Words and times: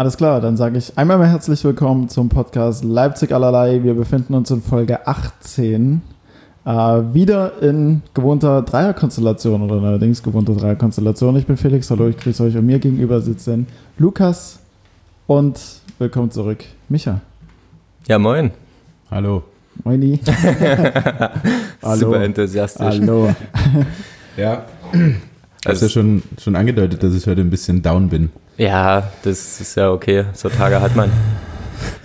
Alles 0.00 0.16
klar, 0.16 0.40
dann 0.40 0.56
sage 0.56 0.78
ich 0.78 0.96
einmal 0.96 1.18
mehr 1.18 1.26
herzlich 1.26 1.62
willkommen 1.62 2.08
zum 2.08 2.30
Podcast 2.30 2.84
Leipzig 2.84 3.32
allerlei. 3.32 3.82
Wir 3.82 3.92
befinden 3.92 4.32
uns 4.32 4.50
in 4.50 4.62
Folge 4.62 5.06
18. 5.06 6.00
Äh, 6.64 6.70
wieder 6.70 7.60
in 7.60 8.00
gewohnter 8.14 8.62
Dreierkonstellation 8.62 9.60
oder 9.60 9.86
allerdings 9.86 10.22
gewohnter 10.22 10.54
Dreierkonstellation. 10.54 11.36
Ich 11.36 11.44
bin 11.44 11.58
Felix, 11.58 11.90
hallo, 11.90 12.08
ich 12.08 12.16
grüße 12.16 12.44
euch 12.44 12.56
und 12.56 12.64
mir 12.64 12.78
gegenüber 12.78 13.20
sitzen 13.20 13.66
Lukas 13.98 14.60
und 15.26 15.60
willkommen 15.98 16.30
zurück, 16.30 16.64
Micha. 16.88 17.20
Ja, 18.08 18.18
moin. 18.18 18.52
Hallo. 19.10 19.42
Moini. 19.84 20.18
Hallo. 21.82 21.96
Super 21.96 22.22
enthusiastisch. 22.22 22.86
Hallo. 22.86 23.34
ja. 24.38 24.64
Hast 25.66 25.82
ja 25.82 25.88
schon, 25.90 26.22
schon 26.38 26.56
angedeutet, 26.56 27.02
dass 27.02 27.14
ich 27.14 27.26
heute 27.26 27.42
ein 27.42 27.50
bisschen 27.50 27.82
down 27.82 28.08
bin. 28.08 28.30
Ja, 28.60 29.04
das 29.22 29.58
ist 29.58 29.74
ja 29.76 29.90
okay. 29.90 30.26
So 30.34 30.50
Tage 30.50 30.82
hat 30.82 30.94
man. 30.94 31.10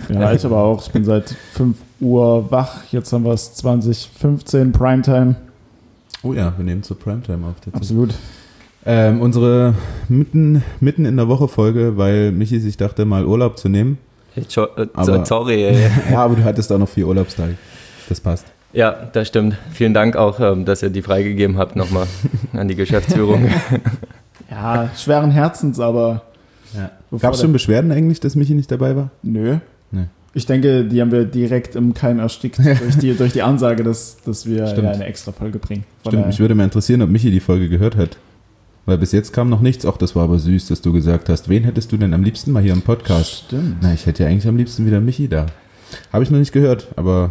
Ja, 0.08 0.32
ich 0.32 0.42
aber 0.42 0.56
auch. 0.56 0.82
Ich 0.82 0.90
bin 0.90 1.04
seit 1.04 1.36
5 1.52 1.76
Uhr 2.00 2.50
wach. 2.50 2.84
Jetzt 2.90 3.12
haben 3.12 3.26
wir 3.26 3.32
es 3.32 3.52
2015, 3.56 4.72
Primetime. 4.72 5.36
Oh 6.22 6.32
ja, 6.32 6.54
wir 6.56 6.64
nehmen 6.64 6.82
zur 6.82 6.98
Primetime 6.98 7.48
auf. 7.48 7.56
Absolut. 7.74 8.14
Ähm, 8.86 9.20
unsere 9.20 9.74
mitten, 10.08 10.64
mitten 10.80 11.04
in 11.04 11.18
der 11.18 11.28
Woche 11.28 11.46
Folge, 11.46 11.98
weil 11.98 12.32
Michi 12.32 12.58
sich 12.58 12.78
dachte, 12.78 13.04
mal 13.04 13.26
Urlaub 13.26 13.58
zu 13.58 13.68
nehmen. 13.68 13.98
Ich, 14.34 14.56
äh, 14.56 14.66
aber, 14.94 15.26
sorry. 15.26 15.62
Ey. 15.62 15.90
ja, 16.10 16.24
aber 16.24 16.36
du 16.36 16.44
hattest 16.44 16.72
auch 16.72 16.78
noch 16.78 16.88
vier 16.88 17.06
Urlaubstage. 17.06 17.56
Das 18.08 18.18
passt. 18.18 18.46
Ja, 18.72 18.92
das 19.12 19.28
stimmt. 19.28 19.58
Vielen 19.72 19.92
Dank 19.92 20.16
auch, 20.16 20.40
ähm, 20.40 20.64
dass 20.64 20.82
ihr 20.82 20.88
die 20.88 21.02
freigegeben 21.02 21.58
habt 21.58 21.76
nochmal 21.76 22.06
an 22.54 22.66
die 22.66 22.76
Geschäftsführung. 22.76 23.50
ja, 24.50 24.88
schweren 24.96 25.30
Herzens, 25.30 25.80
aber. 25.80 26.22
Ja. 26.74 26.90
Gab 27.18 27.34
es 27.34 27.40
schon 27.40 27.52
Beschwerden 27.52 27.92
eigentlich, 27.92 28.20
dass 28.20 28.34
Michi 28.34 28.54
nicht 28.54 28.70
dabei 28.70 28.96
war? 28.96 29.10
Nö. 29.22 29.58
Nee. 29.90 30.06
Ich 30.34 30.44
denke, 30.44 30.84
die 30.84 31.00
haben 31.00 31.12
wir 31.12 31.24
direkt 31.24 31.76
im 31.76 31.94
Keim 31.94 32.18
erstickt 32.18 32.58
durch, 32.64 32.98
die, 32.98 33.14
durch 33.14 33.32
die 33.32 33.42
Ansage, 33.42 33.82
dass, 33.82 34.18
dass 34.24 34.46
wir 34.46 34.66
ja 34.66 34.90
eine 34.90 35.04
extra 35.06 35.32
Folge 35.32 35.58
bringen. 35.58 35.84
Von 36.02 36.12
Stimmt, 36.12 36.26
mich 36.26 36.40
würde 36.40 36.54
mal 36.54 36.64
interessieren, 36.64 37.02
ob 37.02 37.10
Michi 37.10 37.30
die 37.30 37.40
Folge 37.40 37.68
gehört 37.68 37.96
hat. 37.96 38.18
Weil 38.84 38.98
bis 38.98 39.12
jetzt 39.12 39.32
kam 39.32 39.48
noch 39.48 39.60
nichts. 39.60 39.84
Auch 39.84 39.96
das 39.96 40.14
war 40.14 40.24
aber 40.24 40.38
süß, 40.38 40.68
dass 40.68 40.80
du 40.80 40.92
gesagt 40.92 41.28
hast, 41.28 41.48
wen 41.48 41.64
hättest 41.64 41.90
du 41.90 41.96
denn 41.96 42.14
am 42.14 42.22
liebsten 42.22 42.52
mal 42.52 42.62
hier 42.62 42.72
im 42.72 42.82
Podcast? 42.82 43.44
Stimmt. 43.46 43.78
Na, 43.80 43.92
ich 43.92 44.06
hätte 44.06 44.22
ja 44.22 44.28
eigentlich 44.28 44.46
am 44.46 44.56
liebsten 44.56 44.86
wieder 44.86 45.00
Michi 45.00 45.28
da. 45.28 45.46
Habe 46.12 46.22
ich 46.22 46.30
noch 46.30 46.38
nicht 46.38 46.52
gehört, 46.52 46.88
aber 46.96 47.30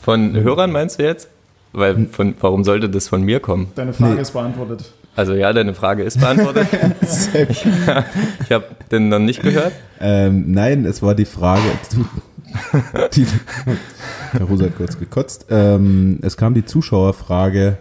von 0.00 0.34
Hörern 0.34 0.72
meinst 0.72 0.98
du 0.98 1.04
jetzt? 1.04 1.28
Weil 1.72 1.96
hm. 1.96 2.10
von, 2.10 2.34
warum 2.40 2.64
sollte 2.64 2.88
das 2.88 3.08
von 3.08 3.22
mir 3.22 3.40
kommen? 3.40 3.68
Deine 3.74 3.92
Frage 3.92 4.14
nee. 4.16 4.20
ist 4.20 4.32
beantwortet. 4.32 4.92
Also 5.16 5.34
ja, 5.34 5.52
deine 5.52 5.72
Frage 5.72 6.02
ist 6.02 6.20
beantwortet. 6.20 6.68
ich 7.48 7.66
ich 7.66 8.52
habe 8.52 8.64
den 8.92 9.08
noch 9.08 9.18
nicht 9.18 9.42
gehört. 9.42 9.72
Ähm, 9.98 10.52
nein, 10.52 10.84
es 10.84 11.02
war 11.02 11.14
die 11.14 11.24
Frage. 11.24 11.62
die, 13.14 13.26
der 14.34 14.42
Rosa 14.42 14.66
hat 14.66 14.76
kurz 14.76 14.98
gekotzt. 14.98 15.46
Ähm, 15.50 16.18
es 16.22 16.36
kam 16.36 16.52
die 16.52 16.64
Zuschauerfrage, 16.64 17.78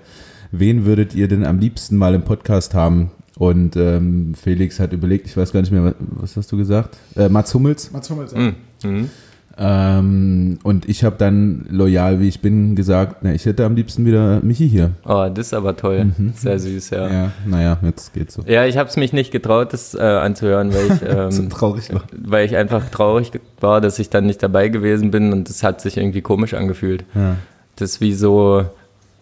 wen 0.51 0.85
würdet 0.85 1.13
ihr 1.13 1.27
denn 1.27 1.45
am 1.45 1.59
liebsten 1.59 1.97
mal 1.97 2.15
im 2.15 2.23
Podcast 2.23 2.73
haben? 2.73 3.11
Und 3.37 3.75
ähm, 3.75 4.33
Felix 4.33 4.79
hat 4.79 4.93
überlegt, 4.93 5.27
ich 5.27 5.35
weiß 5.35 5.51
gar 5.51 5.59
nicht 5.59 5.71
mehr, 5.71 5.93
was 5.99 6.37
hast 6.37 6.51
du 6.53 6.57
gesagt? 6.57 6.97
Äh, 7.17 7.27
Mats 7.27 7.53
Hummels. 7.53 7.91
Mats 7.91 8.09
Hummels, 8.09 8.31
ja. 8.31 8.53
Mhm. 8.89 9.09
Ähm, 9.57 10.59
und 10.63 10.89
ich 10.89 11.03
habe 11.05 11.15
dann 11.17 11.65
loyal, 11.69 12.19
wie 12.19 12.27
ich 12.27 12.41
bin, 12.41 12.75
gesagt, 12.75 13.17
na, 13.21 13.33
ich 13.33 13.45
hätte 13.45 13.63
am 13.65 13.75
liebsten 13.75 14.05
wieder 14.05 14.41
Michi 14.41 14.69
hier. 14.69 14.91
Oh, 15.05 15.27
das 15.33 15.47
ist 15.47 15.53
aber 15.53 15.77
toll. 15.77 16.05
Mhm. 16.05 16.33
Sehr 16.35 16.59
süß, 16.59 16.89
ja. 16.89 17.07
Ja, 17.07 17.31
naja, 17.45 17.77
jetzt 17.81 18.13
geht's 18.13 18.33
so. 18.33 18.43
Ja, 18.45 18.65
ich 18.65 18.77
habe 18.77 18.89
es 18.89 18.97
mich 18.97 19.13
nicht 19.13 19.31
getraut, 19.31 19.71
das 19.71 19.95
äh, 19.95 20.01
anzuhören, 20.01 20.73
weil 20.73 20.91
ich, 20.91 21.01
ähm, 21.07 21.31
so 21.31 21.47
traurig 21.47 21.93
war. 21.93 22.03
weil 22.17 22.45
ich 22.45 22.57
einfach 22.57 22.89
traurig 22.89 23.31
war, 23.61 23.79
dass 23.79 23.97
ich 23.99 24.09
dann 24.09 24.25
nicht 24.25 24.43
dabei 24.43 24.67
gewesen 24.67 25.11
bin 25.11 25.31
und 25.31 25.47
das 25.47 25.63
hat 25.63 25.79
sich 25.79 25.97
irgendwie 25.97 26.21
komisch 26.21 26.53
angefühlt. 26.53 27.05
Ja. 27.15 27.37
Das 27.77 27.91
ist 27.91 28.01
wie 28.01 28.13
so 28.13 28.65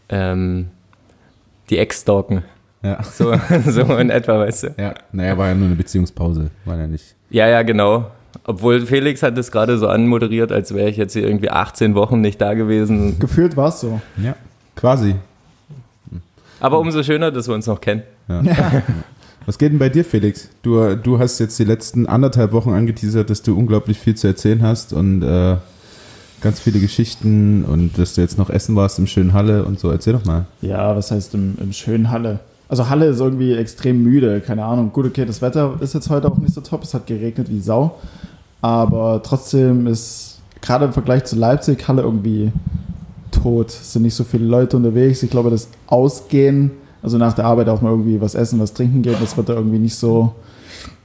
ähm, 0.09 0.67
die 1.69 1.77
Ex-Stalken. 1.77 2.43
Ja. 2.81 3.03
So, 3.03 3.33
so 3.67 3.81
in 3.97 4.09
etwa, 4.09 4.39
weißt 4.39 4.63
du. 4.63 4.75
Ja, 4.77 4.95
naja, 5.11 5.37
war 5.37 5.49
ja 5.49 5.55
nur 5.55 5.67
eine 5.67 5.75
Beziehungspause, 5.75 6.49
war 6.65 6.77
ja 6.77 6.87
nicht. 6.87 7.15
Ja, 7.29 7.47
ja, 7.47 7.61
genau. 7.61 8.07
Obwohl 8.45 8.85
Felix 8.85 9.23
hat 9.23 9.37
es 9.37 9.51
gerade 9.51 9.77
so 9.77 9.87
anmoderiert, 9.87 10.51
als 10.51 10.73
wäre 10.73 10.89
ich 10.89 10.97
jetzt 10.97 11.13
hier 11.13 11.23
irgendwie 11.23 11.49
18 11.49 11.95
Wochen 11.95 12.21
nicht 12.21 12.41
da 12.41 12.53
gewesen. 12.53 13.19
Gefühlt 13.19 13.55
war 13.55 13.69
es 13.69 13.79
so. 13.79 14.01
Ja, 14.17 14.35
quasi. 14.75 15.15
Aber 16.59 16.79
umso 16.79 17.03
schöner, 17.03 17.31
dass 17.31 17.47
wir 17.47 17.55
uns 17.55 17.67
noch 17.67 17.81
kennen. 17.81 18.03
Ja. 18.27 18.41
Ja. 18.41 18.81
Was 19.45 19.57
geht 19.57 19.73
denn 19.73 19.79
bei 19.79 19.89
dir, 19.89 20.05
Felix? 20.05 20.49
Du, 20.61 20.95
du 20.95 21.19
hast 21.19 21.39
jetzt 21.39 21.59
die 21.59 21.65
letzten 21.65 22.07
anderthalb 22.07 22.53
Wochen 22.53 22.71
angeteasert, 22.71 23.29
dass 23.29 23.41
du 23.41 23.57
unglaublich 23.57 23.99
viel 23.99 24.15
zu 24.15 24.27
erzählen 24.27 24.61
hast 24.61 24.93
und 24.93 25.21
äh, 25.21 25.57
ganz 26.39 26.61
viele 26.61 26.79
Geschichten 26.79 27.65
und 27.65 27.97
dass 27.97 28.15
du 28.15 28.21
jetzt 28.21 28.37
noch 28.37 28.49
essen 28.49 28.75
warst 28.77 28.99
im 28.99 29.07
schönen 29.07 29.33
Halle 29.33 29.65
und 29.65 29.79
so. 29.79 29.89
Erzähl 29.89 30.13
doch 30.13 30.23
mal. 30.23 30.45
Ja, 30.61 30.95
was 30.95 31.11
heißt 31.11 31.33
im, 31.33 31.55
im 31.59 31.73
schönen 31.73 32.09
Halle? 32.09 32.39
Also 32.69 32.89
Halle 32.89 33.05
ist 33.05 33.19
irgendwie 33.19 33.53
extrem 33.53 34.01
müde, 34.01 34.41
keine 34.41 34.63
Ahnung. 34.65 34.91
Gut, 34.91 35.05
okay, 35.05 35.25
das 35.25 35.41
Wetter 35.41 35.75
ist 35.79 35.93
jetzt 35.93 36.09
heute 36.09 36.31
auch 36.31 36.37
nicht 36.37 36.53
so 36.53 36.61
top. 36.61 36.83
Es 36.83 36.93
hat 36.93 37.07
geregnet 37.07 37.49
wie 37.49 37.59
Sau. 37.59 37.95
Aber 38.61 39.21
trotzdem 39.23 39.87
ist 39.87 40.39
gerade 40.61 40.85
im 40.85 40.93
Vergleich 40.93 41.25
zu 41.25 41.35
Leipzig 41.35 41.87
Halle 41.87 42.01
irgendwie 42.01 42.51
tot. 43.31 43.67
Es 43.69 43.93
sind 43.93 44.03
nicht 44.03 44.15
so 44.15 44.23
viele 44.23 44.45
Leute 44.45 44.77
unterwegs. 44.77 45.21
Ich 45.21 45.29
glaube, 45.29 45.49
das 45.49 45.67
Ausgehen, 45.87 46.71
also 47.01 47.17
nach 47.17 47.33
der 47.33 47.45
Arbeit 47.45 47.67
auch 47.69 47.81
mal 47.81 47.89
irgendwie 47.89 48.21
was 48.21 48.35
essen, 48.35 48.59
was 48.59 48.73
trinken 48.73 49.01
geht, 49.01 49.21
das 49.21 49.35
wird 49.35 49.49
da 49.49 49.53
irgendwie 49.53 49.79
nicht 49.79 49.95
so, 49.95 50.33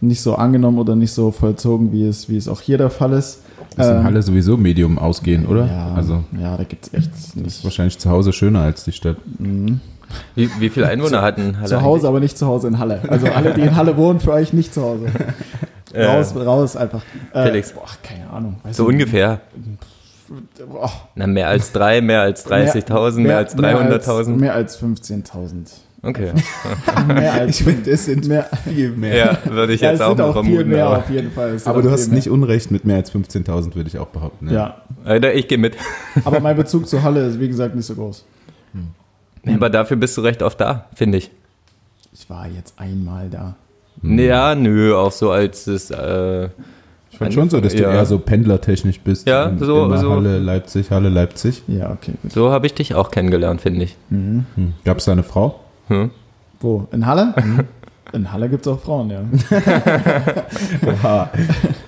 nicht 0.01 0.21
so 0.21 0.37
angenommen 0.37 0.79
oder 0.79 0.95
nicht 0.95 1.13
so 1.13 1.33
vollzogen, 1.33 1.93
wie 1.93 2.07
es, 2.07 2.29
wie 2.29 2.37
es 2.37 2.49
auch 2.49 2.61
hier 2.61 2.79
der 2.79 2.91
Fall 2.91 3.13
ist. 3.13 3.41
Das 3.77 3.87
ist 3.87 3.93
in 3.93 3.99
ähm, 3.99 4.05
Halle 4.05 4.23
sowieso 4.23 4.57
Medium 4.57 4.99
ausgehen, 4.99 5.47
oder? 5.47 5.67
Ja, 5.67 5.95
also, 5.95 6.23
ja 6.41 6.57
da 6.57 6.65
gibt 6.65 6.87
es 6.87 6.95
echt 6.95 7.11
nicht. 7.35 7.47
Das 7.47 7.57
ist 7.57 7.65
wahrscheinlich 7.65 7.99
zu 7.99 8.09
Hause 8.09 8.33
schöner 8.33 8.61
als 8.61 8.85
die 8.85 8.93
Stadt. 8.93 9.17
Mhm. 9.39 9.81
Wie, 10.35 10.51
wie 10.59 10.69
viele 10.69 10.89
Einwohner 10.89 11.23
hatten 11.23 11.59
Halle? 11.59 11.69
Zu 11.69 11.83
Hause, 11.83 11.89
eigentlich? 11.89 12.09
aber 12.09 12.21
nicht 12.21 12.39
zu 12.39 12.47
Hause 12.47 12.69
in 12.69 12.79
Halle. 12.79 13.01
Also 13.09 13.27
alle, 13.29 13.55
die 13.55 13.63
in 13.63 13.77
Halle 13.77 13.97
wohnen, 13.97 14.21
für 14.21 14.33
euch 14.33 14.53
nicht 14.53 14.73
zu 14.73 14.83
Hause. 14.83 15.07
raus, 15.95 16.33
äh, 16.33 16.39
raus 16.39 16.77
einfach. 16.77 17.03
Äh, 17.33 17.45
Felix. 17.45 17.73
Boah, 17.73 17.87
keine 18.03 18.31
Ahnung. 18.31 18.57
so 18.71 18.85
nicht. 18.85 18.93
ungefähr. 18.93 19.41
Boah. 20.71 20.91
Na, 21.15 21.27
mehr 21.27 21.49
als 21.49 21.73
drei, 21.73 22.01
mehr 22.01 22.21
als 22.21 22.47
30.000, 22.47 23.15
mehr, 23.15 23.23
mehr, 23.23 23.37
als 23.39 23.57
300.000. 23.57 24.29
Mehr 24.37 24.55
als, 24.55 24.83
als 24.83 25.01
15.000. 25.01 25.71
Okay. 26.01 26.33
mehr 27.09 27.33
als, 27.33 27.59
ich 27.59 27.67
finde, 27.67 27.91
das 27.91 28.05
sind 28.05 28.29
mehr, 28.29 28.49
viel 28.65 28.91
mehr. 28.93 29.17
Ja, 29.17 29.39
würde 29.51 29.73
ich 29.73 29.81
jetzt 29.81 29.99
ja, 29.99 30.07
auch 30.07 30.17
mal 30.17 30.33
vermuten. 30.33 30.57
Viel 30.57 30.65
mehr 30.65 30.87
aber. 30.87 30.99
auf 30.99 31.11
jeden 31.11 31.33
Fall. 31.33 31.57
Aber 31.65 31.83
du 31.83 31.91
hast 31.91 32.13
nicht 32.13 32.31
Unrecht 32.31 32.71
mit 32.71 32.85
mehr 32.85 32.97
als 32.97 33.13
15.000, 33.13 33.75
würde 33.75 33.89
ich 33.89 33.99
auch 33.99 34.07
behaupten. 34.07 34.49
Ja. 34.51 34.83
ja. 35.05 35.31
Ich 35.31 35.49
gehe 35.49 35.59
mit. 35.59 35.77
aber 36.25 36.39
mein 36.41 36.57
Bezug 36.57 36.87
zur 36.87 37.03
Halle 37.03 37.27
ist, 37.27 37.41
wie 37.41 37.49
gesagt, 37.49 37.75
nicht 37.75 37.87
so 37.87 37.95
groß. 37.95 38.25
Hm. 38.75 38.89
Aber 39.47 39.71
dafür 39.71 39.97
bist 39.97 40.17
du 40.17 40.21
recht 40.23 40.43
oft 40.43 40.61
da, 40.61 40.87
finde 40.95 41.19
ich. 41.19 41.31
Ich 42.13 42.29
war 42.29 42.47
jetzt 42.49 42.75
einmal 42.79 43.29
da. 43.31 43.55
Mhm. 44.03 44.19
Ja, 44.19 44.55
nö, 44.55 44.95
auch 44.95 45.13
so 45.13 45.31
als 45.31 45.67
es. 45.67 45.91
Äh, 45.91 46.49
ich 47.11 47.19
fand 47.19 47.35
schon 47.35 47.51
so, 47.51 47.61
dass 47.61 47.75
du 47.75 47.83
eher 47.83 48.07
so 48.07 48.19
pendlertechnisch 48.19 49.01
bist. 49.01 49.27
Ja, 49.27 49.51
so, 49.59 49.97
so. 49.97 50.11
Halle, 50.11 50.39
Leipzig, 50.39 50.91
Halle, 50.91 51.09
Leipzig. 51.09 51.63
Ja, 51.67 51.91
okay. 51.91 52.13
Gut. 52.23 52.33
So 52.33 52.51
habe 52.51 52.67
ich 52.67 52.75
dich 52.75 52.95
auch 52.95 53.11
kennengelernt, 53.11 53.61
finde 53.61 53.85
ich. 53.85 53.97
Mhm. 54.11 54.47
Hm. 54.55 54.75
Gab 54.85 54.99
es 54.99 55.07
da 55.07 55.13
eine 55.13 55.23
Frau? 55.23 55.61
Hm? 55.89 56.11
Wo? 56.61 56.87
In 56.93 57.07
Halle? 57.07 57.35
Mhm. 57.45 57.65
In 58.15 58.33
Halle 58.33 58.49
gibt 58.49 58.67
es 58.67 58.73
auch 58.73 58.81
Frauen, 58.81 59.11
ja. 59.11 59.21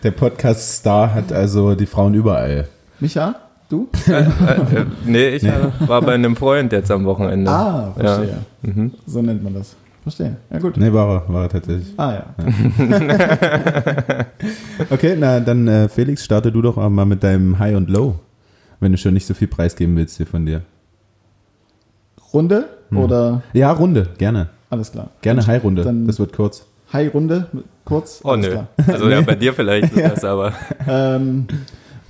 Der 0.02 0.10
Podcast-Star 0.10 1.14
hat 1.14 1.32
also 1.32 1.74
die 1.74 1.86
Frauen 1.86 2.12
überall. 2.12 2.68
Micha? 2.98 3.36
Du? 3.70 3.88
Äh, 4.08 4.12
äh, 4.12 4.24
äh, 4.24 4.86
nee, 5.06 5.28
ich 5.28 5.44
nee. 5.44 5.52
war 5.86 6.02
bei 6.02 6.14
einem 6.14 6.34
Freund 6.34 6.72
jetzt 6.72 6.90
am 6.90 7.04
Wochenende. 7.04 7.48
Ah, 7.48 7.92
verstehe. 7.96 8.38
Ja. 8.62 8.68
Mhm. 8.68 8.92
So 9.06 9.22
nennt 9.22 9.44
man 9.44 9.54
das. 9.54 9.76
Verstehe. 10.02 10.38
Ja, 10.50 10.58
gut. 10.58 10.76
Nee, 10.76 10.92
war 10.92 11.22
er, 11.22 11.32
war 11.32 11.44
er 11.44 11.48
tatsächlich. 11.50 11.94
Ah, 11.96 12.12
ja. 12.12 12.24
ja. 12.38 14.26
okay, 14.90 15.16
na 15.16 15.38
dann, 15.38 15.68
äh, 15.68 15.88
Felix, 15.88 16.24
starte 16.24 16.50
du 16.50 16.60
doch 16.62 16.76
mal 16.76 17.04
mit 17.04 17.22
deinem 17.22 17.60
High 17.60 17.76
und 17.76 17.88
Low, 17.90 18.18
wenn 18.80 18.90
du 18.90 18.98
schon 18.98 19.14
nicht 19.14 19.26
so 19.26 19.34
viel 19.34 19.46
preisgeben 19.46 19.96
willst 19.96 20.16
hier 20.16 20.26
von 20.26 20.44
dir. 20.46 20.62
Runde 22.34 22.68
hm. 22.88 22.98
oder? 22.98 23.42
Ja, 23.52 23.70
Runde, 23.70 24.08
gerne. 24.18 24.48
Alles 24.68 24.90
klar. 24.90 25.10
Gerne 25.22 25.46
High-Runde, 25.46 25.84
das 26.06 26.18
wird 26.18 26.32
kurz. 26.32 26.66
High-Runde, 26.92 27.46
kurz? 27.84 28.20
Oh, 28.24 28.34
nö. 28.34 28.50
Klar. 28.50 28.66
Also 28.88 29.08
ja, 29.08 29.20
bei 29.26 29.36
dir 29.36 29.54
vielleicht 29.54 29.92
ist 29.92 30.16
das 30.16 30.24
aber. 30.24 30.54
ähm, 30.88 31.46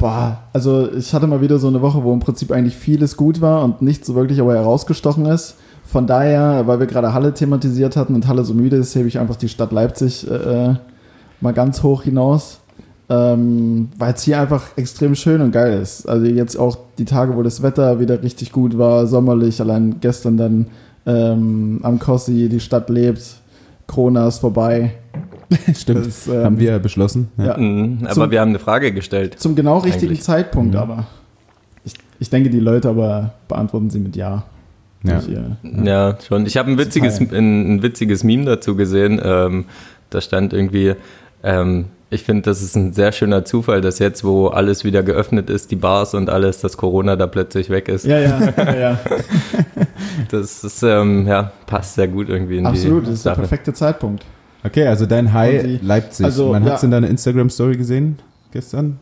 boah, 0.00 0.38
also 0.54 0.90
ich 0.92 1.12
hatte 1.12 1.26
mal 1.26 1.42
wieder 1.42 1.58
so 1.58 1.68
eine 1.68 1.82
Woche, 1.82 2.02
wo 2.02 2.12
im 2.12 2.20
Prinzip 2.20 2.50
eigentlich 2.50 2.74
vieles 2.76 3.16
gut 3.16 3.40
war 3.40 3.62
und 3.62 3.82
nichts 3.82 4.06
so 4.06 4.14
wirklich 4.14 4.40
aber 4.40 4.54
herausgestochen 4.54 5.26
ist. 5.26 5.56
Von 5.84 6.06
daher, 6.06 6.66
weil 6.66 6.80
wir 6.80 6.86
gerade 6.86 7.12
Halle 7.12 7.34
thematisiert 7.34 7.96
hatten 7.96 8.14
und 8.14 8.26
Halle 8.26 8.44
so 8.44 8.54
müde 8.54 8.76
ist, 8.76 8.94
hebe 8.94 9.08
ich 9.08 9.18
einfach 9.18 9.36
die 9.36 9.48
Stadt 9.48 9.72
Leipzig 9.72 10.28
äh, 10.28 10.74
mal 11.40 11.52
ganz 11.52 11.82
hoch 11.82 12.02
hinaus. 12.02 12.60
Ähm, 13.10 13.88
weil 13.98 14.14
es 14.14 14.22
hier 14.22 14.40
einfach 14.40 14.68
extrem 14.76 15.16
schön 15.16 15.40
und 15.40 15.50
geil 15.50 15.80
ist. 15.82 16.08
Also 16.08 16.26
jetzt 16.26 16.56
auch 16.56 16.78
die 16.96 17.04
Tage, 17.04 17.36
wo 17.36 17.42
das 17.42 17.60
Wetter 17.60 17.98
wieder 17.98 18.22
richtig 18.22 18.52
gut 18.52 18.78
war, 18.78 19.06
sommerlich, 19.06 19.60
allein 19.60 19.96
gestern 20.00 20.36
dann 20.36 20.66
ähm, 21.06 21.80
am 21.82 21.98
Kossi, 21.98 22.48
die 22.48 22.60
Stadt 22.60 22.88
lebt, 22.88 23.22
Corona 23.88 24.28
ist 24.28 24.38
vorbei. 24.38 24.92
Stimmt, 25.74 26.06
Das, 26.06 26.26
ähm, 26.28 26.44
haben 26.44 26.58
wir 26.58 26.78
beschlossen. 26.78 27.28
Ja. 27.38 27.44
Ja. 27.46 27.56
Mhm, 27.58 27.98
aber 28.04 28.12
Zum- 28.14 28.30
wir 28.30 28.40
haben 28.40 28.50
eine 28.50 28.58
Frage 28.58 28.92
gestellt. 28.92 29.38
Zum 29.38 29.54
genau 29.56 29.78
richtigen 29.78 30.06
Eigentlich. 30.12 30.22
Zeitpunkt 30.22 30.74
Mhm. 30.74 30.80
aber. 30.80 31.06
Ich, 31.84 31.94
ich 32.18 32.30
denke, 32.30 32.50
die 32.50 32.60
Leute 32.60 32.88
aber 32.88 33.32
beantworten 33.48 33.90
sie 33.90 33.98
mit 33.98 34.16
Ja. 34.16 34.44
Ja. 35.02 35.20
Ihr- 35.28 35.56
Ja, 35.84 36.18
schon. 36.26 36.44
Ich 36.46 36.56
habe 36.58 36.70
ein 36.70 36.78
witziges, 36.78 37.20
ein, 37.20 37.30
ein 37.76 37.82
witziges 37.82 38.22
Meme 38.22 38.44
dazu 38.44 38.76
gesehen. 38.76 39.20
Ähm, 39.24 39.64
da 40.10 40.20
stand 40.20 40.52
irgendwie, 40.52 40.94
ähm, 41.42 41.86
ich 42.10 42.24
finde, 42.24 42.42
das 42.42 42.60
ist 42.60 42.74
ein 42.76 42.92
sehr 42.92 43.12
schöner 43.12 43.44
Zufall, 43.44 43.80
dass 43.80 43.98
jetzt, 44.00 44.24
wo 44.24 44.48
alles 44.48 44.84
wieder 44.84 45.02
geöffnet 45.02 45.48
ist, 45.48 45.70
die 45.70 45.76
Bars 45.76 46.12
und 46.14 46.28
alles, 46.28 46.60
dass 46.60 46.76
Corona 46.76 47.16
da 47.16 47.26
plötzlich 47.28 47.70
weg 47.70 47.88
ist. 47.88 48.04
Ja, 48.04 48.18
ja, 48.18 48.40
ja, 48.56 48.74
ja. 48.76 48.98
Das 50.30 50.62
ist, 50.64 50.82
ähm, 50.82 51.26
ja, 51.26 51.50
passt 51.66 51.94
sehr 51.94 52.08
gut 52.08 52.28
irgendwie 52.28 52.58
in 52.58 52.66
absolut. 52.66 53.02
die 53.02 53.06
Das 53.06 53.14
ist 53.14 53.26
der 53.26 53.32
Sache. 53.32 53.40
perfekte 53.42 53.72
Zeitpunkt. 53.72 54.24
Okay, 54.64 54.86
also 54.86 55.06
dein 55.06 55.32
High 55.32 55.62
die- 55.80 55.86
Leipzig. 55.86 56.24
also, 56.26 56.52
Man 56.52 56.64
ja. 56.64 56.70
hat 56.70 56.78
es 56.78 56.82
in 56.84 56.90
deiner 56.90 57.08
Instagram-Story 57.08 57.76
gesehen 57.76 58.18
gestern, 58.52 58.98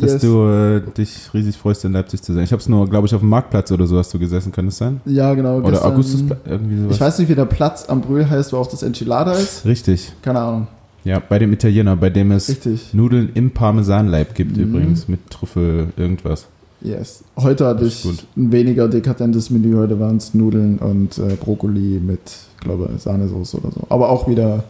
dass 0.00 0.14
Yes. 0.14 0.22
du 0.22 0.46
äh, 0.48 0.80
dich 0.96 1.32
riesig 1.32 1.56
freust, 1.56 1.84
in 1.84 1.92
Leipzig 1.92 2.20
zu 2.22 2.32
sein. 2.34 2.42
Ich 2.44 2.52
habe 2.52 2.60
es 2.60 2.68
nur, 2.68 2.88
glaube 2.88 3.06
ich, 3.06 3.14
auf 3.14 3.20
dem 3.20 3.28
Marktplatz 3.28 3.70
oder 3.70 3.86
so 3.86 3.96
hast 3.98 4.12
du 4.12 4.18
gesessen, 4.18 4.50
kann 4.52 4.66
das 4.66 4.76
sein? 4.78 5.00
Ja, 5.06 5.32
genau. 5.34 5.58
Oder 5.58 5.70
gestern- 5.70 5.92
Augustusplatz, 5.92 6.38
irgendwie 6.46 6.76
sowas. 6.82 6.94
Ich 6.96 7.00
weiß 7.00 7.18
nicht, 7.20 7.28
wie 7.28 7.34
der 7.34 7.44
Platz 7.46 7.86
am 7.88 8.00
Brühl 8.00 8.28
heißt, 8.28 8.52
wo 8.52 8.56
auch 8.58 8.66
das 8.66 8.82
Enchilada 8.82 9.32
ist. 9.32 9.64
Richtig. 9.64 10.12
Keine 10.22 10.40
Ahnung. 10.40 10.66
Ja, 11.04 11.22
bei 11.26 11.38
dem 11.38 11.52
Italiener, 11.52 11.96
bei 11.96 12.10
dem 12.10 12.32
es 12.32 12.48
Richtig. 12.48 12.92
Nudeln 12.92 13.30
im 13.34 13.52
Parmesanleib 13.52 14.34
gibt 14.34 14.56
Mhm. 14.56 14.62
übrigens, 14.64 15.08
mit 15.08 15.30
Trüffel 15.30 15.86
irgendwas. 15.96 16.46
Yes. 16.80 17.24
Heute 17.36 17.66
hatte 17.66 17.84
ich 17.86 18.02
gut. 18.02 18.24
ein 18.36 18.52
weniger 18.52 18.88
dekadentes 18.88 19.48
Menü. 19.50 19.76
Heute 19.76 19.98
waren 19.98 20.16
es 20.18 20.34
Nudeln 20.34 20.78
und 20.78 21.18
äh, 21.18 21.34
Brokkoli 21.36 22.00
mit, 22.04 22.20
glaube 22.60 22.90
Sahnesoße 22.98 23.56
oder 23.58 23.70
so. 23.72 23.80
Aber 23.88 24.10
auch 24.10 24.28
wieder 24.28 24.64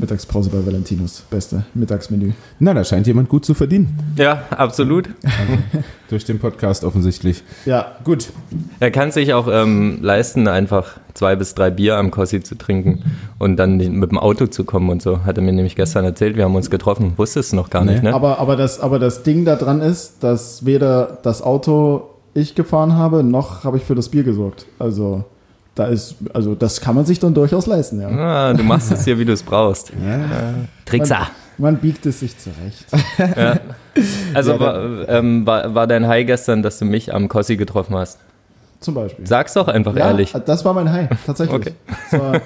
Mittagspause 0.00 0.50
bei 0.50 0.64
Valentinos. 0.64 1.24
Beste 1.30 1.64
Mittagsmenü. 1.74 2.32
Na, 2.58 2.74
da 2.74 2.82
scheint 2.84 3.06
jemand 3.06 3.28
gut 3.28 3.44
zu 3.44 3.54
verdienen. 3.54 3.98
Ja, 4.16 4.42
absolut. 4.50 5.08
Durch 6.08 6.24
den 6.24 6.38
Podcast 6.38 6.84
offensichtlich. 6.84 7.42
Ja, 7.66 7.92
Gut. 8.04 8.30
Er 8.80 8.90
kann 8.90 9.12
sich 9.12 9.32
auch 9.34 9.46
ähm, 9.50 9.98
leisten, 10.02 10.48
einfach 10.48 10.98
zwei 11.14 11.36
bis 11.36 11.54
drei 11.54 11.70
Bier 11.70 11.96
am 11.96 12.10
Kossi 12.10 12.42
zu 12.42 12.56
trinken 12.56 13.04
und 13.38 13.56
dann 13.56 13.76
mit 13.76 14.10
dem 14.10 14.18
Auto 14.18 14.46
zu 14.46 14.64
kommen 14.64 14.88
und 14.90 15.02
so. 15.02 15.24
Hat 15.24 15.36
er 15.38 15.42
mir 15.44 15.52
nämlich 15.52 15.76
gestern 15.76 16.04
erzählt, 16.04 16.36
wir 16.36 16.44
haben 16.44 16.56
uns 16.56 16.70
getroffen. 16.70 17.12
Wusstest 17.16 17.52
du 17.52 17.56
noch 17.56 17.70
gar 17.70 17.84
Nee. 17.84 17.92
nicht, 17.92 18.02
ne? 18.02 18.14
aber, 18.14 18.38
aber, 18.38 18.56
das, 18.56 18.80
aber 18.80 18.98
das 18.98 19.22
Ding 19.22 19.44
da 19.44 19.56
dran 19.56 19.80
ist, 19.80 20.22
dass 20.24 20.64
weder 20.64 21.18
das 21.22 21.42
Auto 21.42 22.08
ich 22.34 22.54
gefahren 22.54 22.94
habe, 22.94 23.22
noch 23.22 23.64
habe 23.64 23.76
ich 23.76 23.82
für 23.84 23.94
das 23.94 24.08
Bier 24.08 24.22
gesorgt. 24.22 24.66
Also, 24.78 25.24
da 25.74 25.86
ist, 25.86 26.16
also 26.34 26.54
das 26.54 26.80
kann 26.80 26.94
man 26.94 27.04
sich 27.04 27.18
dann 27.18 27.34
durchaus 27.34 27.66
leisten, 27.66 28.00
ja. 28.00 28.08
Ah, 28.08 28.52
du 28.52 28.62
machst 28.62 28.90
es 28.92 29.04
hier, 29.04 29.18
wie 29.18 29.24
du 29.24 29.32
es 29.32 29.42
brauchst. 29.42 29.92
Kriegst 30.84 31.12
er. 31.12 31.28
Man 31.58 31.76
biegt 31.76 32.06
es 32.06 32.20
sich 32.20 32.36
zurecht. 32.38 32.86
Also 34.32 34.52
Ja, 34.52 34.60
war, 34.60 35.08
ähm, 35.08 35.44
war, 35.44 35.74
war 35.74 35.86
dein 35.88 36.06
High 36.06 36.24
gestern, 36.24 36.62
dass 36.62 36.78
du 36.78 36.84
mich 36.84 37.12
am 37.12 37.28
Kossi 37.28 37.56
getroffen 37.56 37.96
hast? 37.96 38.20
Zum 38.78 38.94
Beispiel. 38.94 39.26
Sag's 39.26 39.54
doch 39.54 39.66
einfach 39.66 39.96
ja, 39.96 40.06
ehrlich. 40.06 40.32
das 40.46 40.64
war 40.64 40.72
mein 40.72 40.90
High, 40.90 41.08
tatsächlich. 41.26 41.56
Okay. 41.56 41.72
Das 42.10 42.20
war, 42.20 42.40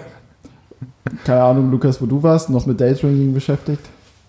keine 1.24 1.42
Ahnung, 1.42 1.70
Lukas, 1.70 2.00
wo 2.00 2.06
du 2.06 2.22
warst, 2.22 2.48
noch 2.48 2.64
mit 2.64 2.80
Daydrinking 2.80 3.34
beschäftigt. 3.34 3.82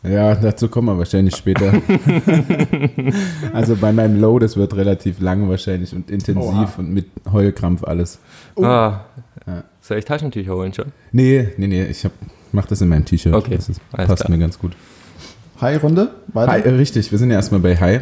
Ja, 0.10 0.36
dazu 0.36 0.68
kommen 0.68 0.88
wir 0.88 0.98
wahrscheinlich 0.98 1.36
später. 1.36 1.74
also 3.54 3.76
bei 3.76 3.92
meinem 3.92 4.20
Low, 4.20 4.40
das 4.40 4.56
wird 4.58 4.76
relativ 4.76 5.20
lang 5.20 5.50
wahrscheinlich 5.50 5.94
und 5.94 6.10
intensiv 6.12 6.44
Oha. 6.44 6.70
und 6.78 6.92
mit 6.94 7.06
Heulkrampf 7.32 7.84
alles. 7.84 8.20
Ah, 8.58 9.02
Ja. 9.48 9.64
soll 9.82 9.98
ich 9.98 10.06
Taschentücher 10.06 10.54
holen 10.56 10.74
schon? 10.74 10.92
Nee, 11.12 11.50
nee, 11.58 11.68
nee, 11.68 11.84
ich 11.86 12.04
hab, 12.06 12.12
mach 12.52 12.66
das 12.66 12.82
in 12.82 12.90
meinem 12.90 13.06
T-Shirt. 13.06 13.34
Okay, 13.34 13.56
Das 13.56 13.70
ist, 13.70 13.82
alles 13.92 14.08
passt 14.10 14.26
klar. 14.26 14.32
mir 14.38 14.42
ganz 14.42 14.60
gut. 14.60 14.74
High-Runde, 15.62 16.12
weiter. 16.34 16.52
Hi, 16.52 16.62
äh, 16.62 16.70
richtig, 16.70 17.12
wir 17.12 17.18
sind 17.20 17.30
ja 17.30 17.38
erstmal 17.38 17.62
bei 17.62 17.78
Hi. 17.78 18.02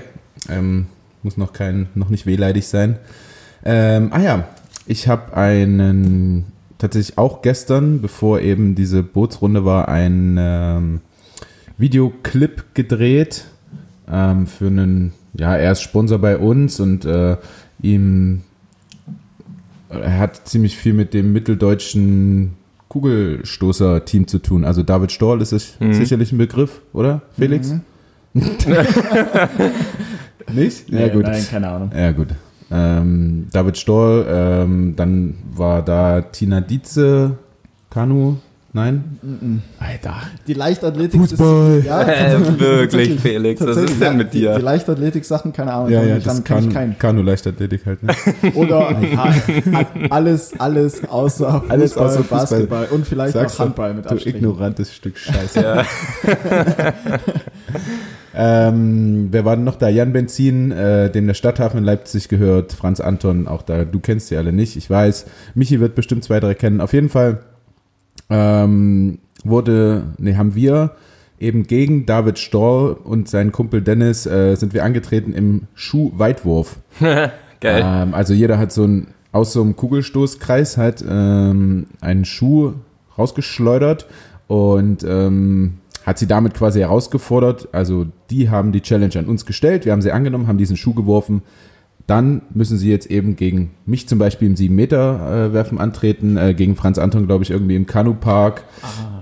Ähm, 0.50 0.88
muss 1.21 1.38
noch 1.38 1.53
kein, 1.53 1.88
noch 1.95 2.09
nicht 2.09 2.25
wehleidig 2.25 2.67
sein. 2.67 2.97
Ähm, 3.63 4.09
ah 4.11 4.19
ja, 4.19 4.47
ich 4.88 5.07
habe 5.07 5.38
einen, 5.38 6.45
tatsächlich 6.79 7.17
auch 7.17 7.41
gestern, 7.41 8.01
bevor 8.01 8.41
eben 8.41 8.75
diese 8.75 9.03
Bootsrunde 9.03 9.63
war, 9.63 9.88
einen 9.88 10.38
ähm, 10.39 11.01
Videoclip 11.78 12.74
gedreht 12.74 13.46
ähm, 14.12 14.48
für 14.48 14.68
einen, 14.68 15.14
ja, 15.34 15.56
er 15.56 15.72
ist 15.72 15.81
Sponsor 15.81 16.20
bei 16.20 16.38
uns 16.38 16.80
und 16.80 17.06
äh, 17.06 17.38
ihm, 17.81 18.42
er 19.90 20.20
hat 20.20 20.48
ziemlich 20.48 20.78
viel 20.78 20.94
mit 20.94 21.14
dem 21.14 21.34
mitteldeutschen 21.34 22.54
Kugelstoßer-Team 22.90 24.28
zu 24.28 24.40
tun. 24.40 24.64
Also 24.66 24.84
David 24.84 25.12
Storl 25.12 25.42
ist 25.42 25.52
es 25.52 25.80
Mhm. 25.80 25.94
sicherlich 25.94 26.31
ein 26.31 26.38
Begriff, 26.38 26.81
oder, 26.94 27.22
Felix? 27.38 27.70
Mhm. 27.70 27.81
Nicht? 30.54 30.92
Nee, 30.92 31.12
Nein, 31.16 31.46
keine 31.50 31.70
Ahnung. 31.70 31.92
Ja, 31.96 32.12
gut. 32.12 32.30
Ähm, 32.72 33.48
David 33.52 33.78
Stoll, 33.78 34.25
ähm, 34.28 34.94
dann 34.96 35.36
war 35.56 35.84
da 35.84 36.22
Tina 36.22 36.60
Dietze, 36.62 37.38
Kanu, 37.90 38.38
nein? 38.74 39.62
Alter. 39.80 40.16
Die 40.48 40.54
Leichtathletik 40.54 41.20
Fußball. 41.22 41.78
ist. 41.80 41.86
Ja, 41.86 42.02
Äh, 42.08 42.60
wirklich. 42.60 43.20
Felix, 43.20 43.62
was 43.62 43.78
ist 43.78 44.00
denn 44.02 44.02
ja, 44.02 44.12
mit 44.14 44.34
Die, 44.34 44.40
dir? 44.40 44.56
die 44.56 44.62
Leichtathletik-Sachen, 44.62 45.54
keine 45.54 45.74
Ahnung. 45.74 45.90
Ja, 45.92 46.00
kann 46.00 46.10
ja, 46.10 46.18
ich- 46.18 46.24
das 46.24 46.44
kann, 46.44 46.44
kann 46.44 46.68
ich 46.68 46.74
keinen. 46.74 46.98
Kanu 47.00 47.22
Leichtathletik 47.22 47.86
halt. 47.86 48.04
Ne? 48.04 48.14
Oder 48.56 48.98
ja, 49.02 49.34
alles, 50.10 50.60
alles 50.60 51.08
außer 51.08 51.52
Fußball, 51.62 51.70
Alles 51.72 51.98
außer 51.98 52.20
Fußball. 52.20 52.40
Basketball 52.40 52.88
und 52.92 53.08
vielleicht 53.08 53.34
Sag's 53.34 53.54
noch 53.60 53.66
Handball 53.66 53.94
mit 53.94 54.06
Du 54.06 54.10
Abstrichen. 54.10 54.38
ignorantes 54.40 54.94
Stück 54.94 55.18
Scheiße. 55.18 55.62
Ja. 55.62 55.86
ähm, 58.68 59.28
wer 59.31 59.46
war 59.46 59.56
denn 59.56 59.66
noch 59.66 59.75
da? 59.75 59.90
Jan 59.90 60.14
Benzin, 60.14 60.72
äh, 60.72 61.10
dem 61.12 61.28
der 61.28 61.34
Stadthafen 61.36 61.78
in 61.80 61.84
Leipzig 61.84 62.30
gehört, 62.30 62.74
Franz 62.74 63.00
Anton, 63.00 63.48
auch 63.48 63.62
da, 63.62 63.86
du 63.86 64.00
kennst 64.00 64.28
sie 64.30 64.38
alle 64.38 64.52
nicht, 64.52 64.75
ich 64.75 64.90
weiß. 64.90 65.25
Michi 65.56 65.80
wird 65.80 65.96
bestimmt 65.96 66.24
zwei, 66.24 66.40
drei 66.40 66.54
kennen. 66.56 66.81
Auf 66.81 66.94
jeden 66.94 67.10
Fall 67.10 67.40
ähm, 68.30 69.20
wurde, 69.44 70.14
nee, 70.18 70.36
haben 70.36 70.56
wir 70.56 70.96
eben 71.40 71.64
gegen 71.64 72.06
David 72.06 72.40
Stoll 72.40 72.94
und 73.04 73.28
seinen 73.28 73.52
Kumpel 73.52 73.81
Dennis 73.81 74.25
äh, 74.25 74.56
sind 74.56 74.74
wir 74.74 74.84
angetreten 74.84 75.34
im 75.34 75.64
Schuhweitwurf. 75.74 76.78
Geil. 77.00 77.31
Ähm, 77.86 78.14
also 78.14 78.34
jeder 78.34 78.58
hat 78.58 78.72
so 78.72 78.86
ein, 78.86 79.08
aus 79.31 79.54
so 79.54 79.62
einem 79.62 79.75
Kugelstoßkreis 79.75 80.78
halt 80.78 81.04
ähm, 81.08 81.88
einen 82.02 82.25
Schuh 82.25 82.74
rausgeschleudert 83.18 84.08
und 84.48 85.04
ähm, 85.04 85.80
hat 86.06 86.18
sie 86.18 86.28
damit 86.28 86.54
quasi 86.54 86.80
herausgefordert. 86.80 87.70
Also 87.72 88.08
die 88.30 88.50
haben 88.50 88.72
die 88.72 88.82
Challenge 88.82 89.18
an 89.18 89.25
uns 89.25 89.46
gestellt, 89.46 89.86
wir 89.86 89.92
haben 89.92 90.01
sie 90.01 90.12
angenommen, 90.12 90.48
haben 90.48 90.58
diesen 90.58 90.77
Schuh 90.77 90.94
geworfen. 90.94 91.42
Dann 92.05 92.41
müssen 92.53 92.77
sie 92.77 92.89
jetzt 92.89 93.10
eben 93.10 93.36
gegen 93.38 93.72
mich 93.86 94.07
zum 94.10 94.19
Beispiel 94.19 94.50
im 94.50 94.55
7-Meter-Werfen 94.55 95.79
antreten, 95.79 96.36
äh, 96.36 96.53
gegen 96.53 96.75
Franz 96.75 96.98
Anton, 96.98 97.27
glaube 97.27 97.43
ich, 97.43 97.51
irgendwie 97.51 97.75
im 97.75 97.86
Kanupark. 97.86 98.65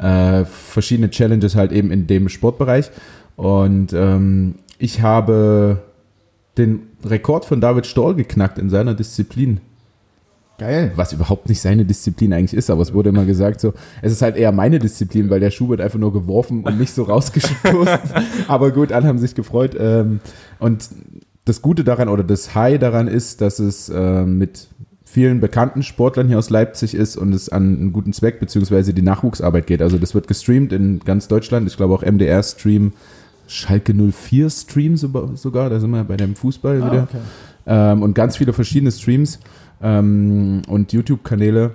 Äh, 0.02 0.46
verschiedene 0.46 1.12
Challenges 1.12 1.56
halt 1.56 1.72
eben 1.72 1.92
in 1.92 2.08
dem 2.08 2.28
Sportbereich. 2.28 2.90
Und 3.36 3.94
ähm, 3.94 4.56
ich 4.80 5.02
habe 5.02 5.84
den 6.58 6.82
Rekord 7.06 7.46
von 7.46 7.62
David 7.62 7.86
Stoll 7.86 8.16
geknackt 8.16 8.58
in 8.58 8.70
seiner 8.70 8.96
Disziplin. 8.96 9.62
Geil. 10.58 10.92
Was 10.96 11.14
überhaupt 11.14 11.50
nicht 11.50 11.60
seine 11.60 11.86
Disziplin 11.86 12.34
eigentlich 12.34 12.54
ist, 12.54 12.70
aber 12.70 12.84
es 12.84 12.94
wurde 12.94 13.10
immer 13.10 13.26
gesagt 13.26 13.62
so, 13.62 13.74
es 14.04 14.12
ist 14.12 14.22
halt 14.22 14.38
eher 14.38 14.52
meine 14.52 14.78
Disziplin, 14.78 15.30
weil 15.30 15.40
der 15.40 15.50
Schuh 15.50 15.70
wird 15.70 15.82
einfach 15.82 15.98
nur 15.98 16.14
geworfen 16.14 16.64
und 16.64 16.80
nicht 16.80 16.94
so 16.94 17.04
rausgestoßen. 17.04 18.00
aber 18.48 18.72
gut, 18.72 18.92
alle 18.92 19.08
haben 19.08 19.18
sich 19.18 19.34
gefreut. 19.34 19.76
Ähm, 19.80 20.20
und 20.60 20.88
das 21.46 21.62
Gute 21.62 21.84
daran 21.84 22.10
oder 22.10 22.24
das 22.24 22.54
High 22.56 22.80
daran 22.80 23.08
ist, 23.08 23.42
dass 23.42 23.60
es 23.60 23.90
ähm, 23.94 24.38
mit 24.38 24.68
vielen 25.04 25.42
bekannten 25.42 25.84
Sportlern 25.84 26.28
hier 26.28 26.38
aus 26.38 26.50
Leipzig 26.50 26.94
ist 26.96 27.18
und 27.18 27.34
es 27.34 27.50
an 27.50 27.64
einen 27.78 27.94
guten 27.94 28.14
Zweck 28.14 28.40
beziehungsweise 28.40 28.94
die 28.94 29.02
Nachwuchsarbeit 29.02 29.68
geht. 29.68 29.82
Also 29.82 29.98
das 29.98 30.16
wird 30.16 30.28
gestreamt 30.28 30.72
in 30.72 31.00
ganz 31.00 31.28
Deutschland. 31.28 31.68
Ich 31.68 31.76
glaube 31.76 31.94
auch 31.94 32.04
MDR 32.04 32.42
Stream, 32.44 32.94
Schalke 33.48 33.94
04 33.94 34.50
Stream 34.50 34.96
sogar, 34.96 35.36
sogar. 35.36 35.70
da 35.70 35.80
sind 35.82 35.92
wir 35.92 36.04
bei 36.06 36.16
dem 36.16 36.36
Fußball 36.36 36.78
wieder 36.78 37.02
Ah, 37.02 37.08
okay. 37.10 37.18
ähm, 37.66 38.04
und 38.04 38.14
ganz 38.14 38.38
viele 38.38 38.54
verschiedene 38.54 38.92
Streams 38.92 39.40
ähm, 39.82 40.62
und 40.68 40.94
YouTube-Kanäle. 40.94 41.72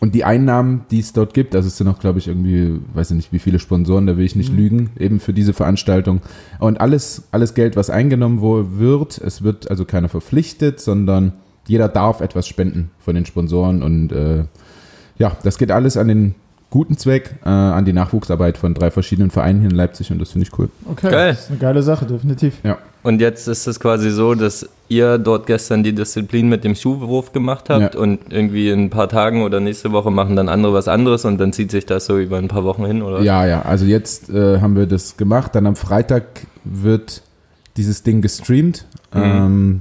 Und 0.00 0.14
die 0.14 0.24
Einnahmen, 0.24 0.82
die 0.90 0.98
es 1.00 1.12
dort 1.12 1.32
gibt, 1.34 1.54
also 1.54 1.68
es 1.68 1.76
sind 1.78 1.88
auch, 1.88 1.98
glaube 1.98 2.18
ich, 2.18 2.28
irgendwie, 2.28 2.78
weiß 2.92 3.10
ich 3.12 3.16
nicht, 3.16 3.32
wie 3.32 3.38
viele 3.38 3.58
Sponsoren, 3.58 4.06
da 4.06 4.16
will 4.16 4.24
ich 4.24 4.36
nicht 4.36 4.50
Mhm. 4.52 4.56
lügen, 4.58 4.90
eben 4.98 5.20
für 5.20 5.32
diese 5.32 5.54
Veranstaltung. 5.54 6.20
Und 6.58 6.80
alles, 6.80 7.22
alles 7.30 7.54
Geld, 7.54 7.76
was 7.76 7.88
eingenommen 7.90 8.40
wird, 8.78 9.18
es 9.18 9.42
wird 9.42 9.70
also 9.70 9.84
keiner 9.84 10.08
verpflichtet, 10.08 10.80
sondern 10.80 11.32
jeder 11.66 11.88
darf 11.88 12.20
etwas 12.20 12.46
spenden 12.46 12.90
von 12.98 13.14
den 13.14 13.24
Sponsoren. 13.24 13.82
Und 13.82 14.12
äh, 14.12 14.44
ja, 15.16 15.36
das 15.42 15.56
geht 15.58 15.70
alles 15.70 15.96
an 15.96 16.08
den 16.08 16.34
guten 16.70 16.98
Zweck, 16.98 17.36
äh, 17.44 17.48
an 17.48 17.84
die 17.84 17.92
Nachwuchsarbeit 17.94 18.58
von 18.58 18.74
drei 18.74 18.90
verschiedenen 18.90 19.30
Vereinen 19.30 19.60
hier 19.60 19.70
in 19.70 19.76
Leipzig 19.76 20.10
und 20.10 20.18
das 20.18 20.32
finde 20.32 20.46
ich 20.48 20.58
cool. 20.58 20.68
Okay, 20.90 21.08
Geil. 21.10 21.28
das 21.30 21.44
ist 21.44 21.50
eine 21.50 21.58
geile 21.60 21.82
Sache, 21.82 22.04
definitiv. 22.04 22.58
Ja. 22.64 22.78
Und 23.04 23.20
jetzt 23.20 23.48
ist 23.48 23.66
es 23.66 23.78
quasi 23.78 24.10
so, 24.10 24.34
dass 24.34 24.66
ihr 24.88 25.18
dort 25.18 25.46
gestern 25.46 25.82
die 25.82 25.94
Disziplin 25.94 26.48
mit 26.48 26.64
dem 26.64 26.74
Schuhwurf 26.74 27.32
gemacht 27.32 27.68
habt 27.68 27.94
ja. 27.94 28.00
und 28.00 28.32
irgendwie 28.32 28.70
in 28.70 28.84
ein 28.84 28.90
paar 28.90 29.10
Tagen 29.10 29.42
oder 29.42 29.60
nächste 29.60 29.92
Woche 29.92 30.10
machen 30.10 30.36
dann 30.36 30.48
andere 30.48 30.72
was 30.72 30.88
anderes 30.88 31.26
und 31.26 31.36
dann 31.36 31.52
zieht 31.52 31.70
sich 31.70 31.84
das 31.84 32.06
so 32.06 32.18
über 32.18 32.38
ein 32.38 32.48
paar 32.48 32.64
Wochen 32.64 32.86
hin, 32.86 33.02
oder? 33.02 33.20
Ja, 33.20 33.46
ja. 33.46 33.60
Also 33.60 33.84
jetzt 33.84 34.30
äh, 34.30 34.58
haben 34.62 34.74
wir 34.74 34.86
das 34.86 35.18
gemacht. 35.18 35.54
Dann 35.54 35.66
am 35.66 35.76
Freitag 35.76 36.46
wird 36.64 37.20
dieses 37.76 38.04
Ding 38.04 38.22
gestreamt. 38.22 38.86
Mhm. 39.12 39.22
Ähm, 39.22 39.80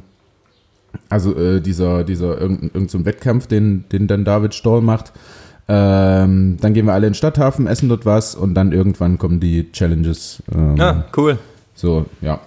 also 1.07 1.33
äh, 1.33 1.61
dieser, 1.61 2.03
dieser 2.03 2.41
irgendein, 2.41 2.71
irgendein 2.73 2.89
so 2.89 3.05
Wettkampf, 3.05 3.47
den, 3.47 3.85
den 3.89 4.07
dann 4.07 4.25
David 4.25 4.53
Stoll 4.53 4.81
macht. 4.81 5.13
Ähm, 5.69 6.57
dann 6.59 6.73
gehen 6.73 6.87
wir 6.87 6.93
alle 6.93 7.07
in 7.07 7.11
den 7.11 7.15
Stadthafen, 7.17 7.67
essen 7.67 7.87
dort 7.87 8.05
was 8.05 8.35
und 8.35 8.53
dann 8.53 8.73
irgendwann 8.73 9.17
kommen 9.17 9.39
die 9.39 9.71
Challenges. 9.71 10.43
Ähm, 10.53 10.75
ja, 10.75 11.05
cool. 11.15 11.37
So, 11.73 12.05
ja. 12.19 12.41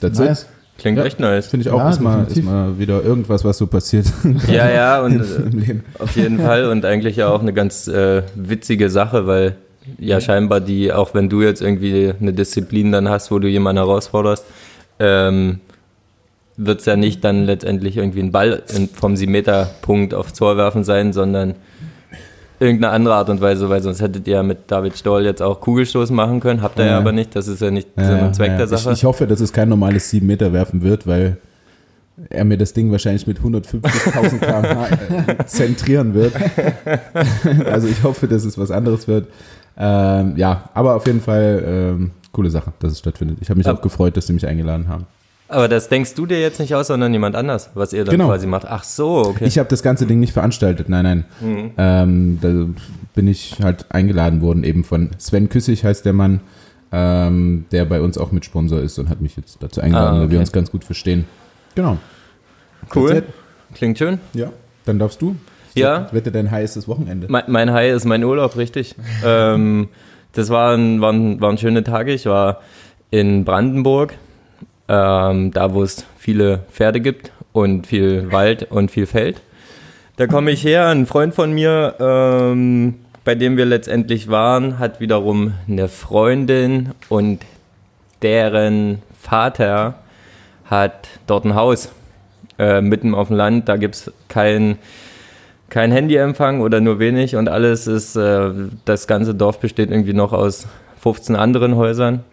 That's 0.00 0.18
nice. 0.18 0.42
it. 0.42 0.48
Klingt 0.78 0.98
ja, 0.98 1.04
echt 1.04 1.18
nice. 1.18 1.48
Finde 1.48 1.66
ich 1.66 1.70
auch, 1.72 1.78
ja, 1.78 1.90
ist, 1.90 2.00
mal, 2.00 2.24
ist 2.24 2.42
mal 2.44 2.78
wieder 2.78 3.02
irgendwas, 3.02 3.44
was 3.44 3.58
so 3.58 3.66
passiert. 3.66 4.06
Ja, 4.46 4.70
ja, 4.70 5.02
und 5.02 5.22
auf 5.98 6.14
jeden 6.16 6.38
Fall 6.38 6.66
und 6.66 6.84
eigentlich 6.84 7.16
ja 7.16 7.28
auch 7.28 7.40
eine 7.40 7.52
ganz 7.52 7.88
äh, 7.88 8.22
witzige 8.36 8.88
Sache, 8.88 9.26
weil 9.26 9.56
ja 9.98 10.20
scheinbar 10.20 10.60
die, 10.60 10.92
auch 10.92 11.14
wenn 11.14 11.28
du 11.28 11.42
jetzt 11.42 11.62
irgendwie 11.62 12.12
eine 12.20 12.32
Disziplin 12.32 12.92
dann 12.92 13.08
hast, 13.08 13.32
wo 13.32 13.40
du 13.40 13.48
jemanden 13.48 13.82
herausforderst, 13.82 14.44
ähm, 15.00 15.60
wird 16.56 16.80
es 16.80 16.86
ja 16.86 16.96
nicht 16.96 17.24
dann 17.24 17.44
letztendlich 17.44 17.96
irgendwie 17.96 18.20
ein 18.20 18.32
Ball 18.32 18.62
vom 18.94 19.14
7-Meter-Punkt 19.14 20.14
aufs 20.14 20.34
Tor 20.34 20.56
werfen 20.56 20.84
sein, 20.84 21.12
sondern 21.12 21.54
irgendeine 22.60 22.92
andere 22.92 23.14
Art 23.14 23.28
und 23.30 23.40
Weise, 23.40 23.68
weil 23.68 23.82
sonst 23.82 24.00
hättet 24.00 24.26
ihr 24.26 24.34
ja 24.34 24.42
mit 24.42 24.70
David 24.70 24.96
Stoll 24.96 25.24
jetzt 25.24 25.42
auch 25.42 25.60
Kugelstoßen 25.60 26.14
machen 26.14 26.40
können. 26.40 26.62
Habt 26.62 26.78
ihr 26.78 26.84
ja, 26.84 26.92
ja 26.92 26.98
aber 26.98 27.12
nicht. 27.12 27.34
Das 27.36 27.48
ist 27.48 27.60
ja 27.60 27.70
nicht 27.70 27.88
ja, 27.96 28.04
Sinn 28.04 28.20
und 28.20 28.34
Zweck 28.34 28.56
der 28.56 28.66
Sache. 28.66 28.92
Ich, 28.92 28.98
ich, 28.98 29.04
hoffe, 29.04 29.26
dass 29.26 29.40
es 29.40 29.52
kein 29.52 29.68
normales 29.68 30.10
7 30.10 30.26
Meter 30.26 30.52
werfen 30.52 30.82
wird, 30.82 31.06
weil 31.06 31.38
er 32.30 32.44
mir 32.44 32.58
das 32.58 32.72
Ding 32.72 32.90
wahrscheinlich 32.90 33.26
mit 33.26 33.38
150.000 33.38 34.38
km/h 34.40 34.88
äh, 34.88 35.46
zentrieren 35.46 36.14
wird. 36.14 36.32
also 37.66 37.86
ich 37.86 38.02
hoffe, 38.02 38.26
dass 38.26 38.44
es 38.44 38.58
was 38.58 38.70
anderes 38.70 39.06
wird. 39.06 39.28
Ähm, 39.76 40.36
ja, 40.36 40.68
aber 40.74 40.96
auf 40.96 41.06
jeden 41.06 41.20
Fall 41.20 41.62
ähm, 41.64 42.10
coole 42.32 42.50
Sache, 42.50 42.72
dass 42.80 42.92
es 42.92 42.98
stattfindet. 42.98 43.38
Ich 43.40 43.50
habe 43.50 43.58
mich 43.58 43.68
auch 43.68 43.80
gefreut, 43.80 44.16
dass 44.16 44.26
sie 44.26 44.32
mich 44.32 44.46
eingeladen 44.46 44.88
haben. 44.88 45.06
Aber 45.48 45.66
das 45.66 45.88
denkst 45.88 46.14
du 46.14 46.26
dir 46.26 46.40
jetzt 46.40 46.60
nicht 46.60 46.74
aus, 46.74 46.88
sondern 46.88 47.12
jemand 47.12 47.34
anders, 47.34 47.70
was 47.74 47.94
ihr 47.94 48.04
dann 48.04 48.12
genau. 48.12 48.28
quasi 48.28 48.46
macht. 48.46 48.66
Ach 48.66 48.84
so, 48.84 49.24
okay. 49.26 49.46
Ich 49.46 49.58
habe 49.58 49.68
das 49.68 49.82
ganze 49.82 50.06
Ding 50.06 50.20
nicht 50.20 50.34
veranstaltet, 50.34 50.88
nein, 50.90 51.04
nein. 51.04 51.24
Mhm. 51.40 51.70
Ähm, 51.78 52.38
da 52.40 52.82
bin 53.14 53.28
ich 53.28 53.56
halt 53.62 53.86
eingeladen 53.88 54.42
worden, 54.42 54.62
eben 54.62 54.84
von 54.84 55.10
Sven 55.18 55.48
Küssig 55.48 55.84
heißt 55.84 56.04
der 56.04 56.12
Mann, 56.12 56.40
ähm, 56.92 57.64
der 57.72 57.86
bei 57.86 58.00
uns 58.02 58.18
auch 58.18 58.30
Mitsponsor 58.30 58.80
ist 58.80 58.98
und 58.98 59.08
hat 59.08 59.22
mich 59.22 59.36
jetzt 59.36 59.62
dazu 59.62 59.80
eingeladen, 59.80 60.08
ah, 60.08 60.12
okay. 60.12 60.20
weil 60.22 60.30
wir 60.30 60.40
uns 60.40 60.52
ganz 60.52 60.70
gut 60.70 60.84
verstehen. 60.84 61.24
Genau. 61.74 61.96
Cool. 62.94 63.22
Klingt 63.74 63.98
schön. 63.98 64.18
Ja, 64.34 64.52
dann 64.84 64.98
darfst 64.98 65.20
du. 65.22 65.36
Ja. 65.74 66.08
Wette, 66.12 66.30
dein 66.30 66.50
High 66.50 66.64
ist 66.64 66.76
das 66.76 66.88
Wochenende. 66.88 67.26
Mein, 67.30 67.44
mein 67.46 67.72
High 67.72 67.94
ist 67.94 68.04
mein 68.04 68.22
Urlaub, 68.22 68.56
richtig. 68.56 68.96
ähm, 69.24 69.88
das 70.32 70.50
waren, 70.50 71.00
waren, 71.00 71.40
waren 71.40 71.56
schöne 71.56 71.84
Tage. 71.84 72.12
Ich 72.12 72.26
war 72.26 72.60
in 73.10 73.44
Brandenburg 73.44 74.14
ähm, 74.88 75.52
da 75.52 75.74
wo 75.74 75.82
es 75.82 76.04
viele 76.16 76.60
Pferde 76.72 77.00
gibt 77.00 77.32
und 77.52 77.86
viel 77.86 78.32
Wald 78.32 78.70
und 78.70 78.90
viel 78.90 79.06
Feld. 79.06 79.40
Da 80.16 80.26
komme 80.26 80.50
ich 80.50 80.64
her, 80.64 80.86
ein 80.86 81.06
Freund 81.06 81.34
von 81.34 81.52
mir, 81.52 81.94
ähm, 82.00 82.94
bei 83.24 83.34
dem 83.34 83.56
wir 83.56 83.66
letztendlich 83.66 84.28
waren, 84.28 84.78
hat 84.78 85.00
wiederum 85.00 85.54
eine 85.68 85.88
Freundin 85.88 86.90
und 87.08 87.44
deren 88.22 89.02
Vater 89.20 89.94
hat 90.64 91.08
dort 91.26 91.44
ein 91.44 91.54
Haus 91.54 91.90
äh, 92.58 92.80
mitten 92.80 93.14
auf 93.14 93.28
dem 93.28 93.36
Land. 93.36 93.68
Da 93.68 93.76
gibt 93.76 93.94
es 93.94 94.12
kein, 94.28 94.78
kein 95.70 95.92
Handyempfang 95.92 96.60
oder 96.60 96.80
nur 96.80 96.98
wenig 96.98 97.36
und 97.36 97.48
alles 97.48 97.86
ist, 97.86 98.16
äh, 98.16 98.50
das 98.84 99.06
ganze 99.06 99.34
Dorf 99.34 99.60
besteht 99.60 99.90
irgendwie 99.90 100.14
noch 100.14 100.32
aus 100.32 100.66
15 101.00 101.36
anderen 101.36 101.76
Häusern. 101.76 102.24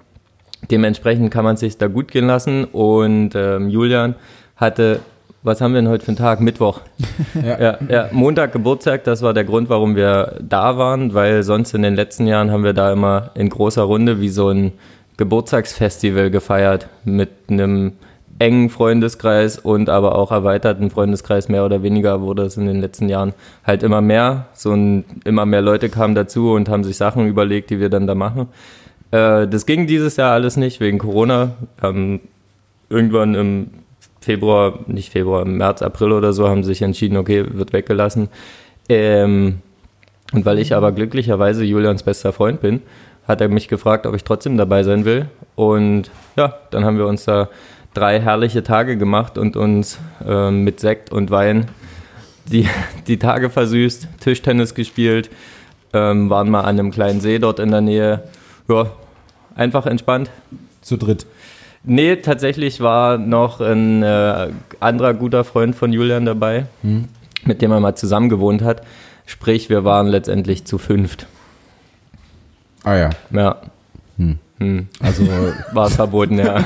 Dementsprechend 0.72 1.32
kann 1.32 1.44
man 1.44 1.58
sich 1.58 1.78
da 1.78 1.88
gut 1.88 2.10
gehen 2.10 2.28
lassen. 2.28 2.66
Und 2.66 3.32
ähm, 3.36 3.70
Julian 3.70 4.16
hatte, 4.56 5.00
was 5.44 5.62
haben 5.62 5.74
wir 5.74 5.82
denn 5.82 5.90
heute 5.90 6.04
für 6.04 6.10
einen 6.10 6.18
Tag? 6.18 6.42
Mittwoch. 6.42 6.82
ja. 7.36 7.60
Ja, 7.60 7.78
ja, 7.88 8.10
Montag 8.12 8.52
Geburtstag, 8.52 9.04
das 9.04 9.22
war 9.22 9.34
der 9.34 9.44
Grund, 9.44 9.70
warum 9.70 9.96
wir 9.96 10.40
da 10.42 10.78
waren, 10.78 11.14
weil 11.14 11.44
sonst 11.44 11.74
in 11.74 11.84
den 11.84 11.96
letzten 11.96 12.26
Jahren 12.26 12.52
haben 12.52 12.64
wir 12.64 12.74
da 12.74 12.92
immer 12.92 13.32
in 13.36 13.50
großer 13.50 13.84
Runde 13.84 14.20
wie 14.20 14.30
so 14.30 14.50
ein 14.50 14.74
Geburtstagsfestival 15.18 16.32
gefeiert 16.32 16.88
mit 17.04 17.30
einem 17.48 17.94
engen 18.40 18.70
Freundeskreis 18.70 19.58
und 19.58 19.90
aber 19.90 20.16
auch 20.16 20.32
erweiterten 20.32 20.90
Freundeskreis, 20.90 21.48
mehr 21.48 21.64
oder 21.66 21.84
weniger 21.84 22.22
wurde 22.22 22.44
es 22.44 22.58
in 22.58 22.66
den 22.66 22.82
letzten 22.82 23.08
Jahren 23.08 23.34
halt 23.64 23.82
immer 23.82 24.02
mehr. 24.02 24.48
So 24.54 24.74
ein, 24.74 25.06
immer 25.24 25.46
mehr 25.46 25.62
Leute 25.62 25.90
kamen 25.90 26.16
dazu 26.16 26.52
und 26.52 26.68
haben 26.68 26.84
sich 26.84 26.98
Sachen 26.98 27.28
überlegt, 27.28 27.70
die 27.70 27.80
wir 27.80 27.90
dann 27.90 28.08
da 28.08 28.16
machen. 28.16 28.50
Äh, 29.16 29.48
das 29.48 29.66
ging 29.66 29.88
dieses 29.88 30.18
Jahr 30.18 30.34
alles 30.34 30.58
nicht 30.58 30.80
wegen 30.80 30.98
Corona. 30.98 31.52
Ähm, 31.82 32.20
irgendwann 32.90 33.36
im 33.36 33.70
Februar, 34.20 34.80
nicht 34.88 35.12
Februar, 35.12 35.44
im 35.44 35.58
März, 35.58 35.82
April 35.82 36.12
oder 36.12 36.34
so 36.34 36.50
haben 36.50 36.64
sie 36.64 36.70
sich 36.70 36.82
entschieden, 36.82 37.18
okay, 37.18 37.46
wird 37.48 37.72
weggelassen. 37.72 38.28
Ähm, 38.90 39.60
und 40.34 40.46
weil 40.46 40.60
ich 40.60 40.76
aber 40.76 40.92
glücklicherweise 40.92 41.64
Julians 41.64 42.04
bester 42.04 42.34
Freund 42.34 42.60
bin, 42.60 42.82
hat 43.28 43.40
er 43.40 43.48
mich 43.48 43.68
gefragt, 43.68 44.06
ob 44.06 44.16
ich 44.16 44.24
trotzdem 44.24 44.58
dabei 44.58 44.84
sein 44.84 45.06
will. 45.06 45.30
Und 45.56 46.12
ja, 46.36 46.56
dann 46.72 46.84
haben 46.84 46.98
wir 46.98 47.08
uns 47.08 47.26
da 47.26 47.50
drei 47.94 48.20
herrliche 48.20 48.64
Tage 48.64 48.98
gemacht 48.98 49.38
und 49.38 49.56
uns 49.56 50.00
äh, 50.28 50.52
mit 50.52 50.80
Sekt 50.82 51.12
und 51.12 51.32
Wein 51.32 51.68
die, 52.52 52.68
die 53.08 53.18
Tage 53.18 53.50
versüßt, 53.50 54.08
Tischtennis 54.20 54.76
gespielt, 54.76 55.30
ähm, 55.94 56.30
waren 56.30 56.50
mal 56.50 56.62
an 56.62 56.80
einem 56.80 56.92
kleinen 56.92 57.22
See 57.22 57.40
dort 57.40 57.60
in 57.60 57.72
der 57.72 57.82
Nähe. 57.82 58.24
Ja, 58.68 58.88
einfach 59.56 59.86
entspannt. 59.86 60.30
Zu 60.82 60.98
dritt? 60.98 61.26
Nee, 61.84 62.18
tatsächlich 62.18 62.82
war 62.82 63.18
noch 63.18 63.62
ein 63.62 64.04
äh, 64.04 64.50
anderer 64.80 65.14
guter 65.14 65.44
Freund 65.44 65.76
von 65.76 65.94
Julian 65.94 66.26
dabei, 66.26 66.66
hm. 66.82 67.06
mit 67.44 67.62
dem 67.62 67.72
er 67.72 67.80
mal 67.80 67.96
zusammen 67.96 68.30
gewohnt 68.30 68.62
hat. 68.62 68.82
Sprich, 69.26 69.70
wir 69.70 69.84
waren 69.84 70.08
letztendlich 70.08 70.66
zu 70.66 70.78
fünft. 70.78 71.28
Ah 72.84 72.96
ja. 72.96 73.10
Ja. 73.32 73.62
Hm. 74.18 74.40
Hm. 74.60 74.88
Also 75.00 75.28
war 75.74 75.88
es 75.88 75.96
verboten, 75.96 76.40
ja. 76.40 76.58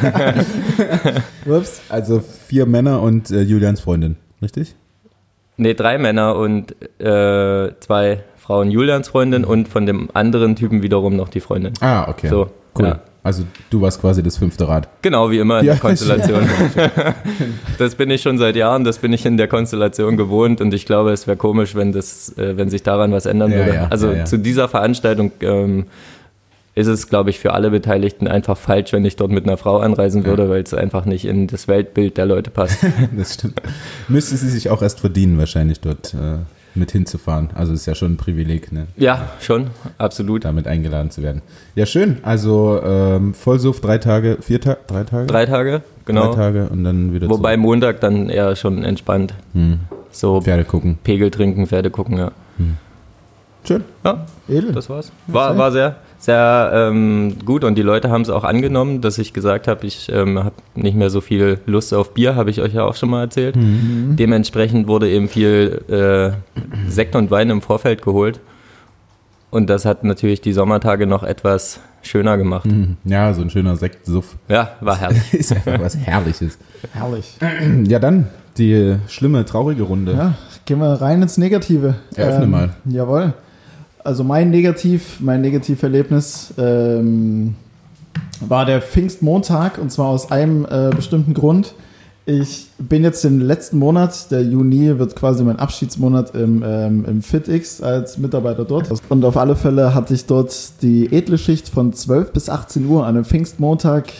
Ups. 1.46 1.82
Also 1.90 2.22
vier 2.48 2.66
Männer 2.66 3.02
und 3.02 3.30
äh, 3.32 3.42
Julians 3.42 3.82
Freundin, 3.82 4.16
richtig? 4.42 4.76
Nee, 5.58 5.74
drei 5.74 5.98
Männer 5.98 6.36
und 6.36 6.72
äh, 7.02 7.74
zwei 7.82 8.24
Frauen. 8.38 8.72
Julians 8.72 9.10
Freundin 9.10 9.44
und 9.44 9.68
von 9.68 9.86
dem 9.86 10.10
anderen 10.14 10.56
Typen 10.56 10.82
wiederum 10.82 11.18
noch 11.18 11.28
die 11.28 11.42
Freundin. 11.42 11.74
Ah, 11.82 12.08
okay. 12.10 12.30
So. 12.30 12.50
Cool. 12.80 12.88
Ja. 12.88 13.00
Also 13.22 13.44
du 13.70 13.82
warst 13.82 14.00
quasi 14.00 14.24
das 14.24 14.38
fünfte 14.38 14.68
Rad. 14.68 14.88
Genau, 15.02 15.30
wie 15.30 15.40
immer 15.40 15.60
in 15.60 15.66
ja, 15.66 15.74
der 15.74 15.82
Konstellation. 15.82 16.48
das 17.78 17.96
bin 17.96 18.10
ich 18.10 18.22
schon 18.22 18.38
seit 18.38 18.56
Jahren, 18.56 18.86
das 18.86 19.00
bin 19.00 19.12
ich 19.12 19.26
in 19.26 19.36
der 19.36 19.50
Konstellation 19.50 20.16
gewohnt 20.16 20.62
und 20.62 20.74
ich 20.74 20.86
glaube, 20.86 21.12
es 21.12 21.28
wäre 21.28 21.36
komisch, 21.36 21.76
wenn, 21.76 21.92
das, 21.92 22.38
äh, 22.38 22.56
wenn 22.56 22.70
sich 22.70 22.82
daran 22.82 23.12
was 23.12 23.26
ändern 23.26 23.52
ja, 23.52 23.58
würde. 23.58 23.92
also 23.92 24.14
zu 24.24 24.38
dieser 24.38 24.70
Veranstaltung 24.70 25.34
ähm, 25.42 25.88
ist 26.76 26.88
es, 26.88 27.10
glaube 27.10 27.30
ich, 27.30 27.40
für 27.40 27.54
alle 27.54 27.72
Beteiligten 27.72 28.28
einfach 28.28 28.58
falsch, 28.58 28.94
wenn 28.94 29.04
ich 29.04 29.18
dort 29.18 29.32
mit 29.32 29.44
einer 29.44 29.58
Frau 29.58 29.80
anreisen 29.80 30.26
würde, 30.26 30.50
weil 30.50 30.62
es 30.62 30.74
einfach 30.74 31.04
nicht 31.04 31.26
in 31.26 31.48
das 31.48 31.68
Weltbild 31.68 32.18
der 32.18 32.26
Leute 32.26 32.52
passt. 32.52 32.86
das 33.18 33.34
stimmt. 33.34 33.62
Müsste 34.08 34.38
sie 34.38 34.50
sich 34.50 34.70
auch 34.70 34.82
erst 34.82 35.02
verdienen, 35.02 35.38
wahrscheinlich 35.38 35.82
dort. 35.82 36.14
Äh 36.14 36.38
mit 36.80 36.92
hinzufahren. 36.92 37.50
Also 37.54 37.74
ist 37.74 37.86
ja 37.86 37.94
schon 37.94 38.14
ein 38.14 38.18
Privileg, 38.18 38.72
ne? 38.72 38.88
Ja, 38.98 39.30
schon, 39.40 39.68
absolut. 39.98 40.46
Damit 40.46 40.68
eingeladen 40.68 41.12
zu 41.12 41.22
werden. 41.22 41.42
Ja, 41.76 41.86
schön. 41.86 42.18
Also 42.24 42.82
ähm, 42.84 43.34
Vollsuff, 43.34 43.82
drei 43.82 43.98
Tage, 43.98 44.38
vier 44.42 44.62
Tage, 44.62 44.80
drei 44.88 45.04
Tage? 45.04 45.28
Drei 45.28 45.46
Tage, 45.46 45.82
genau. 46.06 46.34
Drei 46.34 46.36
Tage 46.36 46.70
und 46.70 46.84
dann 46.84 47.14
wieder 47.14 47.30
Wobei 47.30 47.54
zurück. 47.54 47.64
Montag 47.66 48.00
dann 48.00 48.30
eher 48.30 48.56
schon 48.56 48.84
entspannt. 48.84 49.34
Hm. 49.54 49.80
So 50.12 50.42
Pferde 50.42 50.64
gucken. 50.64 50.98
Pegel 51.04 51.30
trinken, 51.30 51.68
Pferde 51.68 51.92
gucken, 51.92 52.18
ja. 52.18 52.32
Hm. 52.58 52.78
Schön. 53.66 53.84
Ja, 54.04 54.26
Edel. 54.48 54.72
das 54.72 54.90
war's. 54.90 55.12
War, 55.28 55.58
war 55.58 55.72
sehr, 55.72 55.98
sehr 56.20 56.72
ähm, 56.74 57.38
gut 57.46 57.64
und 57.64 57.76
die 57.76 57.82
Leute 57.82 58.10
haben 58.10 58.22
es 58.22 58.30
auch 58.30 58.44
angenommen, 58.44 59.00
dass 59.00 59.18
ich 59.18 59.32
gesagt 59.32 59.70
habe, 59.70 59.88
ich 59.88 60.12
ähm, 60.12 60.38
habe 60.38 60.56
nicht 60.76 60.96
mehr 60.96 61.10
so 61.10 61.22
viel 61.22 61.60
Lust 61.66 61.94
auf 61.94 62.14
Bier, 62.14 62.36
habe 62.36 62.50
ich 62.50 62.62
euch 62.62 62.74
ja 62.74 62.84
auch 62.84 62.96
schon 62.96 63.10
mal 63.10 63.22
erzählt. 63.22 63.56
Mhm. 63.56 64.18
Dementsprechend 64.18 64.88
wurde 64.88 65.10
eben 65.10 65.30
viel 65.30 65.82
äh, 65.88 66.90
Sekt 66.90 67.16
und 67.16 67.32
Wein 67.32 67.50
im 67.50 67.62
Vorfeld 67.62 68.02
geholt. 68.02 68.42
Und 69.50 69.70
das 69.70 69.86
hat 69.86 70.04
natürlich 70.04 70.42
die 70.42 70.52
Sommertage 70.52 71.08
noch 71.08 71.24
etwas 71.24 71.80
schöner 72.02 72.38
gemacht. 72.38 72.66
Mhm. 72.66 72.98
Ja, 73.06 73.34
so 73.34 73.42
ein 73.42 73.50
schöner 73.50 73.78
Sektsuff. 73.78 74.36
Ja, 74.50 74.74
war 74.82 74.98
herrlich. 74.98 75.34
ist 75.34 75.54
einfach 75.54 75.80
was 75.80 75.98
Herrliches. 75.98 76.60
Herrlich. 76.92 77.38
Ja, 77.86 77.98
dann 77.98 78.28
die 78.58 78.98
schlimme, 79.08 79.46
traurige 79.46 79.84
Runde. 79.84 80.12
Ja, 80.12 80.34
gehen 80.66 80.80
wir 80.80 81.02
rein 81.02 81.22
ins 81.22 81.38
Negative. 81.38 81.96
Eröffne 82.14 82.44
ähm, 82.44 82.52
mal. 82.52 82.70
Jawohl 82.86 83.34
also 84.04 84.24
mein 84.24 84.50
Negativ, 84.50 85.20
mein 85.20 85.42
Negativerlebnis, 85.42 86.54
ähm, 86.58 87.56
war 88.42 88.66
der 88.66 88.82
Pfingstmontag 88.82 89.78
und 89.78 89.92
zwar 89.92 90.08
aus 90.08 90.32
einem 90.32 90.66
äh, 90.66 90.90
bestimmten 90.96 91.34
Grund. 91.34 91.74
Ich 92.26 92.68
bin 92.78 93.04
jetzt 93.04 93.24
den 93.24 93.42
letzten 93.42 93.80
Monat, 93.80 94.30
der 94.30 94.44
Juni 94.44 95.00
wird 95.00 95.16
quasi 95.16 95.44
mein 95.44 95.58
Abschiedsmonat 95.58 96.36
im, 96.36 96.64
ähm, 96.64 97.04
im 97.06 97.22
FitX 97.24 97.82
als 97.82 98.20
Mitarbeiter 98.20 98.66
dort. 98.66 98.88
Und 99.10 99.26
auf 99.26 99.36
alle 99.36 99.56
Fälle 99.56 99.96
hatte 99.96 100.14
ich 100.14 100.28
dort 100.28 100.54
die 100.84 101.12
edle 101.12 101.40
Schicht 101.40 101.70
von 101.70 101.92
12 101.92 102.32
bis 102.32 102.50
18 102.50 102.86
Uhr 102.86 103.08
an 103.08 103.16
einem 103.16 103.26
Pfingstmontag, 103.26 104.12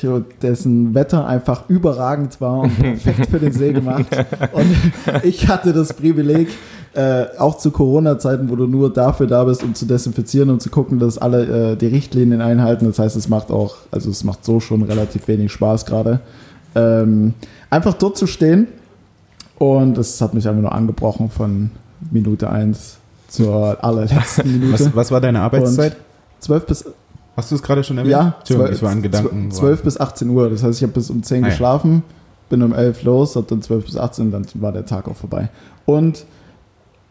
dessen 0.42 0.96
Wetter 0.96 1.28
einfach 1.28 1.70
überragend 1.70 2.42
war 2.42 2.62
und 2.62 2.80
perfekt 2.80 3.30
für 3.30 3.38
den 3.38 3.54
See 3.54 3.74
gemacht. 3.74 4.06
Und 4.54 4.76
ich 5.24 5.48
hatte 5.48 5.72
das 5.72 5.94
Privileg, 5.94 6.48
äh, 6.94 7.26
auch 7.38 7.58
zu 7.58 7.72
Corona-Zeiten, 7.72 8.50
wo 8.50 8.56
du 8.56 8.66
nur 8.66 8.92
dafür 8.92 9.28
da 9.28 9.44
bist, 9.44 9.64
um 9.64 9.76
zu 9.76 9.86
desinfizieren 9.86 10.50
und 10.50 10.62
zu 10.62 10.70
gucken, 10.70 11.00
dass 11.00 11.18
alle 11.18 11.72
äh, 11.72 11.76
die 11.76 11.88
Richtlinien 11.88 12.42
einhalten. 12.42 12.86
Das 12.86 13.00
heißt, 13.00 13.16
es 13.16 13.30
macht 13.30 13.52
auch, 13.52 13.76
also 13.92 14.10
es 14.10 14.24
macht 14.24 14.44
so 14.44 14.60
schon 14.60 14.84
relativ 14.84 15.28
wenig 15.28 15.52
Spaß 15.52 15.86
gerade. 15.86 16.20
Ähm, 16.76 17.34
einfach 17.70 17.94
dort 17.94 18.18
zu 18.18 18.28
stehen 18.28 18.68
und 19.58 19.98
es 19.98 20.20
hat 20.22 20.34
mich 20.34 20.48
einfach 20.48 20.62
nur 20.62 20.72
angebrochen 20.72 21.30
von 21.30 21.72
Minute 22.12 22.50
1 22.50 22.98
zur 23.28 23.84
allerletzten 23.84 24.52
Minute. 24.60 24.86
Was, 24.86 24.96
was 24.96 25.12
war 25.12 25.22
deine 25.22 25.42
Arbeitszeit? 25.42 25.94
Und 25.94 26.44
12 26.44 26.66
bis. 26.66 26.86
Hast 27.36 27.52
du 27.52 27.56
es 27.56 27.64
gerade 27.64 27.84
schon 27.84 27.98
erwähnt? 27.98 28.12
Ja, 28.12 28.36
12, 28.44 28.72
ich 28.72 28.82
war 28.82 28.92
in 28.92 29.02
Gedanken. 29.02 29.52
12 29.52 29.84
bis 29.84 30.00
18 30.00 30.30
Uhr. 30.30 30.50
Das 30.50 30.64
heißt, 30.64 30.78
ich 30.78 30.84
habe 30.84 30.94
bis 30.94 31.10
um 31.10 31.24
10 31.24 31.44
ah, 31.44 31.48
geschlafen, 31.48 32.04
bin 32.50 32.62
um 32.64 32.74
11 32.74 33.04
los, 33.04 33.36
habe 33.36 33.46
dann 33.48 33.62
12 33.62 33.86
bis 33.86 33.98
18 33.98 34.26
und 34.26 34.32
dann 34.32 34.46
war 34.56 34.72
der 34.72 34.86
Tag 34.86 35.08
auch 35.08 35.16
vorbei. 35.16 35.50
Und 35.86 36.26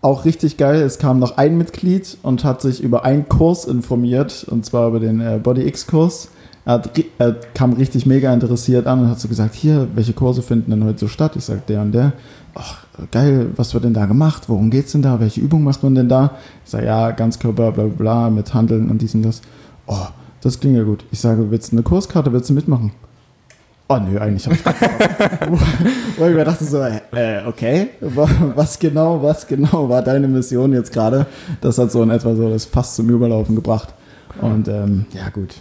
auch 0.01 0.25
richtig 0.25 0.57
geil, 0.57 0.81
es 0.83 0.99
kam 0.99 1.19
noch 1.19 1.37
ein 1.37 1.59
Mitglied 1.59 2.19
und 2.23 2.45
hat 2.45 2.63
sich 2.63 2.83
über 2.83 3.05
einen 3.05 3.29
Kurs 3.29 3.65
informiert, 3.65 4.47
und 4.49 4.65
zwar 4.65 4.89
über 4.89 5.01
den 5.01 5.21
äh, 5.21 5.41
Body 5.43 5.67
X-Kurs. 5.67 6.29
Er, 6.65 6.83
er, 7.19 7.37
kam 7.55 7.73
richtig 7.73 8.05
mega 8.05 8.33
interessiert 8.33 8.87
an 8.87 9.01
und 9.01 9.09
hat 9.09 9.19
so 9.19 9.29
gesagt, 9.29 9.55
hier, 9.55 9.89
welche 9.95 10.13
Kurse 10.13 10.43
finden 10.43 10.71
denn 10.71 10.85
heute 10.85 10.99
so 10.99 11.09
statt? 11.09 11.35
Ich 11.35 11.45
sage, 11.45 11.63
der 11.67 11.81
und 11.81 11.93
der. 11.93 12.13
Ach, 12.55 12.85
geil, 13.11 13.51
was 13.57 13.73
wird 13.73 13.85
denn 13.85 13.95
da 13.95 14.07
gemacht? 14.07 14.45
Worum 14.49 14.71
geht's 14.71 14.93
denn 14.93 15.03
da? 15.03 15.19
Welche 15.19 15.41
Übung 15.41 15.65
macht 15.65 15.83
man 15.83 15.95
denn 15.95 16.09
da? 16.09 16.33
Ich 16.65 16.71
sage, 16.71 16.87
ja, 16.87 17.11
Ganzkörper, 17.11 17.73
bla 17.73 17.85
bla 17.85 17.95
bla, 17.97 18.31
mit 18.31 18.53
Handeln 18.53 18.91
und 18.91 19.01
dies 19.01 19.15
und 19.15 19.23
das. 19.23 19.41
Oh, 19.87 20.09
das 20.43 20.61
klingt 20.61 20.77
ja 20.77 20.85
gut. 20.85 21.05
Ich 21.11 21.21
sage, 21.21 21.51
willst 21.51 21.73
du 21.73 21.77
eine 21.77 21.83
Kurskarte, 21.83 22.33
willst 22.33 22.51
du 22.51 22.55
mitmachen? 22.55 22.93
Oh 23.89 23.97
nö, 23.97 24.19
eigentlich 24.19 24.47
habe 24.47 24.57
ich. 24.57 24.65
Wo 26.19 26.27
ich 26.27 26.35
mir 26.35 26.45
dachte 26.45 26.65
so, 26.65 26.83
äh, 26.83 27.47
okay, 27.47 27.89
was 28.01 28.79
genau, 28.79 29.23
was 29.23 29.47
genau 29.47 29.89
war 29.89 30.03
deine 30.03 30.29
Mission 30.29 30.73
jetzt 30.75 30.93
gerade? 30.93 31.27
Das 31.61 31.79
hat 31.79 31.91
so 31.91 32.03
in 32.03 32.11
etwa 32.11 32.35
so 32.35 32.51
das 32.51 32.67
fast 32.67 32.97
zum 32.97 33.09
Überlaufen 33.09 33.55
gebracht. 33.55 33.95
Und 34.43 34.69
ähm, 34.69 35.07
ja 35.13 35.31
gut, 35.31 35.55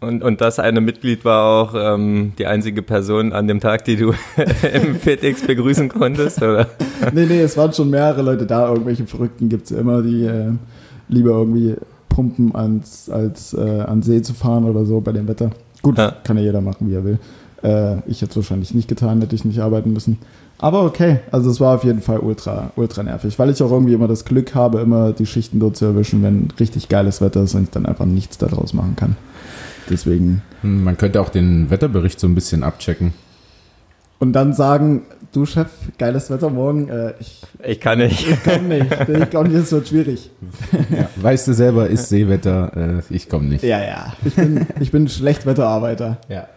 und, 0.00 0.24
und 0.24 0.40
das 0.40 0.58
eine 0.58 0.80
Mitglied 0.80 1.26
war 1.26 1.44
auch 1.44 1.74
ähm, 1.74 2.32
die 2.38 2.46
einzige 2.46 2.80
Person 2.80 3.34
an 3.34 3.46
dem 3.46 3.60
Tag, 3.60 3.84
die 3.84 3.96
du 3.96 4.14
im 4.72 4.94
FitX 4.94 5.46
begrüßen 5.46 5.90
konntest, 5.90 6.42
oder? 6.42 6.68
nee, 7.12 7.26
nee, 7.26 7.40
es 7.42 7.56
waren 7.58 7.72
schon 7.72 7.90
mehrere 7.90 8.22
Leute 8.22 8.46
da. 8.46 8.68
Irgendwelche 8.68 9.06
Verrückten 9.06 9.50
gibt 9.50 9.64
es 9.64 9.70
ja 9.70 9.78
immer, 9.78 10.00
die 10.00 10.24
äh, 10.24 10.52
lieber 11.08 11.32
irgendwie 11.32 11.76
pumpen, 12.08 12.54
ans, 12.54 13.10
als 13.10 13.52
äh, 13.52 13.82
an 13.82 14.02
See 14.02 14.22
zu 14.22 14.32
fahren 14.32 14.64
oder 14.64 14.86
so 14.86 15.00
bei 15.00 15.12
dem 15.12 15.28
Wetter. 15.28 15.50
Gut, 15.82 15.98
ja. 15.98 16.14
kann 16.24 16.38
ja 16.38 16.44
jeder 16.44 16.62
machen, 16.62 16.88
wie 16.88 16.94
er 16.94 17.04
will. 17.04 17.18
Äh, 17.62 17.98
ich 18.08 18.22
hätte 18.22 18.30
es 18.30 18.36
wahrscheinlich 18.36 18.74
nicht 18.74 18.88
getan, 18.88 19.20
hätte 19.20 19.34
ich 19.34 19.44
nicht 19.44 19.60
arbeiten 19.60 19.92
müssen. 19.92 20.18
Aber 20.58 20.84
okay, 20.84 21.20
also 21.30 21.50
es 21.50 21.58
war 21.60 21.76
auf 21.76 21.84
jeden 21.84 22.02
Fall 22.02 22.18
ultra, 22.18 22.70
ultra 22.76 23.02
nervig, 23.02 23.38
weil 23.38 23.48
ich 23.48 23.62
auch 23.62 23.70
irgendwie 23.70 23.94
immer 23.94 24.08
das 24.08 24.26
Glück 24.26 24.54
habe, 24.54 24.80
immer 24.80 25.12
die 25.12 25.24
Schichten 25.24 25.58
dort 25.58 25.76
zu 25.76 25.86
erwischen, 25.86 26.22
wenn 26.22 26.48
richtig 26.60 26.88
geiles 26.88 27.22
Wetter 27.22 27.42
ist 27.44 27.54
und 27.54 27.64
ich 27.64 27.70
dann 27.70 27.86
einfach 27.86 28.04
nichts 28.04 28.36
daraus 28.36 28.74
machen 28.74 28.94
kann. 28.96 29.16
Deswegen. 29.88 30.42
Hm, 30.60 30.84
man 30.84 30.96
könnte 30.98 31.20
auch 31.20 31.30
den 31.30 31.70
Wetterbericht 31.70 32.20
so 32.20 32.26
ein 32.26 32.34
bisschen 32.34 32.62
abchecken. 32.62 33.14
Und 34.18 34.34
dann 34.34 34.52
sagen, 34.52 35.02
du 35.32 35.46
Chef, 35.46 35.70
geiles 35.96 36.30
Wetter 36.30 36.50
morgen. 36.50 36.90
Äh, 36.90 37.14
ich, 37.20 37.40
ich 37.66 37.80
kann 37.80 37.98
nicht. 37.98 38.28
Ich 38.28 38.44
komme 38.44 38.68
nicht. 38.68 38.90
Ich 39.08 39.30
komme 39.30 39.48
nicht, 39.48 39.62
es 39.62 39.72
wird 39.72 39.88
schwierig. 39.88 40.30
Ja, 40.90 41.08
weißt 41.16 41.48
du 41.48 41.54
selber, 41.54 41.88
ist 41.88 42.10
Seewetter, 42.10 43.00
äh, 43.08 43.14
ich 43.14 43.30
komme 43.30 43.46
nicht. 43.46 43.64
Ja, 43.64 43.82
ja. 43.82 44.12
Ich 44.24 44.34
bin, 44.34 44.66
ich 44.78 44.90
bin 44.92 45.08
Schlechtwetterarbeiter. 45.08 46.18
Ja. 46.28 46.48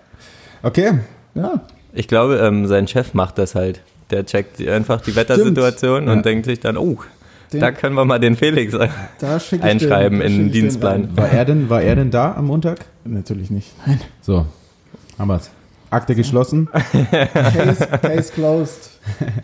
Okay. 0.63 1.00
Ja. 1.36 1.62
Ich 1.93 2.07
glaube, 2.07 2.37
ähm, 2.37 2.66
sein 2.68 2.87
Chef 2.87 3.14
macht 3.14 3.37
das 3.37 3.53
halt. 3.53 3.81
Der 4.09 4.25
checkt 4.25 4.66
einfach 4.68 5.01
die 5.01 5.16
Wettersituation 5.16 6.07
und 6.07 6.25
denkt 6.25 6.46
sich 6.46 6.59
dann, 6.59 6.77
oh, 6.77 6.98
den, 7.51 7.61
da 7.61 7.72
können 7.72 7.96
wir 7.96 8.05
mal 8.05 8.20
den 8.20 8.35
Felix 8.35 8.74
einschreiben 9.61 10.20
den, 10.20 10.27
in 10.27 10.37
den 10.37 10.51
Dienstplan. 10.51 11.16
War 11.16 11.29
er, 11.29 11.46
denn, 11.46 11.70
war 11.70 11.81
er 11.81 11.96
denn 11.96 12.11
da 12.11 12.33
am 12.35 12.48
Montag? 12.48 12.85
Natürlich 13.05 13.51
nicht. 13.51 13.72
Nein. 13.85 14.01
So, 14.22 14.46
haben 15.18 15.27
wir's. 15.27 15.51
Akte 15.90 16.16
geschlossen. 16.16 16.70
case, 17.31 17.87
case 18.01 18.33
closed. 18.33 18.90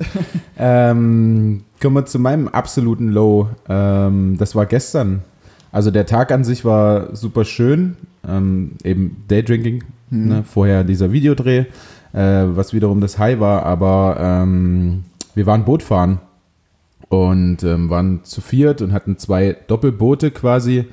ähm, 0.58 1.63
kommen 1.80 1.96
wir 1.96 2.06
zu 2.06 2.17
meinem 2.17 2.48
absoluten 2.48 3.10
Low. 3.10 3.50
Ähm, 3.67 4.36
das 4.39 4.56
war 4.56 4.65
gestern. 4.65 5.22
Also 5.72 5.91
der 5.91 6.08
Tag 6.08 6.32
an 6.32 6.43
sich 6.43 6.65
war 6.65 7.15
super 7.15 7.46
schön. 7.46 7.98
Ähm, 8.28 8.72
eben 8.84 9.24
Daydrinking. 9.28 9.84
Hm. 10.10 10.28
Ne? 10.28 10.43
Vorher 10.43 10.84
dieser 10.84 11.12
Videodreh, 11.12 11.65
äh, 12.13 12.43
was 12.45 12.74
wiederum 12.74 13.02
das 13.02 13.17
High 13.19 13.39
war. 13.39 13.63
Aber 13.63 14.17
ähm, 14.19 15.06
wir 15.36 15.45
waren 15.45 15.65
Boot 15.65 15.84
fahren 15.84 16.19
und 17.10 17.63
ähm, 17.63 17.89
waren 17.89 18.24
zu 18.24 18.41
viert 18.41 18.82
und 18.82 18.93
hatten 18.93 19.17
zwei 19.17 19.58
Doppelboote 19.67 20.32
quasi. 20.32 20.86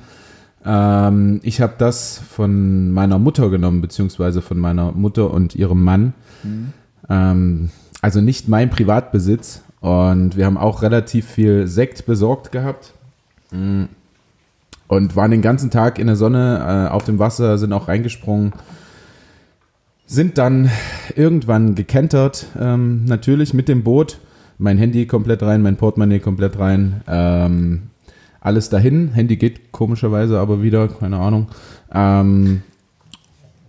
Ähm, 0.65 1.39
ich 1.43 1.61
habe 1.61 1.75
das 1.77 2.19
von 2.19 2.91
meiner 2.91 3.19
Mutter 3.19 3.49
genommen, 3.49 3.81
beziehungsweise 3.81 4.41
von 4.41 4.59
meiner 4.59 4.91
Mutter 4.91 5.31
und 5.31 5.55
ihrem 5.55 5.83
Mann. 5.83 6.13
Mhm. 6.43 6.73
Ähm, 7.09 7.69
also 8.01 8.21
nicht 8.21 8.47
mein 8.47 8.69
Privatbesitz. 8.69 9.61
Und 9.79 10.35
wir 10.35 10.45
haben 10.45 10.57
auch 10.57 10.81
relativ 10.81 11.27
viel 11.27 11.67
Sekt 11.67 12.05
besorgt 12.05 12.51
gehabt. 12.51 12.93
Mhm. 13.51 13.89
Und 14.87 15.15
waren 15.15 15.31
den 15.31 15.41
ganzen 15.41 15.69
Tag 15.69 15.99
in 15.99 16.07
der 16.07 16.15
Sonne 16.15 16.87
äh, 16.89 16.91
auf 16.91 17.03
dem 17.03 17.19
Wasser, 17.19 17.57
sind 17.57 17.73
auch 17.73 17.87
reingesprungen. 17.87 18.53
Sind 20.09 20.37
dann 20.37 20.71
irgendwann 21.15 21.75
gekentert, 21.75 22.47
ähm, 22.57 23.03
natürlich 23.05 23.53
mit 23.53 23.67
dem 23.67 23.83
Boot 23.83 24.19
mein 24.57 24.77
Handy 24.77 25.05
komplett 25.05 25.43
rein, 25.43 25.61
mein 25.61 25.75
Portemonnaie 25.75 26.19
komplett 26.19 26.57
rein, 26.57 27.01
ähm, 27.07 27.89
alles 28.39 28.69
dahin. 28.69 29.11
Handy 29.11 29.35
geht 29.35 29.73
komischerweise 29.73 30.39
aber 30.39 30.63
wieder, 30.63 30.87
keine 30.87 31.17
Ahnung. 31.17 31.47
Ähm, 31.93 32.63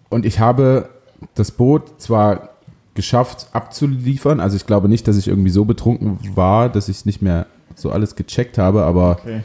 und 0.08 0.24
ich 0.24 0.38
habe 0.38 0.88
das 1.34 1.50
Boot 1.50 2.00
zwar 2.00 2.50
geschafft 2.94 3.48
abzuliefern, 3.52 4.40
also 4.40 4.56
ich 4.56 4.64
glaube 4.66 4.88
nicht, 4.88 5.06
dass 5.08 5.16
ich 5.16 5.28
irgendwie 5.28 5.50
so 5.50 5.64
betrunken 5.64 6.18
war, 6.34 6.68
dass 6.68 6.88
ich 6.88 7.04
nicht 7.04 7.20
mehr 7.20 7.46
so 7.74 7.90
alles 7.90 8.16
gecheckt 8.16 8.58
habe, 8.58 8.84
aber 8.84 9.18
okay. 9.20 9.42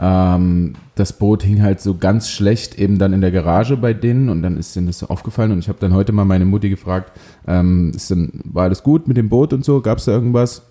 Ähm, 0.00 0.74
das 0.94 1.12
Boot 1.12 1.42
hing 1.42 1.62
halt 1.62 1.80
so 1.80 1.96
ganz 1.96 2.30
schlecht 2.30 2.78
eben 2.78 2.98
dann 2.98 3.12
in 3.12 3.20
der 3.20 3.32
Garage 3.32 3.76
bei 3.76 3.94
denen 3.94 4.28
und 4.28 4.42
dann 4.42 4.56
ist 4.56 4.76
denen 4.76 4.86
das 4.86 5.00
so 5.00 5.08
aufgefallen 5.08 5.50
und 5.50 5.58
ich 5.58 5.68
habe 5.68 5.78
dann 5.80 5.92
heute 5.92 6.12
mal 6.12 6.24
meine 6.24 6.44
Mutti 6.44 6.70
gefragt, 6.70 7.12
ähm, 7.46 7.92
ist 7.94 8.10
denn, 8.10 8.40
war 8.44 8.64
alles 8.64 8.82
gut 8.82 9.08
mit 9.08 9.16
dem 9.16 9.28
Boot 9.28 9.52
und 9.52 9.64
so, 9.64 9.80
gab 9.80 9.98
es 9.98 10.04
da 10.04 10.12
irgendwas? 10.12 10.62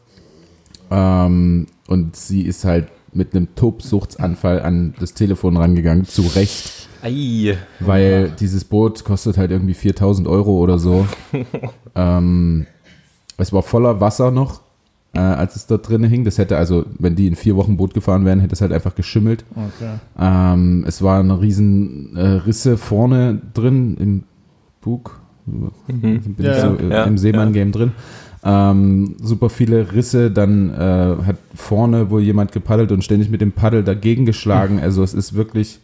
Ähm, 0.89 1.67
und 1.87 2.15
sie 2.15 2.43
ist 2.43 2.63
halt 2.63 2.87
mit 3.13 3.35
einem 3.35 3.53
Tobsuchtsanfall 3.55 4.61
an 4.61 4.93
das 4.99 5.13
Telefon 5.13 5.57
rangegangen, 5.57 6.05
zu 6.05 6.21
Recht. 6.21 6.87
Ei. 7.01 7.57
Weil 7.79 8.29
dieses 8.39 8.63
Boot 8.63 9.03
kostet 9.03 9.37
halt 9.37 9.51
irgendwie 9.51 9.73
4000 9.73 10.27
Euro 10.27 10.57
oder 10.59 10.79
so. 10.79 11.05
ähm, 11.95 12.65
es 13.37 13.51
war 13.51 13.63
voller 13.63 13.99
Wasser 13.99 14.31
noch 14.31 14.61
äh, 15.17 15.19
als 15.19 15.55
es 15.55 15.65
dort 15.65 15.89
drin 15.89 16.03
hing. 16.03 16.23
Das 16.23 16.37
hätte 16.37 16.57
also, 16.57 16.85
wenn 16.99 17.15
die 17.15 17.27
in 17.27 17.35
vier 17.35 17.55
Wochen 17.55 17.75
Boot 17.75 17.93
gefahren 17.93 18.23
wären, 18.23 18.39
hätte 18.39 18.53
es 18.53 18.61
halt 18.61 18.71
einfach 18.71 18.93
geschimmelt. 18.93 19.43
Okay. 19.55 19.95
Ähm, 20.19 20.85
es 20.87 21.01
waren 21.01 21.31
riesen 21.31 22.15
äh, 22.15 22.21
Risse 22.21 22.77
vorne 22.77 23.41
drin 23.53 23.97
im 23.99 24.23
Bug. 24.81 25.19
Mhm. 25.47 25.71
Bin 25.87 26.45
ja, 26.45 26.55
ich 26.55 26.61
so 26.61 26.75
äh, 26.75 26.89
ja, 26.89 27.03
im 27.05 27.17
Seemann-Game 27.17 27.69
ja. 27.69 27.73
drin. 27.73 27.91
Ähm, 28.43 29.15
super 29.21 29.49
viele 29.49 29.93
Risse, 29.93 30.29
dann 30.29 30.69
äh, 30.69 31.15
hat 31.25 31.37
vorne 31.55 32.11
wohl 32.11 32.21
jemand 32.21 32.51
gepaddelt 32.51 32.91
und 32.91 33.03
ständig 33.03 33.31
mit 33.31 33.41
dem 33.41 33.51
Paddel 33.51 33.83
dagegen 33.83 34.25
geschlagen. 34.25 34.75
Mhm. 34.75 34.83
Also 34.83 35.03
es 35.03 35.15
ist 35.15 35.33
wirklich 35.33 35.79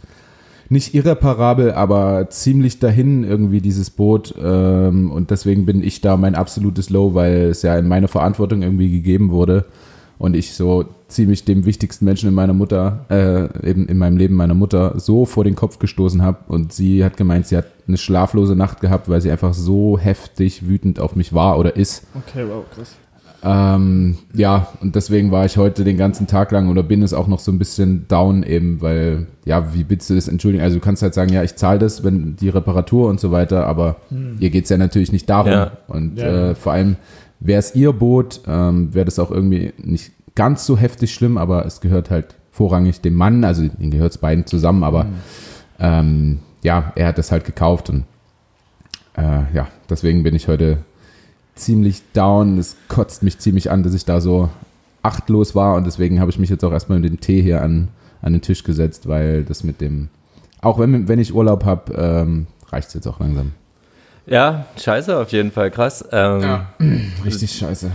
nicht 0.70 0.94
irreparabel, 0.94 1.72
aber 1.72 2.30
ziemlich 2.30 2.80
dahin 2.80 3.24
irgendwie 3.24 3.62
dieses 3.62 3.90
Boot. 3.90 4.34
Ähm, 4.42 5.12
und 5.12 5.32
deswegen 5.32 5.66
bin 5.66 5.84
ich 5.84 6.02
da 6.02 6.18
mein 6.18 6.36
absolutes 6.36 6.90
Low, 6.90 7.14
weil 7.14 7.50
es 7.50 7.62
ja 7.62 7.78
in 7.78 7.88
meine 7.88 8.08
Verantwortung 8.08 8.62
irgendwie 8.62 8.92
gegeben 8.92 9.32
wurde 9.32 9.66
und 10.18 10.36
ich 10.36 10.54
so 10.54 10.86
ziemlich 11.08 11.46
dem 11.46 11.66
wichtigsten 11.66 12.06
Menschen 12.06 12.30
in 12.30 12.36
meiner 12.36 12.54
Mutter, 12.54 13.06
äh, 13.10 13.70
eben 13.70 13.88
in 13.88 13.98
meinem 13.98 14.18
Leben 14.18 14.36
meiner 14.36 14.54
Mutter, 14.54 15.00
so 15.00 15.26
vor 15.26 15.44
den 15.44 15.56
Kopf 15.56 15.80
gestoßen 15.80 16.22
habe. 16.22 16.40
Und 16.48 16.74
sie 16.74 17.04
hat 17.04 17.18
gemeint, 17.18 17.48
sie 17.48 17.58
hat 17.58 17.68
eine 17.88 17.98
schlaflose 17.98 18.56
Nacht 18.56 18.82
gehabt, 18.82 19.10
weil 19.10 19.22
sie 19.22 19.32
einfach 19.32 19.54
so 19.54 19.98
heftig 20.00 20.68
wütend 20.68 21.00
auf 21.00 21.16
mich 21.16 21.34
war 21.34 21.60
oder 21.60 21.76
ist. 21.76 22.08
Okay, 22.16 22.46
wow, 22.48 22.64
krass. 22.74 22.96
Ähm, 23.46 24.18
ja, 24.34 24.68
und 24.80 24.96
deswegen 24.96 25.32
war 25.32 25.46
ich 25.46 25.58
heute 25.58 25.84
den 25.84 25.98
ganzen 25.98 26.28
Tag 26.28 26.52
lang 26.52 26.70
oder 26.70 26.82
bin 26.82 27.02
es 27.02 27.14
auch 27.14 27.28
noch 27.28 27.40
so 27.40 27.52
ein 27.52 27.60
bisschen 27.60 28.08
down 28.08 28.42
eben, 28.44 28.82
weil, 28.82 29.28
ja, 29.44 29.74
wie 29.74 29.86
willst 29.90 30.10
du 30.10 30.16
das 30.16 30.30
entschuldigen? 30.30 30.64
Also 30.64 30.78
du 30.78 30.82
kannst 30.82 31.02
halt 31.02 31.14
sagen, 31.14 31.34
ja, 31.34 31.44
ich 31.44 31.56
zahle 31.56 31.80
das, 31.80 32.06
wenn 32.06 32.38
die 32.38 32.48
Reparatur 32.48 33.10
und 33.10 33.20
so 33.20 33.32
weiter, 33.32 33.68
aber 33.68 33.98
hm. 34.10 34.38
hier 34.40 34.50
geht 34.50 34.64
es 34.64 34.70
ja 34.70 34.78
natürlich 34.78 35.12
nicht 35.12 35.30
darum. 35.30 35.52
Ja. 35.52 35.72
Und 35.88 36.18
ja. 36.18 36.52
Äh, 36.52 36.56
vor 36.56 36.72
allem, 36.72 36.96
wäre 37.42 37.60
es 37.60 37.76
ihr 37.76 37.92
Boot, 37.92 38.40
ähm, 38.48 38.94
wäre 38.94 39.06
das 39.06 39.20
auch 39.20 39.30
irgendwie 39.30 39.74
nicht 39.78 40.14
ganz 40.36 40.66
so 40.66 40.78
heftig 40.78 41.14
schlimm, 41.14 41.38
aber 41.38 41.66
es 41.66 41.82
gehört 41.82 42.10
halt 42.10 42.36
vorrangig 42.50 43.02
dem 43.02 43.16
Mann, 43.16 43.44
also 43.44 43.68
den 43.68 43.92
gehört 43.92 44.14
es 44.14 44.18
beiden 44.20 44.46
zusammen, 44.46 44.84
aber 44.86 45.04
hm. 45.04 45.14
ähm, 45.80 46.40
ja, 46.64 46.94
er 46.96 47.08
hat 47.08 47.18
das 47.18 47.32
halt 47.32 47.44
gekauft 47.44 47.90
und 47.90 48.06
äh, 49.18 49.54
ja, 49.54 49.68
deswegen 49.90 50.24
bin 50.24 50.34
ich 50.34 50.48
heute 50.48 50.78
ziemlich 51.56 52.02
down. 52.14 52.58
Es 52.58 52.76
kotzt 52.88 53.24
mich 53.24 53.40
ziemlich 53.40 53.72
an, 53.72 53.84
dass 53.84 53.94
ich 53.94 54.06
da 54.06 54.22
so 54.22 54.50
achtlos 55.02 55.54
war 55.54 55.76
und 55.76 55.86
deswegen 55.86 56.20
habe 56.20 56.32
ich 56.32 56.40
mich 56.40 56.50
jetzt 56.50 56.64
auch 56.64 56.72
erstmal 56.72 57.00
mit 57.00 57.12
dem 57.12 57.20
Tee 57.20 57.42
hier 57.42 57.62
an, 57.62 57.90
an 58.22 58.34
den 58.34 58.42
Tisch 58.42 58.64
gesetzt, 58.64 59.08
weil 59.08 59.44
das 59.44 59.64
mit 59.64 59.82
dem, 59.82 60.08
auch 60.62 60.80
wenn, 60.80 61.08
wenn 61.08 61.20
ich 61.20 61.34
Urlaub 61.34 61.66
habe, 61.66 61.94
ähm, 61.94 62.48
reicht 62.70 62.88
es 62.88 62.94
jetzt 62.94 63.08
auch 63.08 63.20
langsam. 63.20 63.52
Ja, 64.26 64.66
scheiße 64.78 65.18
auf 65.20 65.30
jeden 65.34 65.52
Fall, 65.52 65.70
krass. 65.70 66.06
Ähm, 66.12 66.42
ja, 66.42 66.74
richtig 67.26 67.52
scheiße. 67.52 67.92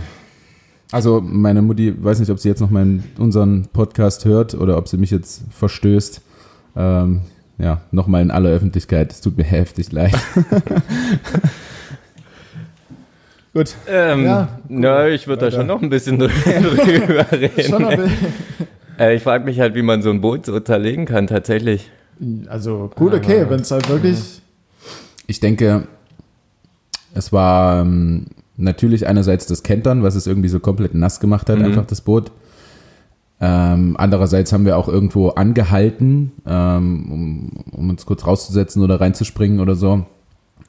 Also 0.91 1.21
meine 1.21 1.61
Mutti, 1.61 1.93
weiß 2.03 2.19
nicht, 2.19 2.29
ob 2.31 2.39
sie 2.39 2.49
jetzt 2.49 2.61
noch 2.61 2.69
meinen, 2.69 3.03
unseren 3.17 3.67
Podcast 3.73 4.25
hört 4.25 4.53
oder 4.55 4.77
ob 4.77 4.87
sie 4.87 4.97
mich 4.97 5.11
jetzt 5.11 5.43
verstößt. 5.51 6.21
Ähm, 6.75 7.21
ja, 7.57 7.81
nochmal 7.91 8.21
in 8.21 8.31
aller 8.31 8.49
Öffentlichkeit, 8.49 9.11
es 9.11 9.21
tut 9.21 9.37
mir 9.37 9.43
heftig 9.45 9.91
leid. 9.91 10.15
Gut. 13.53 13.75
Ähm, 13.87 14.25
ja, 14.25 14.59
na, 14.67 15.07
ich 15.07 15.27
würde 15.27 15.45
da 15.45 15.51
schon 15.51 15.67
noch 15.67 15.81
ein 15.81 15.89
bisschen 15.89 16.19
drüber 16.19 16.31
reden. 17.31 18.09
äh, 18.99 19.15
ich 19.15 19.23
frage 19.23 19.45
mich 19.45 19.59
halt, 19.59 19.75
wie 19.75 19.81
man 19.81 20.01
so 20.01 20.11
ein 20.11 20.21
Boot 20.21 20.45
so 20.45 20.59
zerlegen 20.59 21.05
kann, 21.05 21.27
tatsächlich. 21.27 21.89
Also 22.47 22.91
gut, 22.95 23.13
okay, 23.13 23.45
wenn 23.49 23.61
es 23.61 23.71
halt 23.71 23.89
wirklich. 23.89 24.41
Ich 25.25 25.39
denke, 25.39 25.87
es 27.13 27.31
war 27.31 27.81
ähm, 27.81 28.27
natürlich 28.57 29.07
einerseits 29.07 29.45
das 29.47 29.63
Kentern, 29.63 30.03
was 30.03 30.15
es 30.15 30.27
irgendwie 30.27 30.49
so 30.49 30.59
komplett 30.59 30.93
nass 30.93 31.19
gemacht 31.19 31.49
hat, 31.49 31.59
mhm. 31.59 31.65
einfach 31.65 31.85
das 31.85 32.01
Boot. 32.01 32.31
Ähm, 33.41 33.95
andererseits 33.97 34.51
haben 34.51 34.65
wir 34.65 34.77
auch 34.77 34.89
irgendwo 34.89 35.29
angehalten, 35.29 36.33
ähm, 36.45 37.11
um, 37.11 37.49
um 37.71 37.89
uns 37.89 38.05
kurz 38.05 38.27
rauszusetzen 38.27 38.83
oder 38.83 38.99
reinzuspringen 38.99 39.61
oder 39.61 39.75
so. 39.75 40.05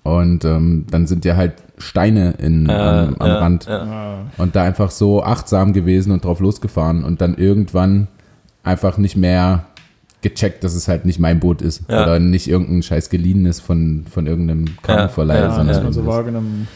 Und 0.03 0.45
ähm, 0.45 0.87
dann 0.91 1.07
sind 1.07 1.25
ja 1.25 1.37
halt 1.37 1.55
Steine 1.79 2.35
in, 2.39 2.69
äh, 2.69 2.73
am, 2.73 3.17
am 3.19 3.29
ja, 3.29 3.39
Rand. 3.39 3.67
Ja. 3.67 4.19
Und 4.39 4.57
da 4.57 4.63
einfach 4.63 4.91
so 4.91 5.23
achtsam 5.23 5.73
gewesen 5.73 6.13
und 6.13 6.25
drauf 6.25 6.41
losgefahren 6.41 7.05
und 7.05 7.21
dann 7.21 7.37
irgendwann 7.37 8.09
einfach 8.63 8.99
nicht 8.99 9.17
mehr 9.17 9.65
gecheckt, 10.23 10.65
dass 10.65 10.75
es 10.75 10.89
halt 10.89 11.05
nicht 11.05 11.19
mein 11.19 11.41
Boot 11.41 11.63
ist. 11.63 11.83
Ja. 11.89 12.03
Oder 12.03 12.19
nicht 12.19 12.49
irgendein 12.49 12.83
scheiß 12.83 13.11
geliehenes 13.11 13.61
von, 13.61 14.05
von 14.11 14.27
irgendeinem 14.27 14.77
Kanuverleih. 14.83 15.41
Ja, 15.41 15.55
sondern 15.55 15.85
ja, 15.85 15.93
so 15.93 16.07
wahrgenommen. 16.07 16.69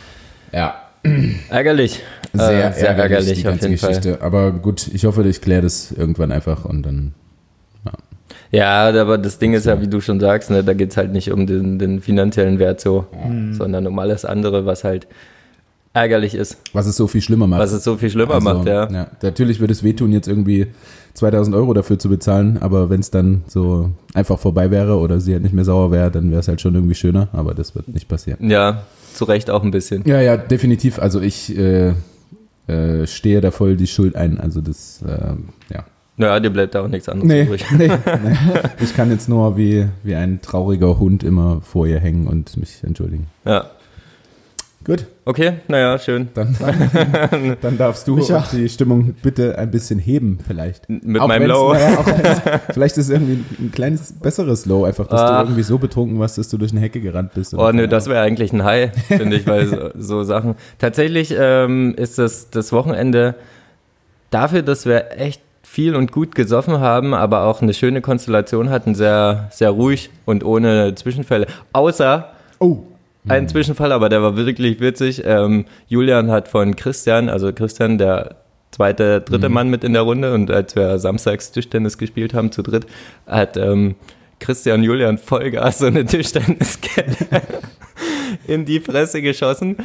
Ja. 0.52 0.74
Ärgerlich. 1.50 2.02
Sehr, 2.32 2.70
äh, 2.70 2.72
sehr 2.72 2.88
ärgerlich, 2.88 2.98
ärgerlich, 2.98 3.34
die 3.34 3.42
ganze 3.42 3.70
Geschichte. 3.70 4.14
Fall. 4.14 4.26
Aber 4.26 4.52
gut, 4.52 4.88
ich 4.88 5.04
hoffe, 5.04 5.26
ich 5.28 5.42
kläre 5.42 5.62
das 5.62 5.92
irgendwann 5.92 6.32
einfach 6.32 6.64
und 6.64 6.82
dann 6.82 7.12
ja, 8.54 8.88
aber 9.00 9.18
das 9.18 9.38
Ding 9.38 9.54
ist 9.54 9.66
ja, 9.66 9.80
wie 9.80 9.88
du 9.88 10.00
schon 10.00 10.20
sagst, 10.20 10.50
ne, 10.50 10.62
da 10.62 10.74
geht 10.74 10.90
es 10.90 10.96
halt 10.96 11.12
nicht 11.12 11.30
um 11.30 11.46
den, 11.46 11.78
den 11.78 12.00
finanziellen 12.00 12.58
Wert 12.58 12.80
so, 12.80 13.06
mhm. 13.26 13.54
sondern 13.54 13.86
um 13.86 13.98
alles 13.98 14.24
andere, 14.24 14.66
was 14.66 14.84
halt 14.84 15.06
ärgerlich 15.92 16.34
ist. 16.34 16.58
Was 16.72 16.86
es 16.86 16.96
so 16.96 17.06
viel 17.06 17.20
schlimmer 17.20 17.46
macht. 17.46 17.60
Was 17.60 17.72
es 17.72 17.84
so 17.84 17.96
viel 17.96 18.10
schlimmer 18.10 18.34
also, 18.34 18.52
macht, 18.52 18.66
ja. 18.66 18.90
ja. 18.90 19.06
Natürlich 19.22 19.60
würde 19.60 19.72
es 19.72 19.82
wehtun, 19.82 20.12
jetzt 20.12 20.28
irgendwie 20.28 20.66
2000 21.14 21.54
Euro 21.54 21.72
dafür 21.72 21.98
zu 21.98 22.08
bezahlen, 22.08 22.58
aber 22.60 22.90
wenn 22.90 23.00
es 23.00 23.10
dann 23.10 23.44
so 23.46 23.90
einfach 24.12 24.38
vorbei 24.38 24.70
wäre 24.70 24.98
oder 24.98 25.20
sie 25.20 25.32
halt 25.32 25.44
nicht 25.44 25.54
mehr 25.54 25.64
sauer 25.64 25.92
wäre, 25.92 26.10
dann 26.10 26.30
wäre 26.30 26.40
es 26.40 26.48
halt 26.48 26.60
schon 26.60 26.74
irgendwie 26.74 26.96
schöner, 26.96 27.28
aber 27.32 27.54
das 27.54 27.74
wird 27.74 27.88
nicht 27.88 28.08
passieren. 28.08 28.50
Ja, 28.50 28.82
zu 29.14 29.24
Recht 29.24 29.50
auch 29.50 29.62
ein 29.62 29.70
bisschen. 29.70 30.02
Ja, 30.06 30.20
ja, 30.20 30.36
definitiv. 30.36 30.98
Also 30.98 31.20
ich 31.20 31.56
äh, 31.56 31.92
äh, 32.66 33.06
stehe 33.06 33.40
da 33.40 33.50
voll 33.50 33.76
die 33.76 33.86
Schuld 33.86 34.16
ein. 34.16 34.40
Also 34.40 34.60
das, 34.60 35.02
äh, 35.02 35.34
ja. 35.72 35.84
Naja, 36.16 36.38
dir 36.38 36.50
bleibt 36.50 36.74
da 36.74 36.82
auch 36.82 36.88
nichts 36.88 37.08
anderes 37.08 37.28
nee, 37.28 37.42
übrig. 37.42 37.64
Nee, 37.76 37.88
nee. 38.06 38.36
Ich 38.80 38.94
kann 38.94 39.10
jetzt 39.10 39.28
nur 39.28 39.56
wie, 39.56 39.86
wie 40.02 40.14
ein 40.14 40.40
trauriger 40.40 40.98
Hund 40.98 41.24
immer 41.24 41.60
vor 41.62 41.86
ihr 41.86 41.98
hängen 41.98 42.28
und 42.28 42.56
mich 42.56 42.82
entschuldigen. 42.84 43.26
Ja. 43.44 43.66
Gut. 44.84 45.06
Okay, 45.24 45.54
naja, 45.66 45.98
schön. 45.98 46.28
Dann, 46.34 46.54
dann, 46.60 47.56
dann 47.62 47.78
darfst 47.78 48.06
du 48.06 48.20
die 48.52 48.68
Stimmung 48.68 49.14
bitte 49.22 49.58
ein 49.58 49.70
bisschen 49.70 49.98
heben, 49.98 50.38
vielleicht. 50.46 50.90
Mit 50.90 51.22
auch 51.22 51.26
meinem 51.26 51.48
Low. 51.48 51.72
Naja, 51.72 52.04
vielleicht 52.70 52.98
ist 52.98 53.06
es 53.06 53.10
irgendwie 53.10 53.42
ein 53.58 53.72
kleines 53.72 54.12
besseres 54.12 54.66
Low, 54.66 54.84
einfach, 54.84 55.06
dass 55.06 55.22
ah. 55.22 55.40
du 55.40 55.46
irgendwie 55.46 55.62
so 55.62 55.78
betrunken 55.78 56.18
warst, 56.18 56.36
dass 56.36 56.50
du 56.50 56.58
durch 56.58 56.72
eine 56.72 56.82
Hecke 56.82 57.00
gerannt 57.00 57.32
bist. 57.32 57.54
Oh, 57.54 57.72
nö, 57.72 57.88
das 57.88 58.08
wäre 58.08 58.20
eigentlich 58.20 58.52
ein 58.52 58.62
High, 58.62 58.92
finde 59.06 59.36
ich, 59.36 59.46
weil 59.46 59.66
so, 59.66 59.90
so, 59.96 60.22
Sachen. 60.22 60.54
Tatsächlich 60.78 61.34
ähm, 61.36 61.94
ist 61.96 62.18
das, 62.18 62.50
das 62.50 62.70
Wochenende 62.70 63.36
dafür, 64.28 64.60
dass 64.60 64.84
wir 64.84 65.18
echt 65.18 65.40
viel 65.64 65.96
und 65.96 66.12
gut 66.12 66.34
gesoffen 66.34 66.78
haben, 66.78 67.14
aber 67.14 67.44
auch 67.44 67.62
eine 67.62 67.74
schöne 67.74 68.00
Konstellation 68.00 68.70
hatten, 68.70 68.94
sehr, 68.94 69.48
sehr 69.50 69.70
ruhig 69.70 70.10
und 70.24 70.44
ohne 70.44 70.94
Zwischenfälle. 70.94 71.46
Außer 71.72 72.32
oh. 72.60 72.78
ein 73.26 73.48
Zwischenfall, 73.48 73.90
aber 73.90 74.08
der 74.08 74.22
war 74.22 74.36
wirklich 74.36 74.80
witzig. 74.80 75.22
Ähm, 75.24 75.64
Julian 75.88 76.30
hat 76.30 76.48
von 76.48 76.76
Christian, 76.76 77.28
also 77.28 77.52
Christian, 77.52 77.98
der 77.98 78.36
zweite, 78.70 79.20
dritte 79.22 79.48
mhm. 79.48 79.54
Mann 79.54 79.70
mit 79.70 79.84
in 79.84 79.94
der 79.94 80.02
Runde 80.02 80.34
und 80.34 80.50
als 80.50 80.76
wir 80.76 80.98
samstags 80.98 81.50
Tischtennis 81.50 81.96
gespielt 81.96 82.34
haben 82.34 82.52
zu 82.52 82.62
dritt, 82.62 82.86
hat 83.26 83.56
ähm, 83.56 83.94
Christian 84.40 84.82
Julian 84.82 85.16
Vollgas 85.16 85.78
so 85.78 85.86
eine 85.86 86.04
Tischtenniskette 86.04 87.42
in 88.46 88.64
die 88.64 88.80
Fresse 88.80 89.22
geschossen. 89.22 89.76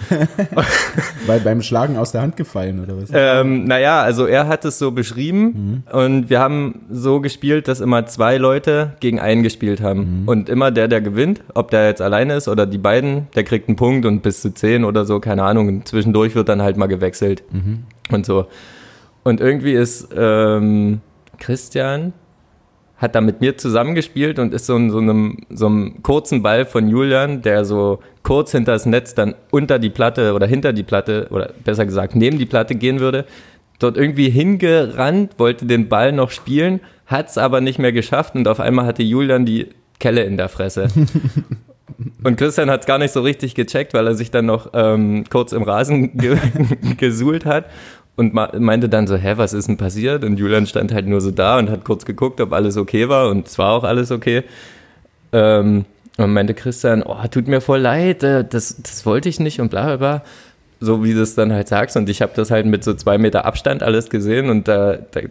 Weil 1.25 1.39
beim 1.39 1.61
Schlagen 1.61 1.97
aus 1.97 2.11
der 2.11 2.21
Hand 2.21 2.37
gefallen 2.37 2.83
oder 2.83 3.01
was? 3.01 3.09
Ähm, 3.13 3.65
naja, 3.65 4.01
also 4.01 4.25
er 4.25 4.47
hat 4.47 4.65
es 4.65 4.79
so 4.79 4.91
beschrieben 4.91 5.83
mhm. 5.91 5.97
und 5.97 6.29
wir 6.29 6.39
haben 6.39 6.81
so 6.89 7.21
gespielt, 7.21 7.67
dass 7.67 7.81
immer 7.81 8.05
zwei 8.05 8.37
Leute 8.37 8.93
gegen 8.99 9.19
einen 9.19 9.43
gespielt 9.43 9.81
haben. 9.81 10.21
Mhm. 10.21 10.27
Und 10.27 10.49
immer 10.49 10.71
der, 10.71 10.87
der 10.87 11.01
gewinnt, 11.01 11.41
ob 11.53 11.71
der 11.71 11.87
jetzt 11.87 12.01
alleine 12.01 12.35
ist 12.35 12.47
oder 12.47 12.65
die 12.65 12.77
beiden, 12.77 13.27
der 13.35 13.43
kriegt 13.43 13.67
einen 13.67 13.75
Punkt 13.75 14.05
und 14.05 14.21
bis 14.21 14.41
zu 14.41 14.53
zehn 14.53 14.83
oder 14.83 15.05
so, 15.05 15.19
keine 15.19 15.43
Ahnung. 15.43 15.67
Und 15.67 15.87
zwischendurch 15.87 16.35
wird 16.35 16.49
dann 16.49 16.61
halt 16.61 16.77
mal 16.77 16.87
gewechselt 16.87 17.43
mhm. 17.51 17.83
und 18.11 18.25
so. 18.25 18.47
Und 19.23 19.41
irgendwie 19.41 19.73
ist 19.73 20.09
ähm, 20.15 21.01
Christian 21.37 22.13
hat 22.99 23.15
da 23.15 23.21
mit 23.21 23.39
mir 23.39 23.57
zusammengespielt 23.57 24.39
und 24.39 24.53
ist 24.53 24.65
so 24.65 24.75
in 24.75 24.91
so 24.91 24.97
einem, 24.99 25.37
so 25.49 25.67
einem 25.67 26.03
kurzen 26.03 26.43
Ball 26.43 26.65
von 26.65 26.89
Julian, 26.89 27.41
der 27.41 27.63
so 27.63 27.99
kurz 28.29 28.51
hinter 28.51 28.73
das 28.73 28.85
Netz 28.85 29.15
dann 29.15 29.33
unter 29.49 29.79
die 29.79 29.89
Platte 29.89 30.35
oder 30.35 30.45
hinter 30.45 30.71
die 30.71 30.83
Platte 30.83 31.25
oder 31.31 31.51
besser 31.63 31.87
gesagt 31.87 32.15
neben 32.15 32.37
die 32.37 32.45
Platte 32.45 32.75
gehen 32.75 32.99
würde, 32.99 33.25
dort 33.79 33.97
irgendwie 33.97 34.29
hingerannt, 34.29 35.31
wollte 35.39 35.65
den 35.65 35.89
Ball 35.89 36.11
noch 36.11 36.29
spielen, 36.29 36.79
hat 37.07 37.29
es 37.29 37.39
aber 37.39 37.59
nicht 37.59 37.79
mehr 37.79 37.91
geschafft 37.91 38.35
und 38.35 38.47
auf 38.47 38.59
einmal 38.59 38.85
hatte 38.85 39.01
Julian 39.01 39.47
die 39.47 39.69
Kelle 39.99 40.25
in 40.25 40.37
der 40.37 40.47
Fresse. 40.47 40.89
Und 42.23 42.37
Christian 42.37 42.69
hat 42.69 42.81
es 42.81 42.85
gar 42.85 42.99
nicht 42.99 43.11
so 43.11 43.21
richtig 43.21 43.55
gecheckt, 43.55 43.95
weil 43.95 44.05
er 44.05 44.13
sich 44.13 44.29
dann 44.29 44.45
noch 44.45 44.69
ähm, 44.73 45.23
kurz 45.29 45.51
im 45.51 45.63
Rasen 45.63 46.15
ge 46.17 46.37
gesuhlt 46.97 47.45
hat 47.45 47.65
und 48.15 48.33
meinte 48.33 48.89
dann 48.89 49.07
so, 49.07 49.17
hä, 49.17 49.33
was 49.37 49.53
ist 49.53 49.67
denn 49.67 49.77
passiert? 49.77 50.23
Und 50.23 50.37
Julian 50.37 50.67
stand 50.67 50.93
halt 50.93 51.07
nur 51.07 51.19
so 51.19 51.31
da 51.31 51.57
und 51.57 51.69
hat 51.69 51.83
kurz 51.83 52.05
geguckt, 52.05 52.39
ob 52.41 52.53
alles 52.53 52.77
okay 52.77 53.09
war 53.09 53.29
und 53.29 53.47
es 53.47 53.57
war 53.57 53.71
auch 53.71 53.83
alles 53.83 54.11
okay. 54.11 54.43
Ähm, 55.33 55.85
und 56.19 56.33
meinte 56.33 56.53
Christian, 56.53 57.03
oh, 57.03 57.17
tut 57.29 57.47
mir 57.47 57.61
voll 57.61 57.79
leid, 57.79 58.23
äh, 58.23 58.43
das, 58.43 58.77
das 58.81 59.05
wollte 59.05 59.29
ich 59.29 59.39
nicht 59.39 59.59
und 59.59 59.69
bla 59.69 59.83
bla 59.83 59.97
bla. 59.97 60.23
So 60.81 61.03
wie 61.03 61.13
du 61.13 61.21
es 61.21 61.35
dann 61.35 61.51
halt 61.51 61.67
sagst. 61.67 61.97
Und 61.97 62.07
ich 62.07 62.21
habe 62.21 62.31
das 62.35 62.51
halt 62.51 62.65
mit 62.65 62.83
so 62.83 62.93
zwei 62.93 63.17
Meter 63.17 63.45
Abstand 63.45 63.83
alles 63.83 64.09
gesehen 64.09 64.49
und 64.49 64.67
da, 64.67 64.97
da 65.11 65.21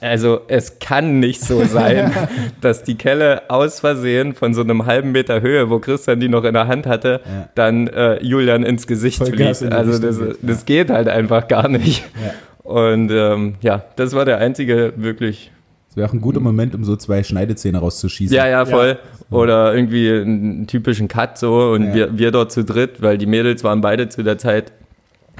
also 0.00 0.42
es 0.48 0.78
kann 0.78 1.18
nicht 1.18 1.40
so 1.40 1.64
sein, 1.64 2.12
dass 2.60 2.82
die 2.82 2.96
Kelle 2.96 3.42
aus 3.48 3.80
Versehen 3.80 4.34
von 4.34 4.54
so 4.54 4.62
einem 4.62 4.86
halben 4.86 5.12
Meter 5.12 5.40
Höhe, 5.40 5.70
wo 5.70 5.78
Christian 5.78 6.20
die 6.20 6.28
noch 6.28 6.44
in 6.44 6.54
der 6.54 6.66
Hand 6.66 6.86
hatte, 6.86 7.20
ja. 7.24 7.48
dann 7.54 7.88
äh, 7.88 8.22
Julian 8.22 8.64
ins 8.64 8.86
Gesicht 8.86 9.22
fliegt. 9.24 9.62
Also 9.72 9.98
das, 9.98 10.18
geht, 10.18 10.36
das 10.42 10.66
geht 10.66 10.90
halt 10.90 11.08
einfach 11.08 11.48
gar 11.48 11.68
nicht. 11.68 12.04
Ja. 12.22 12.34
Und 12.70 13.10
ähm, 13.10 13.54
ja, 13.60 13.84
das 13.96 14.12
war 14.12 14.24
der 14.24 14.38
einzige 14.38 14.92
wirklich. 14.96 15.50
Das 15.98 16.02
wäre 16.02 16.10
auch 16.10 16.14
ein 16.14 16.20
guter 16.20 16.38
Moment, 16.38 16.76
um 16.76 16.84
so 16.84 16.94
zwei 16.94 17.24
Schneidezähne 17.24 17.78
rauszuschießen. 17.78 18.36
Ja, 18.36 18.46
ja, 18.46 18.64
voll. 18.64 18.98
Ja. 19.30 19.36
Oder 19.36 19.74
irgendwie 19.74 20.08
einen 20.08 20.68
typischen 20.68 21.08
Cut 21.08 21.38
so 21.38 21.72
und 21.72 21.92
wir, 21.92 22.16
wir 22.16 22.30
dort 22.30 22.52
zu 22.52 22.62
dritt, 22.62 23.02
weil 23.02 23.18
die 23.18 23.26
Mädels 23.26 23.64
waren 23.64 23.80
beide 23.80 24.08
zu 24.08 24.22
der 24.22 24.38
Zeit 24.38 24.70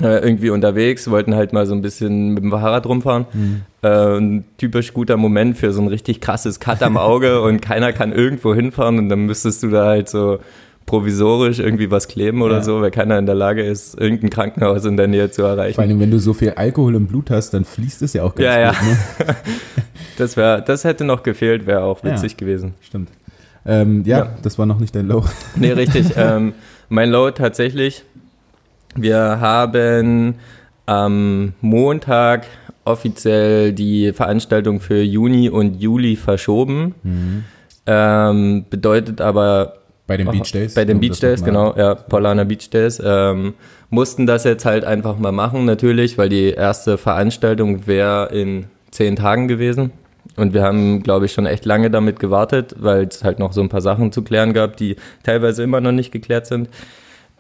äh, 0.03 0.19
irgendwie 0.19 0.51
unterwegs, 0.51 1.09
wollten 1.11 1.37
halt 1.37 1.53
mal 1.53 1.65
so 1.65 1.75
ein 1.75 1.81
bisschen 1.81 2.35
mit 2.35 2.43
dem 2.43 2.51
Fahrrad 2.51 2.87
rumfahren. 2.87 3.27
Mhm. 3.33 3.61
Äh, 3.83 4.19
ein 4.19 4.45
typisch 4.57 4.93
guter 4.93 5.17
Moment 5.17 5.57
für 5.57 5.73
so 5.73 5.81
ein 5.81 5.87
richtig 5.87 6.21
krasses 6.21 6.59
Cut 6.59 6.83
am 6.83 6.97
Auge 6.97 7.41
und 7.43 7.63
keiner 7.63 7.93
kann 7.93 8.13
irgendwo 8.13 8.53
hinfahren 8.53 8.99
und 8.99 9.09
dann 9.09 9.27
müsstest 9.27 9.63
du 9.63 9.69
da 9.69 9.87
halt 9.87 10.09
so 10.09 10.41
provisorisch 10.87 11.61
irgendwie 11.61 11.91
was 11.91 12.09
kleben 12.09 12.43
oder 12.43 12.57
ja. 12.57 12.63
so, 12.63 12.81
weil 12.81 12.91
keiner 12.91 13.19
in 13.19 13.27
der 13.27 13.35
Lage 13.35 13.63
ist, 13.63 14.01
irgendein 14.01 14.31
Krankenhaus 14.31 14.85
in 14.87 14.97
der 14.97 15.07
Nähe 15.07 15.31
zu 15.31 15.43
erreichen. 15.43 15.75
Vor 15.75 15.85
allem, 15.85 16.01
wenn 16.01 16.11
du 16.11 16.19
so 16.19 16.33
viel 16.33 16.51
Alkohol 16.51 16.97
im 16.97 17.07
Blut 17.07 17.31
hast, 17.31 17.51
dann 17.51 17.65
fließt 17.65 18.03
es 18.03 18.15
ja 18.15 18.25
auch 18.25 18.35
ganz 18.35 18.45
ja, 18.45 18.71
gut. 18.71 18.79
Ja. 18.81 19.27
Ne? 19.27 19.37
das, 20.21 20.37
wär, 20.37 20.61
das 20.61 20.85
hätte 20.85 21.05
noch 21.05 21.23
gefehlt, 21.23 21.67
wäre 21.67 21.83
auch 21.83 22.03
witzig 22.05 22.33
ja, 22.33 22.39
gewesen. 22.39 22.75
Stimmt. 22.81 23.11
Ähm, 23.67 24.03
ja, 24.05 24.19
ja, 24.19 24.31
das 24.43 24.59
war 24.59 24.67
noch 24.67 24.79
nicht 24.79 24.95
dein 24.95 25.07
Low. 25.07 25.25
Nee, 25.57 25.73
richtig. 25.73 26.13
ähm, 26.17 26.55
mein 26.89 27.11
Low 27.11 27.31
tatsächlich, 27.31 28.05
wir 28.95 29.41
haben 29.41 30.37
am 30.87 31.53
Montag 31.61 32.47
offiziell 32.85 33.73
die 33.73 34.13
Veranstaltung 34.13 34.81
für 34.81 35.03
Juni 35.03 35.51
und 35.51 35.81
Juli 35.81 36.17
verschoben. 36.17 36.95
Mhm. 37.03 37.45
Ähm, 37.87 38.65
bedeutet 38.71 39.21
aber 39.21 39.75
bei 40.07 40.17
den 40.17 40.27
Beach 40.31 40.51
Days? 40.51 40.75
Bei 40.75 40.87
den 40.87 41.01
Beach 41.01 41.21
Days, 41.21 41.45
genau, 41.45 41.77
ja, 41.77 41.95
Paulaner 41.95 42.47
Beach 42.47 42.71
Days. 42.71 43.01
Ähm, 43.05 43.55
mussten 43.91 44.27
das 44.27 44.45
jetzt 44.45 44.65
halt 44.65 44.85
einfach 44.85 45.19
mal 45.19 45.33
machen, 45.33 45.67
natürlich, 45.67 46.17
weil 46.17 46.31
die 46.31 46.51
erste 46.51 46.97
Veranstaltung 46.97 47.87
wäre 47.87 48.33
in 48.33 48.65
zehn 48.91 49.17
Tagen 49.17 49.49
gewesen. 49.49 49.93
Und 50.39 50.55
wir 50.55 50.63
haben, 50.63 51.03
glaube 51.03 51.27
ich, 51.27 51.33
schon 51.33 51.47
echt 51.47 51.65
lange 51.65 51.91
damit 51.91 52.21
gewartet, 52.21 52.77
weil 52.79 53.05
es 53.05 53.25
halt 53.25 53.39
noch 53.39 53.53
so 53.53 53.61
ein 53.61 53.69
paar 53.69 53.81
Sachen 53.81 54.13
zu 54.13 54.23
klären 54.23 54.53
gab, 54.53 54.77
die 54.77 54.97
teilweise 55.25 55.63
immer 55.63 55.81
noch 55.81 55.93
nicht 55.93 56.13
geklärt 56.13 56.47
sind. 56.47 56.69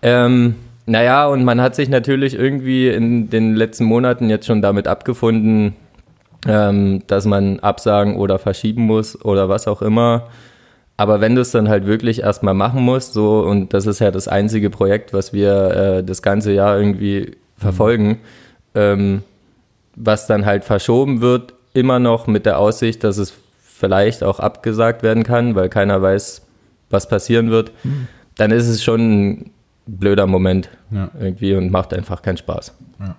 Ähm, 0.02 0.56
naja, 0.86 1.26
und 1.26 1.44
man 1.44 1.60
hat 1.60 1.74
sich 1.74 1.88
natürlich 1.88 2.34
irgendwie 2.34 2.88
in 2.88 3.30
den 3.30 3.54
letzten 3.54 3.84
Monaten 3.84 4.30
jetzt 4.30 4.46
schon 4.46 4.62
damit 4.62 4.88
abgefunden, 4.88 5.76
ähm, 6.46 7.02
dass 7.06 7.24
man 7.24 7.60
absagen 7.60 8.16
oder 8.16 8.38
verschieben 8.38 8.82
muss 8.82 9.22
oder 9.24 9.48
was 9.48 9.68
auch 9.68 9.82
immer. 9.82 10.28
Aber 10.96 11.20
wenn 11.20 11.36
du 11.36 11.42
es 11.42 11.52
dann 11.52 11.68
halt 11.68 11.86
wirklich 11.86 12.22
erstmal 12.22 12.54
machen 12.54 12.82
musst, 12.82 13.12
so, 13.12 13.40
und 13.40 13.72
das 13.72 13.86
ist 13.86 14.00
ja 14.00 14.10
das 14.10 14.26
einzige 14.26 14.70
Projekt, 14.70 15.12
was 15.12 15.32
wir 15.32 15.52
äh, 15.98 16.04
das 16.04 16.22
ganze 16.22 16.52
Jahr 16.52 16.78
irgendwie 16.78 17.36
verfolgen, 17.56 18.08
mhm. 18.08 18.16
ähm, 18.74 19.22
was 19.94 20.26
dann 20.26 20.46
halt 20.46 20.64
verschoben 20.64 21.20
wird, 21.20 21.54
immer 21.74 21.98
noch 21.98 22.26
mit 22.26 22.46
der 22.46 22.58
Aussicht, 22.58 23.04
dass 23.04 23.18
es 23.18 23.32
vielleicht 23.62 24.24
auch 24.24 24.40
abgesagt 24.40 25.02
werden 25.02 25.22
kann, 25.22 25.54
weil 25.54 25.68
keiner 25.68 26.02
weiß, 26.02 26.42
was 26.90 27.08
passieren 27.08 27.50
wird, 27.50 27.72
mhm. 27.84 28.08
dann 28.36 28.50
ist 28.50 28.68
es 28.68 28.82
schon 28.82 29.00
ein 29.00 29.50
blöder 29.86 30.26
Moment 30.26 30.68
ja. 30.90 31.10
irgendwie 31.18 31.54
und 31.54 31.70
macht 31.70 31.94
einfach 31.94 32.22
keinen 32.22 32.36
Spaß. 32.36 32.74
Ja. 33.00 33.16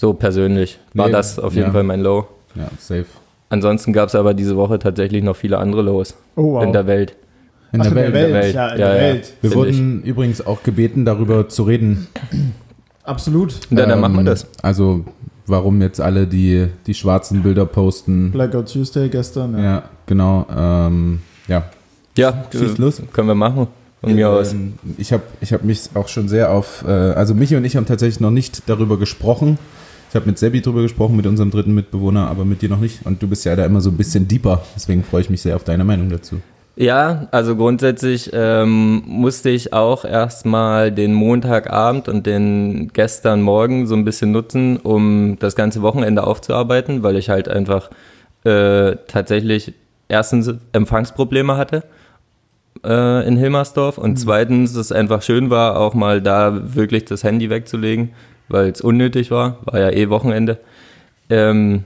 So 0.00 0.14
persönlich 0.14 0.78
war 0.94 1.06
nee, 1.06 1.12
das 1.12 1.38
auf 1.38 1.54
jeden 1.54 1.68
ja. 1.68 1.72
Fall 1.72 1.84
mein 1.84 2.00
Low. 2.00 2.26
Ja, 2.54 2.68
safe. 2.78 3.06
Ansonsten 3.48 3.92
gab 3.92 4.08
es 4.08 4.14
aber 4.14 4.34
diese 4.34 4.56
Woche 4.56 4.78
tatsächlich 4.78 5.22
noch 5.22 5.36
viele 5.36 5.58
andere 5.58 5.82
Los 5.82 6.14
oh, 6.36 6.54
wow. 6.54 6.64
in 6.64 6.72
der 6.72 6.86
Welt. 6.86 7.16
In, 7.72 7.80
Ach, 7.80 7.86
der, 7.86 7.94
Welt. 7.94 8.06
in 8.06 8.12
der 8.12 8.32
Welt. 8.32 8.54
Ja, 8.54 8.68
in 8.68 8.80
ja, 8.80 8.92
der 8.92 9.00
Welt. 9.00 9.34
Wir 9.40 9.54
wurden 9.54 10.00
ich. 10.02 10.08
übrigens 10.08 10.44
auch 10.44 10.62
gebeten, 10.62 11.04
darüber 11.04 11.48
zu 11.48 11.64
reden. 11.64 12.08
Absolut. 13.04 13.54
Ja, 13.70 13.76
dann 13.76 13.90
ähm, 13.90 14.00
machen 14.00 14.16
wir 14.16 14.24
das. 14.24 14.46
Also, 14.62 15.04
warum 15.50 15.80
jetzt 15.82 16.00
alle 16.00 16.26
die, 16.26 16.68
die 16.86 16.94
schwarzen 16.94 17.42
Bilder 17.42 17.66
posten. 17.66 18.30
Blackout 18.30 18.72
Tuesday 18.72 19.08
gestern. 19.08 19.54
Ja, 19.54 19.62
ja 19.62 19.82
genau. 20.06 20.46
Ähm, 20.54 21.20
ja. 21.48 21.64
Ja, 22.16 22.44
schieß 22.52 22.78
los. 22.78 23.02
Können 23.12 23.28
wir 23.28 23.34
machen. 23.34 23.68
Von 24.00 24.14
mir 24.14 24.30
aus. 24.30 24.52
Ähm, 24.52 24.74
ich 24.96 25.12
habe 25.12 25.22
ich 25.40 25.52
hab 25.52 25.62
mich 25.62 25.90
auch 25.94 26.08
schon 26.08 26.28
sehr 26.28 26.50
auf. 26.50 26.84
Äh, 26.86 26.90
also, 26.90 27.34
Michi 27.34 27.56
und 27.56 27.64
ich 27.64 27.76
haben 27.76 27.86
tatsächlich 27.86 28.20
noch 28.20 28.30
nicht 28.30 28.62
darüber 28.66 28.98
gesprochen. 28.98 29.58
Ich 30.08 30.16
habe 30.16 30.26
mit 30.26 30.38
Sebi 30.38 30.60
drüber 30.60 30.82
gesprochen, 30.82 31.16
mit 31.16 31.26
unserem 31.26 31.50
dritten 31.50 31.72
Mitbewohner, 31.74 32.28
aber 32.28 32.44
mit 32.44 32.62
dir 32.62 32.68
noch 32.68 32.80
nicht. 32.80 33.06
Und 33.06 33.22
du 33.22 33.28
bist 33.28 33.44
ja 33.44 33.54
da 33.54 33.64
immer 33.64 33.80
so 33.80 33.90
ein 33.90 33.96
bisschen 33.96 34.26
deeper. 34.26 34.64
Deswegen 34.74 35.04
freue 35.04 35.20
ich 35.20 35.30
mich 35.30 35.42
sehr 35.42 35.54
auf 35.54 35.62
deine 35.62 35.84
Meinung 35.84 36.08
dazu. 36.08 36.40
Ja, 36.76 37.28
also 37.30 37.56
grundsätzlich 37.56 38.30
ähm, 38.32 39.02
musste 39.06 39.50
ich 39.50 39.72
auch 39.72 40.04
erstmal 40.04 40.90
den 40.92 41.12
Montagabend 41.12 42.08
und 42.08 42.26
den 42.26 42.90
gestern 42.92 43.42
Morgen 43.42 43.86
so 43.86 43.94
ein 43.94 44.04
bisschen 44.04 44.32
nutzen, 44.32 44.78
um 44.78 45.36
das 45.40 45.56
ganze 45.56 45.82
Wochenende 45.82 46.24
aufzuarbeiten, 46.24 47.02
weil 47.02 47.16
ich 47.16 47.28
halt 47.28 47.48
einfach 47.48 47.90
äh, 48.44 48.96
tatsächlich 49.08 49.74
erstens 50.08 50.52
Empfangsprobleme 50.72 51.56
hatte 51.56 51.84
äh, 52.84 53.26
in 53.26 53.36
Hilmersdorf 53.36 53.98
und 53.98 54.12
mhm. 54.12 54.16
zweitens 54.16 54.74
es 54.74 54.90
einfach 54.90 55.22
schön 55.22 55.50
war, 55.50 55.78
auch 55.78 55.92
mal 55.92 56.22
da 56.22 56.74
wirklich 56.74 57.04
das 57.04 57.24
Handy 57.24 57.50
wegzulegen 57.50 58.10
weil 58.50 58.70
es 58.70 58.80
unnötig 58.80 59.30
war, 59.30 59.58
war 59.64 59.80
ja 59.80 59.90
eh 59.90 60.10
Wochenende. 60.10 60.58
Ähm, 61.30 61.84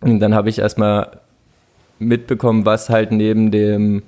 und 0.00 0.20
dann 0.20 0.34
habe 0.34 0.50
ich 0.50 0.58
erstmal 0.58 1.20
mitbekommen, 1.98 2.66
was 2.66 2.90
halt 2.90 3.12
neben 3.12 3.50
dem 3.50 4.02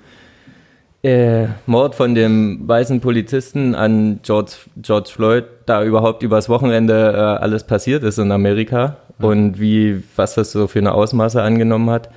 äh, 1.02 1.46
Mord 1.66 1.94
von 1.94 2.14
dem 2.14 2.66
weißen 2.66 3.00
Polizisten 3.00 3.74
an 3.74 4.20
George, 4.22 4.52
George 4.76 5.10
Floyd 5.12 5.44
da 5.66 5.84
überhaupt 5.84 6.22
übers 6.22 6.48
Wochenende 6.48 7.12
äh, 7.14 7.42
alles 7.42 7.64
passiert 7.64 8.02
ist 8.02 8.18
in 8.18 8.32
Amerika 8.32 8.96
ja. 9.20 9.28
und 9.28 9.60
wie, 9.60 10.02
was 10.16 10.34
das 10.34 10.52
so 10.52 10.66
für 10.66 10.80
eine 10.80 10.92
Ausmaße 10.92 11.40
angenommen 11.40 11.90
hat. 11.90 12.10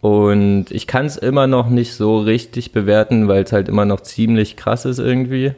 Und 0.00 0.66
ich 0.70 0.86
kann 0.86 1.06
es 1.06 1.16
immer 1.16 1.46
noch 1.46 1.70
nicht 1.70 1.94
so 1.94 2.18
richtig 2.18 2.72
bewerten, 2.72 3.28
weil 3.28 3.42
es 3.42 3.52
halt 3.52 3.68
immer 3.68 3.84
noch 3.84 4.00
ziemlich 4.00 4.56
krass 4.56 4.84
ist 4.84 4.98
irgendwie. 4.98 5.52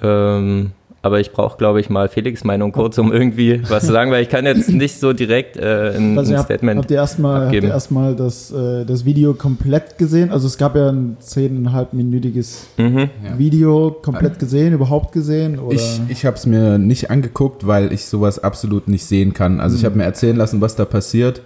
Ähm, 0.00 0.72
aber 1.02 1.18
ich 1.18 1.32
brauche, 1.32 1.58
glaube 1.58 1.80
ich, 1.80 1.90
mal 1.90 2.08
Felix 2.08 2.44
Meinung 2.44 2.70
kurz, 2.70 2.96
um 2.96 3.12
irgendwie 3.12 3.60
was 3.68 3.86
zu 3.86 3.92
sagen, 3.92 4.12
weil 4.12 4.22
ich 4.22 4.28
kann 4.28 4.46
jetzt 4.46 4.70
nicht 4.70 5.00
so 5.00 5.12
direkt 5.12 5.56
äh, 5.56 5.96
ein, 5.96 6.16
also 6.16 6.32
ein 6.32 6.42
Statement 6.42 6.78
habt 6.78 6.90
ihr 6.92 6.96
erstmal 6.96 7.46
habt 7.46 7.54
ihr 7.54 7.64
erstmal 7.64 8.14
das, 8.14 8.52
äh, 8.52 8.84
das 8.84 9.04
Video 9.04 9.34
komplett 9.34 9.98
gesehen? 9.98 10.30
Also 10.30 10.46
es 10.46 10.56
gab 10.56 10.76
ja 10.76 10.90
ein 10.90 11.16
zehneinhalbminütiges 11.18 12.68
mhm. 12.76 13.10
Video 13.36 13.90
komplett 13.90 14.38
gesehen, 14.38 14.72
überhaupt 14.74 15.12
gesehen? 15.12 15.58
Oder? 15.58 15.74
Ich, 15.74 16.00
ich 16.08 16.24
habe 16.24 16.36
es 16.36 16.46
mir 16.46 16.78
nicht 16.78 17.10
angeguckt, 17.10 17.66
weil 17.66 17.92
ich 17.92 18.06
sowas 18.06 18.38
absolut 18.38 18.86
nicht 18.86 19.04
sehen 19.04 19.34
kann. 19.34 19.60
Also 19.60 19.74
mhm. 19.74 19.80
ich 19.80 19.84
habe 19.84 19.96
mir 19.96 20.04
erzählen 20.04 20.36
lassen, 20.36 20.60
was 20.60 20.76
da 20.76 20.84
passiert, 20.84 21.42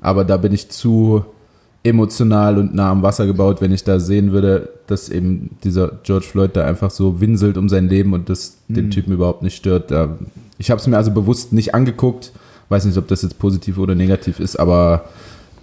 aber 0.00 0.24
da 0.24 0.36
bin 0.36 0.52
ich 0.52 0.70
zu 0.70 1.24
emotional 1.82 2.58
und 2.58 2.74
nah 2.74 2.90
am 2.90 3.02
Wasser 3.02 3.26
gebaut, 3.26 3.60
wenn 3.60 3.72
ich 3.72 3.84
da 3.84 4.00
sehen 4.00 4.32
würde, 4.32 4.68
dass 4.86 5.08
eben 5.08 5.56
dieser 5.64 5.92
George 6.02 6.26
Floyd 6.26 6.54
da 6.54 6.66
einfach 6.66 6.90
so 6.90 7.20
winselt 7.20 7.56
um 7.56 7.68
sein 7.68 7.88
Leben 7.88 8.12
und 8.12 8.28
das 8.28 8.58
mhm. 8.68 8.74
den 8.74 8.90
Typen 8.90 9.12
überhaupt 9.12 9.42
nicht 9.42 9.56
stört. 9.56 9.92
Ich 10.58 10.70
habe 10.70 10.80
es 10.80 10.86
mir 10.86 10.96
also 10.96 11.10
bewusst 11.10 11.52
nicht 11.52 11.74
angeguckt. 11.74 12.32
Weiß 12.68 12.84
nicht, 12.84 12.98
ob 12.98 13.08
das 13.08 13.22
jetzt 13.22 13.38
positiv 13.38 13.78
oder 13.78 13.94
negativ 13.94 14.38
ist, 14.40 14.56
aber 14.56 15.06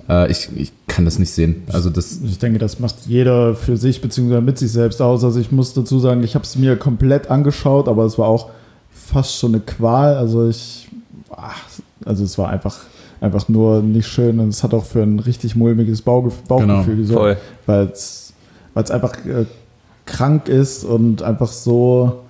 äh, 0.10 0.30
ich, 0.32 0.50
ich 0.56 0.72
kann 0.88 1.06
das 1.06 1.20
nicht 1.20 1.32
sehen. 1.32 1.64
Also 1.72 1.90
das 1.90 2.20
ich 2.24 2.40
denke, 2.40 2.60
das 2.60 2.80
macht 2.80 2.96
jeder 3.06 3.56
für 3.56 3.78
sich 3.78 4.02
beziehungsweise 4.02 4.42
mit 4.42 4.58
sich 4.58 4.72
selbst 4.72 5.02
aus. 5.02 5.24
Also 5.24 5.40
ich 5.40 5.52
muss 5.52 5.74
dazu 5.74 6.00
sagen, 6.00 6.24
ich 6.24 6.36
habe 6.36 6.44
es 6.44 6.56
mir 6.56 6.76
komplett 6.76 7.30
angeschaut, 7.30 7.88
aber 7.88 8.06
es 8.06 8.18
war 8.18 8.28
auch 8.28 8.50
fast 8.92 9.38
schon 9.38 9.54
eine 9.54 9.62
Qual. 9.62 10.16
Also 10.16 10.50
ich, 10.50 10.90
ach, 11.30 11.64
also 12.04 12.24
es 12.24 12.38
war 12.38 12.50
einfach 12.50 12.78
einfach 13.22 13.50
nur 13.50 13.82
nicht 13.82 14.08
schön 14.08 14.40
und 14.40 14.50
es 14.50 14.64
hat 14.64 14.74
auch 14.74 14.86
für 14.86 15.02
ein 15.02 15.20
richtig 15.20 15.56
mulmiges 15.56 16.02
Bauge 16.02 16.32
Bauchgefühl 16.48 16.96
genau, 16.96 16.96
gesorgt, 16.96 17.42
weil 17.66 17.86
es 17.86 18.34
einfach 18.92 19.14
äh, 19.26 19.46
krank 20.06 20.48
ist 20.48 20.84
und 20.84 21.22
einfach 21.22 21.50
so 21.50 22.22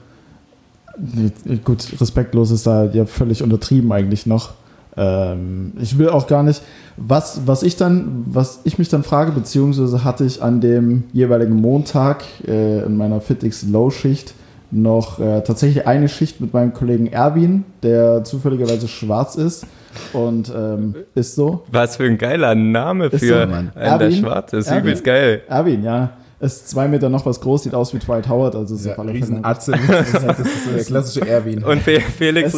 gut, 1.63 1.87
respektlos 2.01 2.51
ist 2.51 2.67
da 2.67 2.85
ja 2.85 3.05
völlig 3.05 3.43
untertrieben 3.43 3.91
eigentlich 3.91 4.25
noch. 4.25 4.53
Ähm, 4.95 5.73
ich 5.79 5.97
will 5.97 6.09
auch 6.09 6.27
gar 6.27 6.43
nicht, 6.43 6.63
was, 6.95 7.41
was 7.45 7.63
ich 7.63 7.75
dann, 7.75 8.23
was 8.25 8.61
ich 8.63 8.79
mich 8.79 8.89
dann 8.89 9.03
frage, 9.03 9.31
beziehungsweise 9.31 10.03
hatte 10.03 10.25
ich 10.25 10.41
an 10.41 10.59
dem 10.59 11.03
jeweiligen 11.13 11.55
Montag 11.55 12.23
äh, 12.47 12.83
in 12.83 12.97
meiner 12.97 13.21
FitX 13.21 13.63
Low 13.63 13.91
Schicht 13.91 14.33
noch 14.71 15.19
äh, 15.19 15.41
tatsächlich 15.41 15.87
eine 15.87 16.09
Schicht 16.09 16.41
mit 16.41 16.53
meinem 16.53 16.73
Kollegen 16.73 17.07
Erwin, 17.07 17.63
der 17.83 18.23
zufälligerweise 18.23 18.87
schwarz 18.87 19.35
ist 19.35 19.65
und 20.13 20.51
ähm, 20.55 20.95
ist 21.15 21.35
so. 21.35 21.63
Was 21.71 21.97
für 21.97 22.05
ein 22.05 22.17
geiler 22.17 22.55
Name 22.55 23.09
für 23.09 23.17
so, 23.17 23.35
einen, 23.35 23.71
der 23.75 24.11
schwarz 24.11 24.53
ist. 24.53 24.67
Erwin, 24.67 24.83
übelst 24.83 25.03
geil. 25.03 25.41
Erwin, 25.47 25.83
ja. 25.83 26.11
Ist 26.39 26.69
zwei 26.69 26.87
Meter 26.87 27.09
noch 27.09 27.25
was 27.25 27.41
groß, 27.41 27.63
sieht 27.63 27.73
aus 27.73 27.95
wie 27.95 27.97
Dwight 27.97 28.29
Howard. 28.29 28.55
Also 28.55 28.75
ist 28.75 28.85
ja, 28.85 28.93
auf 28.93 28.99
alle 28.99 29.15
Fälle. 29.15 29.41
Das, 29.41 29.67
ist 29.67 29.73
halt, 29.73 30.39
das 30.39 30.47
ist 30.47 30.75
der 30.75 30.83
klassische 30.83 31.27
Erwin. 31.27 31.63
Und 31.63 31.81
Felix, 32.17 32.55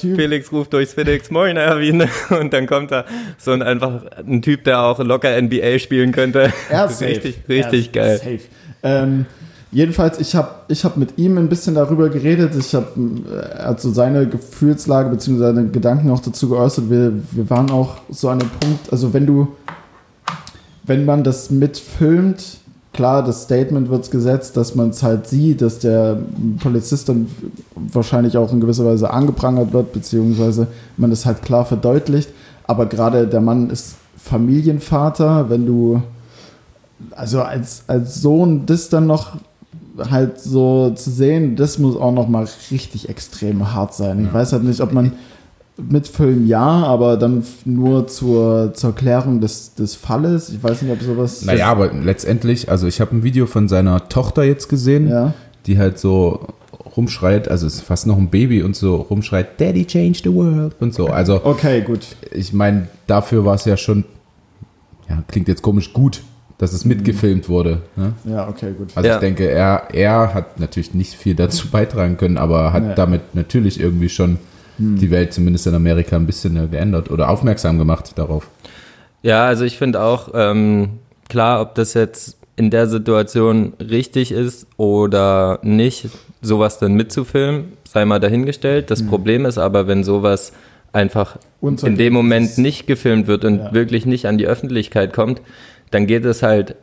Felix 0.00 0.50
ruft 0.50 0.72
durchs 0.72 0.94
Felix, 0.94 1.30
moin 1.30 1.56
Erwin. 1.56 2.08
Und 2.30 2.52
dann 2.52 2.66
kommt 2.66 2.90
da 2.90 3.04
so 3.38 3.52
ein 3.52 3.62
einfach 3.62 4.02
ein 4.26 4.42
Typ, 4.42 4.64
der 4.64 4.80
auch 4.80 4.98
locker 4.98 5.40
NBA 5.40 5.78
spielen 5.78 6.10
könnte. 6.10 6.52
Er 6.68 6.86
ist 6.86 7.00
richtig, 7.02 7.36
safe. 7.36 7.48
richtig 7.48 7.92
geil. 7.92 8.18
Safe. 8.18 8.40
Ähm, 8.82 9.26
Jedenfalls, 9.74 10.20
ich 10.20 10.36
habe 10.36 10.50
ich 10.68 10.84
hab 10.84 10.96
mit 10.96 11.18
ihm 11.18 11.36
ein 11.36 11.48
bisschen 11.48 11.74
darüber 11.74 12.08
geredet. 12.08 12.52
Ich 12.56 12.76
habe 12.76 12.86
also 13.58 13.90
seine 13.90 14.28
Gefühlslage 14.28 15.10
bzw. 15.10 15.36
seine 15.36 15.66
Gedanken 15.66 16.10
auch 16.12 16.20
dazu 16.20 16.48
geäußert. 16.48 16.88
Wir, 16.88 17.12
wir 17.32 17.50
waren 17.50 17.68
auch 17.72 17.96
so 18.08 18.28
an 18.28 18.38
dem 18.38 18.50
Punkt, 18.50 18.92
also 18.92 19.12
wenn 19.12 19.26
du, 19.26 19.48
wenn 20.84 21.04
man 21.04 21.24
das 21.24 21.50
mitfilmt, 21.50 22.58
klar, 22.92 23.24
das 23.24 23.42
Statement 23.42 23.90
wird 23.90 24.08
gesetzt, 24.12 24.56
dass 24.56 24.76
man 24.76 24.90
es 24.90 25.02
halt 25.02 25.26
sieht, 25.26 25.60
dass 25.60 25.80
der 25.80 26.18
Polizist 26.60 27.08
dann 27.08 27.26
wahrscheinlich 27.74 28.36
auch 28.36 28.52
in 28.52 28.60
gewisser 28.60 28.84
Weise 28.84 29.10
angeprangert 29.10 29.72
wird, 29.72 29.92
beziehungsweise 29.92 30.68
man 30.96 31.10
das 31.10 31.26
halt 31.26 31.42
klar 31.42 31.64
verdeutlicht. 31.64 32.30
Aber 32.68 32.86
gerade 32.86 33.26
der 33.26 33.40
Mann 33.40 33.70
ist 33.70 33.96
Familienvater, 34.16 35.50
wenn 35.50 35.66
du 35.66 36.00
also 37.16 37.42
als, 37.42 37.82
als 37.88 38.22
Sohn 38.22 38.66
das 38.66 38.88
dann 38.88 39.08
noch 39.08 39.36
halt 39.98 40.40
so 40.40 40.90
zu 40.90 41.10
sehen, 41.10 41.56
das 41.56 41.78
muss 41.78 41.96
auch 41.96 42.12
noch 42.12 42.28
mal 42.28 42.46
richtig 42.70 43.08
extrem 43.08 43.72
hart 43.72 43.94
sein. 43.94 44.20
Ich 44.20 44.26
ja. 44.26 44.34
weiß 44.34 44.52
halt 44.52 44.64
nicht, 44.64 44.80
ob 44.80 44.92
man 44.92 45.12
mit 45.76 46.06
Film 46.06 46.46
ja, 46.46 46.60
aber 46.60 47.16
dann 47.16 47.44
nur 47.64 48.06
zur, 48.06 48.74
zur 48.74 48.94
Klärung 48.94 49.40
des, 49.40 49.74
des 49.74 49.94
Falles. 49.94 50.50
Ich 50.50 50.62
weiß 50.62 50.82
nicht, 50.82 50.92
ob 50.92 51.02
sowas. 51.02 51.44
Naja, 51.44 51.68
aber 51.68 51.92
letztendlich, 51.92 52.70
also 52.70 52.86
ich 52.86 53.00
habe 53.00 53.16
ein 53.16 53.22
Video 53.24 53.46
von 53.46 53.68
seiner 53.68 54.08
Tochter 54.08 54.44
jetzt 54.44 54.68
gesehen, 54.68 55.08
ja. 55.08 55.34
die 55.66 55.78
halt 55.78 55.98
so 55.98 56.46
rumschreit, 56.96 57.48
also 57.48 57.66
ist 57.66 57.80
fast 57.80 58.06
noch 58.06 58.16
ein 58.16 58.30
Baby 58.30 58.62
und 58.62 58.76
so 58.76 58.96
rumschreit, 58.96 59.60
Daddy 59.60 59.84
changed 59.84 60.24
the 60.24 60.32
world 60.32 60.76
und 60.80 60.94
so. 60.94 61.08
Also, 61.08 61.44
okay, 61.44 61.80
gut. 61.82 62.06
Ich 62.30 62.52
meine, 62.52 62.88
dafür 63.06 63.44
war 63.44 63.54
es 63.54 63.64
ja 63.64 63.76
schon, 63.76 64.04
ja, 65.08 65.22
klingt 65.26 65.48
jetzt 65.48 65.62
komisch 65.62 65.92
gut, 65.92 66.22
dass 66.58 66.72
es 66.72 66.84
mitgefilmt 66.84 67.48
wurde. 67.48 67.82
Ne? 67.96 68.12
Ja, 68.24 68.48
okay, 68.48 68.72
gut. 68.76 68.90
Also 68.94 69.08
ja. 69.08 69.14
ich 69.16 69.20
denke, 69.20 69.48
er, 69.48 69.88
er 69.92 70.34
hat 70.34 70.60
natürlich 70.60 70.94
nicht 70.94 71.14
viel 71.14 71.34
dazu 71.34 71.68
beitragen 71.68 72.16
können, 72.16 72.38
aber 72.38 72.72
hat 72.72 72.84
nee. 72.84 72.92
damit 72.94 73.34
natürlich 73.34 73.80
irgendwie 73.80 74.08
schon 74.08 74.38
hm. 74.78 74.98
die 74.98 75.10
Welt, 75.10 75.32
zumindest 75.32 75.66
in 75.66 75.74
Amerika, 75.74 76.16
ein 76.16 76.26
bisschen 76.26 76.56
äh, 76.56 76.66
geändert 76.68 77.10
oder 77.10 77.28
aufmerksam 77.28 77.78
gemacht 77.78 78.12
darauf. 78.16 78.48
Ja, 79.22 79.46
also 79.46 79.64
ich 79.64 79.78
finde 79.78 80.02
auch, 80.02 80.28
ähm, 80.34 80.98
klar, 81.28 81.60
ob 81.60 81.74
das 81.74 81.94
jetzt 81.94 82.36
in 82.56 82.70
der 82.70 82.86
Situation 82.86 83.72
richtig 83.80 84.30
ist 84.30 84.66
oder 84.76 85.58
nicht, 85.62 86.08
sowas 86.40 86.78
dann 86.78 86.94
mitzufilmen, 86.94 87.72
sei 87.84 88.04
mal 88.04 88.20
dahingestellt. 88.20 88.90
Das 88.90 89.02
mhm. 89.02 89.08
Problem 89.08 89.44
ist 89.44 89.58
aber, 89.58 89.88
wenn 89.88 90.04
sowas 90.04 90.52
einfach 90.92 91.38
in 91.60 91.96
dem 91.96 92.12
Moment 92.12 92.58
nicht 92.58 92.86
gefilmt 92.86 93.26
wird 93.26 93.44
und 93.44 93.58
ja. 93.58 93.72
wirklich 93.72 94.06
nicht 94.06 94.26
an 94.26 94.38
die 94.38 94.46
Öffentlichkeit 94.46 95.12
kommt, 95.12 95.40
dann 95.90 96.06
geht 96.06 96.24
es 96.24 96.42
halt 96.42 96.76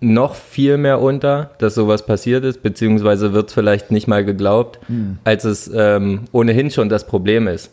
noch 0.00 0.34
viel 0.34 0.78
mehr 0.78 1.00
unter, 1.00 1.50
dass 1.58 1.74
sowas 1.74 2.06
passiert 2.06 2.44
ist, 2.44 2.62
beziehungsweise 2.62 3.34
wird 3.34 3.48
es 3.48 3.54
vielleicht 3.54 3.90
nicht 3.90 4.08
mal 4.08 4.24
geglaubt, 4.24 4.78
mhm. 4.88 5.18
als 5.24 5.44
es 5.44 5.70
ähm, 5.74 6.22
ohnehin 6.32 6.70
schon 6.70 6.88
das 6.88 7.06
Problem 7.06 7.46
ist. 7.46 7.70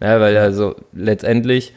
Ja, 0.00 0.20
weil 0.20 0.36
also 0.36 0.74
letztendlich, 0.92 1.74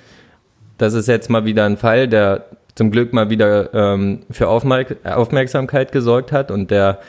das 0.78 0.94
ist 0.94 1.08
jetzt 1.08 1.30
mal 1.30 1.46
wieder 1.46 1.66
ein 1.66 1.78
Fall, 1.78 2.08
der 2.08 2.46
zum 2.76 2.92
Glück 2.92 3.14
mal 3.14 3.30
wieder 3.30 3.74
ähm, 3.74 4.24
für 4.32 4.48
Aufmerk 4.50 4.98
Aufmerksamkeit 5.06 5.92
gesorgt 5.92 6.32
hat 6.32 6.52
und 6.52 6.72
der 6.72 7.00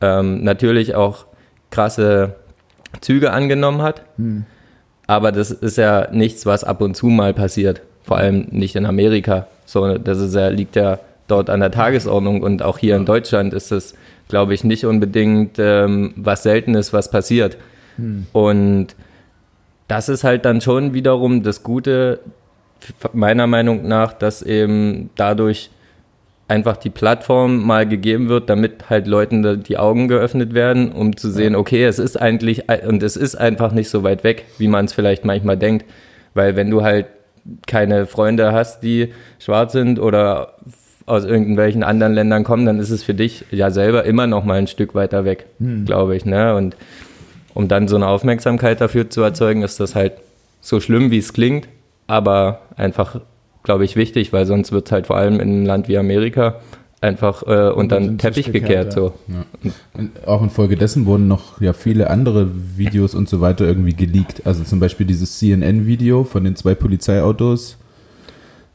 ähm, 0.00 0.42
natürlich 0.42 0.94
auch 0.94 1.26
krasse 1.70 2.34
Züge 3.00 3.32
angenommen 3.32 3.82
hat. 3.82 4.02
Mhm. 4.18 4.44
Aber 5.06 5.32
das 5.32 5.50
ist 5.50 5.78
ja 5.78 6.08
nichts, 6.10 6.44
was 6.44 6.64
ab 6.64 6.80
und 6.80 6.96
zu 6.96 7.06
mal 7.06 7.34
passiert. 7.34 7.82
Vor 8.02 8.16
allem 8.16 8.46
nicht 8.50 8.76
in 8.76 8.84
Amerika. 8.84 9.46
So, 9.64 9.98
das 9.98 10.18
ist 10.18 10.34
ja, 10.34 10.48
liegt 10.48 10.76
ja 10.76 10.98
dort 11.28 11.50
an 11.50 11.60
der 11.60 11.70
Tagesordnung 11.70 12.42
und 12.42 12.62
auch 12.62 12.78
hier 12.78 12.96
in 12.96 13.06
Deutschland 13.06 13.54
ist 13.54 13.72
es, 13.72 13.94
glaube 14.28 14.54
ich, 14.54 14.64
nicht 14.64 14.84
unbedingt 14.84 15.58
ähm, 15.58 16.12
was 16.16 16.42
Seltenes, 16.42 16.92
was 16.92 17.10
passiert. 17.10 17.56
Hm. 17.96 18.26
Und 18.32 18.88
das 19.88 20.08
ist 20.08 20.24
halt 20.24 20.44
dann 20.44 20.60
schon 20.60 20.94
wiederum 20.94 21.42
das 21.42 21.62
Gute, 21.62 22.20
meiner 23.12 23.46
Meinung 23.46 23.86
nach, 23.86 24.12
dass 24.12 24.42
eben 24.42 25.10
dadurch 25.16 25.70
einfach 26.48 26.76
die 26.76 26.90
Plattform 26.90 27.64
mal 27.64 27.88
gegeben 27.88 28.28
wird, 28.28 28.50
damit 28.50 28.90
halt 28.90 29.06
Leuten 29.06 29.62
die 29.62 29.78
Augen 29.78 30.08
geöffnet 30.08 30.52
werden, 30.52 30.92
um 30.92 31.16
zu 31.16 31.30
sehen, 31.30 31.54
okay, 31.54 31.84
es 31.84 31.98
ist 31.98 32.20
eigentlich 32.20 32.64
und 32.86 33.02
es 33.02 33.16
ist 33.16 33.36
einfach 33.36 33.72
nicht 33.72 33.88
so 33.88 34.02
weit 34.02 34.24
weg, 34.24 34.44
wie 34.58 34.68
man 34.68 34.84
es 34.84 34.92
vielleicht 34.92 35.24
manchmal 35.24 35.56
denkt, 35.56 35.86
weil 36.34 36.54
wenn 36.56 36.70
du 36.70 36.82
halt 36.82 37.06
keine 37.66 38.06
Freunde 38.06 38.52
hast, 38.52 38.82
die 38.82 39.12
schwarz 39.38 39.72
sind 39.72 39.98
oder 39.98 40.54
aus 41.06 41.24
irgendwelchen 41.24 41.82
anderen 41.82 42.14
Ländern 42.14 42.44
kommen, 42.44 42.64
dann 42.64 42.78
ist 42.78 42.90
es 42.90 43.02
für 43.02 43.14
dich 43.14 43.44
ja 43.50 43.70
selber 43.70 44.04
immer 44.04 44.26
noch 44.26 44.44
mal 44.44 44.58
ein 44.58 44.68
Stück 44.68 44.94
weiter 44.94 45.24
weg, 45.24 45.46
hm. 45.58 45.84
glaube 45.84 46.16
ich. 46.16 46.24
Ne? 46.24 46.54
Und 46.54 46.76
um 47.54 47.68
dann 47.68 47.88
so 47.88 47.96
eine 47.96 48.06
Aufmerksamkeit 48.06 48.80
dafür 48.80 49.10
zu 49.10 49.22
erzeugen, 49.22 49.62
ist 49.62 49.80
das 49.80 49.94
halt 49.94 50.14
so 50.60 50.80
schlimm, 50.80 51.10
wie 51.10 51.18
es 51.18 51.32
klingt, 51.32 51.68
aber 52.06 52.60
einfach, 52.76 53.20
glaube 53.64 53.84
ich, 53.84 53.96
wichtig, 53.96 54.32
weil 54.32 54.46
sonst 54.46 54.72
wird 54.72 54.86
es 54.86 54.92
halt 54.92 55.08
vor 55.08 55.16
allem 55.16 55.34
in 55.34 55.40
einem 55.40 55.66
Land 55.66 55.88
wie 55.88 55.98
Amerika 55.98 56.60
einfach 57.02 57.42
äh, 57.46 57.70
unter 57.70 57.98
den 58.00 58.16
Teppich 58.16 58.52
gekehrt. 58.52 58.86
Ja. 58.86 58.92
So. 58.92 59.12
Ja. 59.28 60.26
auch 60.26 60.42
infolgedessen 60.42 61.04
wurden 61.06 61.28
noch 61.28 61.60
ja 61.60 61.72
viele 61.72 62.08
andere 62.10 62.48
Videos 62.76 63.14
und 63.14 63.28
so 63.28 63.40
weiter 63.40 63.66
irgendwie 63.66 63.94
geleakt. 63.94 64.42
Also 64.46 64.62
zum 64.64 64.80
Beispiel 64.80 65.06
dieses 65.06 65.38
CNN-Video 65.38 66.24
von 66.24 66.44
den 66.44 66.56
zwei 66.56 66.74
Polizeiautos. 66.74 67.76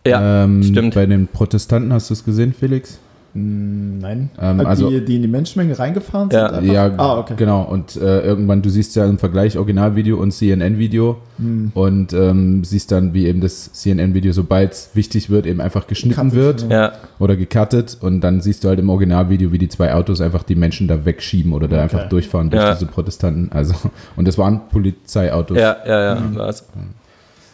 Ja, 0.06 0.44
ähm, 0.44 0.64
stimmt. 0.64 0.96
Bei 0.96 1.06
den 1.06 1.28
Protestanten 1.28 1.92
hast 1.94 2.10
du 2.10 2.14
es 2.14 2.24
gesehen, 2.24 2.54
Felix? 2.54 3.00
Hm, 3.34 4.00
nein. 4.00 4.30
Ähm, 4.42 4.66
also, 4.66 4.90
die, 4.90 5.04
die 5.04 5.16
in 5.18 5.22
die 5.22 5.28
Menschenmenge 5.28 5.78
reingefahren 5.78 6.30
sind? 6.30 6.40
Ja, 6.40 6.60
ja 6.62 6.94
ah, 6.98 7.20
okay. 7.20 7.36
genau. 7.38 7.64
Und 7.64 7.96
äh, 7.96 8.22
irgendwann, 8.22 8.62
du 8.62 8.70
siehst 8.70 8.96
ja 8.96 9.06
im 9.06 9.20
Vergleich 9.20 9.58
Originalvideo 9.58 10.18
und 10.18 10.32
CNN-Video 10.32 11.18
hm. 11.38 11.72
und 11.74 12.14
ähm, 12.14 12.64
siehst 12.64 12.92
dann, 12.92 13.14
wie 13.14 13.28
eben 13.28 13.42
das 13.42 13.72
CNN-Video, 13.74 14.34
sobald 14.34 14.72
es 14.72 14.90
wichtig 14.94 15.30
wird, 15.30 15.46
eben 15.46 15.62
einfach 15.62 15.88
geschnitten 15.88 16.32
Gecuttet, 16.32 16.64
wird 16.64 16.72
ja. 16.72 16.94
oder 17.20 17.36
gecuttet. 17.36 17.98
Und 18.02 18.22
dann 18.22 18.42
siehst 18.42 18.64
du 18.64 18.70
halt 18.70 18.80
im 18.80 18.90
Originalvideo, 18.90 19.52
wie 19.52 19.60
die 19.60 19.70
zwei 19.70 19.94
Autos 19.94 20.22
einfach 20.22 20.44
die 20.44 20.56
Menschen 20.56 20.88
da 20.88 21.06
wegschieben 21.06 21.54
oder 21.54 21.68
da 21.68 21.76
okay. 21.76 21.84
einfach 21.84 22.10
durchfahren 22.10 22.50
durch 22.50 22.64
ja. 22.64 22.74
diese 22.74 22.88
Protestanten. 22.88 23.52
Also, 23.52 23.76
und 24.16 24.28
das 24.28 24.38
waren 24.38 24.62
Polizeiautos. 24.70 25.58
Ja, 25.58 25.78
ja, 25.86 26.16
ja. 26.16 26.20
Mhm. 26.20 26.40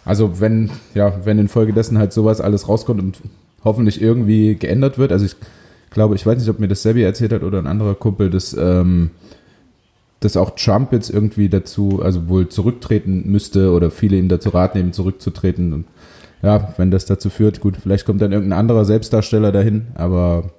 Also, 0.06 0.40
wenn, 0.40 0.70
ja, 0.94 1.14
wenn 1.24 1.40
infolgedessen 1.40 1.98
halt 1.98 2.14
sowas 2.14 2.42
alles 2.42 2.68
rauskommt 2.68 3.02
und 3.02 3.18
hoffentlich 3.64 4.02
irgendwie 4.02 4.56
geändert 4.56 4.98
wird, 4.98 5.12
also 5.12 5.26
ich 5.26 5.36
glaube, 5.94 6.16
ich 6.16 6.26
weiß 6.26 6.38
nicht, 6.38 6.50
ob 6.50 6.60
mir 6.60 6.68
das 6.68 6.84
Sebi 6.84 7.04
erzählt 7.04 7.34
hat 7.34 7.44
oder 7.44 7.60
ein 7.60 7.68
anderer 7.68 7.96
Kumpel, 7.96 8.30
dass, 8.30 8.54
ähm, 8.54 9.12
dass 10.20 10.38
auch 10.38 10.52
Trump 10.52 10.92
jetzt 10.92 11.10
irgendwie 11.10 11.50
dazu, 11.50 12.02
also 12.04 12.28
wohl 12.28 12.50
zurücktreten 12.50 13.32
müsste 13.32 13.72
oder 13.72 13.92
viele 13.92 14.18
ihm 14.18 14.30
dazu 14.30 14.50
raten, 14.50 14.78
eben 14.78 14.94
zurückzutreten. 14.94 15.74
Und 15.74 15.86
ja, 16.42 16.74
wenn 16.78 16.92
das 16.92 17.06
dazu 17.06 17.30
führt, 17.30 17.62
gut, 17.62 17.78
vielleicht 17.82 18.06
kommt 18.06 18.22
dann 18.22 18.32
irgendein 18.32 18.60
anderer 18.60 18.86
Selbstdarsteller 18.86 19.52
dahin, 19.52 19.88
aber 19.96 20.52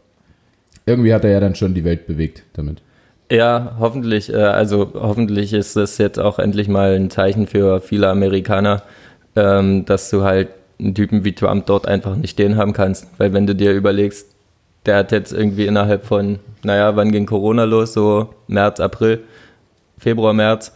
irgendwie 0.86 1.12
hat 1.12 1.24
er 1.24 1.30
ja 1.30 1.40
dann 1.40 1.54
schon 1.54 1.74
die 1.74 1.84
Welt 1.84 2.06
bewegt 2.06 2.44
damit. 2.54 2.82
Ja, 3.30 3.76
hoffentlich. 3.78 4.32
Äh, 4.32 4.36
also 4.36 4.92
hoffentlich 4.94 5.52
ist 5.52 5.76
das 5.76 5.98
jetzt 5.98 6.18
auch 6.18 6.38
endlich 6.38 6.68
mal 6.68 6.94
ein 6.94 7.10
Zeichen 7.10 7.46
für 7.46 7.80
viele 7.80 8.08
Amerikaner, 8.08 8.82
ähm, 9.34 9.84
dass 9.84 10.10
du 10.10 10.22
halt 10.22 10.48
einen 10.78 10.94
Typen 10.94 11.24
wie 11.24 11.32
Trump 11.32 11.66
dort 11.66 11.86
einfach 11.86 12.16
nicht 12.16 12.32
stehen 12.32 12.56
haben 12.56 12.72
kannst. 12.72 13.08
Weil 13.18 13.32
wenn 13.32 13.46
du 13.46 13.54
dir 13.54 13.72
überlegst, 13.72 14.33
der 14.86 14.96
hat 14.98 15.12
jetzt 15.12 15.32
irgendwie 15.32 15.66
innerhalb 15.66 16.04
von, 16.04 16.38
naja, 16.62 16.94
wann 16.96 17.12
ging 17.12 17.26
Corona 17.26 17.64
los? 17.64 17.94
So 17.94 18.34
März, 18.48 18.80
April, 18.80 19.20
Februar, 19.98 20.32
März. 20.32 20.72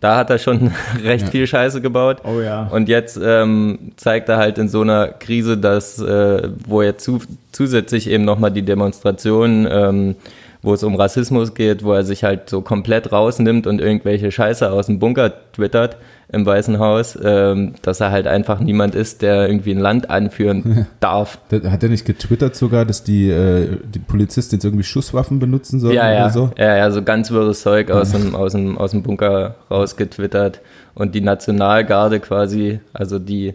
Da 0.00 0.16
hat 0.16 0.30
er 0.30 0.38
schon 0.38 0.70
recht 1.04 1.24
ja. 1.24 1.30
viel 1.30 1.46
Scheiße 1.46 1.80
gebaut. 1.80 2.18
Oh 2.24 2.40
ja. 2.40 2.68
Und 2.68 2.88
jetzt 2.88 3.18
ähm, 3.22 3.92
zeigt 3.96 4.28
er 4.28 4.36
halt 4.36 4.58
in 4.58 4.68
so 4.68 4.82
einer 4.82 5.08
Krise, 5.08 5.58
dass, 5.58 5.98
äh, 6.00 6.48
wo 6.66 6.82
er 6.82 6.98
zu, 6.98 7.18
zusätzlich 7.50 8.08
eben 8.08 8.24
nochmal 8.24 8.52
die 8.52 8.62
Demonstrationen, 8.62 9.66
ähm, 9.70 10.16
wo 10.62 10.74
es 10.74 10.82
um 10.82 10.96
Rassismus 10.96 11.54
geht, 11.54 11.84
wo 11.84 11.92
er 11.92 12.04
sich 12.04 12.24
halt 12.24 12.50
so 12.50 12.62
komplett 12.62 13.12
rausnimmt 13.12 13.66
und 13.66 13.80
irgendwelche 13.80 14.32
Scheiße 14.32 14.70
aus 14.70 14.86
dem 14.86 14.98
Bunker 14.98 15.32
twittert, 15.52 15.96
im 16.30 16.44
Weißen 16.44 16.78
Haus, 16.78 17.18
ähm, 17.22 17.74
dass 17.80 18.00
er 18.00 18.10
halt 18.10 18.26
einfach 18.26 18.60
niemand 18.60 18.94
ist, 18.94 19.22
der 19.22 19.48
irgendwie 19.48 19.70
ein 19.70 19.78
Land 19.78 20.10
anführen 20.10 20.86
darf. 21.00 21.38
Hat 21.50 21.82
er 21.82 21.88
nicht 21.88 22.04
getwittert 22.04 22.54
sogar, 22.54 22.84
dass 22.84 23.02
die, 23.02 23.30
äh, 23.30 23.78
die 23.82 23.98
Polizisten 23.98 24.56
jetzt 24.56 24.64
irgendwie 24.64 24.84
Schusswaffen 24.84 25.38
benutzen 25.38 25.80
sollen 25.80 25.94
ja, 25.94 26.12
ja. 26.12 26.24
oder 26.24 26.30
so? 26.30 26.50
Ja, 26.58 26.76
ja, 26.76 26.90
so 26.90 27.02
ganz 27.02 27.30
wirres 27.30 27.62
Zeug 27.62 27.90
aus, 27.90 28.12
dem, 28.12 28.34
aus, 28.34 28.52
dem, 28.52 28.76
aus 28.76 28.90
dem 28.90 29.02
Bunker 29.02 29.54
rausgetwittert. 29.70 30.60
Und 30.94 31.14
die 31.14 31.22
Nationalgarde 31.22 32.20
quasi, 32.20 32.80
also 32.92 33.18
die, 33.18 33.54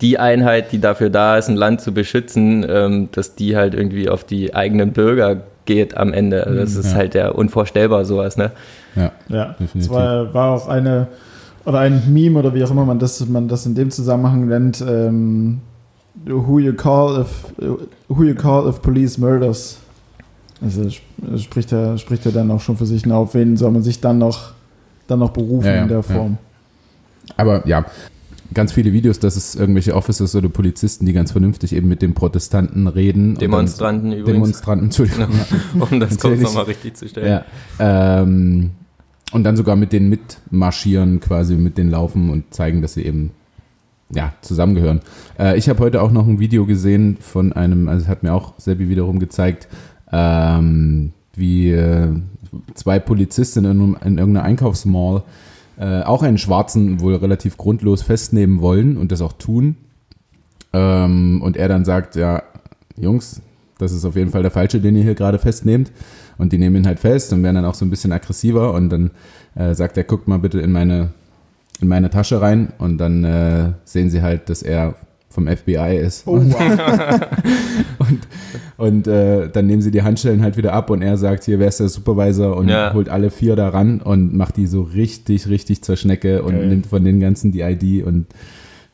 die 0.00 0.18
Einheit, 0.18 0.70
die 0.70 0.80
dafür 0.80 1.10
da 1.10 1.36
ist, 1.36 1.48
ein 1.48 1.56
Land 1.56 1.80
zu 1.80 1.92
beschützen, 1.92 2.64
ähm, 2.68 3.08
dass 3.10 3.34
die 3.34 3.56
halt 3.56 3.74
irgendwie 3.74 4.08
auf 4.08 4.22
die 4.22 4.54
eigenen 4.54 4.92
Bürger 4.92 5.42
geht 5.64 5.96
am 5.96 6.12
Ende. 6.12 6.46
Also 6.46 6.58
das 6.58 6.74
mhm, 6.74 6.80
ist 6.80 6.90
ja. 6.92 6.96
halt 6.96 7.14
ja 7.14 7.28
unvorstellbar, 7.30 8.04
sowas, 8.04 8.36
ne? 8.36 8.52
Ja, 8.96 9.12
ja. 9.28 9.56
definitiv. 9.58 9.82
Es 9.82 9.90
war, 9.90 10.32
war 10.34 10.50
auch 10.52 10.68
eine 10.68 11.08
oder 11.64 11.78
ein 11.80 12.02
Meme 12.12 12.38
oder 12.38 12.54
wie 12.54 12.62
auch 12.62 12.70
immer 12.70 12.84
man 12.84 12.98
das, 12.98 13.26
man 13.26 13.48
das 13.48 13.66
in 13.66 13.74
dem 13.74 13.90
Zusammenhang 13.90 14.46
nennt, 14.46 14.84
ähm, 14.86 15.60
who 16.26 16.58
you 16.58 16.74
call 16.74 17.20
if 17.20 17.54
who 18.08 18.24
you 18.24 18.34
call 18.34 18.68
if 18.68 18.82
police 18.82 19.18
murders. 19.18 19.78
Also 20.62 20.88
spricht 21.36 21.72
er, 21.72 21.98
spricht 21.98 22.24
er 22.26 22.32
dann 22.32 22.50
auch 22.50 22.60
schon 22.60 22.76
für 22.76 22.86
sich, 22.86 23.10
auf 23.10 23.34
wen 23.34 23.56
soll 23.56 23.70
man 23.70 23.82
sich 23.82 24.00
dann 24.00 24.18
noch, 24.18 24.52
dann 25.06 25.18
noch 25.18 25.30
berufen 25.30 25.66
ja, 25.66 25.74
ja, 25.74 25.82
in 25.82 25.88
der 25.88 26.02
Form. 26.02 26.38
Ja. 27.28 27.34
Aber 27.36 27.66
ja, 27.66 27.84
ganz 28.52 28.72
viele 28.72 28.92
Videos, 28.92 29.18
dass 29.18 29.36
es 29.36 29.54
irgendwelche 29.54 29.94
Officers 29.94 30.34
oder 30.34 30.48
Polizisten, 30.48 31.06
die 31.06 31.12
ganz 31.12 31.32
vernünftig 31.32 31.74
eben 31.74 31.88
mit 31.88 32.02
den 32.02 32.14
Protestanten 32.14 32.86
reden. 32.86 33.36
Demonstranten 33.36 34.12
übrigens. 34.12 34.32
Demonstranten, 34.32 34.86
Entschuldigung. 34.86 35.28
um 35.90 36.00
das 36.00 36.18
kurz 36.18 36.40
nochmal 36.40 36.64
richtig 36.64 36.96
zu 36.96 37.08
stellen. 37.08 37.42
Ja, 37.78 38.20
ähm, 38.20 38.70
und 39.32 39.44
dann 39.44 39.56
sogar 39.56 39.76
mit 39.76 39.92
denen 39.92 40.08
mitmarschieren, 40.10 41.20
quasi 41.20 41.56
mit 41.56 41.78
denen 41.78 41.90
laufen 41.90 42.30
und 42.30 42.52
zeigen, 42.52 42.82
dass 42.82 42.94
sie 42.94 43.04
eben 43.04 43.30
ja, 44.10 44.32
zusammengehören. 44.42 45.00
Äh, 45.38 45.56
ich 45.56 45.68
habe 45.68 45.80
heute 45.80 46.02
auch 46.02 46.12
noch 46.12 46.26
ein 46.26 46.38
Video 46.38 46.66
gesehen 46.66 47.16
von 47.20 47.52
einem, 47.52 47.88
also 47.88 48.06
hat 48.06 48.22
mir 48.22 48.32
auch 48.32 48.54
Sebi 48.58 48.88
wiederum 48.88 49.18
gezeigt, 49.18 49.68
ähm, 50.12 51.12
wie, 51.34 51.70
äh, 51.70 52.08
zwei 52.74 52.98
Polizisten 52.98 53.64
in, 53.64 53.96
in 54.04 54.18
irgendeiner 54.18 54.44
Einkaufsmall 54.44 55.22
äh, 55.78 56.02
auch 56.02 56.22
einen 56.22 56.38
Schwarzen 56.38 57.00
wohl 57.00 57.14
relativ 57.16 57.56
grundlos 57.56 58.02
festnehmen 58.02 58.60
wollen 58.60 58.96
und 58.96 59.12
das 59.12 59.20
auch 59.20 59.32
tun. 59.32 59.76
Ähm, 60.72 61.40
und 61.42 61.56
er 61.56 61.68
dann 61.68 61.84
sagt, 61.84 62.16
ja, 62.16 62.42
Jungs, 62.96 63.40
das 63.78 63.92
ist 63.92 64.04
auf 64.04 64.16
jeden 64.16 64.30
Fall 64.30 64.42
der 64.42 64.50
Falsche, 64.50 64.80
den 64.80 64.96
ihr 64.96 65.02
hier 65.02 65.14
gerade 65.14 65.38
festnehmt. 65.38 65.92
Und 66.38 66.52
die 66.52 66.58
nehmen 66.58 66.76
ihn 66.76 66.86
halt 66.86 67.00
fest 67.00 67.32
und 67.32 67.42
werden 67.42 67.56
dann 67.56 67.64
auch 67.64 67.74
so 67.74 67.84
ein 67.84 67.90
bisschen 67.90 68.12
aggressiver. 68.12 68.72
Und 68.72 68.90
dann 68.90 69.10
äh, 69.54 69.74
sagt 69.74 69.96
er, 69.96 70.04
guckt 70.04 70.28
mal 70.28 70.38
bitte 70.38 70.60
in 70.60 70.72
meine, 70.72 71.10
in 71.80 71.88
meine 71.88 72.10
Tasche 72.10 72.40
rein. 72.40 72.72
Und 72.78 72.98
dann 72.98 73.24
äh, 73.24 73.72
sehen 73.84 74.10
sie 74.10 74.22
halt, 74.22 74.48
dass 74.48 74.62
er 74.62 74.94
vom 75.34 75.46
FBI 75.48 75.96
ist. 75.96 76.26
Oh, 76.26 76.40
wow. 76.40 77.20
und 77.98 78.20
und 78.76 79.06
äh, 79.06 79.48
dann 79.48 79.66
nehmen 79.66 79.82
sie 79.82 79.90
die 79.90 80.02
Handschellen 80.02 80.42
halt 80.42 80.56
wieder 80.56 80.72
ab 80.72 80.90
und 80.90 81.02
er 81.02 81.16
sagt, 81.16 81.44
hier, 81.44 81.58
wer 81.58 81.68
ist 81.68 81.80
der 81.80 81.88
Supervisor 81.88 82.56
und 82.56 82.68
ja. 82.68 82.92
holt 82.92 83.08
alle 83.08 83.30
vier 83.30 83.54
da 83.56 83.68
ran 83.68 84.00
und 84.00 84.34
macht 84.34 84.56
die 84.56 84.66
so 84.66 84.82
richtig, 84.82 85.48
richtig 85.48 85.82
zur 85.82 85.96
Schnecke 85.96 86.42
und 86.42 86.56
okay. 86.56 86.66
nimmt 86.66 86.86
von 86.86 87.04
den 87.04 87.20
ganzen 87.20 87.52
die 87.52 87.60
ID 87.60 88.04
und 88.04 88.26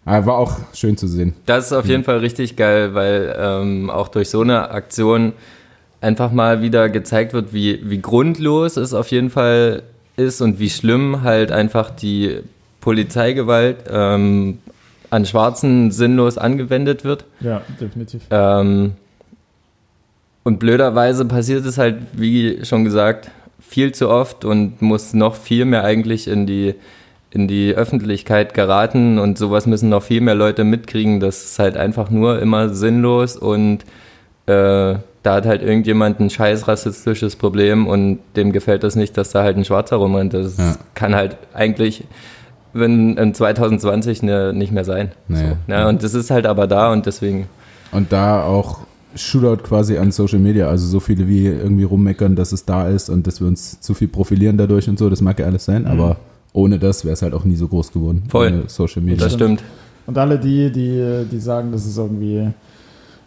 äh, 0.05 0.25
war 0.27 0.37
auch 0.37 0.59
schön 0.75 0.97
zu 0.97 1.07
sehen. 1.07 1.35
Das 1.47 1.67
ist 1.67 1.73
auf 1.73 1.87
jeden 1.87 2.05
Fall 2.05 2.19
richtig 2.19 2.57
geil, 2.57 2.95
weil 2.95 3.35
ähm, 3.39 3.89
auch 3.89 4.09
durch 4.09 4.29
so 4.29 4.43
eine 4.43 4.71
Aktion 4.71 5.33
einfach 6.03 6.31
mal 6.31 6.63
wieder 6.63 6.89
gezeigt 6.89 7.33
wird, 7.33 7.55
wie, 7.55 7.81
wie 7.89 8.01
grundlos 8.01 8.77
es 8.77 8.93
auf 8.93 9.09
jeden 9.09 9.31
Fall 9.31 9.83
ist 10.17 10.43
und 10.43 10.59
wie 10.59 10.71
schlimm 10.71 11.23
halt 11.23 11.53
einfach 11.53 11.91
die 11.91 12.41
Polizeigewalt 12.81 13.77
ähm, 13.91 14.59
an 15.11 15.27
Schwarzen 15.27 15.91
sinnlos 15.91 16.39
angewendet 16.39 17.05
wird. 17.05 17.25
Ja, 17.41 17.63
definitiv. 17.81 18.23
Ähm, 18.31 18.93
und 20.43 20.59
blöderweise 20.59 21.25
passiert 21.25 21.67
es 21.67 21.79
halt, 21.79 21.99
wie 22.13 22.65
schon 22.65 22.85
gesagt, 22.85 23.31
viel 23.61 23.93
zu 23.93 24.09
oft 24.09 24.45
und 24.45 24.81
muss 24.81 25.13
noch 25.13 25.35
viel 25.35 25.65
mehr 25.65 25.85
eigentlich 25.85 26.27
in 26.27 26.47
die, 26.47 26.75
in 27.31 27.47
die 27.47 27.75
Öffentlichkeit 27.75 28.55
geraten 28.55 29.19
und 29.19 29.39
sowas 29.39 29.67
müssen 29.67 29.89
noch 29.91 30.03
viel 30.03 30.21
mehr 30.21 30.35
Leute 30.35 30.65
mitkriegen. 30.65 31.21
Das 31.21 31.45
ist 31.45 31.59
halt 31.59 31.77
einfach 31.77 32.11
nur 32.11 32.41
immer 32.41 32.71
sinnlos 32.71 33.37
und 33.37 33.85
äh, 34.47 34.97
da 35.23 35.35
hat 35.35 35.45
halt 35.45 35.63
irgendjemand 35.63 36.19
ein 36.19 36.31
scheiß 36.31 36.67
rassistisches 36.67 37.37
Problem 37.37 37.87
und 37.87 38.21
dem 38.37 38.53
gefällt 38.53 38.83
das 38.83 38.97
nicht, 38.97 39.17
dass 39.19 39.31
da 39.31 39.43
halt 39.43 39.57
ein 39.57 39.65
Schwarzer 39.65 39.97
rumrennt. 39.97 40.33
Das 40.33 40.57
ja. 40.57 40.77
kann 40.95 41.15
halt 41.15 41.37
eigentlich 41.53 42.05
wenn 42.73 43.17
in 43.17 43.35
2020 43.35 44.23
ne, 44.23 44.53
nicht 44.53 44.73
mehr 44.73 44.85
sein. 44.85 45.11
Nee. 45.29 45.37
So, 45.37 45.45
ne? 45.67 45.89
Und 45.89 46.03
das 46.03 46.15
ist 46.15 46.31
halt 46.31 46.47
aber 46.47 46.67
da 46.67 46.93
und 46.93 47.07
deswegen. 47.07 47.47
Und 47.93 48.13
da 48.13 48.45
auch 48.45 48.81
Shootout 49.17 49.65
quasi 49.65 49.99
an 49.99 50.13
Social 50.13 50.39
Media, 50.39 50.69
also 50.69 50.87
so 50.87 51.01
viele 51.01 51.27
wie 51.27 51.47
irgendwie 51.47 51.83
rummeckern, 51.83 52.37
dass 52.37 52.53
es 52.53 52.65
da 52.65 52.89
ist 52.89 53.09
und 53.09 53.27
dass 53.27 53.41
wir 53.41 53.49
uns 53.49 53.81
zu 53.81 53.95
viel 53.95 54.09
profilieren 54.09 54.57
dadurch 54.57 54.89
und 54.89 54.99
so, 54.99 55.11
das 55.11 55.21
mag 55.21 55.39
ja 55.41 55.47
alles 55.47 55.65
sein, 55.65 55.83
mhm. 55.83 55.89
aber 55.89 56.17
ohne 56.53 56.79
das 56.79 57.05
wäre 57.05 57.15
es 57.15 57.23
halt 57.23 57.35
auch 57.35 57.45
nie 57.45 57.57
so 57.57 57.67
groß 57.67 57.93
geworden. 57.93 58.23
Voll. 58.29 58.65
Social 58.69 59.03
Media. 59.03 59.25
Das 59.25 59.35
stimmt. 59.35 59.63
Und 60.07 60.19
alle 60.19 60.39
die, 60.39 60.71
die, 60.71 61.25
die 61.31 61.39
sagen, 61.41 61.73
dass 61.73 61.87
es 61.87 61.97
irgendwie 61.97 62.49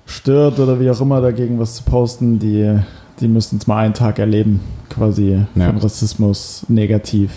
stört 0.05 0.59
oder 0.59 0.79
wie 0.79 0.89
auch 0.89 0.99
immer 1.01 1.21
dagegen 1.21 1.59
was 1.59 1.75
zu 1.75 1.83
posten, 1.83 2.39
die, 2.39 2.77
die 3.19 3.27
müssen 3.27 3.57
es 3.57 3.67
mal 3.67 3.85
einen 3.85 3.93
Tag 3.93 4.19
erleben, 4.19 4.61
quasi 4.89 5.39
ja. 5.55 5.65
von 5.65 5.77
Rassismus 5.77 6.65
negativ 6.69 7.31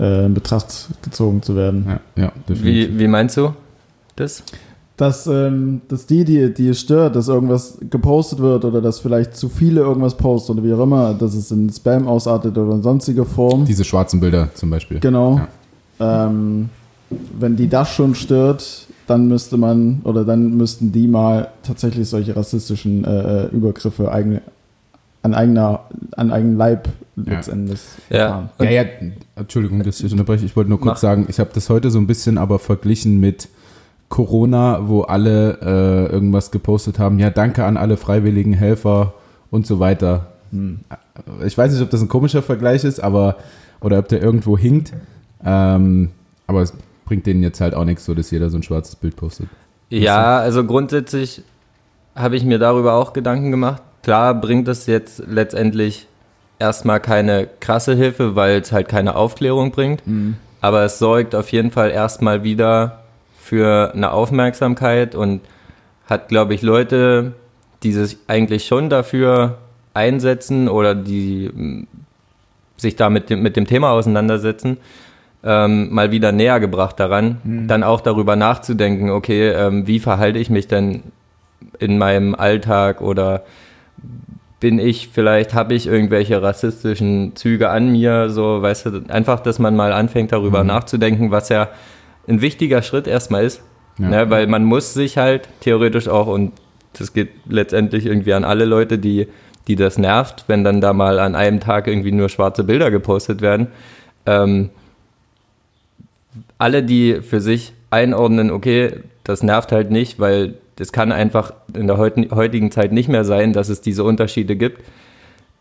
äh, 0.00 0.26
in 0.26 0.34
Betracht 0.34 0.88
gezogen 1.02 1.42
zu 1.42 1.54
werden. 1.54 1.84
Ja, 2.16 2.24
ja 2.24 2.32
definitiv. 2.48 2.94
Wie, 2.94 2.98
wie 2.98 3.08
meinst 3.08 3.36
du 3.36 3.52
das? 4.16 4.42
dass, 5.00 5.26
ähm, 5.26 5.80
dass 5.88 6.04
die, 6.04 6.24
die, 6.24 6.52
die 6.52 6.68
es 6.68 6.80
stört, 6.80 7.16
dass 7.16 7.28
irgendwas 7.28 7.78
gepostet 7.88 8.38
wird 8.38 8.66
oder 8.66 8.82
dass 8.82 8.98
vielleicht 8.98 9.34
zu 9.34 9.48
viele 9.48 9.80
irgendwas 9.80 10.14
posten 10.14 10.52
oder 10.52 10.64
wie 10.64 10.74
auch 10.74 10.82
immer, 10.82 11.14
dass 11.14 11.34
es 11.34 11.50
in 11.50 11.70
Spam 11.70 12.06
ausartet 12.06 12.56
oder 12.58 12.74
in 12.74 12.82
sonstige 12.82 13.24
Form. 13.24 13.64
Diese 13.64 13.84
schwarzen 13.84 14.20
Bilder 14.20 14.50
zum 14.54 14.68
Beispiel. 14.68 15.00
Genau. 15.00 15.40
Ja. 15.98 16.26
Ähm, 16.26 16.68
wenn 17.38 17.56
die 17.56 17.68
das 17.68 17.88
schon 17.90 18.14
stört, 18.14 18.86
dann 19.06 19.26
müsste 19.26 19.56
man 19.56 20.02
oder 20.04 20.24
dann 20.24 20.56
müssten 20.58 20.92
die 20.92 21.08
mal 21.08 21.48
tatsächlich 21.62 22.06
solche 22.06 22.36
rassistischen 22.36 23.04
äh, 23.04 23.44
äh 23.44 23.48
Übergriffe 23.48 24.12
eigen, 24.12 24.42
an 25.22 25.34
eigener, 25.34 25.80
an 26.16 26.32
eigenen 26.32 26.56
Leib 26.56 26.88
letztendlich 27.16 27.80
ja. 28.08 28.48
Ja, 28.58 28.70
ja, 28.70 28.84
Entschuldigung, 29.36 29.82
dass 29.82 30.00
ich 30.00 30.12
unterbreche. 30.12 30.44
Ich 30.44 30.56
wollte 30.56 30.70
nur 30.70 30.80
kurz 30.80 30.96
Mach. 30.96 31.00
sagen, 31.00 31.26
ich 31.28 31.38
habe 31.38 31.50
das 31.52 31.68
heute 31.68 31.90
so 31.90 31.98
ein 31.98 32.06
bisschen 32.06 32.38
aber 32.38 32.58
verglichen 32.58 33.20
mit 33.20 33.48
Corona, 34.08 34.88
wo 34.88 35.02
alle 35.02 35.58
äh, 35.60 36.12
irgendwas 36.12 36.50
gepostet 36.50 36.98
haben, 36.98 37.18
ja, 37.18 37.30
danke 37.30 37.64
an 37.64 37.76
alle 37.76 37.96
freiwilligen 37.96 38.52
Helfer 38.52 39.14
und 39.50 39.66
so 39.66 39.78
weiter. 39.78 40.26
Hm. 40.50 40.80
Ich 41.44 41.56
weiß 41.56 41.72
nicht, 41.72 41.82
ob 41.82 41.90
das 41.90 42.00
ein 42.00 42.08
komischer 42.08 42.42
Vergleich 42.42 42.84
ist, 42.84 43.00
aber 43.00 43.36
oder 43.80 43.98
ob 43.98 44.08
der 44.08 44.22
irgendwo 44.22 44.58
hinkt. 44.58 44.92
Ähm, 45.44 46.10
aber 46.46 46.62
es 46.62 46.72
bringt 47.04 47.26
denen 47.26 47.42
jetzt 47.42 47.60
halt 47.60 47.74
auch 47.74 47.84
nichts, 47.84 48.04
so 48.04 48.14
dass 48.14 48.30
jeder 48.30 48.50
so 48.50 48.58
ein 48.58 48.62
schwarzes 48.62 48.96
Bild 48.96 49.16
postet. 49.16 49.48
Ja, 49.90 50.38
also 50.38 50.64
grundsätzlich 50.64 51.42
habe 52.14 52.36
ich 52.36 52.44
mir 52.44 52.58
darüber 52.58 52.94
auch 52.94 53.12
Gedanken 53.12 53.50
gemacht. 53.50 53.82
Klar 54.02 54.34
bringt 54.34 54.68
es 54.68 54.86
jetzt 54.86 55.22
letztendlich 55.26 56.06
erstmal 56.58 57.00
keine 57.00 57.48
krasse 57.60 57.94
Hilfe, 57.94 58.36
weil 58.36 58.60
es 58.60 58.72
halt 58.72 58.88
keine 58.88 59.16
Aufklärung 59.16 59.70
bringt. 59.72 60.06
Mhm. 60.06 60.36
Aber 60.60 60.84
es 60.84 60.98
sorgt 60.98 61.34
auf 61.34 61.50
jeden 61.52 61.70
Fall 61.70 61.90
erstmal 61.90 62.44
wieder 62.44 63.04
für 63.40 63.92
eine 63.94 64.12
Aufmerksamkeit 64.12 65.14
und 65.14 65.40
hat, 66.06 66.28
glaube 66.28 66.54
ich, 66.54 66.62
Leute, 66.62 67.32
die 67.82 67.92
sich 67.92 68.18
eigentlich 68.26 68.66
schon 68.66 68.90
dafür 68.90 69.58
einsetzen 69.94 70.68
oder 70.68 70.94
die 70.94 71.50
mm, 71.52 71.86
sich 72.76 72.96
da 72.96 73.10
mit 73.10 73.30
dem, 73.30 73.42
mit 73.42 73.56
dem 73.56 73.66
Thema 73.66 73.90
auseinandersetzen, 73.90 74.76
ähm, 75.42 75.92
mal 75.92 76.10
wieder 76.10 76.32
näher 76.32 76.60
gebracht 76.60 77.00
daran, 77.00 77.38
mhm. 77.42 77.68
dann 77.68 77.82
auch 77.82 78.00
darüber 78.00 78.36
nachzudenken, 78.36 79.10
okay, 79.10 79.48
ähm, 79.50 79.86
wie 79.86 79.98
verhalte 79.98 80.38
ich 80.38 80.50
mich 80.50 80.68
denn 80.68 81.02
in 81.78 81.98
meinem 81.98 82.34
Alltag 82.34 83.00
oder 83.00 83.44
bin 84.60 84.78
ich 84.78 85.08
vielleicht, 85.08 85.54
habe 85.54 85.74
ich 85.74 85.86
irgendwelche 85.86 86.42
rassistischen 86.42 87.34
Züge 87.34 87.70
an 87.70 87.90
mir, 87.90 88.28
so, 88.28 88.60
weißt 88.60 88.86
du, 88.86 89.02
einfach, 89.08 89.40
dass 89.40 89.58
man 89.58 89.74
mal 89.74 89.92
anfängt 89.92 90.32
darüber 90.32 90.60
mhm. 90.60 90.68
nachzudenken, 90.68 91.30
was 91.30 91.48
ja 91.48 91.70
ein 92.28 92.42
wichtiger 92.42 92.82
Schritt 92.82 93.06
erstmal 93.06 93.44
ist. 93.44 93.62
Ja. 93.98 94.08
Ne, 94.08 94.30
weil 94.30 94.46
man 94.46 94.64
muss 94.64 94.94
sich 94.94 95.18
halt 95.18 95.48
theoretisch 95.60 96.08
auch, 96.08 96.26
und 96.26 96.52
das 96.92 97.12
geht 97.12 97.30
letztendlich 97.48 98.06
irgendwie 98.06 98.34
an 98.34 98.44
alle 98.44 98.64
Leute, 98.64 98.98
die, 98.98 99.28
die 99.66 99.76
das 99.76 99.98
nervt, 99.98 100.44
wenn 100.46 100.64
dann 100.64 100.80
da 100.80 100.92
mal 100.92 101.18
an 101.18 101.34
einem 101.34 101.60
Tag 101.60 101.86
irgendwie 101.86 102.12
nur 102.12 102.28
schwarze 102.28 102.64
Bilder 102.64 102.90
gepostet 102.90 103.40
werden. 103.40 103.68
Ähm, 104.26 104.70
alle, 106.58 106.82
die 106.82 107.20
für 107.22 107.40
sich 107.40 107.72
einordnen, 107.90 108.50
okay, 108.50 109.00
das 109.24 109.42
nervt 109.42 109.72
halt 109.72 109.90
nicht, 109.90 110.18
weil 110.18 110.54
das 110.76 110.92
kann 110.92 111.12
einfach 111.12 111.52
in 111.74 111.86
der 111.86 111.98
heutigen 111.98 112.70
Zeit 112.70 112.92
nicht 112.92 113.08
mehr 113.08 113.24
sein, 113.24 113.52
dass 113.52 113.68
es 113.68 113.80
diese 113.80 114.04
Unterschiede 114.04 114.56
gibt. 114.56 114.82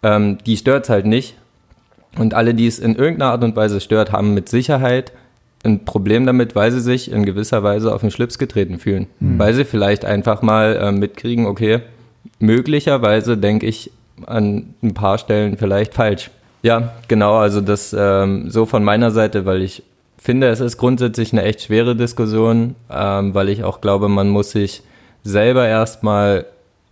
Ähm, 0.03 0.37
die 0.45 0.57
stört 0.57 0.85
es 0.85 0.89
halt 0.89 1.05
nicht. 1.05 1.35
Und 2.17 2.33
alle, 2.33 2.53
die 2.53 2.67
es 2.67 2.79
in 2.79 2.95
irgendeiner 2.95 3.31
Art 3.31 3.43
und 3.43 3.55
Weise 3.55 3.81
stört, 3.81 4.11
haben 4.11 4.33
mit 4.33 4.49
Sicherheit 4.49 5.11
ein 5.63 5.85
Problem 5.85 6.25
damit, 6.25 6.55
weil 6.55 6.71
sie 6.71 6.79
sich 6.79 7.11
in 7.11 7.25
gewisser 7.25 7.63
Weise 7.63 7.93
auf 7.93 8.01
den 8.01 8.11
Schlips 8.11 8.37
getreten 8.37 8.79
fühlen. 8.79 9.07
Mhm. 9.19 9.39
Weil 9.39 9.53
sie 9.53 9.65
vielleicht 9.65 10.05
einfach 10.05 10.41
mal 10.41 10.75
äh, 10.77 10.91
mitkriegen, 10.91 11.45
okay, 11.45 11.81
möglicherweise 12.39 13.37
denke 13.37 13.65
ich 13.65 13.91
an 14.25 14.73
ein 14.81 14.93
paar 14.93 15.17
Stellen 15.17 15.57
vielleicht 15.57 15.93
falsch. 15.93 16.31
Ja, 16.61 16.93
genau, 17.07 17.35
also 17.35 17.61
das 17.61 17.95
ähm, 17.97 18.49
so 18.49 18.65
von 18.65 18.83
meiner 18.83 19.11
Seite, 19.11 19.45
weil 19.45 19.61
ich 19.61 19.83
finde, 20.17 20.47
es 20.47 20.59
ist 20.59 20.77
grundsätzlich 20.77 21.31
eine 21.31 21.43
echt 21.43 21.61
schwere 21.61 21.95
Diskussion, 21.95 22.75
ähm, 22.91 23.33
weil 23.33 23.49
ich 23.49 23.63
auch 23.63 23.79
glaube, 23.79 24.09
man 24.09 24.29
muss 24.29 24.51
sich 24.51 24.83
selber 25.23 25.67
erstmal 25.67 26.45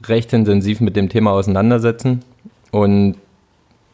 recht 0.06 0.34
intensiv 0.34 0.80
mit 0.82 0.96
dem 0.96 1.10
Thema 1.10 1.32
auseinandersetzen 1.32 2.24
und 2.72 3.16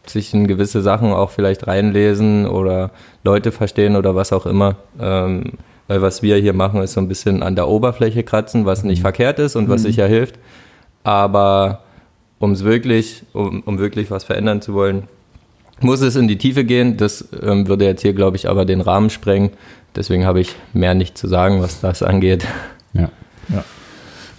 sich 0.06 0.34
in 0.34 0.48
gewisse 0.48 0.82
Sachen 0.82 1.14
auch 1.14 1.30
vielleicht 1.30 1.68
reinlesen 1.68 2.46
oder 2.46 2.92
Leute 3.24 3.52
verstehen 3.52 3.96
oder 3.96 4.16
was 4.16 4.34
auch 4.34 4.46
immer. 4.46 4.76
Ähm, 5.00 5.54
weil 5.88 6.02
was 6.02 6.22
wir 6.22 6.38
hier 6.38 6.54
machen, 6.54 6.82
ist 6.82 6.94
so 6.94 7.02
ein 7.02 7.08
bisschen 7.08 7.44
an 7.44 7.56
der 7.56 7.68
Oberfläche 7.68 8.24
kratzen, 8.24 8.66
was 8.66 8.84
nicht 8.84 9.00
mhm. 9.00 9.04
verkehrt 9.04 9.40
ist 9.40 9.56
und 9.56 9.70
was 9.70 9.82
mhm. 9.82 9.88
sicher 9.88 10.08
hilft. 10.08 10.36
Aber 11.04 11.82
um's 12.40 12.64
wirklich, 12.64 13.24
um, 13.34 13.62
um 13.66 13.80
wirklich 13.80 14.12
was 14.12 14.24
verändern 14.24 14.62
zu 14.62 14.74
wollen, 14.74 15.04
muss 15.82 16.02
es 16.02 16.16
in 16.16 16.28
die 16.28 16.38
Tiefe 16.38 16.64
gehen. 16.64 16.98
Das 16.98 17.28
ähm, 17.42 17.68
würde 17.68 17.86
jetzt 17.86 18.02
hier, 18.02 18.14
glaube 18.14 18.38
ich, 18.38 18.50
aber 18.50 18.66
den 18.66 18.82
Rahmen 18.82 19.10
sprengen. 19.10 19.52
Deswegen 19.96 20.26
habe 20.26 20.40
ich 20.40 20.56
mehr 20.74 20.94
nicht 20.94 21.18
zu 21.18 21.28
sagen, 21.28 21.62
was 21.62 21.82
das 21.82 22.04
angeht. 22.04 22.46
Ja. 22.94 23.10
ja. 23.50 23.64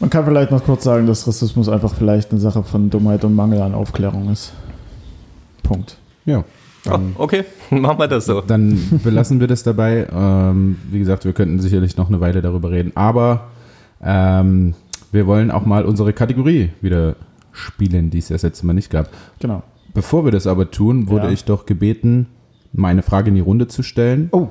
Man 0.00 0.10
kann 0.10 0.24
vielleicht 0.24 0.50
noch 0.50 0.64
kurz 0.64 0.84
sagen, 0.84 1.06
dass 1.06 1.26
Rassismus 1.26 1.68
einfach 1.68 1.94
vielleicht 1.94 2.30
eine 2.30 2.40
Sache 2.40 2.62
von 2.62 2.90
Dummheit 2.90 3.24
und 3.24 3.34
Mangel 3.34 3.60
an 3.62 3.74
Aufklärung 3.74 4.30
ist. 4.30 4.52
Punkt. 5.62 5.96
Ja. 6.26 6.44
Oh, 6.90 6.98
okay, 7.16 7.44
machen 7.70 7.98
wir 7.98 8.08
das 8.08 8.26
so. 8.26 8.40
Dann 8.42 9.00
belassen 9.02 9.40
wir 9.40 9.46
das 9.46 9.62
dabei. 9.62 10.06
Ähm, 10.12 10.76
wie 10.90 10.98
gesagt, 10.98 11.24
wir 11.24 11.32
könnten 11.32 11.60
sicherlich 11.60 11.96
noch 11.96 12.08
eine 12.08 12.20
Weile 12.20 12.42
darüber 12.42 12.70
reden, 12.70 12.92
aber 12.94 13.48
ähm, 14.02 14.74
wir 15.12 15.26
wollen 15.26 15.50
auch 15.50 15.64
mal 15.64 15.84
unsere 15.86 16.12
Kategorie 16.12 16.70
wieder 16.82 17.16
spielen, 17.52 18.10
die 18.10 18.18
es 18.18 18.28
das 18.28 18.42
letzte 18.42 18.66
Mal 18.66 18.74
nicht 18.74 18.90
gab. 18.90 19.08
Genau. 19.38 19.62
Bevor 19.94 20.24
wir 20.24 20.32
das 20.32 20.46
aber 20.46 20.70
tun, 20.70 21.08
wurde 21.08 21.26
Ja. 21.26 21.32
ich 21.32 21.44
doch 21.44 21.64
gebeten, 21.66 22.26
meine 22.72 23.02
Frage 23.02 23.28
in 23.28 23.36
die 23.36 23.40
Runde 23.40 23.68
zu 23.68 23.82
stellen. 23.82 24.28
Oh, 24.32 24.48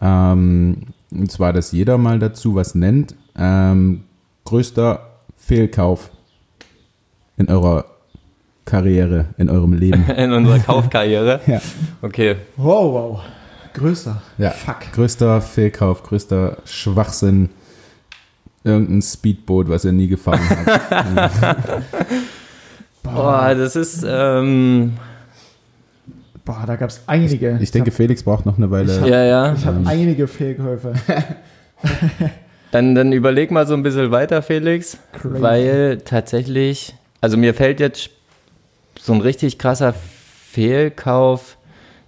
Ähm, 0.00 0.76
und 1.10 1.30
zwar, 1.32 1.52
dass 1.52 1.72
jeder 1.72 1.96
mal 1.98 2.18
dazu 2.18 2.54
was 2.54 2.74
nennt. 2.74 3.14
Ähm, 3.36 4.02
größter 4.52 5.00
Fehlkauf 5.34 6.10
in 7.38 7.48
eurer 7.48 7.86
Karriere, 8.66 9.24
in 9.38 9.48
eurem 9.48 9.72
Leben. 9.72 10.04
In 10.16 10.30
unserer 10.32 10.58
Kaufkarriere. 10.68 11.40
ja. 11.46 11.58
Okay. 12.02 12.36
wow, 12.58 12.92
wow. 12.92 13.20
Größer. 13.72 14.20
ja. 14.36 14.50
Fuck. 14.50 14.92
Größter 14.92 15.40
Fehlkauf, 15.40 16.02
größter 16.02 16.58
Schwachsinn. 16.66 17.48
Irgendein 18.62 19.00
Speedboot, 19.00 19.70
was 19.70 19.86
ihr 19.86 19.92
nie 19.92 20.06
gefahren 20.06 20.38
habt. 20.50 21.56
Boah, 23.02 23.54
das 23.54 23.74
ist, 23.74 24.04
ähm, 24.06 24.92
Boah, 26.44 26.64
da 26.66 26.76
gab 26.76 26.90
es 26.90 27.00
einige. 27.06 27.58
Ich 27.62 27.70
denke, 27.70 27.90
Felix 27.90 28.22
braucht 28.22 28.44
noch 28.44 28.58
eine 28.58 28.70
Weile. 28.70 29.08
ja, 29.08 29.24
ja. 29.24 29.54
Ich 29.54 29.64
habe 29.64 29.78
Ähm. 29.78 29.86
einige 29.86 30.28
Fehlkäufe. 30.28 30.92
Dann, 32.72 32.94
dann 32.94 33.12
überleg 33.12 33.50
mal 33.50 33.66
so 33.66 33.74
ein 33.74 33.82
bisschen 33.82 34.10
weiter, 34.10 34.42
Felix. 34.42 34.98
Crazy. 35.12 35.42
Weil 35.42 35.98
tatsächlich, 35.98 36.94
also 37.20 37.36
mir 37.36 37.52
fällt 37.54 37.80
jetzt 37.80 38.10
so 38.98 39.12
ein 39.12 39.20
richtig 39.20 39.58
krasser 39.58 39.92
Fehlkauf 39.92 41.58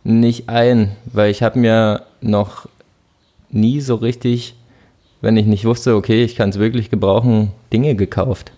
nicht 0.05 0.49
ein, 0.49 0.97
weil 1.05 1.31
ich 1.31 1.43
habe 1.43 1.59
mir 1.59 2.03
noch 2.23 2.67
nie 3.51 3.81
so 3.83 3.95
richtig, 3.97 4.57
wenn 5.21 5.37
ich 5.37 5.45
nicht 5.47 5.67
wusste, 5.67 5.97
okay, 5.97 6.25
ich 6.25 6.35
kann 6.35 6.49
es 6.49 6.59
wirklich 6.59 6.89
gebrauchen, 6.89 7.53
Dinge 7.71 7.95
gekauft. 7.95 8.53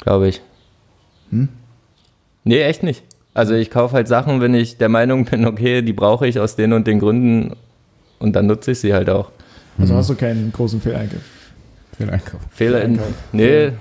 Glaube 0.00 0.28
ich. 0.28 0.40
Hm? 1.30 1.48
Nee, 2.44 2.62
echt 2.62 2.84
nicht. 2.84 3.02
Also 3.34 3.54
ich 3.54 3.70
kaufe 3.70 3.94
halt 3.94 4.06
Sachen, 4.06 4.40
wenn 4.40 4.54
ich 4.54 4.78
der 4.78 4.88
Meinung 4.88 5.24
bin, 5.24 5.46
okay, 5.46 5.82
die 5.82 5.92
brauche 5.92 6.28
ich 6.28 6.38
aus 6.38 6.54
den 6.54 6.72
und 6.72 6.86
den 6.86 7.00
Gründen 7.00 7.56
und 8.20 8.36
dann 8.36 8.46
nutze 8.46 8.70
ich 8.70 8.78
sie 8.78 8.94
halt 8.94 9.10
auch. 9.10 9.30
Also 9.78 9.94
hast 9.94 10.10
du 10.10 10.14
keinen 10.14 10.52
großen 10.52 10.80
Fehleinkauf. 10.80 11.20
Fehleinkauf. 11.96 12.40
Fehler 12.52 12.82
in. 12.82 12.94
Fehleinkauf. 12.96 13.14
Nee. 13.32 13.72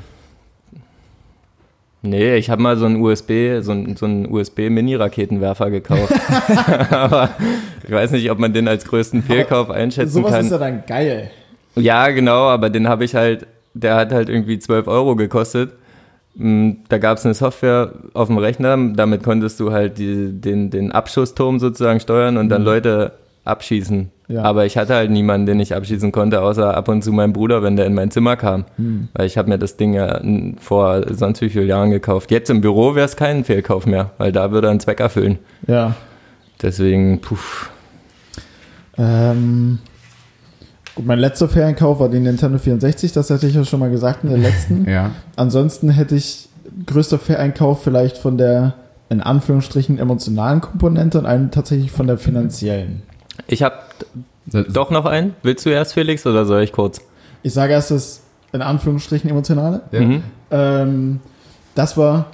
Nee, 2.06 2.36
ich 2.36 2.50
habe 2.50 2.62
mal 2.62 2.76
so 2.76 2.86
einen 2.86 3.00
USB, 3.02 3.62
so 3.62 3.72
einen, 3.72 3.96
so 3.96 4.06
einen 4.06 4.30
USB-Mini-Raketenwerfer 4.30 5.72
gekauft. 5.72 6.14
Aber 6.92 7.30
ich 7.86 7.92
weiß 7.92 8.12
nicht, 8.12 8.30
ob 8.30 8.40
man 8.40 8.52
den 8.54 8.68
als 8.68 8.84
größten 8.86 9.24
Fehlkauf 9.24 9.70
einschätzen 9.70 10.12
Sowas 10.12 10.32
kann. 10.32 10.46
ist 10.46 10.52
ja 10.52 10.58
dann 10.58 10.84
geil. 10.86 11.32
Ja, 11.76 12.10
genau, 12.10 12.50
aber 12.50 12.70
den 12.70 12.88
habe 12.88 13.04
ich 13.04 13.16
halt, 13.16 13.48
der 13.74 13.96
hat 13.96 14.12
halt 14.12 14.30
irgendwie 14.30 14.60
12 14.60 14.86
Euro 14.88 15.16
gekostet. 15.16 15.72
Mm, 16.36 16.72
Da 16.90 17.00
gab 17.00 17.18
es 17.18 17.26
eine 17.26 17.34
Software 17.34 17.94
auf 18.14 18.28
dem 18.28 18.38
Rechner, 18.38 18.78
damit 18.94 19.24
konntest 19.24 19.60
du 19.60 19.72
halt 19.72 19.98
die, 19.98 20.34
den, 20.40 20.70
den 20.70 20.92
Abschussturm 20.92 21.58
sozusagen 21.60 22.00
steuern 22.00 22.38
und 22.38 22.50
dann 22.50 22.64
Leute 22.64 23.14
abschießen. 23.46 24.12
Ja. 24.28 24.44
Aber 24.44 24.66
ich 24.66 24.78
hatte 24.78 24.96
halt 24.96 25.12
niemanden, 25.12 25.46
den 25.46 25.60
ich 25.60 25.76
abschießen 25.76 26.12
konnte, 26.12 26.42
außer 26.42 26.76
ab 26.76 26.88
und 26.88 27.04
zu 27.04 27.12
meinen 27.12 27.34
Bruder, 27.34 27.62
wenn 27.62 27.76
der 27.76 27.86
in 27.86 27.94
mein 27.94 28.10
Zimmer 28.10 28.36
kam. 28.36 28.66
Weil 29.14 29.26
ich 29.26 29.38
habe 29.38 29.50
mir 29.50 29.58
das 29.58 29.76
Ding 29.76 29.94
ja 29.94 30.22
vor 30.60 31.14
sonst 31.14 31.42
wie 31.42 31.50
vielen 31.50 31.68
Jahren 31.68 31.92
gekauft. 31.92 32.32
Jetzt 32.32 32.50
im 32.50 32.62
Büro 32.62 32.96
wäre 32.96 33.06
es 33.06 33.16
kein 33.16 33.44
Fehlkauf 33.44 33.86
mehr, 33.86 34.12
weil 34.18 34.32
da 34.32 34.52
würde 34.52 34.68
er 34.68 34.72
einen 34.72 34.80
Zweck 34.80 35.00
erfüllen. 35.02 35.40
Ja. 35.68 35.96
Deswegen, 36.62 37.20
puh. 37.20 37.38
Ähm, 38.98 39.80
gut, 40.96 41.06
mein 41.06 41.20
letzter 41.20 41.50
Ferienkauf 41.50 42.00
war 42.00 42.10
die 42.10 42.20
Nintendo 42.20 42.58
64, 42.58 43.12
das 43.12 43.30
hatte 43.30 43.48
ich 43.48 43.56
ja 43.56 43.66
schon 43.66 43.80
mal 43.80 43.90
gesagt 43.90 44.24
in 44.24 44.30
der 44.30 44.40
letzten. 44.40 44.86
Ja. 44.90 45.12
Ansonsten 45.36 45.90
hätte 45.90 46.16
ich 46.16 46.48
größter 46.86 47.20
Ferienkauf 47.20 47.84
vielleicht 47.84 48.18
von 48.18 48.38
der 48.38 48.76
in 49.10 49.22
Anführungsstrichen 49.22 50.00
emotionalen 50.00 50.62
Komponente 50.62 51.20
und 51.20 51.26
einen 51.26 51.52
tatsächlich 51.52 51.92
von 51.92 52.08
der 52.08 52.18
finanziellen. 52.18 53.04
Ich 53.48 53.64
habe 53.64 53.76
doch 54.46 54.92
noch 54.92 55.06
einen. 55.06 55.36
Willst 55.44 55.66
du 55.66 55.70
erst, 55.70 55.94
Felix, 55.94 56.26
oder 56.26 56.46
soll 56.46 56.64
ich 56.64 56.72
kurz? 56.72 57.02
Ich 57.44 57.54
sage 57.54 57.74
erst 57.74 57.92
das 57.92 58.22
in 58.52 58.62
Anführungsstrichen 58.62 59.30
emotionale. 59.30 59.82
Ja. 59.92 60.02
Mhm. 60.02 60.24
Ähm, 60.52 61.20
das 61.76 61.98
war, 61.98 62.28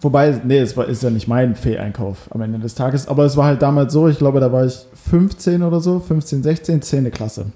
wobei, 0.00 0.40
nee, 0.44 0.58
es 0.58 0.76
war, 0.76 0.86
ist 0.86 1.02
ja 1.02 1.10
nicht 1.10 1.28
mein 1.28 1.54
Fehleinkauf 1.54 2.28
am 2.30 2.40
Ende 2.40 2.58
des 2.58 2.74
Tages, 2.74 3.06
aber 3.06 3.24
es 3.24 3.36
war 3.36 3.46
halt 3.46 3.62
damals 3.62 3.92
so, 3.92 4.08
ich 4.08 4.18
glaube, 4.18 4.40
da 4.40 4.50
war 4.50 4.64
ich 4.64 4.86
15 5.10 5.62
oder 5.62 5.80
so, 5.80 6.00
15, 6.00 6.42
16, 6.42 6.82
10. 6.82 7.10
Klasse. 7.10 7.46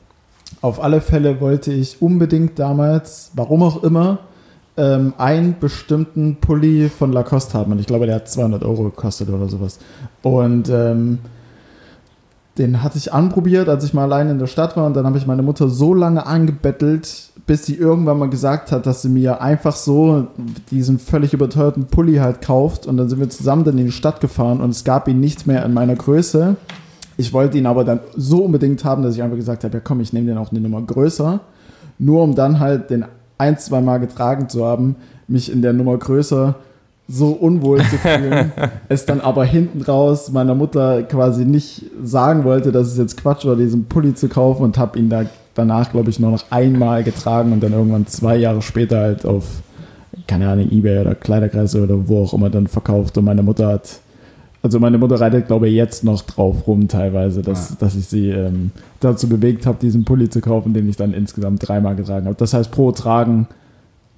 Auf 0.61 0.83
alle 0.83 1.01
Fälle 1.01 1.41
wollte 1.41 1.73
ich 1.73 2.01
unbedingt 2.01 2.59
damals, 2.59 3.31
warum 3.35 3.63
auch 3.63 3.83
immer, 3.83 4.19
ähm, 4.77 5.15
einen 5.17 5.59
bestimmten 5.59 6.37
Pulli 6.37 6.91
von 6.91 7.13
Lacoste 7.13 7.55
haben. 7.55 7.73
Und 7.73 7.81
ich 7.81 7.87
glaube, 7.87 8.07
der 8.07 8.17
hat 8.17 8.29
200 8.29 8.63
Euro 8.63 8.85
gekostet 8.85 9.31
oder 9.31 9.49
sowas. 9.49 9.79
Und 10.23 10.69
ähm, 10.69 11.19
den 12.59 12.83
hatte 12.83 12.97
ich 12.97 13.13
anprobiert, 13.13 13.69
als 13.69 13.85
ich 13.85 13.93
mal 13.93 14.05
allein 14.05 14.31
in 14.31 14.39
der 14.39 14.47
Stadt 14.47 14.77
war. 14.77 14.87
Und 14.87 14.95
dann 14.97 15.05
habe 15.07 15.19
ich 15.19 15.27
meine 15.27 15.43
Mutter 15.43 15.69
so 15.69 15.93
lange 15.93 16.27
angebettelt, 16.27 17.31
bis 17.47 17.67
sie 17.67 17.75
irgendwann 17.75 18.19
mal 18.19 18.31
gesagt 18.31 18.73
hat, 18.73 18.87
dass 18.87 19.03
sie 19.03 19.09
mir 19.09 19.43
einfach 19.43 19.77
so 19.77 20.29
diesen 20.71 20.99
völlig 20.99 21.35
überteuerten 21.35 21.87
Pulli 21.87 22.17
halt 22.17 22.41
kauft. 22.41 22.87
Und 22.87 22.97
dann 22.97 23.09
sind 23.09 23.21
wir 23.21 23.29
zusammen 23.29 23.65
dann 23.65 23.79
in 23.79 23.87
die 23.87 23.93
Stadt 23.93 24.21
gefahren 24.21 24.61
und 24.61 24.71
es 24.71 24.85
gab 24.85 25.07
ihn 25.07 25.21
nicht 25.21 25.47
mehr 25.47 25.65
in 25.65 25.75
meiner 25.75 25.95
Größe. 25.95 26.57
Ich 27.19 27.33
wollte 27.33 27.59
ihn 27.59 27.67
aber 27.67 27.85
dann 27.85 28.01
so 28.15 28.45
unbedingt 28.45 28.85
haben, 28.85 29.03
dass 29.03 29.15
ich 29.15 29.23
einfach 29.23 29.37
gesagt 29.37 29.65
habe, 29.65 29.75
ja 29.75 29.81
komm, 29.81 30.01
ich 30.01 30.13
nehme 30.13 30.27
den 30.27 30.39
auch 30.39 30.51
eine 30.51 30.61
Nummer 30.61 30.83
größer. 30.83 31.41
Nur 31.99 32.23
um 32.23 32.35
dann 32.35 32.59
halt 32.59 32.91
den 32.91 33.05
ein, 33.39 33.59
zwei 33.59 33.81
Mal 33.81 33.99
getragen 33.99 34.49
zu 34.49 34.65
haben, 34.65 34.97
mich 35.29 35.53
in 35.53 35.61
der 35.63 35.73
Nummer 35.73 35.97
größer 35.97 36.57
so 37.09 37.29
unwohl 37.29 37.79
zu 37.79 37.99
fühlen, 37.99 38.53
es 38.89 39.07
dann 39.07 39.21
aber 39.21 39.45
hinten 39.45 39.83
raus 39.83 40.31
meiner 40.33 40.55
Mutter 40.55 41.03
quasi 41.05 41.45
nicht 41.45 41.85
sagen 42.03 42.45
wollte, 42.45 42.73
dass 42.73 42.89
es 42.89 42.99
jetzt 42.99 43.17
Quatsch 43.17 43.45
war, 43.47 43.55
diesen 43.57 43.85
Pulli 43.85 44.15
zu 44.15 44.29
kaufen 44.29 44.65
und 44.65 44.77
habe 44.79 44.99
ihn 44.99 45.09
da 45.09 45.25
danach, 45.55 45.91
glaube 45.91 46.11
ich, 46.11 46.21
nur 46.21 46.31
noch 46.33 46.45
einmal 46.51 47.03
getragen 47.03 47.53
und 47.53 47.63
dann 47.63 47.73
irgendwann 47.73 48.07
zwei 48.07 48.37
Jahre 48.37 48.61
später 48.61 48.99
halt 48.99 49.25
auf, 49.25 49.63
keine 50.27 50.49
Ahnung, 50.49 50.71
Ebay 50.71 51.01
oder 51.01 51.15
Kleiderkreise 51.15 51.83
oder 51.83 52.09
wo 52.09 52.25
auch 52.25 52.35
immer 52.35 52.51
dann 52.51 52.67
verkauft 52.67 53.17
und 53.17 53.25
meine 53.25 53.43
Mutter 53.43 53.69
hat, 53.69 54.01
also 54.63 54.81
meine 54.81 54.99
Mutter 54.99 55.21
reitet, 55.21 55.47
glaube 55.47 55.69
ich, 55.69 55.75
jetzt 55.75 56.03
noch 56.05 56.23
drauf 56.23 56.67
rum 56.67 56.89
teilweise, 56.89 57.41
dass, 57.41 57.73
Ah. 57.73 57.77
dass 57.79 57.95
ich 57.95 58.07
sie 58.07 58.31
ähm, 58.31 58.71
dazu 59.01 59.29
bewegt 59.29 59.65
habe, 59.65 59.79
diesen 59.81 60.05
Pulli 60.05 60.29
zu 60.29 60.41
kaufen, 60.41 60.75
den 60.75 60.89
ich 60.89 60.97
dann 60.97 61.15
insgesamt 61.15 61.67
dreimal 61.67 61.95
getragen 61.95 62.27
habe. 62.27 62.37
Das 62.37 62.53
heißt, 62.53 62.71
pro 62.73 62.91
Tragen 62.93 63.47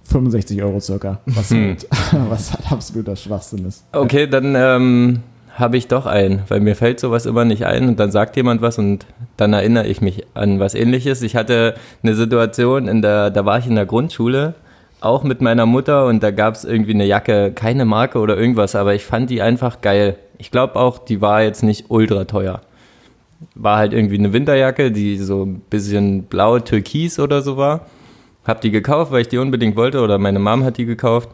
65 0.08 0.62
Euro 0.62 0.80
circa, 0.80 1.20
was, 1.26 1.50
Hm. 1.50 1.68
halt, 1.68 1.86
was 2.30 2.52
halt 2.52 2.72
absoluter 2.72 3.14
Schwachsinn 3.16 3.66
ist. 3.66 3.84
Okay, 3.92 4.26
dann 4.26 4.54
ähm, 4.56 5.20
habe 5.54 5.76
ich 5.76 5.86
doch 5.88 6.06
einen, 6.06 6.42
weil 6.48 6.60
mir 6.60 6.74
fällt 6.76 6.98
sowas 7.00 7.26
immer 7.26 7.44
nicht 7.44 7.66
ein 7.66 7.88
und 7.88 8.00
dann 8.00 8.10
sagt 8.10 8.36
jemand 8.36 8.62
was 8.62 8.78
und 8.78 9.06
dann 9.36 9.52
erinnere 9.52 9.86
ich 9.86 10.00
mich 10.00 10.24
an 10.34 10.60
was 10.60 10.74
ähnliches. 10.74 11.22
Ich 11.22 11.36
hatte 11.36 11.74
eine 12.02 12.14
Situation, 12.14 12.88
in 12.88 13.02
der, 13.02 13.30
da 13.30 13.44
war 13.44 13.58
ich 13.58 13.66
in 13.66 13.74
der 13.74 13.86
Grundschule, 13.86 14.54
auch 15.00 15.22
mit 15.22 15.40
meiner 15.40 15.66
Mutter 15.66 16.06
und 16.06 16.22
da 16.22 16.30
gab 16.30 16.54
es 16.54 16.64
irgendwie 16.64 16.94
eine 16.94 17.04
Jacke, 17.06 17.52
keine 17.54 17.84
Marke 17.84 18.18
oder 18.18 18.36
irgendwas, 18.36 18.74
aber 18.74 18.94
ich 18.94 19.04
fand 19.04 19.30
die 19.30 19.42
einfach 19.42 19.80
geil. 19.80 20.16
Ich 20.38 20.50
glaube 20.50 20.76
auch, 20.76 20.98
die 20.98 21.20
war 21.20 21.42
jetzt 21.42 21.62
nicht 21.62 21.86
ultra 21.88 22.24
teuer. 22.24 22.60
War 23.54 23.76
halt 23.78 23.92
irgendwie 23.92 24.18
eine 24.18 24.32
Winterjacke, 24.32 24.90
die 24.90 25.16
so 25.18 25.44
ein 25.44 25.60
bisschen 25.70 26.24
blau, 26.24 26.58
türkis 26.58 27.20
oder 27.20 27.42
so 27.42 27.56
war. 27.56 27.86
Hab 28.48 28.62
die 28.62 28.70
gekauft, 28.70 29.12
weil 29.12 29.20
ich 29.20 29.28
die 29.28 29.36
unbedingt 29.36 29.76
wollte 29.76 30.00
oder 30.00 30.16
meine 30.16 30.38
Mom 30.38 30.64
hat 30.64 30.78
die 30.78 30.86
gekauft. 30.86 31.28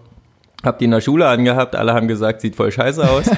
Hab 0.64 0.80
die 0.80 0.86
in 0.86 0.90
der 0.90 1.00
Schule 1.00 1.28
angehabt, 1.28 1.76
alle 1.76 1.94
haben 1.94 2.08
gesagt, 2.08 2.40
sieht 2.40 2.56
voll 2.56 2.72
scheiße 2.72 3.08
aus. 3.08 3.30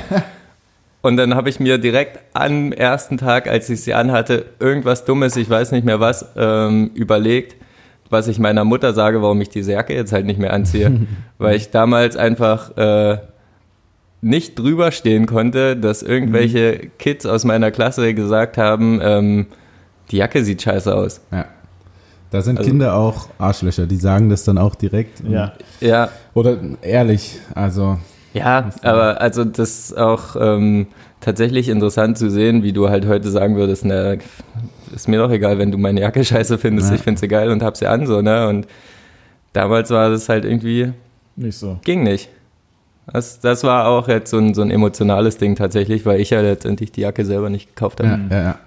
Und 1.02 1.18
dann 1.18 1.34
habe 1.34 1.50
ich 1.50 1.60
mir 1.60 1.76
direkt 1.76 2.18
am 2.32 2.72
ersten 2.72 3.18
Tag, 3.18 3.46
als 3.46 3.68
ich 3.68 3.82
sie 3.82 3.92
anhatte, 3.92 4.46
irgendwas 4.58 5.04
Dummes, 5.04 5.36
ich 5.36 5.50
weiß 5.50 5.72
nicht 5.72 5.84
mehr 5.84 6.00
was, 6.00 6.32
ähm, 6.36 6.90
überlegt, 6.94 7.56
was 8.08 8.28
ich 8.28 8.38
meiner 8.38 8.64
Mutter 8.64 8.94
sage, 8.94 9.20
warum 9.20 9.40
ich 9.42 9.50
diese 9.50 9.72
Jacke 9.72 9.94
jetzt 9.94 10.12
halt 10.12 10.24
nicht 10.24 10.40
mehr 10.40 10.54
anziehe. 10.54 11.06
Weil 11.38 11.56
ich 11.56 11.70
damals 11.70 12.16
einfach 12.16 12.76
äh, 12.78 13.18
nicht 14.22 14.58
drüber 14.58 14.90
stehen 14.90 15.26
konnte, 15.26 15.76
dass 15.76 16.02
irgendwelche 16.02 16.90
Kids 16.98 17.26
aus 17.26 17.44
meiner 17.44 17.70
Klasse 17.70 18.14
gesagt 18.14 18.56
haben, 18.56 19.00
ähm, 19.02 19.46
die 20.10 20.16
Jacke 20.16 20.44
sieht 20.44 20.62
scheiße 20.62 20.94
aus. 20.94 21.20
Ja. 21.30 21.44
Da 22.30 22.42
sind 22.42 22.58
Also- 22.58 22.68
Kinder 22.70 22.94
auch 22.96 23.28
Arschlöcher, 23.38 23.86
die 23.86 23.96
sagen 23.96 24.28
das 24.30 24.44
dann 24.44 24.58
auch 24.58 24.74
direkt. 24.74 25.22
Ja. 25.28 25.52
Ja, 25.80 26.08
Oder 26.34 26.58
ehrlich, 26.82 27.38
also 27.54 27.98
Ja, 28.34 28.70
aber 28.82 29.20
also 29.20 29.44
das 29.44 29.90
ist 29.90 29.98
auch 29.98 30.36
ähm, 30.38 30.88
tatsächlich 31.20 31.68
interessant 31.68 32.18
zu 32.18 32.30
sehen, 32.30 32.62
wie 32.62 32.72
du 32.72 32.88
halt 32.90 33.06
heute 33.06 33.30
sagen 33.30 33.56
würdest, 33.56 33.84
na, 33.84 34.16
ist 34.94 35.08
mir 35.08 35.18
doch 35.18 35.30
egal, 35.30 35.58
wenn 35.58 35.70
du 35.72 35.78
meine 35.78 36.00
Jacke 36.00 36.24
scheiße 36.24 36.58
findest, 36.58 36.90
Ja. 36.90 36.96
ich 36.96 37.02
finde 37.02 37.20
sie 37.20 37.28
geil 37.28 37.50
und 37.50 37.62
hab 37.62 37.76
sie 37.76 37.86
an, 37.86 38.06
so, 38.06 38.20
ne? 38.22 38.48
Und 38.48 38.66
damals 39.52 39.90
war 39.90 40.10
das 40.10 40.28
halt 40.28 40.44
irgendwie, 40.44 40.92
Nicht 41.36 41.56
so. 41.58 41.78
ging 41.84 42.02
nicht. 42.02 42.28
Das, 43.12 43.38
das 43.40 43.62
war 43.62 43.86
auch 43.86 44.08
jetzt 44.08 44.30
so 44.30 44.38
ein, 44.38 44.52
so 44.52 44.62
ein 44.62 44.70
emotionales 44.70 45.38
Ding 45.38 45.54
tatsächlich, 45.54 46.04
weil 46.04 46.20
ich 46.20 46.30
ja 46.30 46.40
letztendlich 46.40 46.90
die 46.92 47.02
Jacke 47.02 47.24
selber 47.24 47.50
nicht 47.50 47.68
gekauft 47.68 48.00
habe. 48.00 48.20
Ja, 48.30 48.36
ja, 48.36 48.42
ja. 48.42 48.58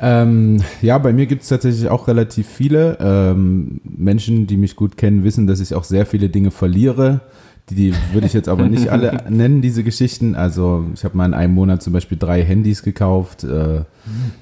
Ähm, 0.00 0.62
ja, 0.80 0.96
bei 0.98 1.12
mir 1.12 1.26
gibt 1.26 1.42
es 1.42 1.48
tatsächlich 1.48 1.88
auch 1.88 2.08
relativ 2.08 2.48
viele. 2.48 2.96
Ähm, 3.00 3.80
Menschen, 3.84 4.46
die 4.46 4.56
mich 4.56 4.74
gut 4.76 4.96
kennen, 4.96 5.24
wissen, 5.24 5.46
dass 5.46 5.60
ich 5.60 5.74
auch 5.74 5.84
sehr 5.84 6.06
viele 6.06 6.30
Dinge 6.30 6.50
verliere, 6.50 7.20
Die 7.68 7.94
würde 8.12 8.26
ich 8.26 8.32
jetzt 8.32 8.48
aber 8.48 8.66
nicht 8.66 8.88
alle 8.88 9.24
nennen, 9.28 9.60
diese 9.62 9.84
Geschichten. 9.84 10.34
Also 10.34 10.86
ich 10.94 11.04
habe 11.04 11.16
mal 11.16 11.26
in 11.26 11.34
einem 11.34 11.54
Monat 11.54 11.82
zum 11.82 11.92
Beispiel 11.92 12.18
drei 12.18 12.42
Handys 12.42 12.82
gekauft, 12.82 13.44
äh, 13.44 13.82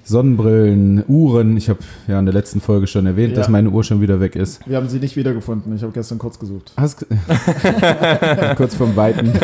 Sonnenbrillen, 0.04 1.04
Uhren. 1.08 1.56
Ich 1.56 1.68
habe 1.68 1.80
ja 2.06 2.18
in 2.18 2.24
der 2.24 2.32
letzten 2.32 2.60
Folge 2.60 2.86
schon 2.86 3.04
erwähnt, 3.04 3.32
ja. 3.32 3.38
dass 3.38 3.48
meine 3.48 3.70
Uhr 3.70 3.84
schon 3.84 4.00
wieder 4.00 4.20
weg 4.20 4.36
ist. 4.36 4.66
Wir 4.66 4.76
haben 4.76 4.88
sie 4.88 4.98
nicht 4.98 5.16
wiedergefunden. 5.16 5.74
Ich 5.76 5.82
habe 5.82 5.92
gestern 5.92 6.18
kurz 6.18 6.38
gesucht. 6.38 6.72
Hast 6.76 7.04
kurz 8.56 8.74
vom 8.74 8.96
Weiten. 8.96 9.32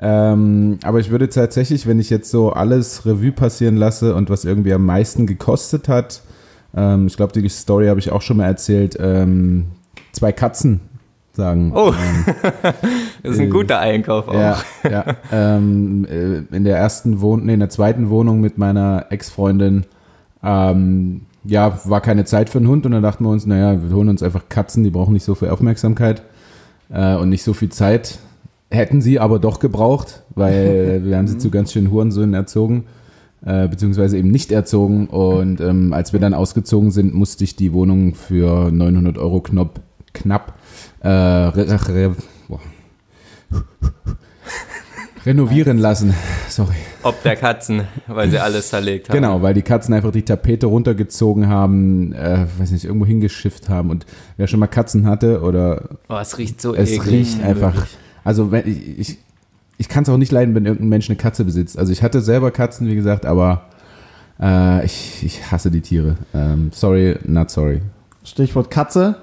ähm, 0.00 0.78
aber 0.84 1.00
ich 1.00 1.10
würde 1.10 1.28
tatsächlich, 1.28 1.86
wenn 1.86 1.98
ich 1.98 2.10
jetzt 2.10 2.30
so 2.30 2.50
alles 2.52 3.04
Revue 3.04 3.32
passieren 3.32 3.76
lasse 3.76 4.14
und 4.14 4.30
was 4.30 4.44
irgendwie 4.44 4.72
am 4.72 4.86
meisten 4.86 5.26
gekostet 5.26 5.88
hat, 5.88 6.22
ähm, 6.76 7.06
ich 7.06 7.16
glaube, 7.16 7.32
die 7.32 7.48
Story 7.48 7.86
habe 7.88 7.98
ich 7.98 8.12
auch 8.12 8.22
schon 8.22 8.36
mal 8.36 8.46
erzählt, 8.46 8.96
ähm, 9.00 9.66
zwei 10.12 10.32
Katzen 10.32 10.80
sagen. 11.32 11.72
Oh, 11.74 11.92
ähm, 11.92 12.34
das 13.22 13.32
ist 13.32 13.40
ein 13.40 13.46
äh, 13.46 13.50
guter 13.50 13.80
Einkauf 13.80 14.28
auch. 14.28 14.34
Ja, 14.34 14.58
ja 14.88 15.04
ähm, 15.32 16.04
äh, 16.04 16.54
in 16.54 16.64
der 16.64 16.76
ersten 16.76 17.20
Wohnung, 17.20 17.46
nee, 17.46 17.54
in 17.54 17.60
der 17.60 17.70
zweiten 17.70 18.10
Wohnung 18.10 18.40
mit 18.40 18.58
meiner 18.58 19.06
Ex-Freundin, 19.10 19.84
ähm, 20.44 21.22
ja, 21.44 21.80
war 21.84 22.00
keine 22.00 22.24
Zeit 22.24 22.50
für 22.50 22.58
einen 22.58 22.68
Hund 22.68 22.86
und 22.86 22.92
dann 22.92 23.02
dachten 23.02 23.24
wir 23.24 23.30
uns, 23.30 23.46
naja, 23.46 23.80
wir 23.82 23.96
holen 23.96 24.10
uns 24.10 24.22
einfach 24.22 24.48
Katzen, 24.48 24.84
die 24.84 24.90
brauchen 24.90 25.14
nicht 25.14 25.24
so 25.24 25.34
viel 25.34 25.48
Aufmerksamkeit 25.48 26.22
äh, 26.90 27.14
und 27.16 27.30
nicht 27.30 27.42
so 27.42 27.54
viel 27.54 27.70
Zeit. 27.70 28.18
Hätten 28.70 29.00
sie 29.00 29.18
aber 29.18 29.38
doch 29.38 29.60
gebraucht, 29.60 30.24
weil 30.34 31.00
wir 31.04 31.16
haben 31.16 31.26
sie 31.26 31.38
zu 31.38 31.50
ganz 31.50 31.72
schönen 31.72 31.90
Hurensöhnen 31.90 32.34
erzogen, 32.34 32.84
äh, 33.44 33.66
beziehungsweise 33.68 34.18
eben 34.18 34.30
nicht 34.30 34.52
erzogen. 34.52 35.06
Und 35.06 35.60
ähm, 35.60 35.92
als 35.92 36.12
wir 36.12 36.20
dann 36.20 36.34
ausgezogen 36.34 36.90
sind, 36.90 37.14
musste 37.14 37.44
ich 37.44 37.56
die 37.56 37.72
Wohnung 37.72 38.14
für 38.14 38.70
900 38.70 39.16
Euro 39.18 39.40
knapp, 39.40 39.80
knapp 40.12 40.54
äh, 41.00 41.08
re, 41.08 41.88
re, 41.88 42.16
renovieren 45.24 45.78
lassen. 45.78 46.14
Sorry. 46.48 46.74
Ob 47.02 47.22
der 47.22 47.36
Katzen, 47.36 47.82
weil 48.06 48.30
sie 48.30 48.38
alles 48.38 48.68
zerlegt 48.68 49.08
haben. 49.08 49.14
Genau, 49.16 49.40
weil 49.42 49.54
die 49.54 49.62
Katzen 49.62 49.94
einfach 49.94 50.10
die 50.10 50.24
Tapete 50.24 50.66
runtergezogen 50.66 51.48
haben, 51.48 52.12
äh, 52.12 52.46
weiß 52.58 52.70
nicht, 52.72 52.84
irgendwo 52.84 53.06
hingeschifft 53.06 53.68
haben. 53.68 53.90
Und 53.90 54.04
wer 54.36 54.46
schon 54.46 54.60
mal 54.60 54.66
Katzen 54.66 55.06
hatte 55.06 55.40
oder. 55.42 55.88
Oh, 56.08 56.18
es 56.20 56.36
riecht 56.38 56.60
so 56.60 56.74
Es 56.74 56.90
eklig. 56.90 57.12
riecht 57.12 57.42
einfach. 57.42 57.86
Also, 58.28 58.52
wenn 58.52 58.68
ich, 58.68 58.98
ich, 58.98 59.18
ich 59.78 59.88
kann 59.88 60.02
es 60.02 60.10
auch 60.10 60.18
nicht 60.18 60.30
leiden, 60.30 60.54
wenn 60.54 60.66
irgendein 60.66 60.90
Mensch 60.90 61.08
eine 61.08 61.16
Katze 61.16 61.46
besitzt. 61.46 61.78
Also, 61.78 61.92
ich 61.92 62.02
hatte 62.02 62.20
selber 62.20 62.50
Katzen, 62.50 62.86
wie 62.86 62.94
gesagt, 62.94 63.24
aber 63.24 63.62
äh, 64.38 64.84
ich, 64.84 65.24
ich 65.24 65.50
hasse 65.50 65.70
die 65.70 65.80
Tiere. 65.80 66.16
Ähm, 66.34 66.70
sorry, 66.74 67.16
not 67.24 67.48
sorry. 67.48 67.80
Stichwort 68.24 68.70
Katze. 68.70 69.16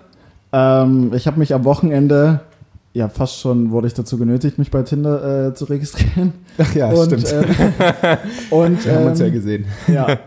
Ähm, 0.51 1.11
ich 1.13 1.27
habe 1.27 1.37
mich 1.37 1.53
am 1.53 1.65
Wochenende, 1.65 2.39
ja 2.93 3.07
fast 3.07 3.39
schon 3.39 3.69
wurde 3.69 3.85
ich 3.85 3.93
dazu 3.93 4.17
genötigt, 4.17 4.57
mich 4.57 4.71
bei 4.71 4.81
Tinder 4.81 5.49
äh, 5.49 5.53
zu 5.53 5.65
registrieren. 5.65 6.33
Ach 6.57 6.73
ja, 6.73 6.89
und, 6.89 7.05
stimmt. 7.05 7.31
Äh, 7.31 8.17
und, 8.49 8.83
Wir 8.83 8.95
haben 8.95 9.05
uns 9.05 9.19
ja 9.19 9.27
ähm, 9.27 9.33
gesehen. 9.33 9.65
Ja. 9.87 10.17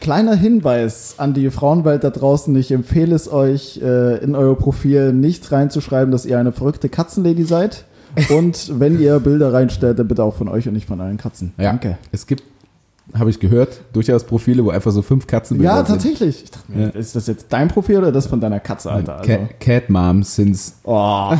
Kleiner 0.00 0.34
Hinweis 0.34 1.14
an 1.18 1.34
die 1.34 1.48
Frauenwelt 1.50 2.04
da 2.04 2.10
draußen. 2.10 2.54
Ich 2.56 2.72
empfehle 2.72 3.14
es 3.14 3.32
euch, 3.32 3.80
äh, 3.82 4.18
in 4.18 4.34
euer 4.34 4.58
Profil 4.58 5.12
nicht 5.12 5.50
reinzuschreiben, 5.52 6.10
dass 6.10 6.26
ihr 6.26 6.38
eine 6.38 6.52
verrückte 6.52 6.88
Katzenlady 6.88 7.44
seid. 7.44 7.84
Und 8.30 8.78
wenn 8.78 9.00
ihr 9.00 9.18
Bilder 9.20 9.52
reinstellt, 9.52 9.98
dann 9.98 10.08
bitte 10.08 10.22
auch 10.22 10.34
von 10.34 10.48
euch 10.48 10.66
und 10.68 10.74
nicht 10.74 10.86
von 10.86 11.00
euren 11.00 11.16
Katzen. 11.16 11.52
Ja. 11.58 11.70
Danke. 11.70 11.98
Es 12.12 12.26
gibt 12.26 12.42
habe 13.12 13.28
ich 13.28 13.38
gehört, 13.38 13.80
durchaus 13.92 14.24
Profile, 14.24 14.64
wo 14.64 14.70
einfach 14.70 14.90
so 14.90 15.02
fünf 15.02 15.26
Katzen 15.26 15.62
Ja, 15.62 15.82
tatsächlich. 15.82 16.36
Sind. 16.36 16.44
Ich 16.44 16.50
dachte 16.50 16.72
mir, 16.72 16.84
ja. 16.86 16.88
ist 16.90 17.14
das 17.14 17.26
jetzt 17.26 17.46
dein 17.50 17.68
Profil 17.68 17.98
oder 17.98 18.10
das 18.10 18.26
von 18.26 18.40
deiner 18.40 18.60
Katze, 18.60 18.90
Alter? 18.90 19.18
Also. 19.18 19.30
Cat, 19.30 19.60
Cat 19.60 19.90
Moms 19.90 20.34
sind's. 20.34 20.80
Oh. 20.84 21.32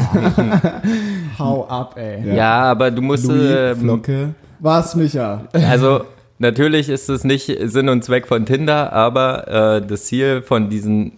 Hau 1.39 1.67
ab, 1.67 1.97
ey. 1.97 2.29
Ja, 2.29 2.35
ja 2.35 2.63
aber 2.65 2.91
du 2.91 3.01
musst. 3.01 3.27
Louis, 3.27 3.51
ähm, 3.51 3.79
Flocke. 3.79 4.35
Was, 4.61 4.95
Micha? 4.95 5.45
Also, 5.53 6.03
natürlich 6.39 6.89
ist 6.89 7.09
es 7.09 7.25
nicht 7.25 7.51
Sinn 7.65 7.89
und 7.89 8.05
Zweck 8.05 8.27
von 8.29 8.45
Tinder, 8.45 8.93
aber 8.93 9.49
äh, 9.49 9.87
das 9.87 10.05
Ziel 10.05 10.43
von 10.43 10.69
diesen 10.69 11.13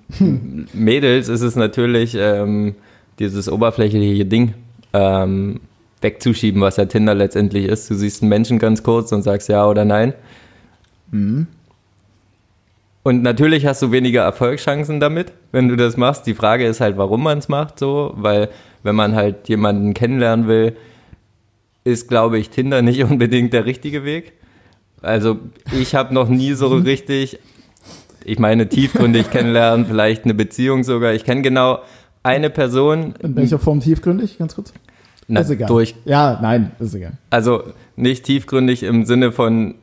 Mädels 0.73 1.29
ist 1.29 1.43
es 1.43 1.57
natürlich, 1.57 2.17
ähm, 2.19 2.77
dieses 3.19 3.49
oberflächliche 3.49 4.27
Ding 4.27 4.55
ähm, 4.97 5.61
wegzuschieben, 6.01 6.61
was 6.61 6.77
ja 6.77 6.87
Tinder 6.87 7.15
letztendlich 7.15 7.67
ist. 7.67 7.91
Du 7.91 7.95
siehst 7.95 8.23
einen 8.23 8.29
Menschen 8.31 8.59
ganz 8.59 8.83
kurz 8.83 9.13
und 9.13 9.23
sagst 9.23 9.49
ja 9.49 9.67
oder 9.67 9.85
nein. 9.85 10.15
Mhm. 11.11 11.47
Und 13.03 13.23
natürlich 13.23 13.67
hast 13.67 13.83
du 13.83 13.93
weniger 13.93 14.23
Erfolgschancen 14.23 14.99
damit, 14.99 15.33
wenn 15.53 15.69
du 15.69 15.77
das 15.77 15.97
machst. 15.97 16.27
Die 16.27 16.35
Frage 16.35 16.67
ist 16.67 16.81
halt, 16.81 16.97
warum 16.97 17.23
man 17.23 17.39
es 17.39 17.49
macht 17.49 17.79
so, 17.79 18.13
weil 18.17 18.49
wenn 18.83 18.97
man 18.97 19.15
halt 19.15 19.49
jemanden 19.49 19.95
kennenlernen 19.95 20.49
will, 20.49 20.77
ist, 21.85 22.09
glaube 22.09 22.39
ich, 22.39 22.51
Tinder 22.51 22.83
nicht 22.91 23.03
unbedingt 23.05 23.53
der 23.53 23.65
richtige 23.65 24.05
Weg. 24.05 24.33
Also 25.03 25.39
ich 25.79 25.95
habe 25.95 26.15
noch 26.15 26.29
nie 26.29 26.55
so 26.55 26.71
mhm. 26.71 26.83
richtig, 26.83 27.39
ich 28.25 28.39
meine 28.39 28.69
tiefgründig 28.69 29.31
kennenlernen, 29.31 29.87
vielleicht 29.87 30.25
eine 30.25 30.35
Beziehung 30.35 30.83
sogar. 30.83 31.13
Ich 31.13 31.25
kenne 31.25 31.43
genau 31.43 31.81
eine 32.25 32.51
Person. 32.51 33.15
In 33.23 33.37
welcher 33.37 33.61
Form 33.61 33.79
tiefgründig, 33.79 34.39
ganz 34.39 34.57
kurz? 34.57 34.73
Na, 35.29 35.41
ist 35.41 35.51
egal. 35.51 35.69
Durch, 35.69 35.95
ja, 36.05 36.39
nein, 36.41 36.73
ist 36.79 36.95
egal. 36.95 37.13
Also 37.31 37.65
nicht 37.97 38.25
tiefgründig 38.25 38.83
im 38.83 39.05
Sinne 39.05 39.33
von 39.33 39.75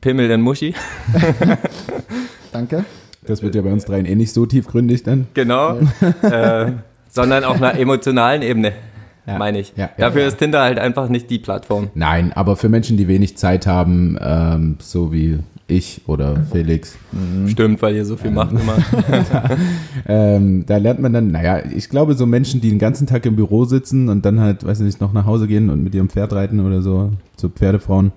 Pimmel 0.00 0.28
den 0.28 0.42
Muschi. 0.42 0.74
Danke. 2.52 2.84
Das 3.26 3.42
wird 3.42 3.54
ja 3.54 3.62
bei 3.62 3.72
uns 3.72 3.86
dreien 3.86 4.04
eh 4.04 4.14
nicht 4.14 4.32
so 4.32 4.44
tiefgründig 4.44 5.02
dann. 5.02 5.26
Genau. 5.32 5.78
äh, 6.22 6.72
sondern 7.08 7.44
auf 7.44 7.56
einer 7.56 7.78
emotionalen 7.78 8.42
Ebene, 8.42 8.72
ja. 9.26 9.38
meine 9.38 9.60
ich. 9.60 9.72
Ja, 9.76 9.84
ja, 9.84 9.90
Dafür 10.08 10.26
ist 10.26 10.38
Tinder 10.38 10.60
halt 10.60 10.78
einfach 10.78 11.08
nicht 11.08 11.30
die 11.30 11.38
Plattform. 11.38 11.90
Nein, 11.94 12.32
aber 12.34 12.56
für 12.56 12.68
Menschen, 12.68 12.96
die 12.96 13.08
wenig 13.08 13.38
Zeit 13.38 13.66
haben, 13.66 14.18
ähm, 14.20 14.76
so 14.80 15.12
wie 15.12 15.38
ich 15.66 16.02
oder 16.06 16.44
Felix. 16.50 16.96
Mhm. 17.12 17.48
Stimmt, 17.48 17.82
weil 17.82 17.96
ihr 17.96 18.04
so 18.04 18.16
viel 18.16 18.30
macht 18.30 18.52
immer. 18.52 18.76
da, 19.32 19.56
ähm, 20.06 20.66
da 20.66 20.76
lernt 20.76 21.00
man 21.00 21.12
dann, 21.12 21.28
naja, 21.28 21.62
ich 21.74 21.88
glaube, 21.88 22.14
so 22.14 22.26
Menschen, 22.26 22.60
die 22.60 22.70
den 22.70 22.78
ganzen 22.78 23.06
Tag 23.06 23.24
im 23.26 23.36
Büro 23.36 23.64
sitzen 23.64 24.08
und 24.08 24.24
dann 24.24 24.40
halt, 24.40 24.64
weiß 24.64 24.80
ich 24.80 24.86
nicht, 24.86 25.00
noch 25.00 25.12
nach 25.12 25.24
Hause 25.24 25.46
gehen 25.46 25.70
und 25.70 25.82
mit 25.82 25.94
ihrem 25.94 26.08
Pferd 26.08 26.32
reiten 26.32 26.60
oder 26.60 26.82
so, 26.82 27.12
so 27.36 27.48
Pferdefrauen, 27.48 28.12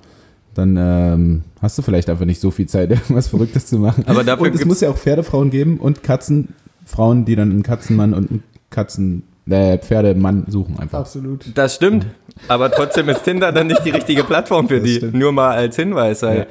dann 0.53 0.75
ähm, 0.77 1.41
hast 1.61 1.77
du 1.77 1.81
vielleicht 1.81 2.09
einfach 2.09 2.25
nicht 2.25 2.41
so 2.41 2.51
viel 2.51 2.67
Zeit, 2.67 2.89
irgendwas 2.91 3.27
Verrücktes 3.27 3.67
zu 3.67 3.79
machen. 3.79 4.03
Aber 4.07 4.23
dafür 4.23 4.47
und 4.47 4.55
es 4.55 4.65
muss 4.65 4.81
ja 4.81 4.89
auch 4.89 4.97
Pferdefrauen 4.97 5.49
geben 5.49 5.77
und 5.77 6.03
Katzenfrauen, 6.03 7.25
die 7.25 7.35
dann 7.35 7.51
einen 7.51 7.63
Katzenmann 7.63 8.13
und 8.13 8.29
einen 8.29 8.43
Katzen 8.69 9.23
äh, 9.49 9.77
Pferdemann 9.77 10.45
suchen 10.47 10.77
einfach. 10.79 10.99
Absolut. 10.99 11.45
Das 11.55 11.75
stimmt. 11.75 12.05
Aber 12.47 12.69
trotzdem 12.69 13.07
ist 13.09 13.23
Tinder 13.23 13.51
dann 13.51 13.67
nicht 13.67 13.85
die 13.85 13.91
richtige 13.91 14.23
Plattform 14.23 14.67
für 14.67 14.79
das 14.79 14.83
die. 14.83 14.95
Stimmt. 14.95 15.13
Nur 15.13 15.31
mal 15.31 15.55
als 15.55 15.75
Hinweis. 15.75 16.21
Weil 16.21 16.39
ja. 16.39 16.45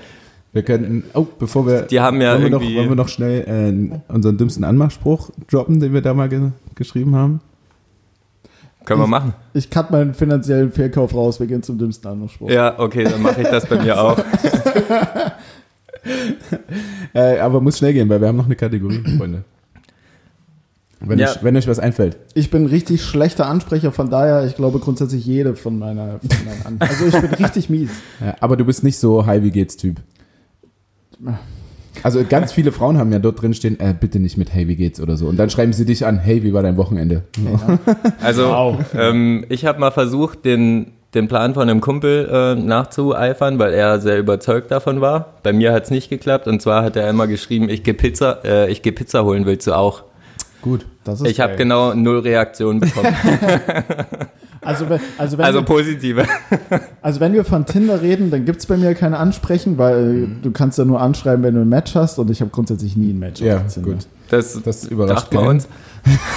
Wir 0.57 0.62
könnten, 0.62 1.04
oh, 1.12 1.26
bevor 1.38 1.66
wir, 1.66 1.82
die 1.82 2.00
haben 2.00 2.18
ja 2.22 2.32
wollen, 2.32 2.44
wir 2.44 2.50
noch, 2.50 2.62
wollen 2.62 2.88
wir 2.88 2.96
noch 2.96 3.09
schnell 3.09 3.42
äh, 3.46 4.11
unseren 4.11 4.38
dümmsten 4.38 4.64
Anmachspruch 4.64 5.28
droppen, 5.50 5.80
den 5.80 5.92
wir 5.92 6.00
da 6.00 6.14
mal 6.14 6.30
ge 6.30 6.48
geschrieben 6.74 7.14
haben? 7.14 7.42
Können 8.86 9.02
wir 9.02 9.07
machen. 9.07 9.34
Ich 9.52 9.68
cut 9.68 9.90
meinen 9.90 10.14
finanziellen 10.14 10.72
Fehlkauf 10.72 11.14
raus, 11.14 11.40
wir 11.40 11.46
gehen 11.46 11.62
zum 11.62 11.76
dümmsten 11.76 12.09
Anmachspruch. 12.09 12.48
Ja, 12.48 12.78
okay, 12.78 13.04
dann 13.04 13.20
mache 13.20 13.42
ich 13.42 13.48
das 13.48 13.66
bei 13.66 13.82
mir 13.82 14.00
auch. 14.00 14.18
äh, 17.12 17.38
aber 17.38 17.61
muss 17.61 17.76
schnell 17.76 17.92
gehen, 17.92 18.09
weil 18.09 18.22
wir 18.22 18.28
haben 18.28 18.38
noch 18.38 18.46
eine 18.46 18.57
Kategorie, 18.57 19.04
Freunde. 19.18 19.44
Wenn, 21.00 21.18
ja. 21.18 21.32
euch, 21.32 21.44
wenn 21.44 21.54
euch 21.54 21.68
was 21.68 21.78
einfällt. 21.78 22.16
Ich 22.32 22.50
bin 22.50 22.64
richtig 22.64 23.04
schlechter 23.04 23.46
Ansprecher, 23.46 23.92
von 23.92 24.09
daher, 24.09 24.46
ich 24.46 24.57
glaube 24.57 24.78
grundsätzlich 24.78 25.26
jede 25.26 25.54
von 25.54 25.78
meiner, 25.78 26.18
von 26.20 26.46
meinen 26.46 26.64
An 26.64 26.76
Also 26.78 27.04
ich 27.04 27.20
bin 27.20 27.34
richtig 27.34 27.68
mies. 27.68 27.90
Ja, 28.24 28.36
aber 28.40 28.57
du 28.57 28.64
bist 28.64 28.84
nicht 28.84 28.96
so 28.96 29.26
Hi, 29.26 29.42
wie 29.42 29.50
geht's 29.50 29.76
Typ. 29.76 30.00
Also 32.03 32.25
ganz 32.29 32.53
viele 32.53 32.73
Frauen 32.73 32.99
haben 32.99 33.12
ja 33.12 33.19
dort 33.19 33.41
drin 33.41 33.55
stehen, 33.55 33.81
äh, 33.81 33.95
bitte 33.99 34.21
nicht 34.21 34.37
mit 34.37 34.53
Hey, 34.53 34.69
wie 34.69 34.77
geht's 34.77 35.01
oder 35.01 35.17
so. 35.17 35.27
Und 35.27 35.37
dann 35.39 35.51
schreiben 35.51 35.73
sie 35.73 35.85
dich 35.85 36.05
an, 36.05 36.19
hey, 36.19 36.43
wie 36.43 36.53
war 36.53 36.62
dein 36.62 36.77
Wochenende? 36.77 37.23
Ja. 37.39 37.79
Also 38.23 38.49
wow. 38.49 38.79
ähm, 38.95 39.45
ich 39.49 39.64
habe 39.64 39.81
mal 39.81 39.91
versucht, 39.91 40.45
den, 40.45 40.93
den 41.14 41.29
Plan 41.29 41.55
von 41.55 41.69
einem 41.69 41.81
Kumpel 41.81 42.29
äh, 42.31 42.55
nachzueifern, 42.55 43.59
weil 43.59 43.73
er 43.73 44.01
sehr 44.01 44.19
überzeugt 44.19 44.71
davon 44.71 45.01
war. 45.01 45.35
Bei 45.43 45.53
mir 45.53 45.73
hat 45.73 45.85
es 45.85 45.91
nicht 45.91 46.11
geklappt. 46.11 46.47
Und 46.47 46.61
zwar 46.61 46.83
hat 46.83 46.97
er 46.97 47.09
immer 47.09 47.27
geschrieben, 47.27 47.69
ich 47.69 47.83
gehe 47.83 47.95
Pizza, 47.95 48.45
äh, 48.45 48.71
ich 48.71 48.83
geh 48.83 48.93
Pizza 48.93 49.25
holen, 49.25 49.47
willst 49.47 49.67
du 49.67 49.73
auch? 49.73 50.03
Gut, 50.62 50.87
das 51.05 51.21
ist 51.21 51.31
Ich 51.31 51.41
habe 51.41 51.57
genau 51.57 51.95
null 51.95 52.19
Reaktionen 52.19 52.81
bekommen. 52.81 53.14
Also, 54.67 54.89
wenn, 54.89 55.01
also, 55.19 55.39
wenn 55.39 55.45
also 55.45 55.62
positive. 55.62 56.25
Also 57.03 57.21
wenn 57.21 57.33
wir 57.33 57.45
von 57.45 57.67
Tinder 57.67 58.03
reden, 58.03 58.31
dann 58.31 58.45
gibt 58.45 58.59
es 58.59 58.67
bei 58.67 58.77
mir 58.77 58.95
keine 58.95 59.19
Ansprechen, 59.19 59.79
weil 59.79 60.05
mhm. 60.05 60.43
du 60.43 60.51
kannst 60.51 60.79
ja 60.79 60.85
nur 60.85 61.01
anschreiben, 61.01 61.45
wenn 61.45 61.55
du 61.55 61.61
ein 61.61 61.69
Match 61.69 61.95
hast 61.95 62.19
und 62.19 62.31
ich 62.31 62.41
habe 62.41 62.51
grundsätzlich 62.51 62.97
nie 62.97 63.12
ein 63.12 63.19
Match. 63.19 63.41
Ja, 63.41 63.62
gut. 63.83 64.07
Das, 64.29 64.61
das 64.62 64.85
überrascht 64.87 65.31
bei 65.31 65.39
uns. 65.39 65.69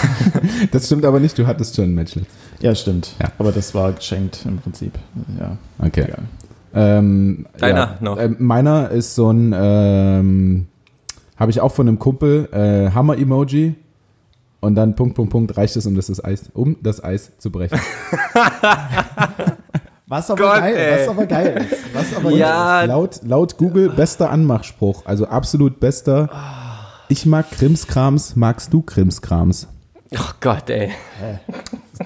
das 0.72 0.86
stimmt 0.86 1.06
aber 1.06 1.20
nicht, 1.20 1.38
du 1.38 1.48
hattest 1.48 1.76
schon 1.76 1.86
ein 1.86 1.96
Match. 1.96 2.14
Ja, 2.60 2.76
stimmt. 2.76 3.16
Ja. 3.20 3.32
Aber 3.40 3.52
das 3.52 3.74
war 3.74 3.92
geschenkt 3.94 4.46
im 4.46 4.60
Prinzip. 4.60 4.94
Ja. 5.40 5.58
Okay. 5.84 6.08
Ähm, 6.74 7.48
Deiner 7.58 7.80
ja. 7.80 7.98
noch. 8.00 8.18
Äh, 8.18 8.30
meiner 8.38 8.92
ist 8.92 9.16
so 9.16 9.32
ein, 9.32 9.56
ähm, 9.58 10.68
habe 11.38 11.52
ich 11.52 11.62
auch 11.62 11.72
von 11.72 11.88
einem 11.88 11.98
Kumpel, 11.98 12.48
äh, 12.52 12.92
Hammer-Emoji 12.92 13.76
und 14.62 14.76
dann 14.76 14.96
Punkt, 14.96 15.16
Punkt, 15.16 15.32
Punkt 15.32 15.58
reicht 15.58 15.76
es, 15.76 15.86
um 15.86 15.96
das, 15.96 16.24
Eis, 16.24 16.50
um 16.54 16.78
das 16.82 17.04
Eis 17.04 17.38
zu 17.38 17.52
brechen. 17.52 17.80
Was 20.10 20.32
aber 20.32 20.42
Gott, 20.42 20.60
geil, 20.60 20.98
was 21.00 21.08
aber 21.08 21.26
geil 21.28 21.68
ist. 21.70 21.94
Was 21.94 22.16
aber 22.16 22.32
ja. 22.32 22.84
Laut, 22.86 23.20
laut 23.24 23.58
Google 23.58 23.90
bester 23.90 24.32
Anmachspruch, 24.32 25.06
also 25.06 25.28
absolut 25.28 25.80
bester. 25.80 26.28
Ich 27.10 27.28
mag 27.28 27.52
Krimskrams, 27.52 28.36
magst 28.36 28.74
du 28.74 28.82
Krimskrams? 28.82 29.68
Oh 30.12 30.32
Gott, 30.42 30.68
ey. 30.72 30.90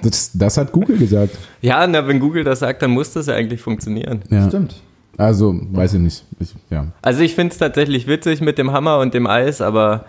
Das, 0.01 0.31
das 0.33 0.57
hat 0.57 0.73
Google 0.73 0.97
gesagt. 0.97 1.37
Ja, 1.61 1.87
na, 1.87 2.05
wenn 2.05 2.19
Google 2.19 2.43
das 2.43 2.59
sagt, 2.59 2.81
dann 2.81 2.91
muss 2.91 3.13
das 3.13 3.27
ja 3.27 3.35
eigentlich 3.35 3.61
funktionieren. 3.61 4.21
Ja. 4.29 4.49
Stimmt. 4.49 4.81
Also, 5.15 5.55
weiß 5.71 5.93
ich 5.93 5.99
nicht. 5.99 6.25
Ich, 6.39 6.53
ja. 6.69 6.87
Also 7.01 7.21
ich 7.21 7.35
finde 7.35 7.53
es 7.53 7.57
tatsächlich 7.57 8.07
witzig 8.07 8.41
mit 8.41 8.57
dem 8.57 8.73
Hammer 8.73 8.99
und 8.99 9.13
dem 9.13 9.27
Eis, 9.27 9.61
aber 9.61 10.05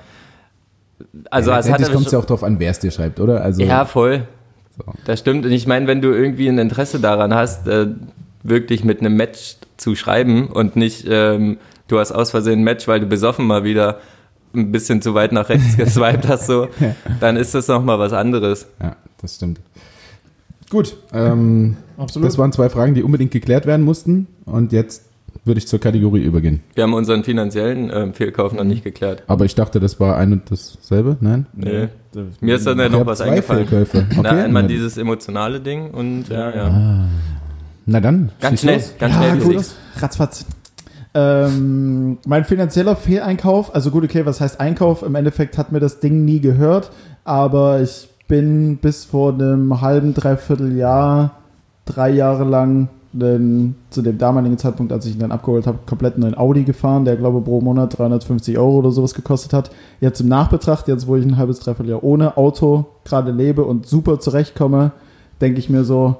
also 1.30 1.50
ja, 1.50 1.56
letztendlich 1.56 1.92
kommt 1.92 2.06
es 2.06 2.12
ja 2.12 2.18
auch 2.18 2.24
darauf 2.24 2.44
an, 2.44 2.58
wer 2.58 2.70
es 2.70 2.78
dir 2.78 2.90
schreibt, 2.90 3.20
oder? 3.20 3.42
Also, 3.42 3.62
ja, 3.62 3.84
voll. 3.84 4.26
So. 4.76 4.84
Das 5.04 5.20
stimmt. 5.20 5.44
Und 5.46 5.52
ich 5.52 5.66
meine, 5.66 5.86
wenn 5.86 6.00
du 6.00 6.12
irgendwie 6.12 6.48
ein 6.48 6.58
Interesse 6.58 7.00
daran 7.00 7.34
hast, 7.34 7.68
äh, 7.68 7.88
wirklich 8.42 8.84
mit 8.84 9.00
einem 9.00 9.16
Match 9.16 9.56
zu 9.76 9.94
schreiben 9.94 10.48
und 10.48 10.76
nicht, 10.76 11.06
ähm, 11.08 11.58
du 11.88 11.98
hast 11.98 12.12
aus 12.12 12.30
Versehen 12.30 12.60
ein 12.60 12.64
Match, 12.64 12.88
weil 12.88 13.00
du 13.00 13.06
besoffen 13.06 13.46
mal 13.46 13.64
wieder 13.64 13.98
ein 14.54 14.70
bisschen 14.72 15.02
zu 15.02 15.14
weit 15.14 15.32
nach 15.32 15.48
rechts 15.48 15.76
geswiped 15.76 16.28
hast, 16.28 16.46
so, 16.46 16.68
dann 17.20 17.36
ist 17.36 17.54
das 17.54 17.68
nochmal 17.68 17.98
was 17.98 18.12
anderes. 18.12 18.66
Ja, 18.80 18.96
das 19.20 19.36
stimmt. 19.36 19.60
Gut, 20.70 20.96
ähm, 21.12 21.76
Absolut. 21.96 22.28
das 22.28 22.38
waren 22.38 22.52
zwei 22.52 22.68
Fragen, 22.68 22.94
die 22.94 23.02
unbedingt 23.02 23.30
geklärt 23.30 23.66
werden 23.66 23.84
mussten. 23.84 24.26
Und 24.44 24.72
jetzt 24.72 25.04
würde 25.44 25.58
ich 25.58 25.68
zur 25.68 25.78
Kategorie 25.78 26.22
übergehen. 26.22 26.62
Wir 26.74 26.84
haben 26.84 26.94
unseren 26.94 27.22
finanziellen 27.22 27.90
äh, 27.90 28.12
Fehlkauf 28.12 28.52
noch 28.52 28.64
nicht 28.64 28.82
geklärt. 28.82 29.22
Aber 29.26 29.44
ich 29.44 29.54
dachte, 29.54 29.78
das 29.78 30.00
war 30.00 30.16
ein 30.16 30.32
und 30.32 30.50
dasselbe, 30.50 31.16
nein? 31.20 31.46
Nee. 31.52 31.88
nee. 32.14 32.22
Mir 32.40 32.56
ist 32.56 32.66
dann 32.66 32.78
ja 32.78 32.88
noch 32.88 33.04
was 33.04 33.18
zwei 33.18 33.30
eingefallen. 33.30 33.66
Fehlkäufe. 33.66 34.06
Okay. 34.14 34.20
Na, 34.22 34.44
einmal 34.44 34.62
ja. 34.62 34.68
dieses 34.68 34.96
emotionale 34.96 35.60
Ding 35.60 35.90
und 35.90 36.28
ja, 36.28 36.54
ja. 36.54 36.66
Ah. 36.68 37.08
Na 37.86 38.00
dann. 38.00 38.30
Ganz 38.40 38.60
schnell, 38.60 38.76
los. 38.76 38.94
ganz 38.98 39.14
ja, 39.14 39.36
schnell. 39.36 39.56
Gut. 39.56 39.64
Ratzfatz. 39.96 40.46
Ähm, 41.16 42.18
mein 42.26 42.44
finanzieller 42.44 42.96
Fehleinkauf, 42.96 43.74
also 43.74 43.90
gut, 43.90 44.04
okay, 44.04 44.26
was 44.26 44.40
heißt 44.40 44.58
Einkauf? 44.58 45.02
Im 45.02 45.14
Endeffekt 45.14 45.58
hat 45.58 45.70
mir 45.70 45.80
das 45.80 46.00
Ding 46.00 46.24
nie 46.24 46.40
gehört, 46.40 46.90
aber 47.24 47.80
ich 47.80 48.08
bin 48.26 48.78
bis 48.78 49.04
vor 49.04 49.32
einem 49.32 49.80
halben, 49.80 50.14
dreiviertel 50.14 50.76
Jahr, 50.76 51.38
drei 51.84 52.10
Jahre 52.10 52.44
lang 52.44 52.88
den, 53.14 53.76
zu 53.90 54.02
dem 54.02 54.18
damaligen 54.18 54.58
Zeitpunkt, 54.58 54.92
als 54.92 55.06
ich 55.06 55.14
ihn 55.14 55.20
dann 55.20 55.32
abgeholt 55.32 55.66
habe, 55.66 55.78
komplett 55.86 56.18
neuen 56.18 56.36
Audi 56.36 56.64
gefahren, 56.64 57.04
der 57.04 57.16
glaube 57.16 57.40
pro 57.40 57.60
Monat 57.60 57.96
350 57.96 58.58
Euro 58.58 58.78
oder 58.78 58.90
sowas 58.90 59.14
gekostet 59.14 59.52
hat. 59.52 59.70
Jetzt 60.00 60.20
im 60.20 60.28
Nachbetracht, 60.28 60.88
jetzt 60.88 61.06
wo 61.06 61.16
ich 61.16 61.24
ein 61.24 61.36
halbes, 61.36 61.60
dreiviertel 61.60 61.90
Jahr 61.90 62.04
ohne 62.04 62.36
Auto 62.36 62.86
gerade 63.04 63.30
lebe 63.30 63.64
und 63.64 63.86
super 63.86 64.18
zurechtkomme, 64.18 64.92
denke 65.40 65.60
ich 65.60 65.70
mir 65.70 65.84
so, 65.84 66.16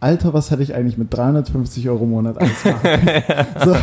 Alter, 0.00 0.34
was 0.34 0.50
hätte 0.50 0.62
ich 0.62 0.74
eigentlich 0.74 0.98
mit 0.98 1.14
350 1.14 1.88
Euro 1.88 2.04
im 2.04 2.10
Monat 2.10 2.38
alles 2.38 2.62
machen? 2.62 2.90
so. 3.64 3.74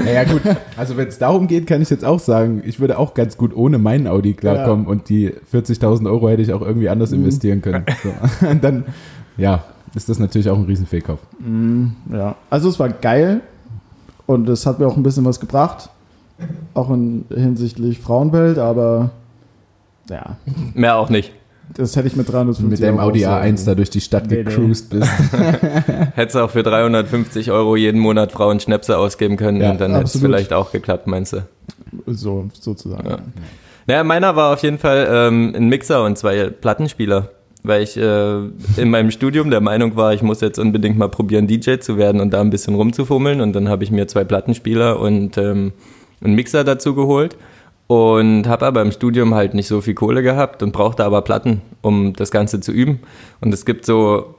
Naja 0.00 0.24
gut, 0.24 0.40
also 0.78 0.96
wenn 0.96 1.08
es 1.08 1.18
darum 1.18 1.48
geht, 1.48 1.66
kann 1.66 1.82
ich 1.82 1.90
jetzt 1.90 2.04
auch 2.04 2.18
sagen, 2.18 2.62
ich 2.64 2.80
würde 2.80 2.98
auch 2.98 3.12
ganz 3.12 3.36
gut 3.36 3.54
ohne 3.54 3.76
meinen 3.76 4.06
Audi 4.06 4.32
klarkommen 4.32 4.86
ja. 4.86 4.90
und 4.90 5.10
die 5.10 5.34
40.000 5.52 6.10
Euro 6.10 6.30
hätte 6.30 6.40
ich 6.40 6.54
auch 6.54 6.62
irgendwie 6.62 6.88
anders 6.88 7.10
mhm. 7.10 7.18
investieren 7.18 7.60
können. 7.60 7.84
So. 8.02 8.46
Und 8.46 8.64
dann, 8.64 8.84
ja, 9.36 9.64
ist 9.94 10.08
das 10.08 10.18
natürlich 10.18 10.50
auch 10.50 10.58
ein 10.58 10.64
Riesenfehlkauf. 10.64 11.20
Mhm, 11.38 11.96
ja, 12.12 12.36
also 12.50 12.68
es 12.68 12.78
war 12.78 12.88
geil 12.88 13.40
und 14.26 14.48
es 14.48 14.66
hat 14.66 14.78
mir 14.78 14.86
auch 14.86 14.96
ein 14.96 15.02
bisschen 15.02 15.24
was 15.24 15.40
gebracht, 15.40 15.90
auch 16.74 16.90
in 16.90 17.24
hinsichtlich 17.34 18.00
Frauenwelt, 18.00 18.58
aber 18.58 19.10
ja. 20.10 20.36
Mehr 20.74 20.96
auch 20.96 21.10
nicht. 21.10 21.32
Das 21.74 21.96
hätte 21.96 22.06
ich 22.06 22.16
mit 22.16 22.30
350 22.30 22.70
Mit 22.70 22.80
dem 22.80 23.00
Audi 23.00 23.26
A1 23.26 23.66
da 23.66 23.74
durch 23.74 23.90
die 23.90 24.00
Stadt 24.00 24.30
nee, 24.30 24.44
gecruised 24.44 24.92
nee. 24.92 25.00
bist. 25.00 25.12
Hättest 26.14 26.36
auch 26.36 26.50
für 26.50 26.62
350 26.62 27.50
Euro 27.50 27.76
jeden 27.76 28.00
Monat 28.00 28.32
Frauen 28.32 28.60
Schnäpse 28.60 28.96
ausgeben 28.96 29.36
können 29.36 29.60
ja, 29.60 29.72
und 29.72 29.80
dann 29.80 29.92
hätte 29.92 30.04
es 30.04 30.18
vielleicht 30.18 30.52
auch 30.52 30.70
geklappt, 30.70 31.06
meinst 31.06 31.32
du? 31.32 31.42
So, 32.06 32.48
sozusagen. 32.52 33.08
Ja. 33.08 33.18
Naja, 33.88 34.04
meiner 34.04 34.36
war 34.36 34.52
auf 34.52 34.62
jeden 34.62 34.78
Fall 34.78 35.08
ähm, 35.10 35.54
ein 35.56 35.68
Mixer 35.68 36.04
und 36.04 36.16
zwei 36.16 36.50
Plattenspieler, 36.50 37.30
weil 37.66 37.82
ich 37.82 37.96
äh, 37.96 38.36
in 38.76 38.90
meinem 38.90 39.10
Studium 39.10 39.50
der 39.50 39.60
Meinung 39.60 39.96
war, 39.96 40.14
ich 40.14 40.22
muss 40.22 40.40
jetzt 40.40 40.58
unbedingt 40.58 40.98
mal 40.98 41.08
probieren, 41.08 41.46
DJ 41.46 41.78
zu 41.78 41.96
werden 41.96 42.20
und 42.20 42.30
da 42.30 42.40
ein 42.40 42.50
bisschen 42.50 42.74
rumzufummeln 42.74 43.40
und 43.40 43.52
dann 43.54 43.68
habe 43.68 43.84
ich 43.84 43.90
mir 43.90 44.06
zwei 44.08 44.24
Plattenspieler 44.24 45.00
und 45.00 45.36
ähm, 45.38 45.72
einen 46.22 46.34
Mixer 46.34 46.64
dazu 46.64 46.94
geholt 46.94 47.36
und 47.86 48.48
habe 48.48 48.66
aber 48.66 48.82
im 48.82 48.92
Studium 48.92 49.34
halt 49.34 49.54
nicht 49.54 49.68
so 49.68 49.80
viel 49.80 49.94
Kohle 49.94 50.22
gehabt 50.22 50.62
und 50.62 50.72
brauchte 50.72 51.04
aber 51.04 51.22
Platten, 51.22 51.62
um 51.82 52.14
das 52.14 52.30
Ganze 52.30 52.60
zu 52.60 52.72
üben. 52.72 53.00
Und 53.40 53.54
es 53.54 53.64
gibt 53.64 53.86
so 53.86 54.34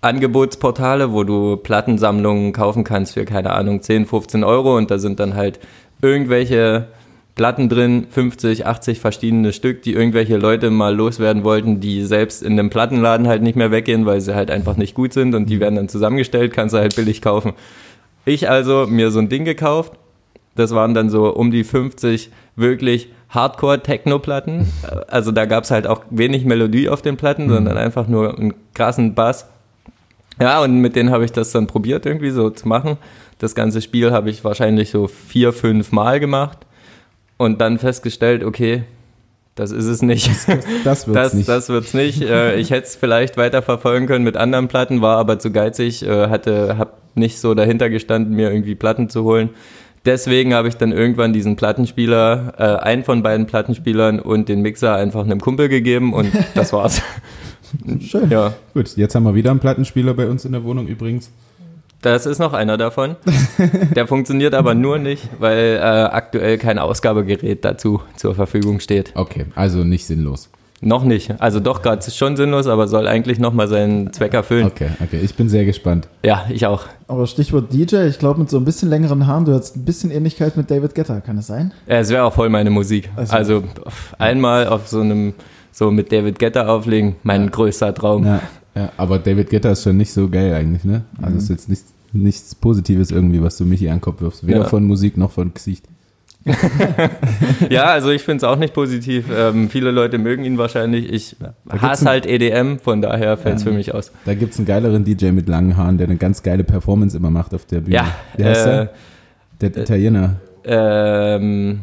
Angebotsportale, 0.00 1.12
wo 1.12 1.22
du 1.22 1.56
Plattensammlungen 1.56 2.52
kaufen 2.52 2.82
kannst 2.82 3.14
für, 3.14 3.24
keine 3.24 3.52
Ahnung, 3.52 3.82
10, 3.82 4.06
15 4.06 4.42
Euro 4.42 4.76
und 4.76 4.90
da 4.90 4.98
sind 4.98 5.20
dann 5.20 5.34
halt 5.34 5.60
irgendwelche 6.00 6.88
Platten 7.34 7.70
drin, 7.70 8.06
50, 8.10 8.66
80 8.66 9.00
verschiedene 9.00 9.52
Stück, 9.54 9.82
die 9.82 9.94
irgendwelche 9.94 10.36
Leute 10.36 10.70
mal 10.70 10.94
loswerden 10.94 11.44
wollten, 11.44 11.80
die 11.80 12.02
selbst 12.02 12.42
in 12.42 12.52
einem 12.52 12.68
Plattenladen 12.68 13.26
halt 13.26 13.42
nicht 13.42 13.56
mehr 13.56 13.70
weggehen, 13.70 14.04
weil 14.04 14.20
sie 14.20 14.34
halt 14.34 14.50
einfach 14.50 14.76
nicht 14.76 14.94
gut 14.94 15.14
sind 15.14 15.34
und 15.34 15.48
die 15.48 15.58
werden 15.58 15.76
dann 15.76 15.88
zusammengestellt, 15.88 16.52
kannst 16.52 16.74
du 16.74 16.78
halt 16.78 16.94
billig 16.94 17.22
kaufen. 17.22 17.54
Ich 18.26 18.50
also 18.50 18.86
mir 18.86 19.10
so 19.10 19.18
ein 19.18 19.30
Ding 19.30 19.46
gekauft, 19.46 19.94
das 20.56 20.74
waren 20.74 20.92
dann 20.92 21.08
so 21.08 21.34
um 21.34 21.50
die 21.50 21.64
50 21.64 22.30
wirklich 22.54 23.08
Hardcore-Techno-Platten. 23.30 24.70
Also 25.08 25.32
da 25.32 25.46
gab 25.46 25.64
es 25.64 25.70
halt 25.70 25.86
auch 25.86 26.02
wenig 26.10 26.44
Melodie 26.44 26.90
auf 26.90 27.00
den 27.00 27.16
Platten, 27.16 27.46
mhm. 27.46 27.54
sondern 27.54 27.78
einfach 27.78 28.08
nur 28.08 28.38
einen 28.38 28.52
krassen 28.74 29.14
Bass. 29.14 29.46
Ja, 30.38 30.62
und 30.62 30.82
mit 30.82 30.96
denen 30.96 31.10
habe 31.10 31.24
ich 31.24 31.32
das 31.32 31.52
dann 31.52 31.66
probiert, 31.66 32.04
irgendwie 32.04 32.30
so 32.30 32.50
zu 32.50 32.68
machen. 32.68 32.98
Das 33.38 33.54
ganze 33.54 33.80
Spiel 33.80 34.12
habe 34.12 34.28
ich 34.28 34.44
wahrscheinlich 34.44 34.90
so 34.90 35.08
vier, 35.08 35.54
fünf 35.54 35.92
Mal 35.92 36.20
gemacht 36.20 36.58
und 37.36 37.60
dann 37.60 37.78
festgestellt, 37.78 38.44
okay, 38.44 38.84
das 39.54 39.70
ist 39.70 39.86
es 39.86 40.02
nicht. 40.02 40.30
Das, 40.84 41.06
wird's 41.06 41.14
das, 41.14 41.34
nicht. 41.34 41.48
Das 41.48 41.68
wird's 41.68 41.94
nicht. 41.94 42.22
Äh, 42.22 42.56
ich 42.56 42.70
hätte 42.70 42.86
es 42.86 42.96
vielleicht 42.96 43.36
weiter 43.36 43.62
verfolgen 43.62 44.06
können 44.06 44.24
mit 44.24 44.36
anderen 44.36 44.68
Platten, 44.68 45.02
war 45.02 45.18
aber 45.18 45.38
zu 45.38 45.50
geizig, 45.50 46.02
äh, 46.02 46.28
hatte, 46.28 46.78
hab 46.78 47.02
nicht 47.14 47.38
so 47.38 47.54
dahinter 47.54 47.90
gestanden, 47.90 48.34
mir 48.34 48.50
irgendwie 48.50 48.74
Platten 48.74 49.10
zu 49.10 49.24
holen. 49.24 49.50
Deswegen 50.04 50.52
habe 50.54 50.68
ich 50.68 50.76
dann 50.76 50.90
irgendwann 50.90 51.32
diesen 51.32 51.56
Plattenspieler, 51.56 52.54
äh, 52.58 52.82
einen 52.82 53.04
von 53.04 53.22
beiden 53.22 53.46
Plattenspielern 53.46 54.18
und 54.18 54.48
den 54.48 54.60
Mixer 54.62 54.96
einfach 54.96 55.22
einem 55.22 55.40
Kumpel 55.40 55.68
gegeben 55.68 56.12
und 56.12 56.32
das 56.54 56.72
war's. 56.72 57.02
Schön. 58.00 58.30
Ja. 58.30 58.54
Gut, 58.74 58.96
jetzt 58.96 59.14
haben 59.14 59.24
wir 59.24 59.34
wieder 59.34 59.50
einen 59.50 59.60
Plattenspieler 59.60 60.14
bei 60.14 60.26
uns 60.26 60.44
in 60.44 60.52
der 60.52 60.64
Wohnung 60.64 60.88
übrigens. 60.88 61.30
Das 62.02 62.26
ist 62.26 62.40
noch 62.40 62.52
einer 62.52 62.76
davon. 62.76 63.14
Der 63.94 64.08
funktioniert 64.08 64.54
aber 64.54 64.74
nur 64.74 64.98
nicht, 64.98 65.28
weil 65.38 65.76
äh, 65.76 65.80
aktuell 65.80 66.58
kein 66.58 66.78
Ausgabegerät 66.78 67.64
dazu 67.64 68.00
zur 68.16 68.34
Verfügung 68.34 68.80
steht. 68.80 69.12
Okay, 69.14 69.46
also 69.54 69.84
nicht 69.84 70.04
sinnlos. 70.06 70.50
Noch 70.84 71.04
nicht. 71.04 71.40
Also 71.40 71.60
doch, 71.60 71.80
gerade 71.80 71.98
ist 72.04 72.16
schon 72.16 72.36
sinnlos, 72.36 72.66
aber 72.66 72.88
soll 72.88 73.06
eigentlich 73.06 73.38
nochmal 73.38 73.68
seinen 73.68 74.12
Zweck 74.12 74.34
erfüllen. 74.34 74.66
Okay, 74.66 74.88
okay. 75.00 75.20
Ich 75.22 75.36
bin 75.36 75.48
sehr 75.48 75.64
gespannt. 75.64 76.08
Ja, 76.24 76.44
ich 76.50 76.66
auch. 76.66 76.86
Aber 77.06 77.28
Stichwort 77.28 77.72
DJ, 77.72 78.08
ich 78.08 78.18
glaube 78.18 78.40
mit 78.40 78.50
so 78.50 78.56
ein 78.56 78.64
bisschen 78.64 78.90
längeren 78.90 79.28
Haaren, 79.28 79.44
du 79.44 79.52
hast 79.52 79.76
ein 79.76 79.84
bisschen 79.84 80.10
Ähnlichkeit 80.10 80.56
mit 80.56 80.72
David 80.72 80.96
Guetta, 80.96 81.20
kann 81.20 81.38
es 81.38 81.46
sein? 81.46 81.72
Ja, 81.86 82.00
es 82.00 82.10
wäre 82.10 82.24
auch 82.24 82.34
voll 82.34 82.48
meine 82.48 82.70
Musik. 82.70 83.10
Also, 83.14 83.32
also 83.32 83.64
einmal 84.18 84.66
auf 84.66 84.88
so 84.88 85.02
einem, 85.02 85.34
so 85.70 85.92
mit 85.92 86.10
David 86.10 86.40
Guetta 86.40 86.66
auflegen, 86.66 87.14
mein 87.22 87.44
ja. 87.44 87.50
größter 87.50 87.94
Traum. 87.94 88.26
Ja, 88.26 88.40
ja, 88.74 88.92
aber 88.96 89.18
David 89.18 89.50
Guetta 89.50 89.70
ist 89.70 89.82
schon 89.82 89.96
nicht 89.96 90.12
so 90.12 90.28
geil 90.28 90.54
eigentlich, 90.54 90.84
ne? 90.84 91.02
Also 91.18 91.32
mhm. 91.32 91.38
ist 91.38 91.48
jetzt 91.50 91.68
nichts, 91.68 91.92
nichts 92.12 92.54
Positives 92.54 93.10
irgendwie, 93.10 93.42
was 93.42 93.56
du 93.56 93.64
Michi 93.64 93.88
an 93.88 93.96
den 93.96 94.00
Kopf 94.00 94.20
wirfst. 94.20 94.46
Weder 94.46 94.60
ja. 94.60 94.64
von 94.64 94.84
Musik 94.84 95.16
noch 95.16 95.30
von 95.30 95.52
Gesicht. 95.52 95.86
ja, 97.70 97.84
also 97.84 98.10
ich 98.10 98.22
finde 98.22 98.38
es 98.38 98.44
auch 98.44 98.56
nicht 98.56 98.74
positiv. 98.74 99.26
Ähm, 99.32 99.68
viele 99.70 99.90
Leute 99.90 100.18
mögen 100.18 100.44
ihn 100.44 100.58
wahrscheinlich. 100.58 101.12
Ich 101.12 101.36
hasse 101.68 102.06
halt 102.06 102.26
EDM, 102.26 102.78
von 102.78 103.00
daher 103.00 103.36
fällt 103.36 103.56
es 103.56 103.64
ja, 103.64 103.70
für 103.70 103.76
mich 103.76 103.94
aus. 103.94 104.10
Da 104.24 104.34
gibt 104.34 104.52
es 104.52 104.58
einen 104.58 104.66
geileren 104.66 105.04
DJ 105.04 105.30
mit 105.30 105.48
langen 105.48 105.76
Haaren, 105.76 105.98
der 105.98 106.08
eine 106.08 106.16
ganz 106.16 106.42
geile 106.42 106.64
Performance 106.64 107.16
immer 107.16 107.30
macht 107.30 107.54
auf 107.54 107.64
der 107.66 107.80
Bühne. 107.80 107.94
Ja, 107.94 108.06
Wie 108.36 108.44
heißt 108.44 108.66
äh, 108.66 108.88
der? 109.60 109.70
Der 109.70 109.82
Italiener. 109.82 110.36
Ähm, 110.64 111.80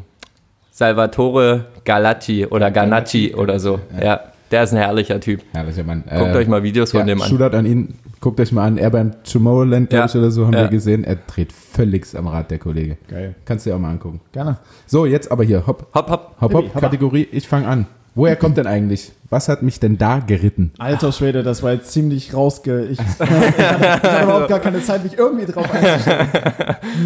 Salvatore 0.72 1.66
Galacci 1.86 2.46
oder 2.46 2.72
Ganacci 2.72 3.34
oder 3.36 3.60
so. 3.60 3.80
Ja. 3.98 4.04
ja. 4.04 4.22
Der 4.52 4.64
ist 4.64 4.74
ein 4.74 4.78
herrlicher 4.78 5.20
Typ. 5.20 5.42
Herrlicher 5.54 5.84
Mann. 5.84 6.04
Guckt 6.04 6.34
äh, 6.34 6.38
euch 6.38 6.48
mal 6.48 6.64
Videos 6.64 6.92
von 6.92 7.06
dem 7.06 7.22
an. 7.22 7.28
Shootout 7.30 7.56
an 7.56 7.66
ihn. 7.66 7.96
Guckt 8.22 8.40
euch 8.40 8.52
mal 8.52 8.66
an, 8.66 8.78
er 8.78 8.90
beim 8.90 9.24
Tomorrowland, 9.24 9.90
glaube 9.90 10.08
ich, 10.08 10.16
oder 10.16 10.30
so, 10.30 10.46
haben 10.46 10.54
ja. 10.54 10.64
wir 10.64 10.68
gesehen. 10.68 11.06
Er 11.06 11.16
dreht 11.16 11.54
völlig 11.54 12.06
am 12.18 12.28
Rad, 12.28 12.52
der 12.52 12.60
Kollege. 12.60 12.98
Geil. 13.08 13.36
Kannst 13.46 13.66
du 13.66 13.70
dir 13.70 13.76
auch 13.76 13.80
mal 13.80 13.92
angucken. 13.92 14.20
Gerne. 14.34 14.58
So, 14.88 15.06
jetzt 15.06 15.32
aber 15.32 15.46
hier, 15.46 15.66
hopp. 15.66 15.88
Hopp, 15.94 16.10
hopp. 16.10 16.36
Hopp, 16.42 16.54
hopp, 16.54 16.74
Kategorie, 16.74 17.28
ich 17.32 17.48
fange 17.48 17.68
an. 17.68 17.86
Woher 18.20 18.36
kommt 18.36 18.58
denn 18.58 18.68
eigentlich? 18.68 19.14
Was 19.30 19.48
hat 19.48 19.64
mich 19.64 19.80
denn 19.80 19.98
da 19.98 20.20
geritten? 20.20 20.72
Alter 20.78 21.14
Schwede, 21.14 21.42
das 21.42 21.64
war 21.64 21.72
jetzt 21.72 21.94
ziemlich 21.94 22.34
rausge... 22.34 22.84
Ich, 22.92 23.00
ich, 23.00 23.00
hatte, 23.20 23.54
ich 23.58 23.64
hatte 23.64 24.24
überhaupt 24.24 24.50
gar 24.50 24.60
keine 24.60 24.84
Zeit, 24.84 25.06
mich 25.06 25.18
irgendwie 25.18 25.46
drauf 25.46 25.72
einzustellen. 25.72 26.28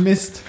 Mist. 0.03 0.41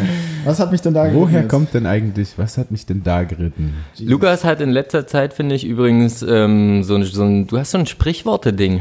Was 0.46 0.60
hat 0.60 0.72
mich 0.72 0.80
denn 0.80 0.94
da 0.94 1.04
geritten? 1.04 1.20
Woher 1.20 1.40
jetzt? 1.42 1.50
kommt 1.50 1.74
denn 1.74 1.84
eigentlich, 1.84 2.38
was 2.38 2.56
hat 2.56 2.70
mich 2.70 2.86
denn 2.86 3.02
da 3.02 3.24
geritten? 3.24 3.74
Jesus. 3.92 4.10
Lukas 4.10 4.44
hat 4.44 4.62
in 4.62 4.70
letzter 4.70 5.06
Zeit, 5.06 5.34
finde 5.34 5.54
ich, 5.54 5.66
übrigens 5.66 6.22
ähm, 6.22 6.82
so, 6.82 6.94
ein, 6.94 7.04
so 7.04 7.24
ein, 7.24 7.46
du 7.46 7.58
hast 7.58 7.72
so 7.72 7.78
ein 7.78 7.84
Sprichworte-Ding. 7.84 8.80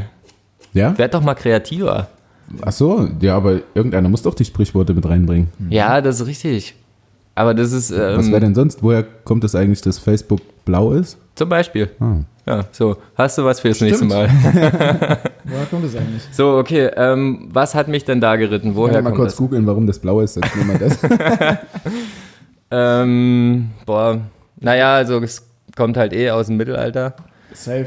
Ja? 0.72 0.96
Werd 0.96 1.12
doch 1.12 1.22
mal 1.22 1.34
kreativer. 1.34 2.08
Ach 2.62 2.72
so, 2.72 3.10
ja, 3.20 3.36
aber 3.36 3.60
irgendeiner 3.74 4.08
muss 4.08 4.22
doch 4.22 4.34
die 4.34 4.46
Sprichworte 4.46 4.94
mit 4.94 5.06
reinbringen. 5.06 5.48
Ja, 5.68 6.00
das 6.00 6.22
ist 6.22 6.26
richtig. 6.26 6.76
Aber 7.34 7.52
das 7.52 7.72
ist 7.72 7.90
ähm, 7.90 8.16
Was 8.16 8.30
wäre 8.30 8.40
denn 8.40 8.54
sonst? 8.54 8.82
Woher 8.82 9.02
kommt 9.02 9.44
es 9.44 9.54
eigentlich, 9.54 9.82
dass 9.82 9.98
Facebook 9.98 10.40
blau 10.64 10.92
ist? 10.92 11.18
Zum 11.34 11.48
Beispiel. 11.48 11.90
Ah. 12.00 12.16
Ja, 12.46 12.64
so. 12.72 12.96
Hast 13.16 13.38
du 13.38 13.44
was 13.44 13.60
fürs 13.60 13.76
Stimmt. 13.76 13.90
nächste 13.92 14.06
Mal? 14.06 14.28
Woher 15.44 15.66
kommt 15.70 15.84
das 15.86 15.96
eigentlich? 15.96 16.22
So, 16.32 16.58
okay. 16.58 16.90
Ähm, 16.94 17.48
was 17.52 17.74
hat 17.74 17.88
mich 17.88 18.04
denn 18.04 18.20
da 18.20 18.36
geritten? 18.36 18.74
Woher 18.74 18.92
Woher 18.92 19.02
mal 19.02 19.10
kommt 19.10 19.20
kurz 19.20 19.32
das? 19.32 19.38
googeln, 19.38 19.66
warum 19.66 19.86
das 19.86 19.98
blau 19.98 20.20
ist. 20.20 20.36
Jetzt 20.36 20.54
nehmen 20.56 20.78
wir 20.78 20.88
das. 20.88 20.98
Ähm, 22.70 23.70
boah, 23.86 24.20
naja, 24.58 24.94
also 24.96 25.20
es 25.20 25.42
kommt 25.76 25.96
halt 25.96 26.12
eh 26.12 26.30
aus 26.30 26.46
dem 26.46 26.56
Mittelalter. 26.56 27.14
Safe. 27.52 27.86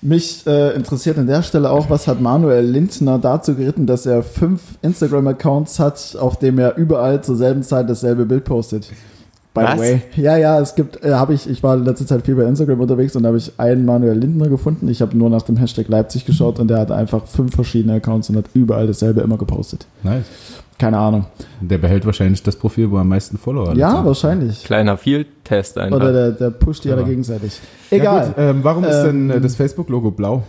Mich 0.00 0.46
äh, 0.46 0.74
interessiert 0.74 1.18
an 1.18 1.26
der 1.26 1.42
Stelle 1.42 1.70
auch, 1.70 1.90
was 1.90 2.06
hat 2.06 2.20
Manuel 2.20 2.64
Lindner 2.64 3.18
dazu 3.18 3.54
geritten, 3.54 3.86
dass 3.86 4.06
er 4.06 4.22
fünf 4.22 4.62
Instagram-Accounts 4.80 5.78
hat, 5.80 6.16
auf 6.18 6.38
dem 6.38 6.58
er 6.58 6.76
überall 6.76 7.22
zur 7.22 7.36
selben 7.36 7.62
Zeit 7.64 7.90
dasselbe 7.90 8.24
Bild 8.24 8.44
postet. 8.44 8.90
By 9.58 9.64
Was? 9.64 9.74
the 9.74 9.78
way. 9.80 10.02
Ja, 10.16 10.36
ja, 10.36 10.60
es 10.60 10.74
gibt, 10.74 11.04
äh, 11.04 11.12
habe 11.12 11.34
ich, 11.34 11.48
ich 11.48 11.62
war 11.62 11.76
in 11.76 11.84
letzter 11.84 12.06
Zeit 12.06 12.24
viel 12.24 12.34
bei 12.34 12.44
Instagram 12.44 12.80
unterwegs 12.80 13.14
und 13.16 13.22
da 13.22 13.28
habe 13.28 13.38
ich 13.38 13.52
einen 13.58 13.84
Manuel 13.84 14.16
Lindner 14.18 14.48
gefunden. 14.48 14.88
Ich 14.88 15.02
habe 15.02 15.16
nur 15.16 15.30
nach 15.30 15.42
dem 15.42 15.56
Hashtag 15.56 15.88
Leipzig 15.88 16.24
geschaut 16.24 16.58
und 16.58 16.68
der 16.68 16.78
hat 16.78 16.90
einfach 16.90 17.26
fünf 17.26 17.54
verschiedene 17.54 17.94
Accounts 17.94 18.30
und 18.30 18.36
hat 18.36 18.46
überall 18.54 18.86
dasselbe 18.86 19.20
immer 19.20 19.36
gepostet. 19.38 19.86
nice. 20.02 20.24
Keine 20.78 20.96
Ahnung. 20.96 21.26
Der 21.60 21.76
behält 21.78 22.06
wahrscheinlich 22.06 22.40
das 22.44 22.54
Profil, 22.54 22.88
wo 22.92 22.98
er 22.98 23.00
am 23.00 23.08
meisten 23.08 23.36
Follower 23.36 23.70
hat. 23.70 23.76
Ja, 23.76 24.04
wahrscheinlich. 24.04 24.62
Kleiner 24.62 24.96
Field-Test 24.96 25.76
einfach. 25.76 25.96
Oder 25.96 26.12
der, 26.12 26.30
der 26.30 26.50
pusht 26.50 26.84
die 26.84 26.92
alle 26.92 27.00
Ja. 27.00 27.08
gegenseitig. 27.08 27.58
Ja, 27.90 27.96
Egal. 27.96 28.26
gut, 28.26 28.34
ähm, 28.38 28.58
warum 28.62 28.84
ist 28.84 29.02
denn 29.02 29.28
äh, 29.28 29.34
Ähm, 29.38 29.42
das 29.42 29.56
Facebook-Logo 29.56 30.12
blau 30.12 30.44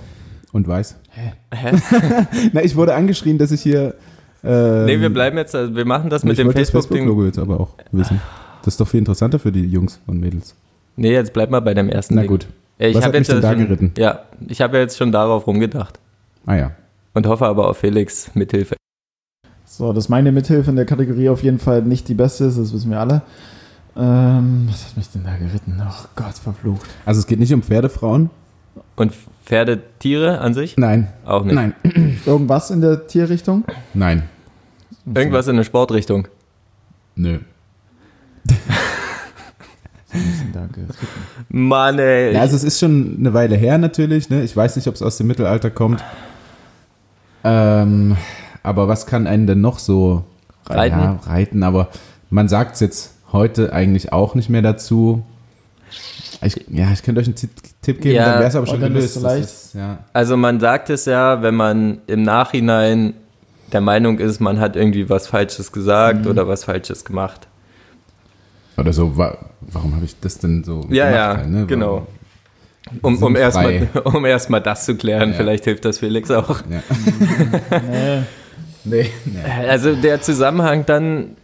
und 0.52 0.68
weiß? 0.68 0.98
Hä? 1.10 1.32
Na, 2.54 2.64
ich 2.64 2.76
wurde 2.76 2.94
angeschrien, 2.94 3.40
dass 3.40 3.50
ich 3.52 3.62
hier. 3.62 3.96
Ähm, 4.44 4.86
nee, 4.86 5.00
wir 5.02 5.12
bleiben 5.12 5.36
jetzt, 5.38 5.56
also 5.56 5.76
wir 5.76 5.86
machen 5.86 6.12
das 6.12 6.22
ich 6.24 6.30
mit 6.30 6.38
dem 6.38 6.52
Facebook-Ding. 6.52 7.00
Facebook-Logo 7.00 7.26
jetzt 7.26 7.40
aber 7.40 7.60
auch 7.60 7.70
wissen. 7.92 8.22
Das 8.64 8.74
ist 8.74 8.80
doch 8.82 8.88
viel 8.88 9.00
interessanter 9.00 9.40
für 9.40 9.52
die 9.52 9.66
Jungs 9.66 10.00
und 10.08 10.20
Mädels. 10.20 10.56
nee, 10.96 11.12
jetzt 11.14 11.34
bleib 11.34 11.50
mal 11.50 11.62
bei 11.62 11.74
dem 11.74 11.90
ersten 11.90 12.16
Na 12.16 12.22
Ding. 12.22 12.30
gut. 12.30 12.48
Ich 12.78 12.96
Was 12.96 13.04
hat 13.06 13.12
mich 13.12 13.20
jetzt 13.20 13.30
denn 13.30 13.38
ja 13.38 13.42
da 13.42 13.50
schon, 13.52 13.60
geritten? 13.68 13.92
Ja, 13.98 14.24
ich 14.48 14.62
habe 14.62 14.78
ja 14.78 14.84
jetzt 14.84 14.98
schon 14.98 15.12
darauf 15.12 15.48
rumgedacht. 15.48 16.00
Ah 16.46 16.56
ja. 16.56 16.72
Und 17.14 17.28
hoffe 17.28 17.46
aber 17.46 17.68
auf 17.68 17.78
Felix 17.78 18.32
Mithilfe. 18.36 18.76
So, 19.66 19.92
dass 19.94 20.08
meine 20.10 20.32
Mithilfe 20.32 20.70
in 20.70 20.76
der 20.78 20.86
Kategorie 20.86 21.30
auf 21.30 21.44
jeden 21.44 21.60
Fall 21.60 21.82
nicht 21.82 22.08
die 22.08 22.14
beste 22.14 22.46
ist, 22.46 22.58
das 22.58 22.74
wissen 22.74 22.92
wir 22.92 23.00
alle. 23.00 23.22
Ähm, 23.98 24.68
was 24.70 24.86
hat 24.88 24.98
mich 24.98 25.10
denn 25.10 25.24
da 25.26 25.36
geritten? 25.36 25.82
Ach 25.84 26.08
Gott, 26.16 26.36
verflucht. 26.36 26.88
Also 27.06 27.20
es 27.20 27.28
geht 27.28 27.40
nicht 27.40 27.54
um 27.54 27.62
Pferdefrauen? 27.62 28.30
Und 28.96 29.14
Pferdetiere 29.46 30.40
an 30.40 30.54
sich? 30.54 30.78
Nein. 30.78 31.08
Auch 31.26 31.44
nicht. 31.44 31.56
Nein. 31.56 31.74
Irgendwas 32.26 32.72
in 32.72 32.82
der 32.82 33.08
Tierrichtung? 33.08 33.64
Nein. 33.94 34.24
Irgendwas 35.14 35.48
in 35.48 35.58
der 35.58 35.64
Sportrichtung. 35.64 36.28
Nö. 37.16 37.40
Was 37.40 37.40
ist 37.40 37.40
denn 37.40 37.40
da 37.40 37.40
geritten? 37.40 37.48
Mann, 41.50 42.00
ey. 42.00 42.34
Ja, 42.34 42.42
also 42.42 42.56
es 42.56 42.64
ist 42.64 42.80
schon 42.80 43.18
eine 43.20 43.34
Weile 43.34 43.56
her 43.56 43.78
natürlich. 43.78 44.30
Ne? 44.30 44.44
Ich 44.44 44.56
weiß 44.56 44.76
nicht, 44.76 44.88
ob 44.88 44.96
es 44.96 45.02
aus 45.02 45.18
dem 45.18 45.28
Mittelalter 45.28 45.70
kommt. 45.70 46.04
Ähm, 47.44 48.18
aber 48.64 48.88
was 48.88 49.06
kann 49.06 49.28
einen 49.28 49.48
denn 49.48 49.62
noch 49.62 49.80
so 49.80 50.24
Reiten? 50.68 51.00
Ja, 51.00 51.20
reiten, 51.26 51.64
aber 51.64 51.90
man 52.30 52.48
sagt 52.50 52.76
es 52.76 52.80
jetzt 52.82 53.14
heute 53.32 53.72
eigentlich 53.74 54.12
auch 54.12 54.36
nicht 54.36 54.50
mehr 54.50 54.62
dazu. 54.62 55.24
Ich, 56.42 56.66
ja, 56.70 56.92
ich 56.92 57.04
könnte 57.04 57.22
euch 57.22 57.28
einen 57.28 57.36
Tipp, 57.36 57.52
Tipp 57.82 58.02
geben, 58.02 58.16
Ja. 58.16 58.26
dann 58.26 58.40
wäre 58.40 58.50
es 58.50 58.56
aber 58.56 58.64
Oh, 58.68 58.72
schon 58.72 58.82
ist 58.96 59.14
gelöst. 59.16 59.44
ist, 59.44 59.74
ja. 59.76 60.00
Also 60.14 60.38
man 60.38 60.60
sagt 60.60 60.90
es 60.90 61.06
ja, 61.06 61.42
wenn 61.42 61.56
man 61.56 62.00
im 62.08 62.24
Nachhinein 62.24 63.14
der 63.72 63.82
Meinung 63.82 64.20
ist, 64.20 64.40
man 64.40 64.60
hat 64.60 64.76
irgendwie 64.76 65.10
was 65.10 65.28
Falsches 65.28 65.72
gesagt 65.72 66.26
Mhm. 66.26 66.32
oder 66.32 66.48
was 66.48 66.64
Falsches 66.64 67.06
gemacht. 67.06 67.48
Oder 68.80 68.94
so, 68.94 69.18
wa 69.18 69.38
warum 69.62 69.96
habe 69.96 70.06
ich 70.06 70.20
das 70.20 70.38
denn 70.40 70.64
so 70.64 70.86
Ja, 70.90 71.06
gemacht? 71.06 71.16
ja, 71.16 71.38
halt, 71.38 71.50
ne? 71.50 71.66
genau. 71.66 72.08
Um, 73.02 73.22
um 73.22 73.36
erstmal 73.36 73.88
um 74.06 74.26
erst 74.26 74.50
mal 74.50 74.60
das 74.62 74.86
zu 74.86 74.96
klären, 74.96 75.32
Ja. 75.32 75.36
vielleicht 75.36 75.66
hilft 75.66 75.86
das 75.86 76.00
Felix 76.00 76.32
auch. 76.32 76.62
Ja. 76.70 76.82
Nee. 78.86 79.04
Nee, 79.04 79.10
nee. 79.26 79.68
Also 79.70 79.94
der 79.96 80.22
Zusammenhang 80.22 80.86
dann, 80.86 81.36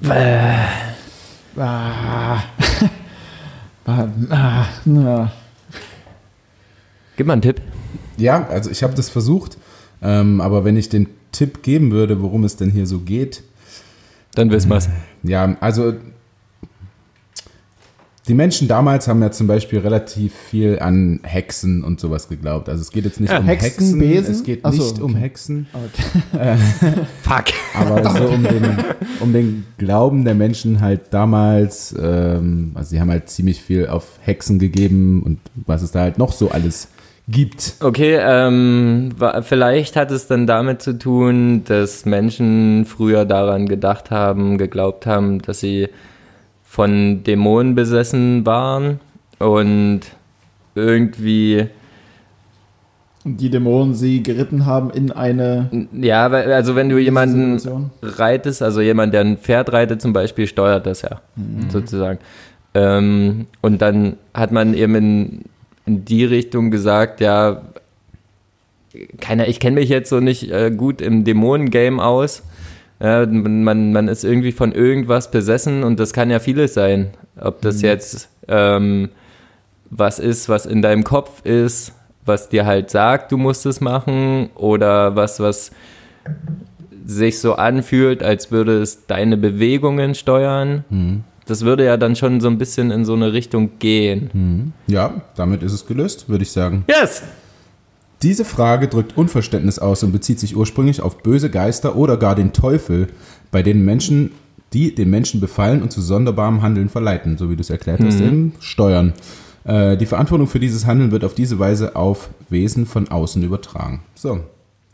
Ah. 0.08 0.68
ah. 1.58 2.42
Ah. 3.86 4.66
Na. 4.84 5.32
gib 7.16 7.26
mal 7.26 7.34
einen 7.34 7.42
Tipp. 7.42 7.60
Ja, 8.16 8.46
also 8.48 8.70
ich 8.70 8.82
habe 8.82 8.94
das 8.94 9.10
versucht, 9.10 9.58
ähm, 10.02 10.40
aber 10.40 10.64
wenn 10.64 10.76
ich 10.76 10.88
den 10.88 11.08
Tipp 11.32 11.62
geben 11.62 11.90
würde, 11.90 12.20
worum 12.22 12.44
es 12.44 12.56
denn 12.56 12.70
hier 12.70 12.86
so 12.86 13.00
geht, 13.00 13.42
Dann 14.36 14.50
wissen 14.52 14.70
wir's. 14.70 14.88
Ja, 15.24 15.56
also 15.60 15.94
die 18.28 18.34
Menschen 18.34 18.66
damals 18.66 19.06
haben 19.06 19.22
ja 19.22 19.30
zum 19.30 19.46
Beispiel 19.46 19.78
relativ 19.78 20.34
viel 20.34 20.80
an 20.80 21.20
Hexen 21.22 21.84
und 21.84 22.00
sowas 22.00 22.28
geglaubt. 22.28 22.68
Also 22.68 22.82
es 22.82 22.90
geht 22.90 23.04
jetzt 23.04 23.20
nicht 23.20 23.30
Ja, 23.32 23.38
um 23.38 23.44
Hexen, 23.44 23.68
Hexen, 23.70 23.98
Besen? 24.00 24.34
es 24.34 24.42
geht 24.42 24.60
Ach 24.64 24.72
so, 24.72 24.82
nicht 24.82 25.00
um 25.00 25.12
okay. 25.12 25.20
Hexen, 25.20 25.66
Okay. 25.72 26.56
Fuck. 27.22 27.44
aber 27.74 28.10
so 28.18 28.24
um 28.26 28.42
den, 28.42 28.64
um 29.20 29.32
den 29.32 29.64
Glauben 29.78 30.24
der 30.24 30.34
Menschen 30.34 30.80
halt 30.80 31.02
damals. 31.14 31.94
Ähm, 32.00 32.72
also 32.74 32.90
sie 32.90 33.00
haben 33.00 33.10
halt 33.10 33.30
ziemlich 33.30 33.62
viel 33.62 33.86
auf 33.86 34.18
Hexen 34.20 34.58
gegeben 34.58 35.22
und 35.22 35.38
was 35.54 35.82
es 35.82 35.92
da 35.92 36.00
halt 36.00 36.18
noch 36.18 36.32
so 36.32 36.50
alles 36.50 36.88
gibt. 37.28 37.74
Okay, 37.80 38.18
ähm, 38.20 39.10
vielleicht 39.42 39.96
hat 39.96 40.10
es 40.10 40.26
dann 40.26 40.46
damit 40.46 40.82
zu 40.82 40.98
tun, 40.98 41.64
dass 41.64 42.04
Menschen 42.04 42.84
früher 42.84 43.24
daran 43.24 43.66
gedacht 43.66 44.10
haben, 44.10 44.58
geglaubt 44.58 45.06
haben, 45.06 45.42
dass 45.42 45.60
sie 45.60 45.88
von 46.62 47.24
Dämonen 47.24 47.74
besessen 47.74 48.46
waren 48.46 49.00
und 49.38 50.00
irgendwie, 50.74 51.66
die 53.24 53.50
Dämonen 53.50 53.94
sie 53.94 54.22
geritten 54.22 54.66
haben 54.66 54.90
in 54.90 55.10
eine 55.10 55.88
ja, 55.92 56.26
also 56.28 56.76
wenn 56.76 56.88
du 56.88 56.98
jemanden 56.98 57.58
Situation. 57.58 57.90
reitest, 58.02 58.62
also 58.62 58.80
jemand, 58.80 59.14
der 59.14 59.22
ein 59.22 59.38
Pferd 59.38 59.72
reitet 59.72 60.00
zum 60.00 60.12
Beispiel, 60.12 60.46
steuert 60.46 60.86
das 60.86 61.02
ja, 61.02 61.22
sozusagen. 61.70 62.20
Ähm, 62.74 63.46
und 63.62 63.80
dann 63.80 64.16
hat 64.34 64.52
man 64.52 64.74
eben 64.74 64.94
in, 64.94 65.44
in 65.86 66.04
die 66.04 66.24
Richtung 66.24 66.70
gesagt, 66.70 67.20
ja, 67.20 67.62
keiner, 69.18 69.46
ich 69.48 69.60
kenne 69.60 69.80
mich 69.80 69.88
jetzt 69.88 70.10
so 70.10 70.20
nicht 70.20 70.50
äh, 70.50 70.70
gut 70.70 71.00
im 71.00 71.24
Dämonengame 71.24 72.02
aus. 72.02 72.42
Ja, 72.98 73.26
man, 73.26 73.92
man 73.92 74.08
ist 74.08 74.24
irgendwie 74.24 74.52
von 74.52 74.72
irgendwas 74.72 75.30
besessen 75.30 75.84
und 75.84 76.00
das 76.00 76.12
kann 76.12 76.30
ja 76.30 76.38
vieles 76.38 76.74
sein. 76.74 77.10
Ob 77.38 77.60
das 77.60 77.82
jetzt 77.82 78.30
ähm, 78.48 79.10
was 79.90 80.18
ist, 80.18 80.48
was 80.48 80.66
in 80.66 80.82
deinem 80.82 81.04
Kopf 81.04 81.44
ist, 81.44 81.92
was 82.24 82.48
dir 82.48 82.66
halt 82.66 82.90
sagt, 82.90 83.32
du 83.32 83.36
musst 83.36 83.66
es 83.66 83.80
machen, 83.80 84.50
oder 84.54 85.14
was, 85.14 85.40
was 85.40 85.70
sich 87.04 87.38
so 87.38 87.54
anfühlt, 87.54 88.22
als 88.22 88.50
würde 88.50 88.80
es 88.80 89.06
deine 89.06 89.36
Bewegungen 89.36 90.14
steuern. 90.14 90.84
Das 91.46 91.62
würde 91.62 91.84
ja 91.84 91.96
dann 91.96 92.16
schon 92.16 92.40
so 92.40 92.48
ein 92.48 92.58
bisschen 92.58 92.90
in 92.90 93.04
so 93.04 93.14
eine 93.14 93.32
Richtung 93.32 93.78
gehen. 93.78 94.72
Ja, 94.88 95.22
damit 95.36 95.62
ist 95.62 95.72
es 95.72 95.86
gelöst, 95.86 96.28
würde 96.28 96.42
ich 96.42 96.50
sagen. 96.50 96.84
Yes! 96.88 97.22
Diese 98.22 98.44
Frage 98.44 98.88
drückt 98.88 99.16
Unverständnis 99.16 99.78
aus 99.78 100.02
und 100.02 100.10
bezieht 100.10 100.40
sich 100.40 100.56
ursprünglich 100.56 101.00
auf 101.02 101.22
böse 101.22 101.50
Geister 101.50 101.96
oder 101.96 102.16
gar 102.16 102.34
den 102.34 102.52
Teufel, 102.52 103.08
bei 103.50 103.62
denen 103.62 103.84
Menschen, 103.84 104.32
die 104.72 104.94
den 104.94 105.10
Menschen 105.10 105.40
befallen 105.40 105.82
und 105.82 105.92
zu 105.92 106.00
sonderbarem 106.00 106.62
Handeln 106.62 106.88
verleiten, 106.88 107.38
so 107.38 107.50
wie 107.50 107.56
du 107.56 107.60
es 107.60 107.70
erklärt 107.70 108.00
hast, 108.02 108.20
eben 108.20 108.54
steuern. 108.58 109.12
Äh, 109.64 109.96
die 109.96 110.06
Verantwortung 110.06 110.46
für 110.46 110.60
dieses 110.60 110.86
Handeln 110.86 111.10
wird 111.10 111.24
auf 111.24 111.34
diese 111.34 111.58
Weise 111.58 111.94
auf 111.94 112.30
Wesen 112.48 112.86
von 112.86 113.08
außen 113.08 113.42
übertragen. 113.42 114.02
So. 114.14 114.40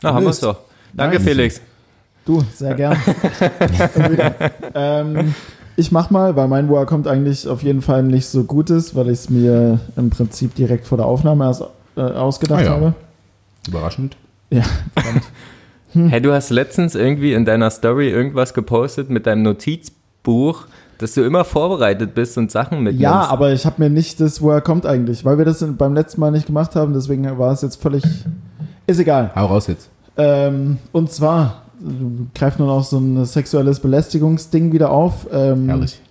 Na, 0.01 0.13
haben 0.13 0.25
wir 0.25 0.31
es 0.31 0.39
doch. 0.39 0.59
Danke. 0.93 1.19
Felix. 1.19 1.61
Du, 2.25 2.43
sehr 2.53 2.73
gern. 2.75 2.97
Ähm, 4.75 5.35
ich 5.75 5.91
mach 5.91 6.09
mal, 6.09 6.35
weil 6.35 6.47
mein 6.47 6.69
Woher 6.69 6.85
kommt 6.85 7.07
eigentlich 7.07 7.47
auf 7.47 7.63
jeden 7.63 7.81
Fall 7.81 8.03
nicht 8.03 8.27
so 8.27 8.43
gut 8.43 8.69
ist, 8.69 8.95
weil 8.95 9.07
ich 9.07 9.19
es 9.19 9.29
mir 9.29 9.79
im 9.95 10.09
Prinzip 10.09 10.55
direkt 10.55 10.85
vor 10.87 10.97
der 10.97 11.07
Aufnahme 11.07 11.45
erst 11.45 11.63
äh, 11.95 12.01
ausgedacht 12.01 12.61
Ah 12.61 12.63
ja. 12.63 12.69
habe. 12.71 12.93
Überraschend. 13.67 14.17
Ja, 14.49 14.63
Hey, 15.93 16.21
du 16.21 16.33
hast 16.33 16.49
letztens 16.49 16.95
irgendwie 16.95 17.33
in 17.33 17.45
deiner 17.45 17.69
Story 17.69 18.09
irgendwas 18.09 18.55
gepostet 18.55 19.11
mit 19.11 19.27
deinem 19.27 19.43
Notizbuch, 19.43 20.65
dass 20.97 21.13
du 21.13 21.21
immer 21.21 21.45
vorbereitet 21.45 22.15
bist 22.15 22.35
und 22.39 22.51
Sachen 22.51 22.79
mitnimmst. 22.79 23.01
Ja, 23.03 23.27
aber 23.27 23.53
ich 23.53 23.65
habe 23.67 23.75
mir 23.81 23.91
nicht 23.91 24.19
das, 24.19 24.41
woher 24.41 24.61
kommt 24.61 24.87
eigentlich, 24.87 25.23
weil 25.23 25.37
wir 25.37 25.45
das 25.45 25.63
beim 25.77 25.93
letzten 25.93 26.19
Mal 26.21 26.31
nicht 26.31 26.47
gemacht 26.47 26.75
haben, 26.75 26.93
deswegen 26.93 27.37
war 27.37 27.51
es 27.51 27.61
jetzt 27.61 27.79
völlig. 27.79 28.03
Ist 28.87 28.99
egal. 28.99 29.31
Hau 29.35 29.45
raus 29.45 29.67
jetzt. 29.67 29.89
Ähm, 30.17 30.77
und 30.91 31.11
zwar 31.11 31.62
greift 32.33 32.59
nun 32.59 32.69
auch 32.69 32.83
so 32.83 32.97
ein 32.97 33.25
sexuelles 33.25 33.79
Belästigungsding 33.79 34.71
wieder 34.71 34.91
auf. 34.91 35.27
Ähm, 35.31 35.67
Herrlich. 35.67 36.01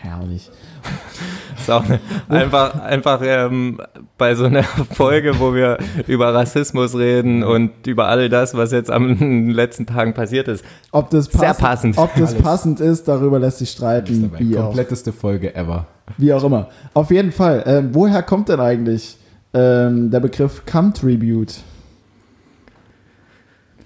Herrlich. 0.00 0.50
Ist 1.58 1.70
auch 1.70 1.84
eine, 1.84 1.98
einfach 2.28 2.80
einfach 2.80 3.20
ähm, 3.24 3.80
bei 4.18 4.34
so 4.34 4.44
einer 4.44 4.62
Folge, 4.62 5.40
wo 5.40 5.54
wir 5.54 5.78
über 6.06 6.32
Rassismus 6.32 6.94
reden 6.96 7.42
und 7.42 7.86
über 7.86 8.06
all 8.08 8.28
das, 8.28 8.54
was 8.54 8.72
jetzt 8.72 8.90
am 8.90 9.18
den 9.18 9.50
letzten 9.50 9.86
Tagen 9.86 10.14
passiert 10.14 10.48
ist. 10.48 10.64
Ob 10.92 11.10
das 11.10 11.26
Sehr 11.26 11.54
passend. 11.54 11.98
Ob 11.98 12.14
das 12.14 12.32
Alles. 12.32 12.42
passend 12.42 12.80
ist, 12.80 13.08
darüber 13.08 13.38
lässt 13.38 13.58
sich 13.58 13.70
streiten, 13.70 14.30
Dabei. 14.30 14.38
wie 14.38 14.56
auch, 14.58 14.66
Kompletteste 14.66 15.12
Folge 15.12 15.54
ever. 15.54 15.86
wie 16.18 16.32
auch 16.32 16.44
immer. 16.44 16.68
Auf 16.94 17.10
jeden 17.10 17.32
Fall, 17.32 17.64
ähm, 17.66 17.88
woher 17.92 18.22
kommt 18.22 18.48
denn 18.48 18.60
eigentlich 18.60 19.16
ähm, 19.52 20.10
der 20.10 20.20
Begriff 20.20 20.62
Cum 20.66 20.94
Tribute? 20.94 21.54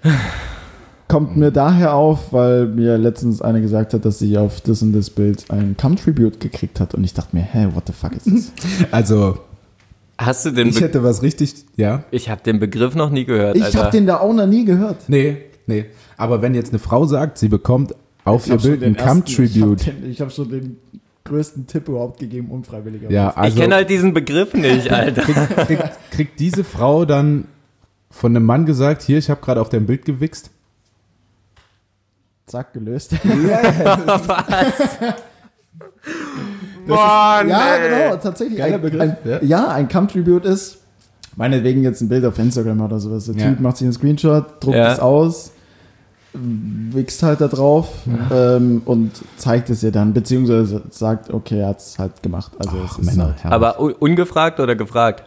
Kommt 1.11 1.35
mir 1.35 1.51
daher 1.51 1.93
auf, 1.93 2.31
weil 2.31 2.67
mir 2.67 2.97
letztens 2.97 3.41
eine 3.41 3.61
gesagt 3.61 3.93
hat, 3.93 4.05
dass 4.05 4.19
sie 4.19 4.37
auf 4.37 4.61
das 4.61 4.81
und 4.81 4.93
das 4.93 5.09
Bild 5.09 5.43
ein 5.49 5.75
Cum 5.75 5.97
Tribute 5.97 6.39
gekriegt 6.39 6.79
hat 6.79 6.95
und 6.95 7.03
ich 7.03 7.13
dachte 7.13 7.35
mir, 7.35 7.41
hä, 7.41 7.67
what 7.73 7.83
the 7.87 7.91
fuck 7.91 8.13
ist 8.13 8.27
das? 8.27 8.51
Also, 8.91 9.37
Hast 10.17 10.45
du 10.45 10.51
den 10.51 10.69
ich 10.69 10.75
Be 10.75 10.81
hätte 10.81 11.03
was 11.03 11.21
richtig, 11.21 11.53
ja? 11.75 12.05
Ich 12.11 12.29
habe 12.29 12.41
den 12.43 12.59
Begriff 12.59 12.95
noch 12.95 13.09
nie 13.09 13.25
gehört, 13.25 13.57
Ich 13.57 13.75
habe 13.75 13.91
den 13.91 14.05
da 14.05 14.21
auch 14.21 14.33
noch 14.33 14.45
nie 14.45 14.63
gehört. 14.63 15.09
Nee, 15.09 15.37
nee. 15.67 15.85
Aber 16.15 16.41
wenn 16.41 16.55
jetzt 16.55 16.69
eine 16.69 16.79
Frau 16.79 17.05
sagt, 17.05 17.37
sie 17.39 17.49
bekommt 17.49 17.93
auf 18.23 18.47
ihr 18.47 18.57
Bild 18.57 18.81
ein 18.81 18.95
Cum-Tribute. 18.95 19.81
Ich 20.09 20.21
habe 20.21 20.29
hab 20.29 20.31
schon 20.31 20.49
den 20.49 20.77
größten 21.25 21.67
Tipp 21.67 21.89
überhaupt 21.89 22.19
gegeben, 22.19 22.51
unfreiwilliger. 22.51 23.11
Ja, 23.11 23.31
also 23.31 23.53
ich 23.53 23.61
kenne 23.61 23.75
halt 23.75 23.89
diesen 23.89 24.13
Begriff 24.13 24.53
nicht, 24.53 24.89
Alter. 24.93 25.23
kriegt, 25.23 25.57
kriegt, 25.57 25.89
kriegt 26.11 26.39
diese 26.39 26.63
Frau 26.63 27.03
dann 27.03 27.45
von 28.09 28.33
einem 28.33 28.45
Mann 28.45 28.65
gesagt, 28.65 29.01
hier, 29.01 29.17
ich 29.17 29.29
habe 29.29 29.41
gerade 29.41 29.59
auf 29.59 29.67
dein 29.67 29.85
Bild 29.85 30.05
gewichst? 30.05 30.51
Zack, 32.51 32.73
gelöst. 32.73 33.13
Mann, 36.85 37.47
ja, 37.47 37.75
ey. 37.75 37.89
genau, 38.09 38.15
tatsächlich. 38.21 38.57
Geiler 38.57 38.75
ein, 38.75 38.81
Begriff, 38.81 39.01
ein, 39.01 39.17
ja. 39.23 39.39
ja. 39.41 39.67
ein 39.69 39.87
Cum-Tribute 39.87 40.43
ist, 40.45 40.79
meinetwegen 41.37 41.81
jetzt 41.83 42.01
ein 42.01 42.09
Bild 42.09 42.25
auf 42.25 42.37
Instagram 42.37 42.81
oder 42.81 42.99
sowas. 42.99 43.25
Der 43.25 43.35
Ja. 43.35 43.49
Typ 43.51 43.61
macht 43.61 43.77
sich 43.77 43.85
einen 43.85 43.93
Screenshot, 43.93 44.61
druckt 44.61 44.75
Ja. 44.75 44.91
es 44.91 44.99
aus, 44.99 45.51
wichst 46.33 47.23
halt 47.23 47.39
da 47.39 47.47
drauf 47.47 47.87
ähm, 48.33 48.81
und 48.85 49.11
zeigt 49.37 49.69
es 49.69 49.81
ihr 49.83 49.91
dann, 49.91 50.13
beziehungsweise 50.13 50.81
sagt, 50.89 51.33
okay, 51.33 51.59
er 51.59 51.69
hat 51.69 51.79
es 51.79 51.97
halt 51.99 52.21
gemacht. 52.21 52.51
Also 52.59 52.77
es 52.83 52.91
Ach, 52.93 52.99
ist 52.99 53.05
Männer, 53.05 53.35
halt. 53.43 53.53
Aber 53.53 53.79
ungefragt 53.79 54.59
oder 54.59 54.75
gefragt? 54.75 55.23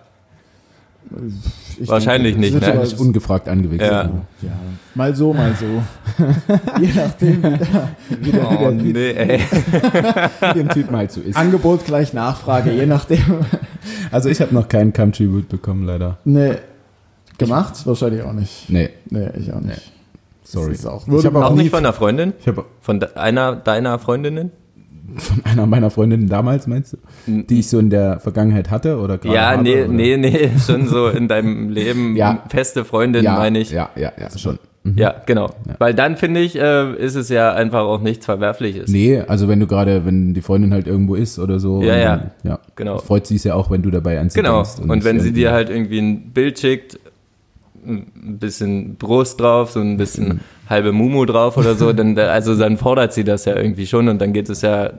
Ich 1.81 1.89
Wahrscheinlich 1.89 2.37
nicht, 2.37 2.55
ne? 2.55 2.61
Wahrscheinlich 2.61 2.99
ungefragt 2.99 3.49
angewichst. 3.49 3.87
Ja. 3.87 4.05
ja, 4.43 4.51
mal 4.95 5.15
so, 5.15 5.33
mal 5.33 5.55
so. 5.55 5.67
Je 6.81 6.89
nachdem, 6.95 7.43
wie 7.43 7.57
der, 7.59 7.89
wie 8.21 8.33
der, 8.33 8.43
wie 8.43 8.57
Oh, 8.57 8.71
der, 8.71 8.85
wie 8.85 8.93
nee, 8.93 9.41
dem 10.55 10.69
Typen 10.71 10.97
halt 10.97 11.13
so 11.13 11.21
ist. 11.21 11.37
Angebot 11.37 11.85
gleich 11.85 12.13
Nachfrage, 12.13 12.73
je 12.73 12.87
nachdem. 12.87 13.23
Also 14.11 14.29
ich 14.29 14.41
habe 14.41 14.55
noch 14.55 14.69
keinen 14.69 14.93
Cum-Tribute 14.93 15.49
bekommen, 15.49 15.85
leider. 15.85 16.19
Nee, 16.25 16.55
gemacht? 17.39 17.87
Wahrscheinlich 17.87 18.23
auch 18.23 18.33
nicht. 18.33 18.69
Nee, 18.71 18.91
Nee, 19.11 19.29
ich 19.39 19.53
auch 19.53 19.61
nicht. 19.61 19.93
sorry. 20.45 20.71
Das 20.71 20.81
ist 20.81 20.87
auch, 20.87 21.07
Ich 21.09 21.27
habe 21.27 21.39
Auch 21.45 21.51
auch 21.51 21.55
nicht 21.55 21.71
von 21.71 21.81
einer 21.81 21.93
Freundin? 21.93 22.33
ich 22.41 22.47
habe 22.49 22.65
Von 22.81 23.01
de 23.01 23.15
einer 23.15 23.57
deiner 23.57 23.99
Freundinnen? 23.99 24.51
Von 25.17 25.45
einer 25.45 25.67
meiner 25.67 25.91
Freundinnen 25.91 26.29
damals, 26.29 26.67
meinst 26.67 26.95
du? 26.95 27.43
Die 27.43 27.61
ich 27.61 27.69
so 27.69 27.79
in 27.79 27.91
der 27.91 28.21
Vergangenheit 28.21 28.71
hatte 28.71 28.99
oder 28.99 29.19
gerade 29.19 29.35
Ja, 29.35 29.51
habe, 29.53 29.63
nee, 29.63 29.83
oder? 29.83 29.89
nee, 29.93 30.17
nee, 30.17 30.51
schon 30.67 30.87
so 30.89 31.09
in 31.09 31.29
deinem 31.29 31.69
Leben 31.71 32.17
Ja. 32.17 32.43
feste 32.49 32.85
Freundin, 32.85 33.25
ja, 33.25 33.37
meine 33.37 33.59
ich. 33.59 33.71
Ja, 33.71 33.91
ja, 33.97 34.13
ja, 34.19 34.37
schon. 34.37 34.59
Mhm. 34.83 34.99
Ja, 34.99 35.15
genau. 35.25 35.47
Ja. 35.67 35.77
Weil 35.79 35.95
dann 35.95 36.17
finde 36.17 36.41
ich, 36.41 36.59
äh, 36.59 36.95
ist 36.97 37.15
es 37.15 37.31
ja 37.31 37.55
einfach 37.55 37.81
auch 37.81 38.01
nichts 38.03 38.27
Verwerfliches. 38.27 38.91
Nee, 38.91 39.21
also 39.21 39.49
wenn 39.49 39.59
du 39.61 39.67
gerade, 39.67 40.05
wenn 40.05 40.35
die 40.35 40.43
Freundin 40.43 40.75
halt 40.75 40.87
irgendwo 40.87 41.15
ist 41.15 41.39
oder 41.39 41.59
so. 41.59 41.83
Ja, 41.83 41.95
und 41.95 42.01
ja. 42.01 42.17
Dann, 42.17 42.31
ja. 42.43 42.59
Genau. 42.77 42.99
Freut 42.99 43.27
sie 43.27 43.37
es 43.37 43.45
ja 43.45 43.55
auch, 43.55 43.71
wenn 43.71 43.83
du 43.83 43.91
dabei 43.91 44.21
an 44.21 44.29
sie 44.29 44.39
Genau. 44.39 44.63
Und, 44.83 44.89
nicht 44.89 45.05
wenn 45.05 45.21
sie 45.21 45.33
dir 45.33 45.53
halt 45.53 45.71
irgendwie 45.71 45.99
ein 46.01 46.33
Bild 46.33 46.59
schickt, 46.59 46.99
ein 47.87 48.39
bisschen 48.39 48.97
Brust 48.97 49.41
drauf, 49.41 49.71
so 49.73 49.81
ein 49.81 49.97
bisschen 49.97 50.41
halbe 50.69 50.93
Mumu 50.93 51.25
drauf 51.25 51.57
oder 51.57 51.75
so, 51.75 51.93
dann, 51.93 52.19
also 52.19 52.57
dann 52.59 52.77
fordert 52.79 53.13
sie 53.13 53.25
das 53.25 53.45
ja 53.45 53.57
irgendwie 53.57 53.87
schon 53.87 54.09
und 54.09 54.21
dann 54.21 54.33
geht 54.33 54.49
es 54.49 54.63
ja, 54.63 54.91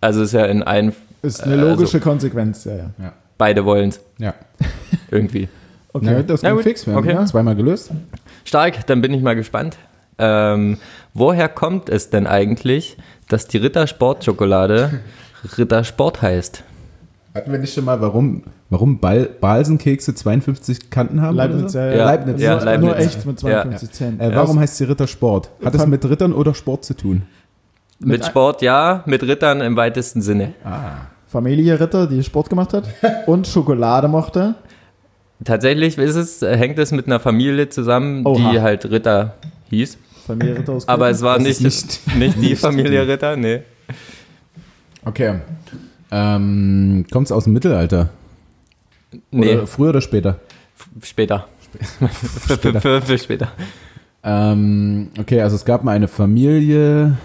also 0.00 0.22
ist 0.22 0.32
ja 0.32 0.44
in 0.46 0.62
allen, 0.62 0.92
Ist 1.22 1.42
eine 1.42 1.54
Äh, 1.54 1.58
also- 1.58 1.70
logische 1.70 2.00
Konsequenz, 2.00 2.64
ja, 2.64 2.74
ja. 2.76 3.12
beide 3.38 3.64
wollen 3.64 3.92
Ja. 4.18 4.34
irgendwie. 5.10 5.48
Okay. 5.92 6.06
Na, 6.10 6.22
das 6.22 6.40
ging 6.42 6.50
gut, 6.54 6.62
fix. 6.64 6.86
Wir 6.86 6.94
haben 6.94 7.08
okay. 7.08 7.24
zweimal 7.26 7.54
gelöst. 7.54 7.90
Stark, 8.44 8.86
dann 8.86 9.00
bin 9.00 9.14
ich 9.14 9.22
mal 9.22 9.36
gespannt. 9.36 9.76
Ähm, 10.18 10.78
woher 11.12 11.48
kommt 11.48 11.88
es 11.88 12.10
denn 12.10 12.26
eigentlich, 12.26 12.96
dass 13.28 13.46
die 13.46 13.58
Rittersport-Schokolade 13.58 15.00
Rittersport 15.56 16.20
heißt? 16.22 16.62
Hatten 17.34 17.52
wir 17.52 17.58
nicht 17.58 17.74
schon 17.74 17.84
mal, 17.84 18.00
warum, 18.00 18.42
warum 18.74 18.98
Bal 18.98 19.24
Balsenkekse 19.40 20.14
52 20.14 20.90
Kanten 20.90 21.20
haben? 21.22 21.36
Leibniz, 21.36 21.74
oder 21.74 21.86
ja, 21.86 21.92
so? 21.92 21.98
ja. 21.98 22.04
Leibniz. 22.04 22.40
Ja, 22.42 22.56
Nur- 22.56 22.64
Leibniz. 22.64 22.88
Nur 22.90 22.98
echt 22.98 23.26
mit 23.26 23.40
52 23.40 23.90
Zähnen. 23.92 24.20
Äh, 24.20 24.34
warum 24.34 24.58
heißt 24.58 24.76
sie 24.76 24.84
Rittersport? 24.84 25.50
Hat 25.64 25.74
das 25.74 25.82
Fam- 25.82 25.90
mit 25.90 26.04
Rittern 26.04 26.32
oder 26.32 26.54
Sport 26.54 26.84
zu 26.84 26.94
tun? 26.94 27.22
Mit, 28.00 28.22
ein- 28.22 28.28
Sport 28.28 28.60
ja, 28.62 29.02
mit 29.06 29.22
Rittern 29.22 29.60
im 29.60 29.76
weitesten 29.76 30.20
Sinne. 30.20 30.52
Familie 31.28 31.80
Ritter, 31.80 32.06
die 32.06 32.22
Sport 32.22 32.50
gemacht 32.50 32.72
hat 32.74 32.84
und 33.26 33.46
Schokolade 33.46 34.08
mochte. 34.08 34.54
Tatsächlich 35.44 35.98
ist 35.98 36.14
es, 36.16 36.42
hängt 36.42 36.78
es 36.78 36.92
mit 36.92 37.06
einer 37.06 37.20
Familie 37.20 37.68
zusammen, 37.68 38.24
Oha. 38.26 38.52
die 38.52 38.60
halt 38.60 38.90
Ritter 38.90 39.34
hieß. 39.70 39.98
Familie 40.26 40.58
Ritter 40.58 40.72
aus 40.72 40.88
Aber 40.88 41.04
Köln. 41.06 41.14
es 41.14 41.22
war 41.22 41.38
nicht, 41.38 41.60
ist 41.60 42.00
nicht, 42.16 42.36
die 42.42 42.56
Familie 42.56 43.06
Ritter, 43.06 43.36
nee. 43.36 43.62
Okay. 45.04 45.34
Ähm, 46.10 47.04
Kommt 47.10 47.26
es 47.26 47.32
aus 47.32 47.44
dem 47.44 47.52
Mittelalter? 47.52 48.08
Nee, 49.30 49.54
Oder 49.54 49.66
früher 49.66 49.90
oder 49.90 50.00
später? 50.00 50.38
später. 51.02 51.46
für, 52.08 52.56
für, 52.56 52.80
für, 52.80 53.02
für 53.02 53.18
später. 53.18 53.48
Ähm, 54.22 55.10
okay, 55.18 55.40
also 55.42 55.56
es 55.56 55.64
gab 55.64 55.84
mal 55.84 55.92
eine 55.92 56.08
Familie, 56.08 57.16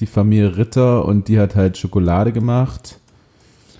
die 0.00 0.06
Familie 0.06 0.56
Ritter, 0.56 1.04
und 1.04 1.28
die 1.28 1.38
hat 1.38 1.54
halt 1.54 1.76
Schokolade 1.78 2.32
gemacht. 2.32 2.98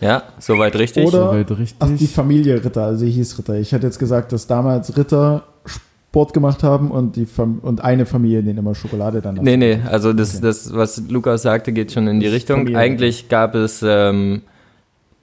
Ja, 0.01 0.23
soweit 0.39 0.77
richtig. 0.77 1.07
Oder- 1.07 1.31
Soweit 1.31 1.51
richtig. 1.53 1.77
Ach, 1.81 1.89
die 1.89 2.07
Familie 2.07 2.63
Ritter, 2.65 2.83
also 2.85 3.05
sie 3.05 3.11
hieß 3.11 3.39
Ritter. 3.39 3.55
Ich 3.55 3.73
hätte 3.73 3.87
jetzt 3.87 3.99
gesagt, 3.99 4.33
dass 4.33 4.47
damals 4.47 4.97
Ritter 4.97 5.45
Sport 5.67 6.33
gemacht 6.33 6.63
haben 6.63 6.91
und, 6.93 7.17
die 7.17 7.27
Fam 7.27 7.59
und 7.61 7.83
eine 7.83 8.07
Familie 8.07 8.43
denen 8.43 8.59
immer 8.59 8.75
Schokolade 8.77 9.21
dann 9.21 9.35
Nee, 9.37 9.57
nee, 9.57 9.81
also 9.91 10.13
das, 10.13 10.41
das, 10.41 10.73
was 10.73 11.03
Lukas 11.09 11.43
sagte, 11.43 11.73
geht 11.73 11.91
schon 11.91 12.07
in 12.07 12.21
die 12.21 12.29
Richtung. 12.29 12.59
Familie. 12.59 12.79
Eigentlich 12.79 13.29
gab 13.29 13.55
es 13.57 13.83
ähm, 13.85 14.43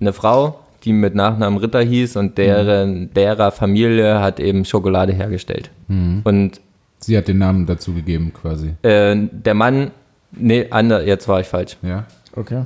eine 0.01 0.11
Frau, 0.11 0.59
die 0.83 0.93
mit 0.93 1.15
Nachnamen 1.15 1.59
Ritter 1.59 1.81
hieß 1.81 2.15
und 2.17 2.37
deren, 2.37 3.13
derer 3.13 3.51
Familie 3.51 4.19
hat 4.19 4.39
eben 4.39 4.65
Schokolade 4.65 5.13
hergestellt. 5.13 5.69
Und 5.87 6.59
Sie 6.99 7.17
hat 7.17 7.27
den 7.27 7.39
Namen 7.39 7.65
dazu 7.65 7.93
gegeben, 7.93 8.31
quasi. 8.33 8.73
äh, 8.83 9.15
der 9.31 9.53
Mann, 9.55 9.91
nee, 10.31 10.67
ander, 10.69 11.05
jetzt 11.05 11.27
war 11.27 11.39
ich 11.39 11.47
falsch. 11.47 11.77
Ja. 11.81 12.05
Okay. 12.35 12.63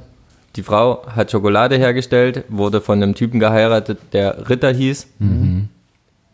Die 0.57 0.63
Frau 0.63 1.05
hat 1.07 1.31
Schokolade 1.31 1.77
hergestellt, 1.77 2.43
wurde 2.49 2.81
von 2.81 3.01
einem 3.01 3.13
Typen 3.15 3.39
geheiratet, 3.39 3.97
der 4.13 4.49
Ritter 4.49 4.71
hieß. 4.71 5.07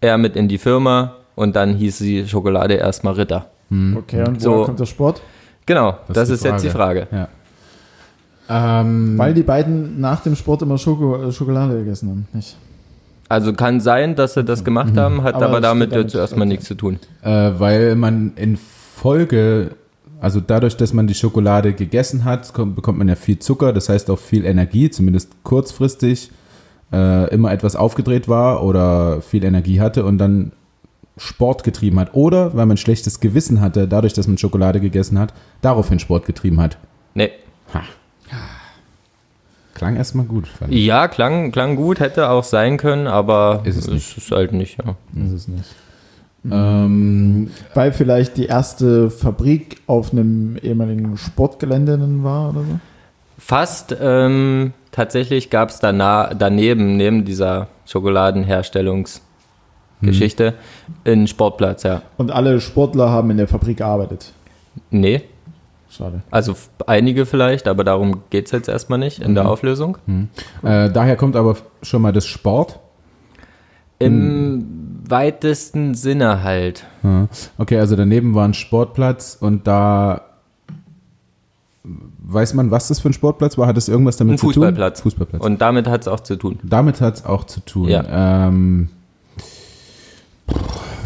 Er 0.02 0.18
mit 0.18 0.36
in 0.36 0.48
die 0.48 0.58
Firma 0.58 1.16
und 1.36 1.56
dann 1.56 1.76
hieß 1.76 1.98
sie 2.00 2.28
Schokolade 2.28 2.74
erstmal 2.76 3.14
Ritter. 3.14 3.48
Okay, 3.98 4.24
und 4.28 4.42
So. 4.42 4.52
woher 4.52 4.66
kommt 4.66 4.80
der 4.80 4.86
Sport? 4.86 5.22
Genau, 5.66 5.98
das, 6.12 6.28
die 6.28 6.34
ist 6.36 6.44
jetzt 6.44 6.64
die 6.64 6.70
Frage. 6.70 7.08
Ja. 7.12 7.28
Ähm, 8.50 9.18
Weil 9.18 9.34
die 9.34 9.44
beiden 9.44 10.00
nach 10.02 10.22
dem 10.22 10.36
Sport 10.36 10.62
immer 10.62 10.78
Schoko 10.78 11.28
äh, 11.28 11.32
Schokolade 11.32 11.78
gegessen 11.80 12.10
haben, 12.10 12.28
nicht? 12.34 12.58
Also 13.30 13.54
kann 13.54 13.80
sein, 13.80 14.16
dass 14.16 14.34
sie 14.34 14.44
das 14.44 14.64
gemacht 14.66 14.98
haben, 14.98 15.24
hat 15.24 15.36
Aber 15.36 15.46
aber, 15.48 15.62
damit 15.62 15.94
jetzt 15.94 16.16
erstmal 16.16 16.42
Okay. 16.42 16.50
nichts 16.50 16.66
zu 16.66 16.76
tun. 16.76 17.00
äh, 17.22 17.30
weil 17.58 17.96
man 17.96 18.34
in 18.36 18.58
Folge, 18.58 19.72
also 20.20 20.42
dadurch, 20.42 20.76
dass 20.76 20.92
man 20.92 21.08
die 21.08 21.14
Schokolade 21.14 21.72
gegessen 21.74 22.26
hat, 22.26 22.54
kommt, 22.54 22.76
bekommt 22.76 22.98
man 22.98 23.08
ja 23.08 23.16
viel 23.16 23.40
Zucker, 23.40 23.72
das 23.72 23.88
heißt 23.88 24.10
auch 24.10 24.20
viel 24.20 24.44
Energie, 24.46 24.90
zumindest 24.90 25.32
kurzfristig 25.44 26.30
äh, 26.92 27.34
immer 27.34 27.54
etwas 27.54 27.78
aufgedreht 27.78 28.28
war 28.28 28.64
oder 28.64 29.22
viel 29.22 29.46
Energie 29.46 29.80
hatte 29.80 30.04
und 30.04 30.18
dann 30.18 30.52
Sport 31.16 31.64
getrieben 31.64 32.00
hat. 32.00 32.14
Oder 32.14 32.54
weil 32.56 32.66
man 32.66 32.76
schlechtes 32.78 33.22
Gewissen 33.22 33.62
hatte, 33.62 33.88
dadurch, 33.88 34.12
dass 34.14 34.28
man 34.28 34.38
Schokolade 34.38 34.82
gegessen 34.82 35.18
hat, 35.18 35.34
daraufhin 35.62 36.00
Sport 36.00 36.26
getrieben 36.26 36.60
hat. 36.60 36.78
Nee. 37.14 37.30
Klang 39.74 39.96
erstmal 39.96 40.26
gut, 40.26 40.48
fand 40.48 40.74
ich. 40.74 40.86
Ja, 40.86 41.08
klang, 41.08 41.52
klang 41.52 41.76
gut, 41.76 42.00
hätte 42.00 42.30
auch 42.30 42.44
sein 42.44 42.78
können, 42.78 43.08
aber 43.08 43.62
Ist 43.64 43.78
es 43.78 43.88
nicht. 43.88 44.18
ist 44.18 44.32
halt 44.32 44.54
nicht, 44.54 44.78
ja. 44.78 44.96
Ist 45.34 45.48
nicht. 45.48 45.70
Ähm, 46.50 47.52
Weil 47.74 47.94
vielleicht 47.94 48.38
die 48.38 48.46
erste 48.46 49.10
Fabrik 49.10 49.78
auf 49.88 50.12
einem 50.12 50.58
ehemaligen 50.58 51.18
Sportgelände 51.18 51.98
dann 51.98 52.24
war 52.24 52.50
oder 52.50 52.62
so? 52.62 52.80
Fast. 53.38 53.96
Ähm, 54.00 54.74
tatsächlich 54.92 55.50
gab 55.50 55.70
es 55.70 55.80
daneben, 55.80 56.98
neben 56.98 57.26
dieser 57.26 57.68
Schokoladenherstellungsgeschichte, 57.86 60.52
mhm. 60.52 60.56
einen 61.06 61.28
Sportplatz, 61.28 61.84
ja. 61.84 62.02
Und 62.18 62.32
alle 62.32 62.60
Sportler 62.60 63.10
haben 63.10 63.32
in 63.32 63.38
der 63.38 63.48
Fabrik 63.48 63.78
gearbeitet? 63.78 64.34
Nee. 64.90 65.22
Schade. 65.92 66.22
Also 66.32 66.56
einige 66.88 67.26
vielleicht, 67.26 67.68
aber 67.68 67.84
darum 67.84 68.22
geht 68.30 68.46
es 68.46 68.52
jetzt 68.52 68.70
erstmal 68.70 68.98
nicht 68.98 69.20
in 69.20 69.32
mhm. 69.32 69.36
der 69.36 69.50
Auflösung. 69.50 69.98
Mhm. 70.06 70.30
Äh, 70.64 70.90
daher 70.90 71.18
kommt 71.18 71.36
aber 71.36 71.58
schon 71.82 72.02
mal 72.02 72.14
das 72.14 72.26
Sport. 72.26 72.80
Im 74.00 74.56
mhm. 74.56 74.66
weitesten 75.08 75.94
Sinne 75.94 76.44
halt. 76.44 76.86
Okay, 77.58 77.78
also 77.78 77.96
daneben 77.96 78.34
war 78.34 78.48
ein 78.48 78.54
Sportplatz 78.54 79.38
und 79.40 79.68
da 79.68 80.22
weiß 81.84 82.54
man, 82.54 82.72
was 82.72 82.88
das 82.88 83.00
für 83.00 83.10
ein 83.10 83.14
Sportplatz 83.14 83.58
war? 83.58 83.68
Hat 83.68 83.78
es 83.78 83.90
irgendwas 83.90 84.18
damit 84.18 84.36
ein 84.36 84.38
zu 84.38 84.48
Fußballplatz. 84.48 85.00
tun? 85.00 85.12
Fußballplatz. 85.12 85.44
Und 85.44 85.62
damit 85.62 85.88
hat 85.88 86.02
es 86.02 86.08
auch 86.08 86.20
zu 86.20 86.36
tun. 86.36 86.60
Damit 86.64 87.02
hat 87.02 87.16
es 87.16 87.26
auch 87.26 87.44
zu 87.44 87.60
tun. 87.62 87.90
Ja. 87.90 88.48
Ähm, 88.48 88.90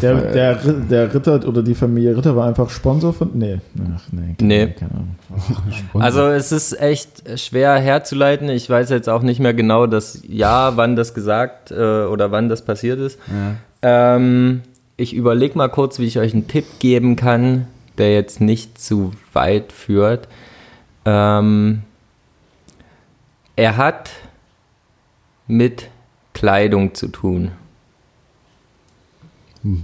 der, 0.02 0.14
der, 0.32 0.54
der 0.54 1.14
Ritter 1.14 1.46
oder 1.46 1.62
die 1.62 1.74
Familie 1.74 2.16
Ritter 2.16 2.36
war 2.36 2.46
einfach 2.46 2.70
Sponsor 2.70 3.12
von. 3.12 3.30
Nee. 3.34 3.58
Ach, 3.94 4.02
nee. 4.12 4.34
nee. 4.40 4.66
Keine 4.68 4.90
Ahnung. 4.92 5.16
also 5.94 6.26
es 6.26 6.52
ist 6.52 6.80
echt 6.80 7.38
schwer 7.38 7.76
herzuleiten. 7.76 8.48
Ich 8.48 8.68
weiß 8.68 8.90
jetzt 8.90 9.08
auch 9.08 9.22
nicht 9.22 9.40
mehr 9.40 9.54
genau 9.54 9.86
das 9.86 10.22
Jahr, 10.26 10.76
wann 10.76 10.96
das 10.96 11.14
gesagt 11.14 11.70
äh, 11.70 12.04
oder 12.04 12.30
wann 12.30 12.48
das 12.48 12.64
passiert 12.64 12.98
ist. 13.00 13.18
Ja. 13.82 14.16
Ähm, 14.16 14.62
ich 14.96 15.14
überlege 15.14 15.56
mal 15.58 15.68
kurz, 15.68 15.98
wie 15.98 16.06
ich 16.06 16.18
euch 16.18 16.32
einen 16.32 16.48
Tipp 16.48 16.64
geben 16.78 17.16
kann, 17.16 17.66
der 17.98 18.14
jetzt 18.14 18.40
nicht 18.40 18.80
zu 18.80 19.12
weit 19.32 19.72
führt. 19.72 20.28
Ähm, 21.04 21.82
er 23.56 23.76
hat 23.76 24.10
mit 25.46 25.88
Kleidung 26.34 26.94
zu 26.94 27.08
tun. 27.08 27.52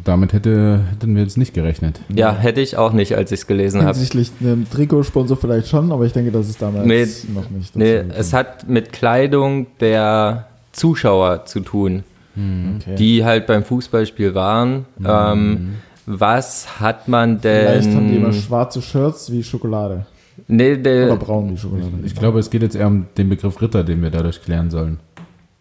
Damit 0.05 0.33
hätte, 0.33 0.81
hätten 0.91 1.17
wir 1.17 1.23
jetzt 1.23 1.37
nicht 1.37 1.55
gerechnet. 1.55 2.01
Ja, 2.15 2.33
hätte 2.33 2.61
ich 2.61 2.77
auch 2.77 2.93
nicht, 2.93 3.17
als 3.17 3.33
ich 3.33 3.41
es 3.41 3.47
gelesen 3.47 3.81
habe. 3.81 3.93
Hinsichtlich 3.95 4.31
einem 4.41 4.69
Trikotsponsor 4.69 5.37
vielleicht 5.37 5.69
schon, 5.69 5.91
aber 5.91 6.05
ich 6.05 6.13
denke, 6.13 6.31
das 6.31 6.49
ist 6.49 6.63
damals 6.63 6.87
nee, 6.87 7.07
noch 7.35 7.51
nicht. 7.51 7.75
Nee, 7.75 8.03
es 8.17 8.33
hat 8.33 8.69
mit 8.69 8.93
Kleidung 8.93 9.67
der 9.81 10.47
Zuschauer 10.73 11.47
zu 11.47 11.61
tun, 11.61 12.05
hm. 12.35 12.79
okay. 12.81 12.95
die 12.97 13.25
halt 13.25 13.47
beim 13.47 13.65
Fußballspiel 13.65 14.35
waren. 14.35 14.87
Mhm. 14.99 15.07
Ähm, 15.09 15.75
was 16.07 16.81
hat 16.81 17.09
man 17.09 17.41
denn. 17.41 17.67
Vielleicht 17.67 17.97
haben 17.97 18.09
die 18.09 18.17
immer 18.17 18.33
schwarze 18.33 18.83
Shirts 18.83 19.33
wie 19.33 19.43
Schokolade. 19.43 20.07
Nee, 20.49 20.77
der, 20.77 21.07
Oder 21.07 21.17
braun 21.17 21.51
wie 21.51 21.57
Schokolade. 21.57 21.91
Ich, 22.01 22.13
ich 22.13 22.15
glaube, 22.19 22.39
es 22.39 22.51
geht 22.51 22.63
jetzt 22.63 22.77
eher 22.77 22.87
um 22.87 23.07
den 23.17 23.29
Begriff 23.29 23.61
Ritter, 23.61 23.85
den 23.85 24.03
wir 24.03 24.11
dadurch 24.11 24.43
klären 24.43 24.71
sollen. 24.71 24.99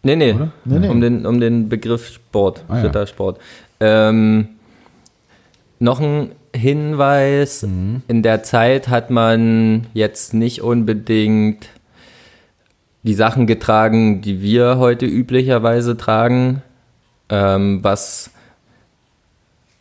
Nee, 0.04 0.16
nee, 0.16 0.34
nee, 0.64 0.78
nee. 0.78 0.88
Um, 0.88 1.00
den, 1.00 1.26
um 1.26 1.38
den 1.38 1.68
Begriff 1.68 2.08
Sport, 2.08 2.64
ah, 2.68 2.80
Rittersport. 2.80 3.38
Ja. 3.38 3.42
Ähm, 3.82 4.48
noch 5.80 6.00
ein 6.00 6.30
Hinweis, 6.54 7.62
mhm. 7.62 8.02
in 8.06 8.22
der 8.22 8.44
Zeit 8.44 8.86
hat 8.86 9.10
man 9.10 9.88
jetzt 9.92 10.34
nicht 10.34 10.62
unbedingt 10.62 11.68
die 13.02 13.14
Sachen 13.14 13.48
getragen, 13.48 14.20
die 14.20 14.40
wir 14.40 14.78
heute 14.78 15.06
üblicherweise 15.06 15.96
tragen, 15.96 16.62
ähm, 17.28 17.82
was 17.82 18.30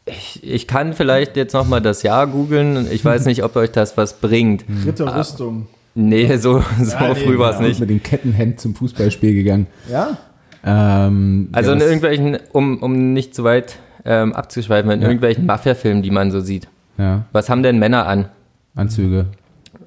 ich, 0.05 0.39
ich, 0.41 0.67
kann 0.67 0.93
vielleicht 0.93 1.37
jetzt 1.37 1.53
nochmal 1.53 1.81
das 1.81 2.01
Jahr 2.01 2.25
googeln. 2.25 2.87
Ich 2.91 3.05
weiß 3.05 3.25
nicht, 3.27 3.43
ob 3.43 3.55
euch 3.55 3.71
das 3.71 3.97
was 3.97 4.15
bringt. 4.19 4.65
Ritterrüstung. 4.83 5.67
Nee, 5.93 6.37
so, 6.37 6.63
so 6.81 6.91
ja, 6.91 7.13
früh 7.13 7.33
nee, 7.33 7.37
war 7.37 7.53
es 7.53 7.59
nicht. 7.59 7.79
mit 7.79 7.91
dem 7.91 8.01
Kettenhemd 8.01 8.59
zum 8.59 8.73
Fußballspiel 8.73 9.35
gegangen. 9.35 9.67
Ja? 9.91 10.17
Ähm, 10.65 11.49
also 11.51 11.73
in 11.73 11.81
irgendwelchen, 11.81 12.39
um, 12.51 12.81
um 12.81 13.13
nicht 13.13 13.35
zu 13.35 13.43
weit 13.43 13.77
ähm, 14.05 14.33
abzuschweifen, 14.33 14.91
in 14.91 15.01
ja. 15.01 15.07
irgendwelchen 15.07 15.45
Mafia-Filmen, 15.45 16.01
die 16.01 16.11
man 16.11 16.31
so 16.31 16.39
sieht. 16.39 16.67
Ja. 16.97 17.25
Was 17.31 17.49
haben 17.49 17.63
denn 17.63 17.79
Männer 17.79 18.07
an? 18.07 18.29
Anzüge, 18.75 19.27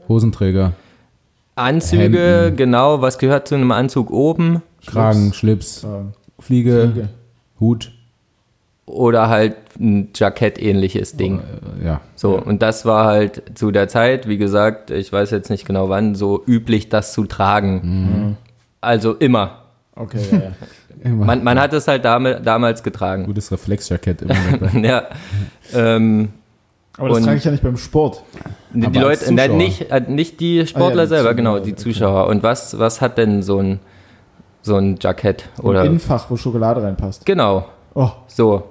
Hosenträger. 0.09 0.73
Anzüge, 1.57 2.45
Hemden. 2.45 2.57
genau. 2.57 3.01
Was 3.01 3.19
gehört 3.19 3.49
zu 3.49 3.55
einem 3.55 3.71
Anzug 3.73 4.11
oben? 4.11 4.63
Kragen, 4.87 5.33
Schlips, 5.33 5.83
Kragen. 5.83 6.15
Fliege, 6.39 6.91
Fliege, 6.93 7.09
Hut. 7.61 7.93
Oder 8.87 9.31
halt 9.31 9.57
ein 9.81 10.11
Jackett-ähnliches 10.15 11.17
Ding. 11.17 11.41
Oh, 11.41 11.85
ja. 11.85 12.03
So, 12.17 12.39
und 12.39 12.61
das 12.61 12.85
war 12.85 13.07
halt 13.07 13.43
zu 13.55 13.71
der 13.71 13.89
Zeit, 13.89 14.29
wie 14.29 14.37
gesagt, 14.37 14.91
ich 14.91 15.11
weiß 15.11 15.31
jetzt 15.31 15.49
nicht 15.49 15.65
genau 15.65 15.89
wann, 15.89 16.15
so 16.15 16.43
üblich, 16.47 16.91
das 16.91 17.15
zu 17.15 17.25
tragen. 17.25 17.81
Mhm. 17.83 18.37
Also 18.83 19.15
immer. 19.15 19.63
Okay, 19.97 20.21
ja, 20.31 20.39
ja. 20.39 20.53
Man, 21.03 21.45
man, 21.45 21.61
hat 21.61 21.73
es 21.73 21.89
halt 21.89 22.05
damals 22.05 22.83
getragen. 22.83 23.25
Gutes 23.25 23.51
Reflexjackett 23.51 24.23
immer. 24.23 24.35
ja. 24.83 25.05
Ähm, 25.73 26.31
aber 26.97 27.09
das 27.09 27.23
trage 27.23 27.37
ich 27.39 27.45
ja 27.45 27.51
nicht 27.51 27.63
beim 27.63 27.77
Sport. 27.77 28.23
Die, 28.73 28.89
die 28.89 28.99
Leute, 28.99 29.33
nein, 29.33 29.57
nicht, 29.57 29.91
äh, 29.91 30.01
nicht 30.07 30.41
die 30.41 30.67
Sportler 30.67 30.89
ah, 30.89 30.97
ja, 30.97 31.03
die 31.03 31.09
selber, 31.09 31.31
Zuschauer, 31.31 31.35
genau, 31.35 31.59
die 31.59 31.75
Zuschauer. 31.75 32.27
Und 32.29 32.43
was, 32.43 32.79
was 32.79 33.01
hat 33.01 33.19
denn 33.19 33.43
so 33.43 33.59
ein, 33.61 33.81
so 34.63 34.77
ein 34.77 34.97
Jackett? 35.01 35.49
Oder? 35.61 35.81
Ein 35.81 35.87
Innenfach, 35.87 36.31
wo 36.31 36.37
Schokolade 36.37 36.83
reinpasst. 36.83 37.27
Genau. 37.27 37.67
Oh. 37.95 38.11
So. 38.27 38.65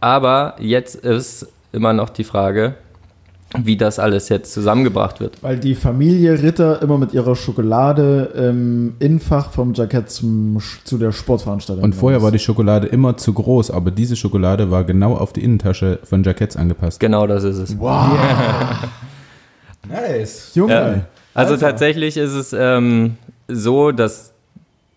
Aber 0.00 0.56
jetzt 0.58 0.96
ist 0.96 1.48
immer 1.72 1.92
noch 1.92 2.10
die 2.10 2.24
Frage, 2.24 2.74
wie 3.62 3.76
das 3.76 3.98
alles 3.98 4.28
jetzt 4.28 4.52
zusammengebracht 4.52 5.20
wird. 5.20 5.42
Weil 5.42 5.58
die 5.58 5.74
Familie 5.74 6.42
Ritter 6.42 6.82
immer 6.82 6.98
mit 6.98 7.12
ihrer 7.12 7.36
Schokolade 7.36 8.32
im 8.36 8.94
Innenfach 8.98 9.50
vom 9.50 9.74
Jackett 9.74 10.10
zum, 10.10 10.58
zu 10.84 10.98
der 10.98 11.12
Sportveranstaltung. 11.12 11.84
Und 11.84 11.94
vorher 11.94 12.22
war 12.22 12.32
die 12.32 12.38
Schokolade 12.38 12.88
immer 12.88 13.16
zu 13.16 13.32
groß, 13.32 13.70
aber 13.70 13.90
diese 13.90 14.16
Schokolade 14.16 14.70
war 14.70 14.84
genau 14.84 15.14
auf 15.14 15.32
die 15.32 15.44
Innentasche 15.44 16.00
von 16.02 16.22
Jacketts 16.24 16.56
angepasst. 16.56 17.00
Genau 17.00 17.26
das 17.26 17.44
ist 17.44 17.58
es. 17.58 17.78
Wow. 17.78 18.12
Yeah. 18.12 18.78
nice. 19.88 20.50
Junge. 20.54 20.72
Ja. 20.72 21.00
Also 21.34 21.54
Alter. 21.54 21.68
tatsächlich 21.70 22.16
ist 22.16 22.32
es 22.32 22.52
ähm, 22.52 23.16
so, 23.48 23.92
dass 23.92 24.32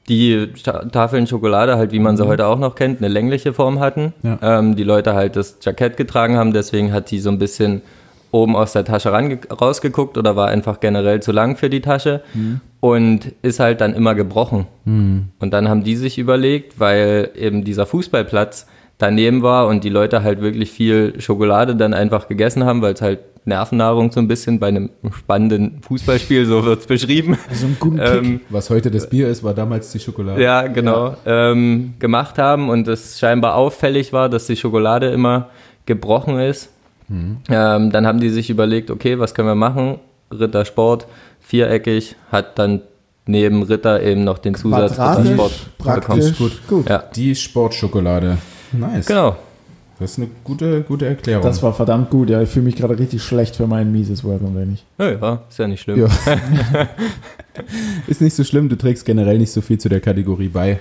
die 0.10 0.54
Tafeln 0.92 1.28
Schokolade 1.28 1.78
halt, 1.78 1.92
wie 1.92 2.00
man 2.00 2.16
sie 2.16 2.24
mhm. 2.24 2.30
heute 2.30 2.48
auch 2.48 2.60
noch 2.60 2.76
kennt, 2.76 3.00
eine 3.00 3.10
längliche 3.10 3.54
Form 3.54 3.80
hatten. 3.80 4.14
Ja. 4.24 4.40
Ähm, 4.42 4.76
die 4.76 4.84
Leute 4.84 5.14
halt 5.14 5.36
das 5.36 5.58
Jackett 5.62 5.98
getragen 5.98 6.38
haben, 6.38 6.54
deswegen 6.54 6.94
hat 6.94 7.12
die 7.12 7.20
so 7.20 7.30
ein 7.30 7.40
bisschen 7.40 7.82
oben 8.32 8.56
aus 8.56 8.74
der 8.74 8.86
Tasche 8.86 9.12
rausgeguckt 9.12 10.18
oder 10.18 10.36
war 10.36 10.48
einfach 10.48 10.80
generell 10.80 11.22
zu 11.22 11.32
lang 11.32 11.56
für 11.56 11.70
die 11.70 11.82
Tasche 11.82 12.22
mhm. 12.34 12.62
und 12.80 13.34
ist 13.42 13.60
halt 13.60 13.82
dann 13.82 13.94
immer 13.94 14.16
gebrochen. 14.16 14.68
Mhm. 14.86 15.30
Und 15.40 15.54
dann 15.54 15.70
haben 15.70 15.84
die 15.84 15.96
sich 15.96 16.18
überlegt, 16.18 16.80
weil 16.80 17.32
eben 17.36 17.64
dieser 17.64 17.86
Fußballplatz 17.86 18.68
daneben 18.98 19.44
war 19.44 19.68
und 19.68 19.84
die 19.84 19.90
Leute 19.90 20.24
halt 20.24 20.42
wirklich 20.42 20.72
viel 20.72 21.20
Schokolade 21.20 21.76
dann 21.76 21.94
einfach 21.94 22.28
gegessen 22.28 22.66
haben, 22.66 22.82
weil 22.82 22.94
es 22.94 23.02
halt 23.02 23.20
Nervennahrung 23.46 24.12
so 24.12 24.20
ein 24.20 24.28
bisschen 24.28 24.60
bei 24.60 24.68
einem 24.68 24.90
spannenden 25.18 25.82
Fußballspiel, 25.82 26.46
so 26.46 26.66
wird 26.66 26.82
es 26.82 26.88
beschrieben. 26.88 27.38
Also 27.50 27.66
ein 27.68 27.78
guten 27.80 28.00
ähm, 28.00 28.42
Was 28.50 28.70
heute 28.70 28.92
das 28.92 29.10
Bier 29.10 29.30
ist, 29.30 29.44
war 29.44 29.54
damals 29.54 29.92
die 29.92 30.00
Schokolade. 30.00 30.42
Ja, 30.44 30.68
genau. 30.68 31.16
Ja. 31.26 31.52
Ähm, 31.52 31.94
gemacht 31.98 32.38
haben 32.38 32.70
und 32.70 32.88
es 32.88 33.18
scheinbar 33.18 33.56
auffällig 33.56 34.12
war, 34.12 34.28
dass 34.28 34.48
die 34.48 34.58
Schokolade 34.58 35.08
immer 35.08 35.50
gebrochen 35.86 36.40
ist. 36.40 36.70
Mhm. 37.08 37.38
Ähm, 37.50 37.92
dann 37.92 38.06
haben 38.06 38.20
die 38.20 38.30
sich 38.30 38.50
überlegt, 38.50 38.92
okay, 38.92 39.20
was 39.20 39.34
können 39.34 39.48
wir 39.48 39.56
machen? 39.56 40.00
Rittersport, 40.32 41.08
viereckig, 41.40 42.16
hat 42.32 42.60
dann 42.60 42.82
neben 43.26 43.64
Ritter 43.64 44.02
eben 44.02 44.24
noch 44.24 44.38
den 44.38 44.56
Zusatz 44.56 45.00
Rittersport 45.00 45.54
praktisch 45.78 46.38
Gut. 46.38 46.68
gut. 46.68 46.90
Ja. 46.90 47.04
Die 47.16 47.36
Sportschokolade. 47.36 48.38
Nice. 48.72 49.06
Genau. 49.06 49.36
Das 50.00 50.12
ist 50.12 50.20
eine 50.20 50.30
gute, 50.44 50.84
gute 50.84 51.08
Erklärung. 51.08 51.44
Das 51.44 51.64
war 51.64 51.74
verdammt 51.74 52.12
gut, 52.12 52.30
ja. 52.30 52.42
Ich 52.42 52.50
fühle 52.50 52.66
mich 52.66 52.76
gerade 52.76 53.00
richtig 53.00 53.24
schlecht 53.24 53.56
für 53.56 53.66
mein 53.66 53.92
mieses 53.92 54.24
Welcome, 54.24 54.60
wenn 54.60 54.74
ich. 54.74 54.86
Ja, 55.00 55.12
ja, 55.12 55.42
ist 55.50 55.58
ja 55.58 55.68
nicht 55.68 55.82
schlimm. 55.82 56.02
Ja. 56.02 56.08
ist 58.08 58.22
nicht 58.22 58.36
so 58.36 58.44
schlimm, 58.44 58.70
du 58.70 58.78
trägst 58.78 59.06
generell 59.06 59.40
nicht 59.40 59.52
so 59.52 59.62
viel 59.62 59.80
zu 59.80 59.90
der 59.90 60.00
Kategorie 60.00 60.50
bei. 60.50 60.80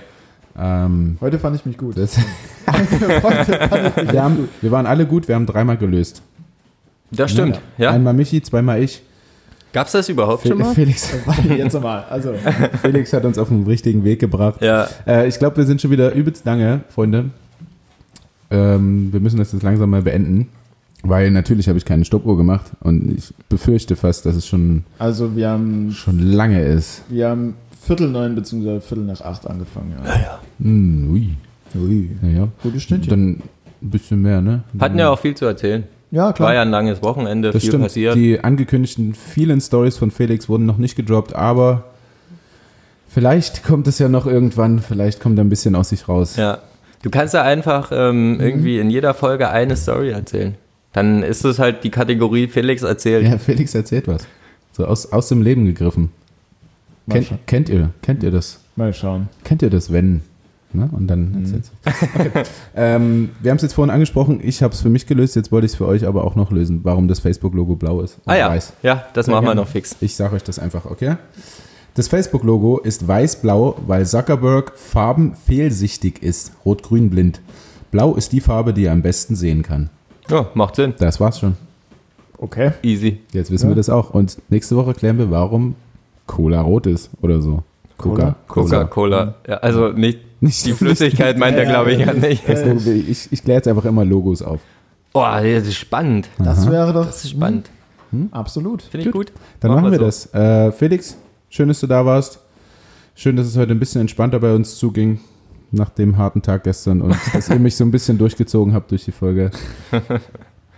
Ähm, 0.57 1.17
Heute 1.21 1.39
fand 1.39 1.55
ich 1.55 1.65
mich 1.65 1.77
gut. 1.77 1.97
Das 1.97 2.17
ich 2.17 2.23
wir, 4.11 4.23
haben, 4.23 4.49
wir 4.61 4.71
waren 4.71 4.85
alle 4.85 5.05
gut, 5.05 5.27
wir 5.27 5.35
haben 5.35 5.45
dreimal 5.45 5.77
gelöst. 5.77 6.21
Das 7.11 7.31
stimmt, 7.31 7.61
ja. 7.77 7.91
Einmal 7.91 8.13
Michi, 8.13 8.41
zweimal 8.41 8.83
ich. 8.83 9.01
Gab 9.71 9.87
es 9.87 9.93
das 9.93 10.09
überhaupt 10.09 10.41
Fe 10.41 10.49
schon 10.49 10.57
mal? 10.57 10.73
Felix, 10.73 11.13
jetzt 11.57 11.79
mal. 11.79 12.03
Also. 12.09 12.33
Felix 12.81 13.13
hat 13.13 13.25
uns 13.25 13.37
auf 13.37 13.49
den 13.49 13.65
richtigen 13.65 14.03
Weg 14.03 14.19
gebracht. 14.19 14.61
Ja. 14.61 14.87
Äh, 15.05 15.27
ich 15.27 15.39
glaube, 15.39 15.57
wir 15.57 15.65
sind 15.65 15.81
schon 15.81 15.91
wieder 15.91 16.13
übelst 16.13 16.45
lange, 16.45 16.81
Freunde. 16.89 17.25
Ähm, 18.49 19.13
wir 19.13 19.19
müssen 19.19 19.37
das 19.37 19.51
jetzt 19.51 19.63
langsam 19.63 19.89
mal 19.89 20.01
beenden. 20.01 20.49
Weil 21.03 21.31
natürlich 21.31 21.67
habe 21.67 21.77
ich 21.77 21.85
keine 21.85 22.05
Stoppuhr 22.05 22.37
gemacht 22.37 22.71
und 22.79 23.15
ich 23.15 23.33
befürchte 23.49 23.95
fast, 23.95 24.25
dass 24.25 24.35
es 24.35 24.47
schon, 24.47 24.83
also 24.97 25.35
wir 25.35 25.49
haben, 25.49 25.91
schon 25.91 26.19
lange 26.19 26.61
ist. 26.63 27.03
Wir 27.07 27.29
haben 27.29 27.53
Viertel 27.87 28.09
neun 28.09 28.35
bzw. 28.35 28.79
Viertel 28.81 29.05
nach 29.05 29.21
acht 29.21 29.47
angefangen. 29.47 29.95
Ja, 30.03 30.09
ja. 30.13 30.21
ja. 30.21 30.39
Mm, 30.59 31.11
ui. 31.13 31.29
Ui. 31.75 32.09
Ja, 32.21 32.27
ja. 32.41 32.47
Gutes 32.61 32.83
Stündchen. 32.83 33.09
Dann 33.09 33.29
ein 33.81 33.89
bisschen 33.89 34.21
mehr, 34.21 34.41
ne? 34.41 34.63
Hatten 34.79 34.99
ja 34.99 35.09
auch 35.09 35.19
viel 35.19 35.35
zu 35.35 35.45
erzählen. 35.45 35.83
Ja, 36.11 36.31
klar. 36.31 36.47
War 36.49 36.55
ja 36.55 36.61
ein 36.61 36.69
langes 36.71 37.01
Wochenende, 37.03 37.51
Das 37.51 37.61
viel 37.61 37.69
stimmt. 37.71 37.83
passiert. 37.83 38.15
Die 38.15 38.39
angekündigten 38.39 39.13
vielen 39.13 39.59
Stories 39.59 39.97
von 39.97 40.09
Felix 40.11 40.47
wurden 40.47 40.65
noch 40.65 40.77
nicht 40.77 40.95
gedroppt, 40.95 41.35
aber 41.35 41.83
vielleicht 43.09 43.63
kommt 43.63 43.87
es 43.87 43.99
ja 43.99 44.09
noch 44.09 44.25
irgendwann, 44.25 44.79
vielleicht 44.79 45.19
kommt 45.19 45.37
er 45.39 45.43
ein 45.43 45.49
bisschen 45.49 45.75
aus 45.75 45.89
sich 45.89 46.07
raus. 46.07 46.35
Ja. 46.35 46.59
Du 47.03 47.09
kannst 47.09 47.33
ja 47.33 47.43
einfach 47.43 47.91
Mhm. 47.91 47.97
ähm, 47.97 48.39
irgendwie 48.39 48.79
in 48.79 48.89
jeder 48.89 49.13
Folge 49.13 49.49
eine 49.49 49.75
Story 49.75 50.09
erzählen. 50.11 50.55
Dann 50.93 51.21
ist 51.23 51.45
es 51.45 51.59
halt 51.59 51.83
die 51.83 51.91
Kategorie 51.91 52.47
Felix 52.47 52.81
erzählt. 52.81 53.23
Ja, 53.27 53.37
Felix 53.37 53.75
erzählt 53.75 54.07
was. 54.07 54.25
So 54.71 54.85
aus, 54.85 55.11
aus 55.11 55.27
dem 55.29 55.41
Leben 55.41 55.65
gegriffen. 55.65 56.09
Kennt, 57.09 57.47
kennt 57.47 57.69
ihr? 57.69 57.89
Kennt 58.01 58.23
ihr 58.23 58.31
das? 58.31 58.59
mal 58.75 58.93
schauen. 58.93 59.27
Kennt 59.43 59.61
ihr 59.63 59.69
das, 59.71 59.91
wenn? 59.91 60.21
Ne? 60.73 60.87
Und 60.91 61.07
dann 61.07 61.33
erzählt's. 61.41 61.71
Okay. 62.13 62.43
ähm, 62.75 63.29
wir 63.41 63.49
haben 63.51 63.55
es 63.55 63.63
jetzt 63.63 63.73
vorhin 63.73 63.89
angesprochen, 63.91 64.39
ich 64.43 64.61
habe 64.61 64.73
es 64.73 64.81
für 64.81 64.89
mich 64.89 65.07
gelöst, 65.07 65.35
jetzt 65.35 65.51
wollte 65.51 65.65
ich 65.65 65.71
es 65.71 65.77
für 65.77 65.87
euch 65.87 66.05
aber 66.05 66.23
auch 66.25 66.35
noch 66.35 66.51
lösen, 66.51 66.81
warum 66.83 67.07
das 67.07 67.19
Facebook-Logo 67.19 67.75
blau 67.75 68.01
ist. 68.01 68.17
Ah 68.25 68.35
ja, 68.35 68.49
weiß. 68.49 68.73
ja, 68.83 69.05
das 69.13 69.25
Sehr 69.25 69.33
machen 69.33 69.45
wir 69.45 69.49
gerne. 69.51 69.61
noch 69.61 69.67
fix. 69.69 69.95
Ich 70.01 70.15
sage 70.15 70.35
euch 70.35 70.43
das 70.43 70.59
einfach, 70.59 70.85
okay? 70.85 71.15
Das 71.95 72.07
Facebook-Logo 72.09 72.79
ist 72.79 73.07
weiß-blau, 73.07 73.77
weil 73.87 74.05
Zuckerberg 74.05 74.73
farbenfehlsichtig 74.77 76.21
ist, 76.21 76.51
rot-grün 76.65 77.09
blind. 77.09 77.41
Blau 77.91 78.13
ist 78.15 78.31
die 78.33 78.41
Farbe, 78.41 78.73
die 78.73 78.85
er 78.85 78.91
am 78.91 79.01
besten 79.01 79.35
sehen 79.35 79.63
kann. 79.63 79.89
Ja, 80.29 80.47
macht 80.53 80.75
Sinn. 80.75 80.93
Das 80.99 81.19
war's 81.19 81.39
schon. 81.39 81.55
Okay. 82.37 82.71
Easy. 82.83 83.21
Jetzt 83.31 83.49
wissen 83.49 83.65
Ja. 83.65 83.71
wir 83.71 83.75
das 83.75 83.89
auch. 83.89 84.11
Und 84.11 84.37
nächste 84.49 84.75
Woche 84.75 84.93
klären 84.93 85.17
wir, 85.17 85.31
warum 85.31 85.75
Cola 86.27 86.61
rot 86.61 86.85
ist 86.85 87.09
oder 87.21 87.41
so. 87.41 87.63
Cola? 87.97 88.35
Coca-Cola. 88.47 89.35
Ja, 89.47 89.55
also 89.55 89.89
nicht 89.89 90.19
Nicht 90.39 90.65
die 90.65 90.73
Flüssigkeit 90.73 91.37
meint 91.37 91.57
er, 91.57 91.65
glaube 91.65 91.93
ich, 91.93 91.99
ja. 91.99 92.13
nicht. 92.13 92.47
Ich 92.47 93.31
ich 93.31 93.43
kläre 93.43 93.57
jetzt 93.57 93.67
einfach 93.67 93.85
immer 93.85 94.05
Logos 94.05 94.41
auf. 94.41 94.59
Oh, 95.13 95.23
das 95.23 95.67
ist 95.67 95.77
spannend. 95.77 96.29
Das 96.37 96.69
wäre 96.69 96.93
doch 96.93 97.05
Das 97.05 97.23
ist 97.23 97.31
spannend. 97.31 97.69
Hm, 98.11 98.29
absolut. 98.31 98.83
Finde 98.83 99.07
ich 99.07 99.11
gut. 99.11 99.31
Dann 99.59 99.71
machen, 99.71 99.91
wir 99.91 99.97
so. 99.97 100.05
das. 100.05 100.33
Äh, 100.33 100.71
Felix, 100.71 101.17
schön, 101.49 101.67
dass 101.67 101.79
du 101.79 101.87
da 101.87 102.05
warst. 102.05 102.39
Schön, 103.15 103.35
dass 103.35 103.47
es 103.47 103.57
heute 103.57 103.71
ein 103.71 103.79
bisschen 103.79 104.01
entspannter 104.01 104.39
bei 104.39 104.53
uns 104.53 104.77
zuging 104.77 105.19
nach 105.71 105.89
dem 105.89 106.17
harten 106.17 106.41
Tag 106.43 106.63
gestern 106.63 107.01
und 107.01 107.15
dass 107.33 107.49
ihr 107.49 107.59
mich 107.59 107.75
so 107.75 107.83
ein 107.83 107.91
bisschen 107.91 108.17
durchgezogen 108.17 108.73
habt 108.73 108.91
durch 108.91 109.05
die 109.05 109.11
Folge. 109.11 109.51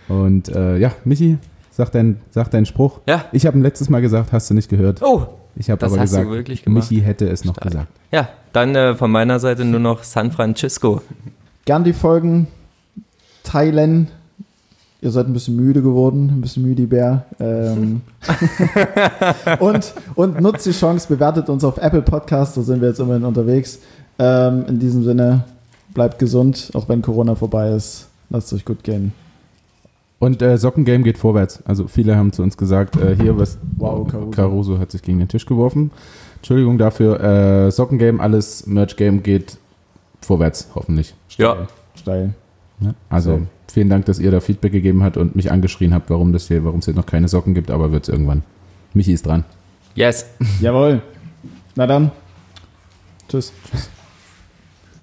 Und 0.08 0.48
äh, 0.48 0.76
ja, 0.78 0.90
Michi, 1.04 1.38
sag, 1.70 1.92
dein, 1.92 2.20
sag 2.30 2.50
deinen 2.50 2.66
Spruch. 2.66 2.98
Ja. 3.06 3.26
Ich 3.30 3.46
habe 3.46 3.60
letztes 3.60 3.88
Mal 3.88 4.00
gesagt, 4.00 4.32
hast 4.32 4.50
du 4.50 4.54
nicht 4.54 4.68
gehört. 4.68 5.02
Oh, 5.02 5.28
Ich 5.60 5.68
habe 5.68 5.78
das 5.78 5.92
aber 5.92 6.00
hast 6.00 6.14
du 6.14 6.16
gesagt, 6.16 6.34
wirklich 6.34 6.62
gemacht. 6.64 6.90
Michi 6.90 7.02
hätte 7.02 7.28
es 7.28 7.44
noch 7.44 7.52
Stark. 7.52 7.70
gesagt. 7.70 7.88
ja, 8.10 8.30
dann 8.54 8.74
äh, 8.74 8.94
von 8.94 9.10
meiner 9.10 9.38
Seite 9.38 9.66
nur 9.66 9.78
noch 9.78 10.04
San 10.04 10.32
Francisco. 10.32 11.02
Gern 11.66 11.84
die 11.84 11.92
Folgen 11.92 12.46
teilen. 13.44 14.08
Ihr 15.02 15.10
seid 15.10 15.26
ein 15.26 15.34
bisschen 15.34 15.56
müde 15.56 15.82
geworden, 15.82 16.30
ein 16.30 16.40
bisschen 16.40 16.62
müde, 16.62 16.86
Bär. 16.86 17.26
Ähm 17.38 18.00
und, 19.60 19.92
und 20.14 20.40
nutzt 20.40 20.64
die 20.64 20.72
Chance, 20.72 21.08
bewertet 21.08 21.50
uns 21.50 21.62
auf 21.62 21.76
Apple 21.76 22.02
Podcast, 22.02 22.56
da 22.56 22.62
sind 22.62 22.80
wir 22.80 22.88
jetzt 22.88 23.00
immerhin 23.00 23.24
unterwegs. 23.24 23.80
Ähm, 24.18 24.64
in 24.66 24.78
diesem 24.78 25.04
Sinne, 25.04 25.44
bleibt 25.92 26.18
gesund, 26.18 26.70
auch 26.72 26.88
wenn 26.88 27.02
Corona 27.02 27.34
vorbei 27.34 27.70
ist. 27.72 28.08
Lasst 28.30 28.46
es 28.46 28.60
euch 28.60 28.64
gut 28.64 28.82
gehen. 28.82 29.12
Und 30.20 30.42
äh, 30.42 30.56
Sockengame 30.58 31.02
geht 31.02 31.18
vorwärts. 31.18 31.62
Also 31.64 31.88
viele 31.88 32.14
haben 32.16 32.32
zu 32.32 32.42
uns 32.42 32.56
gesagt, 32.56 32.96
äh, 32.96 33.16
hier 33.16 33.36
was. 33.38 33.58
Wow, 33.78 34.06
Caruso. 34.06 34.30
Caruso 34.30 34.78
hat 34.78 34.92
sich 34.92 35.02
gegen 35.02 35.18
den 35.18 35.28
Tisch 35.28 35.46
geworfen. 35.46 35.90
Entschuldigung 36.36 36.76
dafür. 36.78 37.20
Äh, 37.20 37.70
Sockengame, 37.72 38.20
alles 38.20 38.66
Merch-Game 38.66 39.22
geht 39.22 39.56
vorwärts, 40.20 40.68
hoffentlich. 40.74 41.14
Ja, 41.38 41.66
Steil. 41.94 42.34
Ja, 42.80 42.94
also 43.08 43.38
So. 43.38 43.42
vielen 43.72 43.88
Dank, 43.88 44.04
dass 44.04 44.18
ihr 44.18 44.30
da 44.30 44.40
Feedback 44.40 44.72
gegeben 44.72 45.02
habt 45.02 45.16
und 45.16 45.36
mich 45.36 45.50
angeschrien 45.50 45.94
habt, 45.94 46.10
warum 46.10 46.32
das 46.34 46.48
hier, 46.48 46.64
warum 46.64 46.80
es 46.80 46.84
hier 46.84 46.94
noch 46.94 47.06
keine 47.06 47.26
Socken 47.28 47.54
gibt, 47.54 47.70
aber 47.70 47.90
wird 47.90 48.02
es 48.04 48.08
irgendwann. 48.10 48.42
Michi 48.92 49.12
ist 49.14 49.26
dran. 49.26 49.44
yes. 49.94 50.26
Jawohl. 50.60 51.00
Na 51.76 51.86
dann. 51.86 52.10
Tschüss. 53.28 53.52